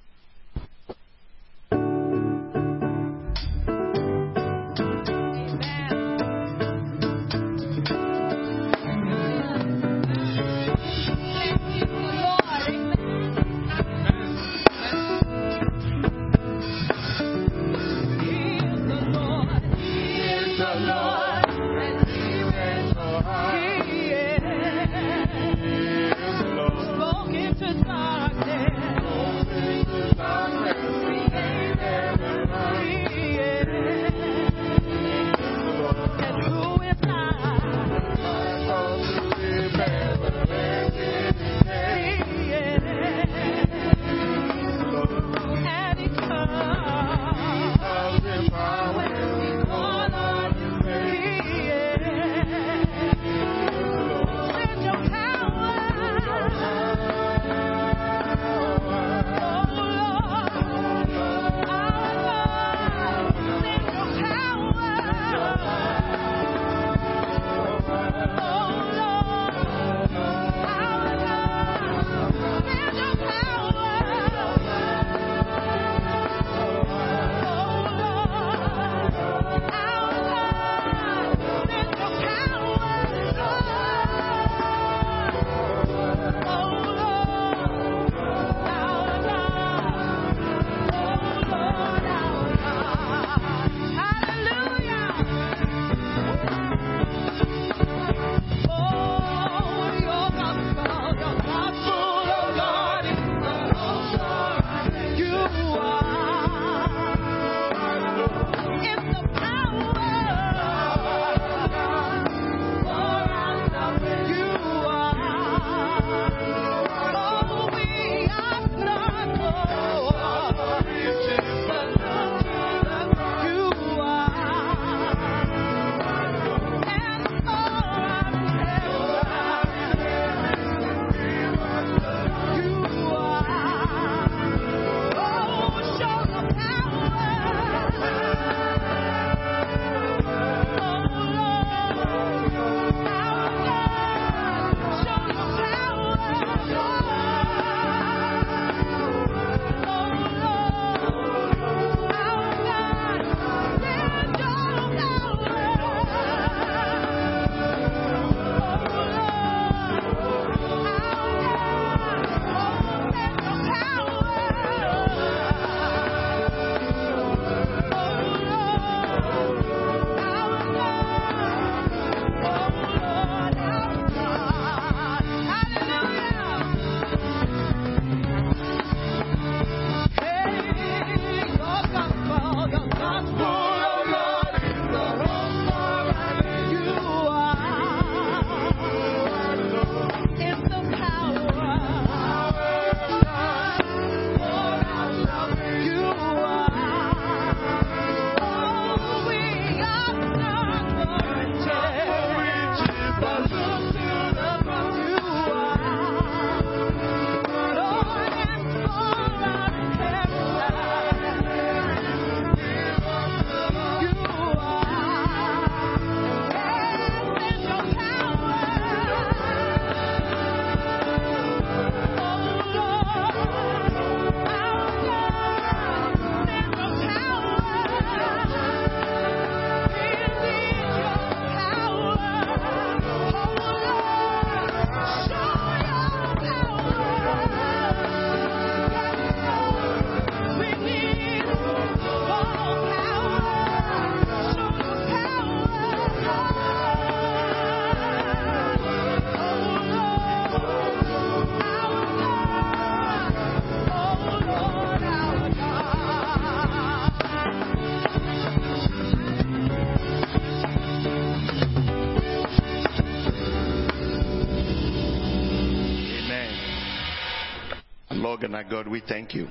And 268.43 268.55
our 268.55 268.65
God, 268.65 268.89
we 268.89 269.03
thank 269.07 269.35
you. 269.35 269.49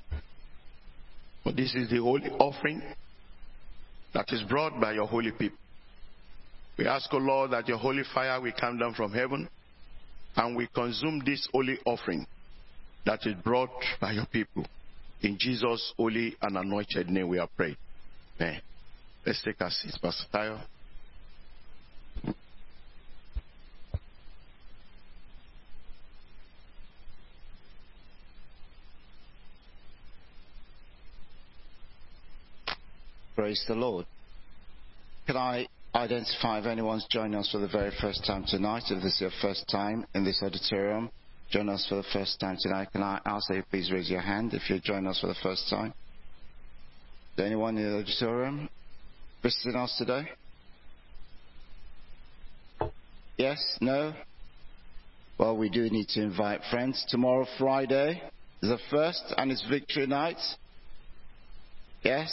For 1.43 1.51
this 1.51 1.75
is 1.75 1.89
the 1.89 1.97
holy 1.97 2.29
offering 2.39 2.81
that 4.13 4.25
is 4.31 4.41
brought 4.49 4.79
by 4.79 4.93
your 4.93 5.05
holy 5.05 5.31
people. 5.31 5.57
We 6.77 6.87
ask, 6.87 7.13
O 7.13 7.17
Lord, 7.17 7.51
that 7.51 7.67
your 7.67 7.77
holy 7.77 8.03
fire 8.13 8.41
will 8.41 8.51
come 8.59 8.77
down 8.77 8.93
from 8.93 9.13
heaven 9.13 9.47
and 10.35 10.55
we 10.55 10.67
consume 10.73 11.21
this 11.25 11.47
holy 11.53 11.77
offering 11.85 12.25
that 13.05 13.25
is 13.25 13.35
brought 13.43 13.69
by 14.01 14.11
your 14.13 14.25
people. 14.25 14.65
In 15.21 15.37
Jesus' 15.39 15.93
holy 15.97 16.35
and 16.41 16.57
anointed 16.57 17.09
name 17.09 17.29
we 17.29 17.39
are 17.39 17.49
praying. 17.55 17.77
Amen. 18.39 18.61
Let's 19.25 19.41
take 19.43 19.61
our 19.61 19.69
seats, 19.69 19.97
Pastor. 19.97 20.59
Praise 33.35 33.61
the 33.67 33.75
Lord. 33.75 34.05
Can 35.27 35.35
I 35.35 35.67
identify 35.93 36.59
if 36.59 36.65
anyone's 36.65 37.05
joining 37.11 37.35
us 37.35 37.49
for 37.51 37.57
the 37.57 37.67
very 37.67 37.91
first 37.99 38.25
time 38.25 38.45
tonight? 38.47 38.83
If 38.89 39.03
this 39.03 39.15
is 39.15 39.21
your 39.21 39.31
first 39.41 39.65
time 39.69 40.05
in 40.15 40.23
this 40.23 40.41
auditorium, 40.41 41.09
join 41.51 41.67
us 41.67 41.85
for 41.89 41.95
the 41.95 42.05
first 42.13 42.39
time 42.39 42.55
tonight. 42.61 42.89
Can 42.93 43.03
I 43.03 43.19
ask 43.25 43.49
that 43.49 43.55
you 43.55 43.63
please 43.69 43.91
raise 43.91 44.09
your 44.09 44.21
hand 44.21 44.53
if 44.53 44.69
you're 44.69 44.79
joining 44.79 45.07
us 45.07 45.19
for 45.19 45.27
the 45.27 45.35
first 45.43 45.69
time? 45.69 45.93
Is 47.37 47.43
anyone 47.43 47.77
in 47.77 47.91
the 47.91 47.97
auditorium 47.97 48.69
visiting 49.43 49.75
us 49.75 49.93
today? 49.97 50.29
Yes? 53.35 53.59
No? 53.81 54.13
Well, 55.37 55.57
we 55.57 55.67
do 55.67 55.89
need 55.89 56.07
to 56.09 56.21
invite 56.21 56.61
friends. 56.71 57.05
Tomorrow, 57.09 57.47
Friday, 57.57 58.21
is 58.61 58.69
the 58.69 58.79
first 58.89 59.25
and 59.37 59.51
it's 59.51 59.65
victory 59.69 60.07
night. 60.07 60.39
Yes? 62.01 62.31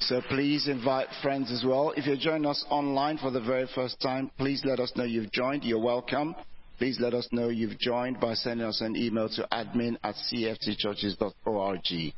So 0.00 0.20
please 0.28 0.68
invite 0.68 1.08
friends 1.22 1.50
as 1.50 1.64
well. 1.64 1.92
If 1.96 2.06
you're 2.06 2.16
joining 2.16 2.46
us 2.46 2.64
online 2.70 3.18
for 3.18 3.30
the 3.30 3.40
very 3.40 3.66
first 3.74 4.00
time, 4.00 4.30
please 4.38 4.62
let 4.64 4.80
us 4.80 4.92
know 4.96 5.04
you've 5.04 5.32
joined. 5.32 5.64
You're 5.64 5.82
welcome. 5.82 6.34
Please 6.78 6.98
let 7.00 7.14
us 7.14 7.28
know 7.32 7.48
you've 7.48 7.78
joined 7.78 8.20
by 8.20 8.34
sending 8.34 8.66
us 8.66 8.80
an 8.80 8.96
email 8.96 9.28
to 9.30 9.48
admin 9.52 9.96
at 10.04 10.14
cftchurches.org. 10.14 12.12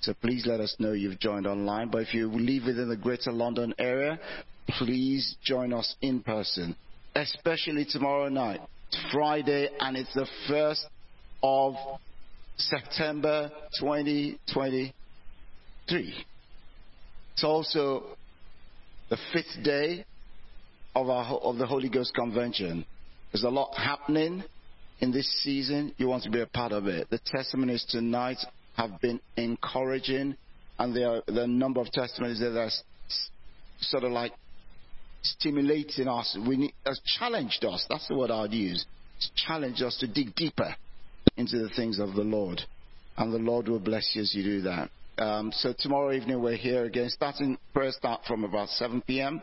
So 0.00 0.14
please 0.22 0.46
let 0.46 0.60
us 0.60 0.74
know 0.78 0.92
you've 0.92 1.20
joined 1.20 1.46
online. 1.46 1.90
But 1.90 2.02
if 2.02 2.14
you 2.14 2.30
live 2.30 2.64
within 2.64 2.88
the 2.88 2.96
greater 2.96 3.32
London 3.32 3.74
area, 3.78 4.18
please 4.78 5.36
join 5.42 5.74
us 5.74 5.94
in 6.00 6.22
person, 6.22 6.74
especially 7.14 7.84
tomorrow 7.84 8.30
night. 8.30 8.60
It's 8.88 9.12
Friday 9.12 9.68
and 9.78 9.96
it's 9.96 10.14
the 10.14 10.26
1st 10.48 10.84
of 11.42 11.74
September 12.56 13.50
2023. 13.78 16.26
It's 17.36 17.44
also 17.44 18.16
the 19.10 19.18
fifth 19.30 19.62
day 19.62 20.06
of, 20.94 21.10
our, 21.10 21.34
of 21.36 21.58
the 21.58 21.66
Holy 21.66 21.90
Ghost 21.90 22.14
Convention. 22.14 22.86
There's 23.30 23.44
a 23.44 23.50
lot 23.50 23.76
happening 23.76 24.42
in 25.00 25.12
this 25.12 25.30
season. 25.42 25.92
You 25.98 26.08
want 26.08 26.22
to 26.22 26.30
be 26.30 26.40
a 26.40 26.46
part 26.46 26.72
of 26.72 26.86
it. 26.86 27.10
The 27.10 27.20
testimonies 27.26 27.84
tonight 27.90 28.38
have 28.78 29.02
been 29.02 29.20
encouraging, 29.36 30.34
and 30.78 30.96
there 30.96 31.10
are, 31.10 31.22
a 31.26 31.46
number 31.46 31.78
of 31.78 31.92
testimonies 31.92 32.40
that 32.40 32.58
are 32.58 32.70
sort 33.80 34.04
of 34.04 34.12
like 34.12 34.32
stimulating 35.20 36.08
us. 36.08 36.38
We 36.48 36.56
need, 36.56 36.72
has 36.86 36.98
challenged 37.18 37.66
us. 37.66 37.84
That's 37.90 38.08
the 38.08 38.16
word 38.16 38.30
I'd 38.30 38.52
use. 38.52 38.86
It's 39.18 39.30
challenged 39.46 39.82
us 39.82 39.98
to 39.98 40.06
dig 40.06 40.34
deeper 40.36 40.74
into 41.36 41.58
the 41.58 41.68
things 41.76 41.98
of 41.98 42.14
the 42.14 42.22
Lord, 42.22 42.62
and 43.18 43.30
the 43.30 43.38
Lord 43.38 43.68
will 43.68 43.78
bless 43.78 44.12
you 44.14 44.22
as 44.22 44.34
you 44.34 44.42
do 44.42 44.62
that. 44.62 44.88
Um, 45.18 45.50
so 45.50 45.72
tomorrow 45.78 46.12
evening 46.12 46.42
we're 46.42 46.56
here 46.56 46.84
again, 46.84 47.08
starting 47.08 47.56
prayer 47.72 47.90
start 47.90 48.20
from 48.26 48.44
about 48.44 48.68
7 48.68 49.00
p.m. 49.06 49.40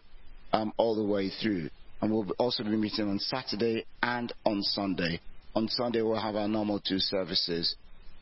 Um, 0.52 0.72
all 0.78 0.96
the 0.96 1.04
way 1.04 1.32
through, 1.42 1.68
and 2.00 2.12
we'll 2.12 2.30
also 2.38 2.64
be 2.64 2.70
meeting 2.70 3.10
on 3.10 3.18
Saturday 3.18 3.84
and 4.04 4.32
on 4.46 4.62
Sunday. 4.62 5.20
On 5.56 5.68
Sunday 5.68 6.04
we'll 6.04 6.22
have 6.22 6.36
our 6.36 6.48
normal 6.48 6.80
two 6.80 7.00
services, 7.00 7.76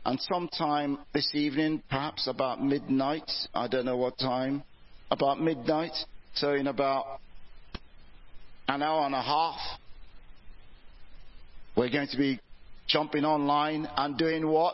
and 0.06 0.18
sometime 0.22 0.98
this 1.14 1.30
evening, 1.36 1.84
perhaps 1.90 2.28
about 2.28 2.64
midnight. 2.64 3.30
I 3.54 3.68
don't 3.68 3.84
know 3.84 3.98
what 3.98 4.18
time. 4.18 4.64
About 5.10 5.42
midnight. 5.42 5.92
So 6.36 6.54
in 6.54 6.68
about 6.68 7.20
an 8.70 8.82
hour 8.82 9.06
and 9.06 9.14
a 9.14 9.22
half, 9.22 9.60
we're 11.76 11.90
going 11.90 12.08
to 12.08 12.18
be 12.18 12.40
jumping 12.88 13.26
online 13.26 13.90
and 13.98 14.18
doing 14.18 14.48
what? 14.48 14.74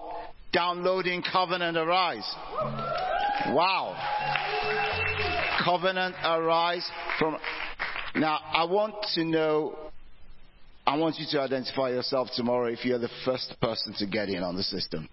Downloading 0.58 1.22
Covenant 1.22 1.78
Arise. 1.78 2.28
Wow. 3.50 3.96
Covenant 5.64 6.16
Arise 6.26 6.90
from. 7.20 7.38
Now, 8.16 8.40
I 8.52 8.64
want 8.64 8.96
to 9.14 9.24
know. 9.24 9.78
I 10.88 10.98
want 10.98 11.20
you 11.20 11.28
to 11.32 11.42
identify 11.42 11.90
yourself 11.90 12.30
tomorrow 12.36 12.72
if 12.72 12.84
you're 12.86 12.98
the 12.98 13.10
first 13.24 13.54
person 13.62 13.94
to 14.00 14.08
get 14.08 14.30
in 14.30 14.42
on 14.42 14.56
the 14.56 14.64
system. 14.64 15.08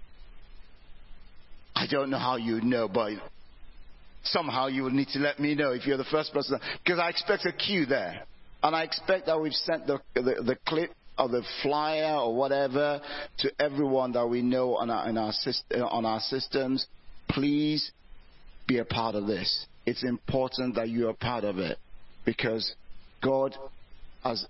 I 1.76 1.88
don't 1.90 2.08
know 2.08 2.18
how 2.18 2.36
you 2.36 2.62
know, 2.62 2.88
but 2.88 3.12
somehow 4.22 4.68
you 4.68 4.84
will 4.84 4.92
need 4.92 5.08
to 5.08 5.18
let 5.18 5.40
me 5.40 5.54
know 5.54 5.72
if 5.72 5.86
you're 5.86 5.98
the 5.98 6.04
first 6.04 6.32
person. 6.32 6.58
Because 6.82 6.98
I 6.98 7.10
expect 7.10 7.44
a 7.44 7.52
queue 7.52 7.84
there. 7.84 8.22
And 8.62 8.74
I 8.74 8.84
expect 8.84 9.26
that 9.26 9.38
we've 9.38 9.52
sent 9.52 9.86
the, 9.86 9.98
the, 10.14 10.22
the 10.22 10.56
clip 10.66 10.92
or 11.18 11.28
the 11.28 11.42
flyer 11.62 12.16
or 12.16 12.34
whatever 12.34 13.00
to 13.38 13.50
everyone 13.60 14.12
that 14.12 14.26
we 14.26 14.42
know 14.42 14.76
on 14.76 14.90
our, 14.90 15.06
our, 15.06 15.32
uh, 15.74 15.84
on 15.86 16.04
our 16.04 16.20
systems, 16.20 16.86
please 17.28 17.92
be 18.66 18.78
a 18.78 18.84
part 18.84 19.14
of 19.14 19.26
this. 19.26 19.66
It's 19.86 20.02
important 20.02 20.74
that 20.76 20.88
you 20.88 21.08
are 21.08 21.14
part 21.14 21.44
of 21.44 21.58
it 21.58 21.78
because 22.24 22.74
God 23.22 23.56
has 24.22 24.46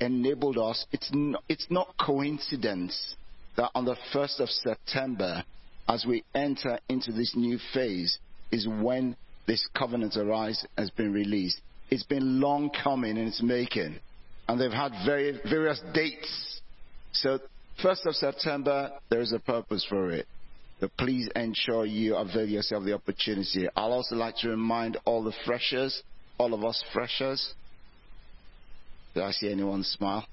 enabled 0.00 0.58
us. 0.58 0.86
It's 0.92 1.10
not, 1.12 1.42
it's 1.48 1.66
not 1.68 1.94
coincidence 2.00 3.14
that 3.56 3.70
on 3.74 3.84
the 3.84 3.96
1st 4.14 4.40
of 4.40 4.48
September, 4.48 5.44
as 5.88 6.06
we 6.06 6.24
enter 6.34 6.78
into 6.88 7.12
this 7.12 7.34
new 7.34 7.58
phase, 7.74 8.18
is 8.52 8.68
when 8.68 9.16
this 9.46 9.66
covenant 9.76 10.16
arise 10.16 10.64
has 10.76 10.90
been 10.90 11.12
released. 11.12 11.60
It's 11.90 12.04
been 12.04 12.40
long 12.40 12.70
coming 12.70 13.16
in 13.16 13.26
its 13.26 13.42
making 13.42 13.98
and 14.48 14.60
they've 14.60 14.72
had 14.72 14.92
very, 15.04 15.38
various 15.48 15.80
dates. 15.92 16.60
So, 17.12 17.38
1st 17.82 18.06
of 18.06 18.14
September, 18.16 18.90
there 19.10 19.20
is 19.20 19.32
a 19.32 19.38
purpose 19.38 19.84
for 19.88 20.10
it. 20.10 20.26
But 20.80 20.96
please 20.96 21.28
ensure 21.36 21.84
you 21.84 22.16
avail 22.16 22.48
yourself 22.48 22.82
of 22.82 22.86
the 22.86 22.94
opportunity. 22.94 23.68
I'll 23.76 23.92
also 23.92 24.16
like 24.16 24.36
to 24.38 24.48
remind 24.48 24.96
all 25.04 25.22
the 25.22 25.34
freshers, 25.44 26.02
all 26.38 26.54
of 26.54 26.64
us 26.64 26.82
freshers. 26.92 27.54
Did 29.14 29.24
I 29.24 29.32
see 29.32 29.50
anyone 29.50 29.82
smile? 29.82 30.26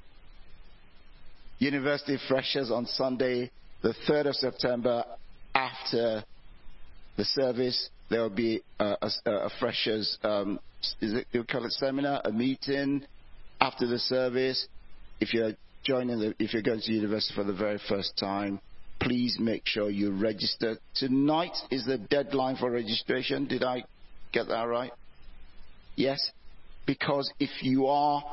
University 1.58 2.18
freshers 2.28 2.70
on 2.70 2.86
Sunday, 2.86 3.50
the 3.82 3.94
3rd 4.08 4.28
of 4.28 4.36
September, 4.36 5.04
after 5.54 6.24
the 7.18 7.26
service, 7.26 7.90
there 8.10 8.22
will 8.22 8.30
be 8.30 8.62
a, 8.80 8.96
a, 9.02 9.32
a 9.32 9.50
freshers, 9.60 10.18
um, 10.24 10.60
is 11.02 11.14
it, 11.14 11.28
you 11.32 11.44
call 11.44 11.66
it 11.66 11.72
seminar, 11.72 12.22
a 12.26 12.32
meeting, 12.32 13.04
after 13.66 13.88
the 13.88 13.98
service, 13.98 14.68
if 15.20 15.34
you're 15.34 15.54
joining 15.84 16.20
the, 16.20 16.36
if 16.38 16.54
you're 16.54 16.62
going 16.62 16.80
to 16.80 16.92
university 16.92 17.34
for 17.34 17.44
the 17.44 17.54
very 17.54 17.80
first 17.90 18.16
time, 18.16 18.60
please 19.02 19.38
make 19.40 19.64
sure 19.66 19.90
you 19.90 20.12
register. 20.12 20.78
Tonight 20.94 21.58
is 21.72 21.84
the 21.84 21.98
deadline 21.98 22.58
for 22.58 22.70
registration. 22.70 23.48
Did 23.48 23.64
I 23.64 23.84
get 24.32 24.50
that 24.50 24.64
right? 24.64 24.92
Yes? 25.96 26.20
Because 26.86 27.32
if 27.40 27.64
you 27.64 27.88
are 27.88 28.24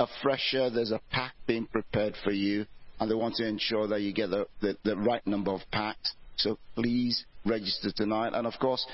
a 0.00 0.08
fresher, 0.22 0.70
there's 0.70 0.90
a 0.90 1.00
pack 1.12 1.34
being 1.46 1.66
prepared 1.66 2.16
for 2.24 2.32
you, 2.32 2.66
and 2.98 3.08
they 3.08 3.14
want 3.14 3.36
to 3.36 3.46
ensure 3.46 3.86
that 3.86 4.00
you 4.00 4.12
get 4.12 4.30
the, 4.30 4.46
the, 4.60 4.76
the 4.84 4.96
right 4.96 5.24
number 5.24 5.52
of 5.52 5.60
packs. 5.70 6.14
So 6.34 6.58
please 6.74 7.24
register 7.46 7.92
tonight. 7.94 8.32
And 8.34 8.44
of 8.44 8.54
course, 8.60 8.84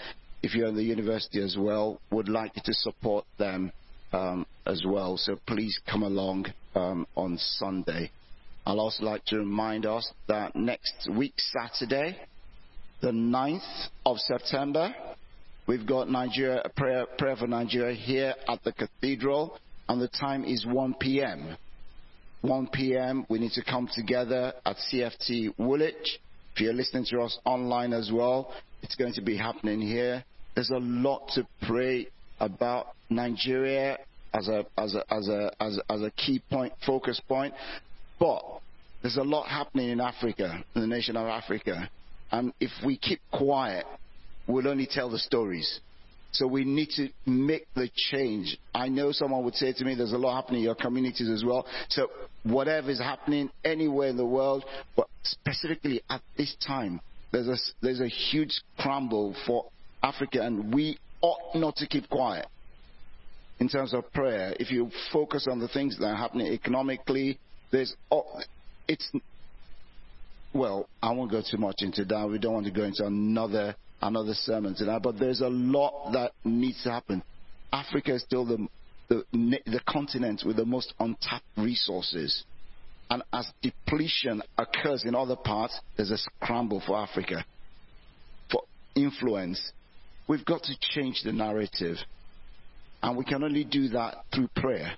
if 0.42 0.54
you're 0.54 0.68
in 0.68 0.76
the 0.76 0.82
university 0.82 1.42
as 1.42 1.56
well, 1.58 2.02
would 2.10 2.28
like 2.28 2.52
you 2.54 2.62
to 2.66 2.74
support 2.74 3.24
them 3.38 3.72
um, 4.16 4.46
as 4.66 4.82
well. 4.86 5.16
So 5.16 5.38
please 5.46 5.78
come 5.90 6.02
along 6.02 6.46
um, 6.74 7.06
on 7.16 7.36
Sunday. 7.38 8.10
I'd 8.64 8.78
also 8.78 9.04
like 9.04 9.24
to 9.26 9.38
remind 9.38 9.86
us 9.86 10.10
that 10.28 10.56
next 10.56 11.08
week, 11.14 11.34
Saturday, 11.36 12.16
the 13.00 13.10
9th 13.10 13.88
of 14.04 14.18
September, 14.18 14.94
we've 15.68 15.86
got 15.86 16.10
Nigeria, 16.10 16.62
a 16.64 16.68
prayer, 16.70 17.06
prayer 17.18 17.36
for 17.36 17.46
Nigeria 17.46 17.94
here 17.94 18.34
at 18.48 18.64
the 18.64 18.72
cathedral, 18.72 19.58
and 19.88 20.00
the 20.00 20.08
time 20.08 20.44
is 20.44 20.66
1 20.66 20.94
p.m. 20.94 21.56
1 22.40 22.68
p.m. 22.72 23.26
We 23.28 23.38
need 23.38 23.52
to 23.52 23.64
come 23.64 23.88
together 23.92 24.52
at 24.64 24.76
CFT 24.92 25.54
Woolwich. 25.58 26.18
If 26.54 26.60
you're 26.60 26.72
listening 26.72 27.04
to 27.10 27.20
us 27.20 27.38
online 27.44 27.92
as 27.92 28.10
well, 28.12 28.52
it's 28.82 28.94
going 28.94 29.12
to 29.14 29.22
be 29.22 29.36
happening 29.36 29.80
here. 29.80 30.24
There's 30.54 30.70
a 30.70 30.78
lot 30.78 31.28
to 31.34 31.46
pray 31.66 32.08
about 32.40 32.88
Nigeria 33.10 33.98
as 34.34 34.48
a, 34.48 34.66
as 34.76 34.94
a, 34.94 35.04
as 35.12 35.28
a, 35.28 35.50
as 35.60 35.78
a, 35.78 35.92
as 35.92 36.02
a 36.02 36.10
key 36.10 36.42
point, 36.50 36.72
focus 36.84 37.20
point. 37.28 37.54
But 38.18 38.42
There's 39.02 39.16
a 39.16 39.22
lot 39.22 39.46
happening 39.46 39.90
in 39.90 40.00
Africa, 40.00 40.64
in 40.74 40.80
the 40.80 40.86
nation 40.86 41.16
of 41.16 41.26
Africa. 41.26 41.88
And 42.32 42.52
if 42.60 42.70
we 42.84 42.96
keep 42.96 43.20
quiet, 43.32 43.86
we'll 44.46 44.68
only 44.68 44.88
tell 44.90 45.08
the 45.10 45.18
stories. 45.18 45.80
So 46.32 46.46
we 46.46 46.64
need 46.64 46.90
to 46.96 47.08
make 47.24 47.66
the 47.74 47.88
change. 48.10 48.58
I 48.74 48.88
know 48.88 49.12
someone 49.12 49.44
would 49.44 49.54
say 49.54 49.72
to 49.72 49.84
me, 49.84 49.94
there's 49.94 50.12
a 50.12 50.18
lot 50.18 50.36
happening 50.36 50.60
in 50.60 50.64
your 50.64 50.74
communities 50.74 51.30
as 51.30 51.44
well. 51.44 51.66
So 51.88 52.08
whatever 52.42 52.90
is 52.90 52.98
happening 52.98 53.48
anywhere 53.64 54.08
in 54.08 54.16
the 54.16 54.26
world, 54.26 54.64
but 54.96 55.06
specifically 55.22 56.02
at 56.10 56.20
this 56.36 56.54
time, 56.66 57.00
there's 57.32 57.48
a, 57.48 57.56
there's 57.80 58.00
a 58.00 58.08
huge 58.08 58.60
scramble 58.78 59.34
for 59.46 59.66
Africa 60.02 60.42
and 60.42 60.74
we 60.74 60.98
ought 61.20 61.54
not 61.54 61.76
to 61.76 61.86
keep 61.86 62.08
quiet. 62.08 62.46
In 63.58 63.68
terms 63.68 63.94
of 63.94 64.12
prayer, 64.12 64.54
if 64.60 64.70
you 64.70 64.90
focus 65.12 65.46
on 65.50 65.58
the 65.58 65.68
things 65.68 65.98
that 65.98 66.06
are 66.06 66.16
happening 66.16 66.48
economically, 66.48 67.38
there's, 67.72 67.94
it's, 68.86 69.10
well, 70.52 70.88
I 71.02 71.12
won't 71.12 71.30
go 71.30 71.42
too 71.48 71.56
much 71.56 71.76
into 71.78 72.04
that. 72.04 72.28
We 72.28 72.38
don't 72.38 72.52
want 72.52 72.66
to 72.66 72.72
go 72.72 72.84
into 72.84 73.06
another 73.06 73.76
another 74.02 74.34
sermon 74.34 74.74
tonight, 74.74 75.00
but 75.02 75.18
there's 75.18 75.40
a 75.40 75.48
lot 75.48 76.12
that 76.12 76.32
needs 76.44 76.82
to 76.84 76.90
happen. 76.90 77.22
Africa 77.72 78.14
is 78.14 78.22
still 78.22 78.44
the, 78.44 78.68
the, 79.08 79.24
the 79.32 79.80
continent 79.88 80.42
with 80.44 80.56
the 80.56 80.64
most 80.64 80.94
untapped 81.00 81.44
resources. 81.56 82.44
And 83.08 83.22
as 83.32 83.50
depletion 83.62 84.42
occurs 84.58 85.04
in 85.04 85.14
other 85.14 85.36
parts, 85.36 85.78
there's 85.96 86.10
a 86.10 86.18
scramble 86.18 86.82
for 86.86 86.96
Africa 86.96 87.44
for 88.50 88.62
influence. 88.94 89.72
We've 90.28 90.44
got 90.44 90.62
to 90.64 90.74
change 90.80 91.22
the 91.24 91.32
narrative. 91.32 91.96
And 93.02 93.16
we 93.16 93.24
can 93.24 93.44
only 93.44 93.64
do 93.64 93.88
that 93.88 94.16
through 94.34 94.48
prayer. 94.56 94.92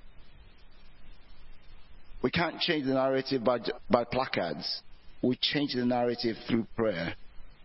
We 2.22 2.30
can't 2.30 2.58
change 2.60 2.86
the 2.86 2.94
narrative 2.94 3.44
by, 3.44 3.58
by 3.90 4.04
placards. 4.04 4.82
We 5.22 5.38
change 5.40 5.74
the 5.74 5.84
narrative 5.84 6.36
through 6.48 6.66
prayer. 6.76 7.14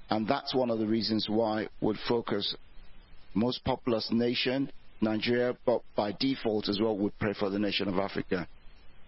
And 0.09 0.27
that's 0.27 0.53
one 0.53 0.69
of 0.69 0.79
the 0.79 0.85
reasons 0.85 1.27
why 1.29 1.67
we'd 1.81 1.97
focus 2.07 2.55
most 3.33 3.63
populous 3.63 4.09
nation, 4.11 4.71
Nigeria, 5.01 5.57
but 5.65 5.81
by 5.95 6.15
default 6.19 6.69
as 6.69 6.79
well 6.79 6.97
would 6.97 7.17
pray 7.19 7.33
for 7.33 7.49
the 7.49 7.59
nation 7.59 7.87
of 7.87 7.97
Africa. 7.97 8.47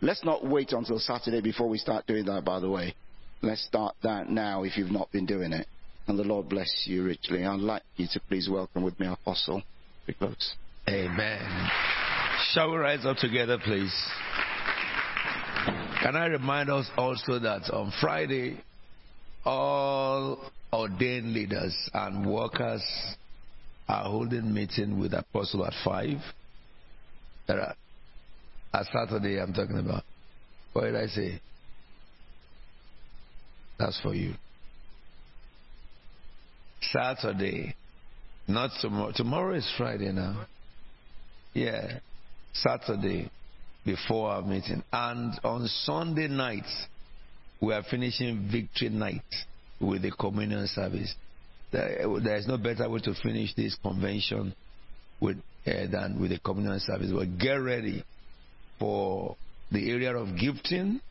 Let's 0.01 0.23
not 0.23 0.45
wait 0.45 0.71
until 0.71 0.99
Saturday 0.99 1.41
before 1.41 1.69
we 1.69 1.77
start 1.77 2.07
doing 2.07 2.25
that, 2.25 2.43
by 2.43 2.59
the 2.59 2.69
way. 2.69 2.95
Let's 3.41 3.63
start 3.65 3.95
that 4.03 4.29
now 4.29 4.63
if 4.63 4.77
you've 4.77 4.91
not 4.91 5.11
been 5.11 5.25
doing 5.25 5.53
it. 5.53 5.67
And 6.07 6.19
the 6.19 6.23
Lord 6.23 6.49
bless 6.49 6.83
you 6.85 7.03
richly. 7.03 7.43
I'd 7.43 7.59
like 7.59 7.83
you 7.95 8.07
to 8.13 8.19
please 8.27 8.47
welcome 8.49 8.83
with 8.83 8.99
me 8.99 9.07
Apostle 9.07 9.63
because. 10.05 10.55
Amen. 10.87 11.69
Shall 12.51 12.71
we 12.71 12.77
rise 12.77 13.05
up 13.05 13.17
together, 13.17 13.57
please? 13.63 13.93
Can 16.03 16.15
I 16.15 16.27
remind 16.27 16.69
us 16.69 16.87
also 16.95 17.39
that 17.39 17.71
on 17.71 17.91
Friday, 17.99 18.61
all 19.43 20.51
ordained 20.71 21.33
leaders 21.33 21.73
and 21.93 22.29
workers 22.31 22.83
are 23.87 24.03
holding 24.03 24.53
meeting 24.53 24.99
with 24.99 25.13
apostle 25.13 25.65
at 25.65 25.73
five. 25.83 26.17
There 27.47 27.61
are, 27.61 27.75
at 28.73 28.85
Saturday 28.91 29.39
I'm 29.39 29.53
talking 29.53 29.79
about. 29.79 30.03
What 30.73 30.83
did 30.83 30.95
I 30.95 31.07
say? 31.07 31.39
That's 33.79 33.99
for 34.01 34.13
you. 34.13 34.33
Saturday, 36.81 37.75
not 38.47 38.71
tomorrow. 38.81 39.11
Tomorrow 39.15 39.55
is 39.55 39.73
Friday 39.77 40.11
now. 40.11 40.45
Yeah, 41.53 41.99
Saturday 42.53 43.29
before 43.85 44.31
our 44.31 44.41
meeting, 44.41 44.83
and 44.91 45.39
on 45.43 45.67
Sunday 45.67 46.27
night 46.27 46.65
we 47.61 47.73
are 47.73 47.83
finishing 47.89 48.49
victory 48.51 48.89
night 48.89 49.21
with 49.79 50.01
the 50.01 50.11
communion 50.11 50.67
service. 50.67 51.13
There 51.71 52.37
is 52.37 52.47
no 52.47 52.57
better 52.57 52.89
way 52.89 52.99
to 53.01 53.13
finish 53.21 53.53
this 53.55 53.75
convention 53.81 54.53
with, 55.19 55.37
uh, 55.67 55.87
than 55.91 56.17
with 56.19 56.31
the 56.31 56.39
communion 56.39 56.79
service. 56.79 57.11
But 57.11 57.37
get 57.37 57.55
ready 57.55 58.03
for 58.79 59.35
the 59.71 59.91
area 59.91 60.15
of 60.15 60.37
gifting. 60.37 61.01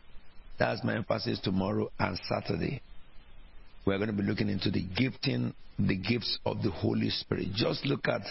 That's 0.58 0.82
my 0.84 0.96
emphasis 0.96 1.40
tomorrow 1.40 1.90
and 1.98 2.18
Saturday. 2.28 2.80
We're 3.86 3.98
going 3.98 4.10
to 4.10 4.16
be 4.16 4.22
looking 4.22 4.48
into 4.48 4.70
the 4.70 4.82
gifting, 4.96 5.54
the 5.78 5.96
gifts 5.96 6.38
of 6.46 6.62
the 6.62 6.70
Holy 6.70 7.10
Spirit. 7.10 7.48
Just 7.54 7.84
look 7.84 8.08
at 8.08 8.22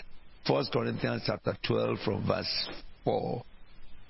1 0.48 0.66
Corinthians 0.74 1.24
chapter 1.26 1.56
12 1.66 2.00
from 2.04 2.28
verse 2.28 2.70
4 3.04 3.44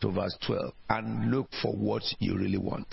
to 0.02 0.12
verse 0.12 0.38
12 0.48 0.72
and 0.90 1.32
look 1.32 1.48
for 1.62 1.74
what 1.74 2.04
you 2.20 2.38
really 2.38 2.58
want. 2.58 2.88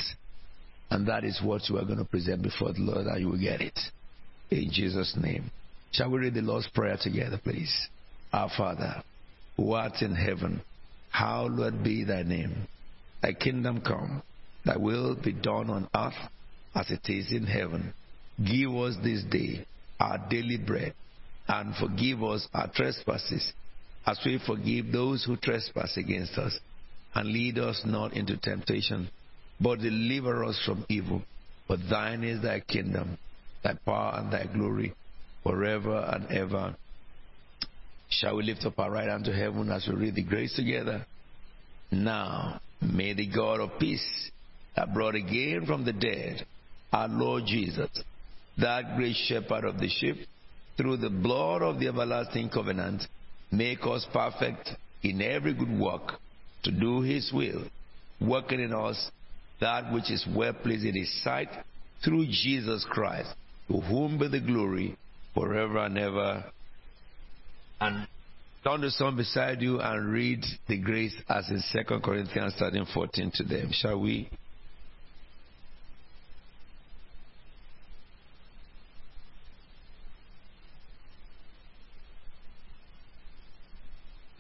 And 0.90 1.06
that 1.06 1.24
is 1.24 1.40
what 1.42 1.68
you 1.68 1.78
are 1.78 1.84
going 1.84 1.98
to 1.98 2.04
present 2.04 2.42
before 2.42 2.72
the 2.72 2.80
Lord, 2.80 3.06
and 3.06 3.20
you 3.20 3.28
will 3.28 3.38
get 3.38 3.60
it. 3.60 3.78
In 4.50 4.70
Jesus' 4.72 5.16
name. 5.20 5.50
Shall 5.92 6.10
we 6.10 6.18
read 6.18 6.34
the 6.34 6.42
Lord's 6.42 6.68
Prayer 6.68 6.98
together, 7.00 7.40
please? 7.42 7.72
Our 8.32 8.50
Father, 8.56 9.02
who 9.56 9.72
art 9.72 10.02
in 10.02 10.14
heaven, 10.14 10.62
hallowed 11.10 11.84
be 11.84 12.04
thy 12.04 12.22
name. 12.22 12.66
Thy 13.22 13.32
kingdom 13.32 13.80
come, 13.80 14.22
thy 14.64 14.76
will 14.76 15.14
be 15.14 15.32
done 15.32 15.70
on 15.70 15.88
earth 15.94 16.14
as 16.74 16.90
it 16.90 17.08
is 17.08 17.30
in 17.32 17.44
heaven. 17.44 17.92
Give 18.44 18.74
us 18.76 18.96
this 19.02 19.22
day 19.24 19.66
our 19.98 20.18
daily 20.30 20.56
bread, 20.56 20.94
and 21.46 21.74
forgive 21.76 22.22
us 22.22 22.48
our 22.54 22.70
trespasses, 22.74 23.52
as 24.06 24.18
we 24.24 24.40
forgive 24.46 24.92
those 24.92 25.24
who 25.24 25.36
trespass 25.36 25.96
against 25.96 26.38
us. 26.38 26.58
And 27.14 27.28
lead 27.28 27.58
us 27.58 27.82
not 27.84 28.14
into 28.14 28.36
temptation 28.36 29.10
but 29.60 29.80
deliver 29.80 30.44
us 30.44 30.60
from 30.64 30.86
evil. 30.88 31.22
For 31.66 31.76
thine 31.76 32.24
is 32.24 32.42
thy 32.42 32.60
kingdom, 32.60 33.18
thy 33.62 33.74
power, 33.84 34.14
and 34.16 34.32
thy 34.32 34.46
glory, 34.46 34.94
forever 35.42 36.10
and 36.12 36.26
ever. 36.32 36.74
Shall 38.08 38.36
we 38.36 38.44
lift 38.44 38.64
up 38.64 38.78
our 38.78 38.90
right 38.90 39.08
hand 39.08 39.26
to 39.26 39.32
heaven 39.32 39.70
as 39.70 39.86
we 39.86 39.94
read 39.94 40.14
the 40.14 40.24
grace 40.24 40.54
together? 40.56 41.06
Now, 41.92 42.60
may 42.80 43.12
the 43.12 43.28
God 43.28 43.60
of 43.60 43.78
peace 43.78 44.30
that 44.74 44.94
brought 44.94 45.14
again 45.14 45.64
from 45.66 45.84
the 45.84 45.92
dead 45.92 46.44
our 46.92 47.08
Lord 47.08 47.44
Jesus, 47.46 47.90
that 48.60 48.96
great 48.96 49.16
shepherd 49.16 49.64
of 49.64 49.78
the 49.78 49.88
sheep, 49.88 50.26
through 50.76 50.96
the 50.96 51.10
blood 51.10 51.62
of 51.62 51.78
the 51.78 51.88
everlasting 51.88 52.48
covenant, 52.48 53.02
make 53.50 53.80
us 53.84 54.06
perfect 54.12 54.70
in 55.02 55.20
every 55.20 55.54
good 55.54 55.78
work 55.78 56.12
to 56.62 56.70
do 56.70 57.00
his 57.00 57.30
will, 57.32 57.64
working 58.20 58.60
in 58.60 58.72
us 58.72 59.10
that 59.60 59.92
which 59.92 60.10
is 60.10 60.26
well 60.34 60.52
pleasing 60.52 60.90
in 60.90 60.96
his 60.96 61.22
sight 61.22 61.48
through 62.04 62.26
Jesus 62.26 62.86
Christ, 62.88 63.32
to 63.68 63.80
whom 63.80 64.18
be 64.18 64.28
the 64.28 64.40
glory 64.40 64.96
forever 65.34 65.78
and 65.78 65.98
ever. 65.98 66.44
And 67.80 68.06
turn 68.64 68.80
the 68.80 68.90
son 68.90 69.16
beside 69.16 69.60
you 69.60 69.80
and 69.80 70.12
read 70.12 70.44
the 70.68 70.78
grace 70.78 71.14
as 71.28 71.48
in 71.50 71.62
2 71.72 72.00
Corinthians 72.00 72.54
13 72.58 72.86
14 72.92 73.32
to 73.36 73.44
them. 73.44 73.70
Shall 73.72 74.00
we? 74.00 74.30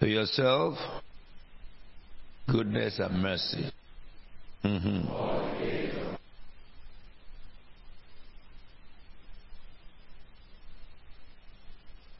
To 0.00 0.08
yourself, 0.08 0.78
goodness 2.48 2.98
and 2.98 3.22
mercy 3.22 3.70
Mm-hmm. 4.64 6.10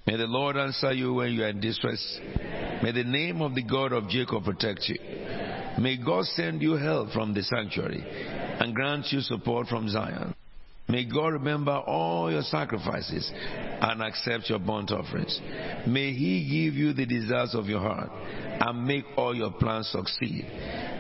May 0.07 0.17
the 0.17 0.25
Lord 0.27 0.57
answer 0.57 0.93
you 0.93 1.15
when 1.15 1.33
you 1.33 1.45
are 1.45 1.49
in 1.49 1.61
distress. 1.61 2.19
May 2.83 2.93
the 2.93 3.05
name 3.05 3.43
of 3.43 3.55
the 3.55 3.63
God 3.63 3.93
of 3.93 4.09
Jacob 4.09 4.45
protect 4.45 4.89
you. 4.89 4.99
May 5.79 5.99
God 5.99 6.25
send 6.25 6.63
you 6.63 6.73
help 6.73 7.11
from 7.11 7.35
the 7.35 7.43
sanctuary 7.43 8.03
and 8.59 8.75
grant 8.75 9.07
you 9.13 9.21
support 9.21 9.69
from 9.69 9.89
Zion. 9.89 10.35
May 10.91 11.05
God 11.05 11.29
remember 11.29 11.73
all 11.73 12.33
your 12.33 12.43
sacrifices 12.43 13.31
and 13.35 14.03
accept 14.03 14.51
your 14.51 14.59
burnt 14.59 14.91
offerings. 14.91 15.41
May 15.87 16.13
He 16.13 16.43
give 16.43 16.75
you 16.75 16.93
the 16.93 17.07
desires 17.07 17.55
of 17.55 17.67
your 17.67 17.81
heart 17.81 18.11
and 18.13 18.85
make 18.85 19.05
all 19.17 19.35
your 19.35 19.53
plans 19.53 19.89
succeed. 19.89 20.45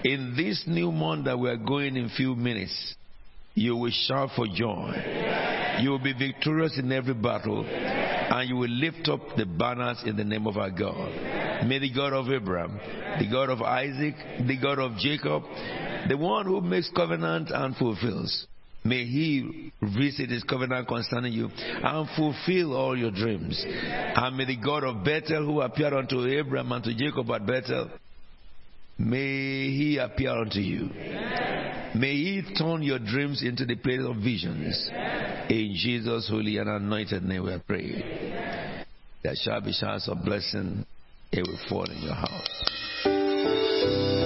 In 0.04 0.34
this 0.36 0.62
new 0.66 0.92
month 0.92 1.24
that 1.24 1.38
we 1.38 1.50
are 1.50 1.56
going 1.56 1.96
in 1.96 2.08
few 2.10 2.36
minutes, 2.36 2.94
you 3.54 3.76
will 3.76 3.90
shout 3.90 4.30
for 4.36 4.46
joy. 4.46 4.94
You 5.80 5.90
will 5.90 5.98
be 5.98 6.12
victorious 6.12 6.78
in 6.78 6.92
every 6.92 7.14
battle, 7.14 7.64
and 7.64 8.48
you 8.48 8.56
will 8.56 8.70
lift 8.70 9.08
up 9.08 9.20
the 9.36 9.44
banners 9.44 10.02
in 10.06 10.16
the 10.16 10.24
name 10.24 10.46
of 10.46 10.56
our 10.56 10.70
God. 10.70 11.66
May 11.66 11.78
the 11.78 11.92
God 11.92 12.12
of 12.12 12.30
Abraham, 12.30 12.78
the 13.18 13.28
God 13.30 13.50
of 13.50 13.60
Isaac, 13.60 14.14
the 14.46 14.56
God 14.56 14.78
of 14.78 14.96
Jacob, 14.98 15.42
the 16.08 16.16
one 16.16 16.46
who 16.46 16.60
makes 16.60 16.90
covenant 16.94 17.50
and 17.50 17.76
fulfills, 17.76 18.46
May 18.82 19.04
He 19.04 19.72
visit 19.82 20.30
His 20.30 20.42
covenant 20.44 20.88
concerning 20.88 21.32
you 21.32 21.50
and 21.56 22.08
fulfill 22.16 22.74
all 22.74 22.96
your 22.96 23.10
dreams. 23.10 23.62
And 23.66 24.36
may 24.36 24.46
the 24.46 24.56
God 24.56 24.84
of 24.84 25.04
Bethel, 25.04 25.44
who 25.44 25.60
appeared 25.60 25.92
unto 25.92 26.26
Abraham 26.26 26.72
and 26.72 26.84
to 26.84 26.94
Jacob 26.94 27.30
at 27.30 27.46
Bethel, 27.46 27.90
may 28.98 29.70
He 29.70 29.98
appear 29.98 30.30
unto 30.30 30.60
you. 30.60 30.88
May 31.94 32.14
He 32.14 32.42
turn 32.56 32.82
your 32.82 33.00
dreams 33.00 33.42
into 33.42 33.66
the 33.66 33.76
place 33.76 34.00
of 34.02 34.16
visions. 34.16 34.88
In 35.50 35.74
Jesus' 35.76 36.28
holy 36.28 36.58
and 36.58 36.68
anointed 36.68 37.22
name 37.22 37.44
we 37.44 37.58
pray. 37.66 38.84
There 39.22 39.34
shall 39.34 39.60
be 39.60 39.72
showers 39.72 40.08
of 40.08 40.24
blessing. 40.24 40.86
It 41.32 41.42
will 41.42 41.58
fall 41.68 41.84
in 41.84 42.02
your 42.02 42.14
house. 42.14 44.19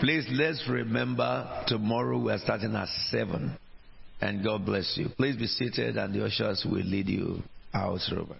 Please 0.00 0.26
let's 0.32 0.66
remember 0.68 1.64
tomorrow 1.66 2.18
we 2.18 2.32
are 2.32 2.38
starting 2.38 2.74
at 2.74 2.88
7. 3.10 3.56
And 4.20 4.44
God 4.44 4.66
bless 4.66 4.94
you. 4.96 5.08
Please 5.16 5.36
be 5.36 5.46
seated 5.46 5.96
and 5.96 6.14
the 6.14 6.24
ushers 6.24 6.64
will 6.64 6.84
lead 6.84 7.08
you 7.08 7.42
out, 7.72 8.00
Robert. 8.14 8.36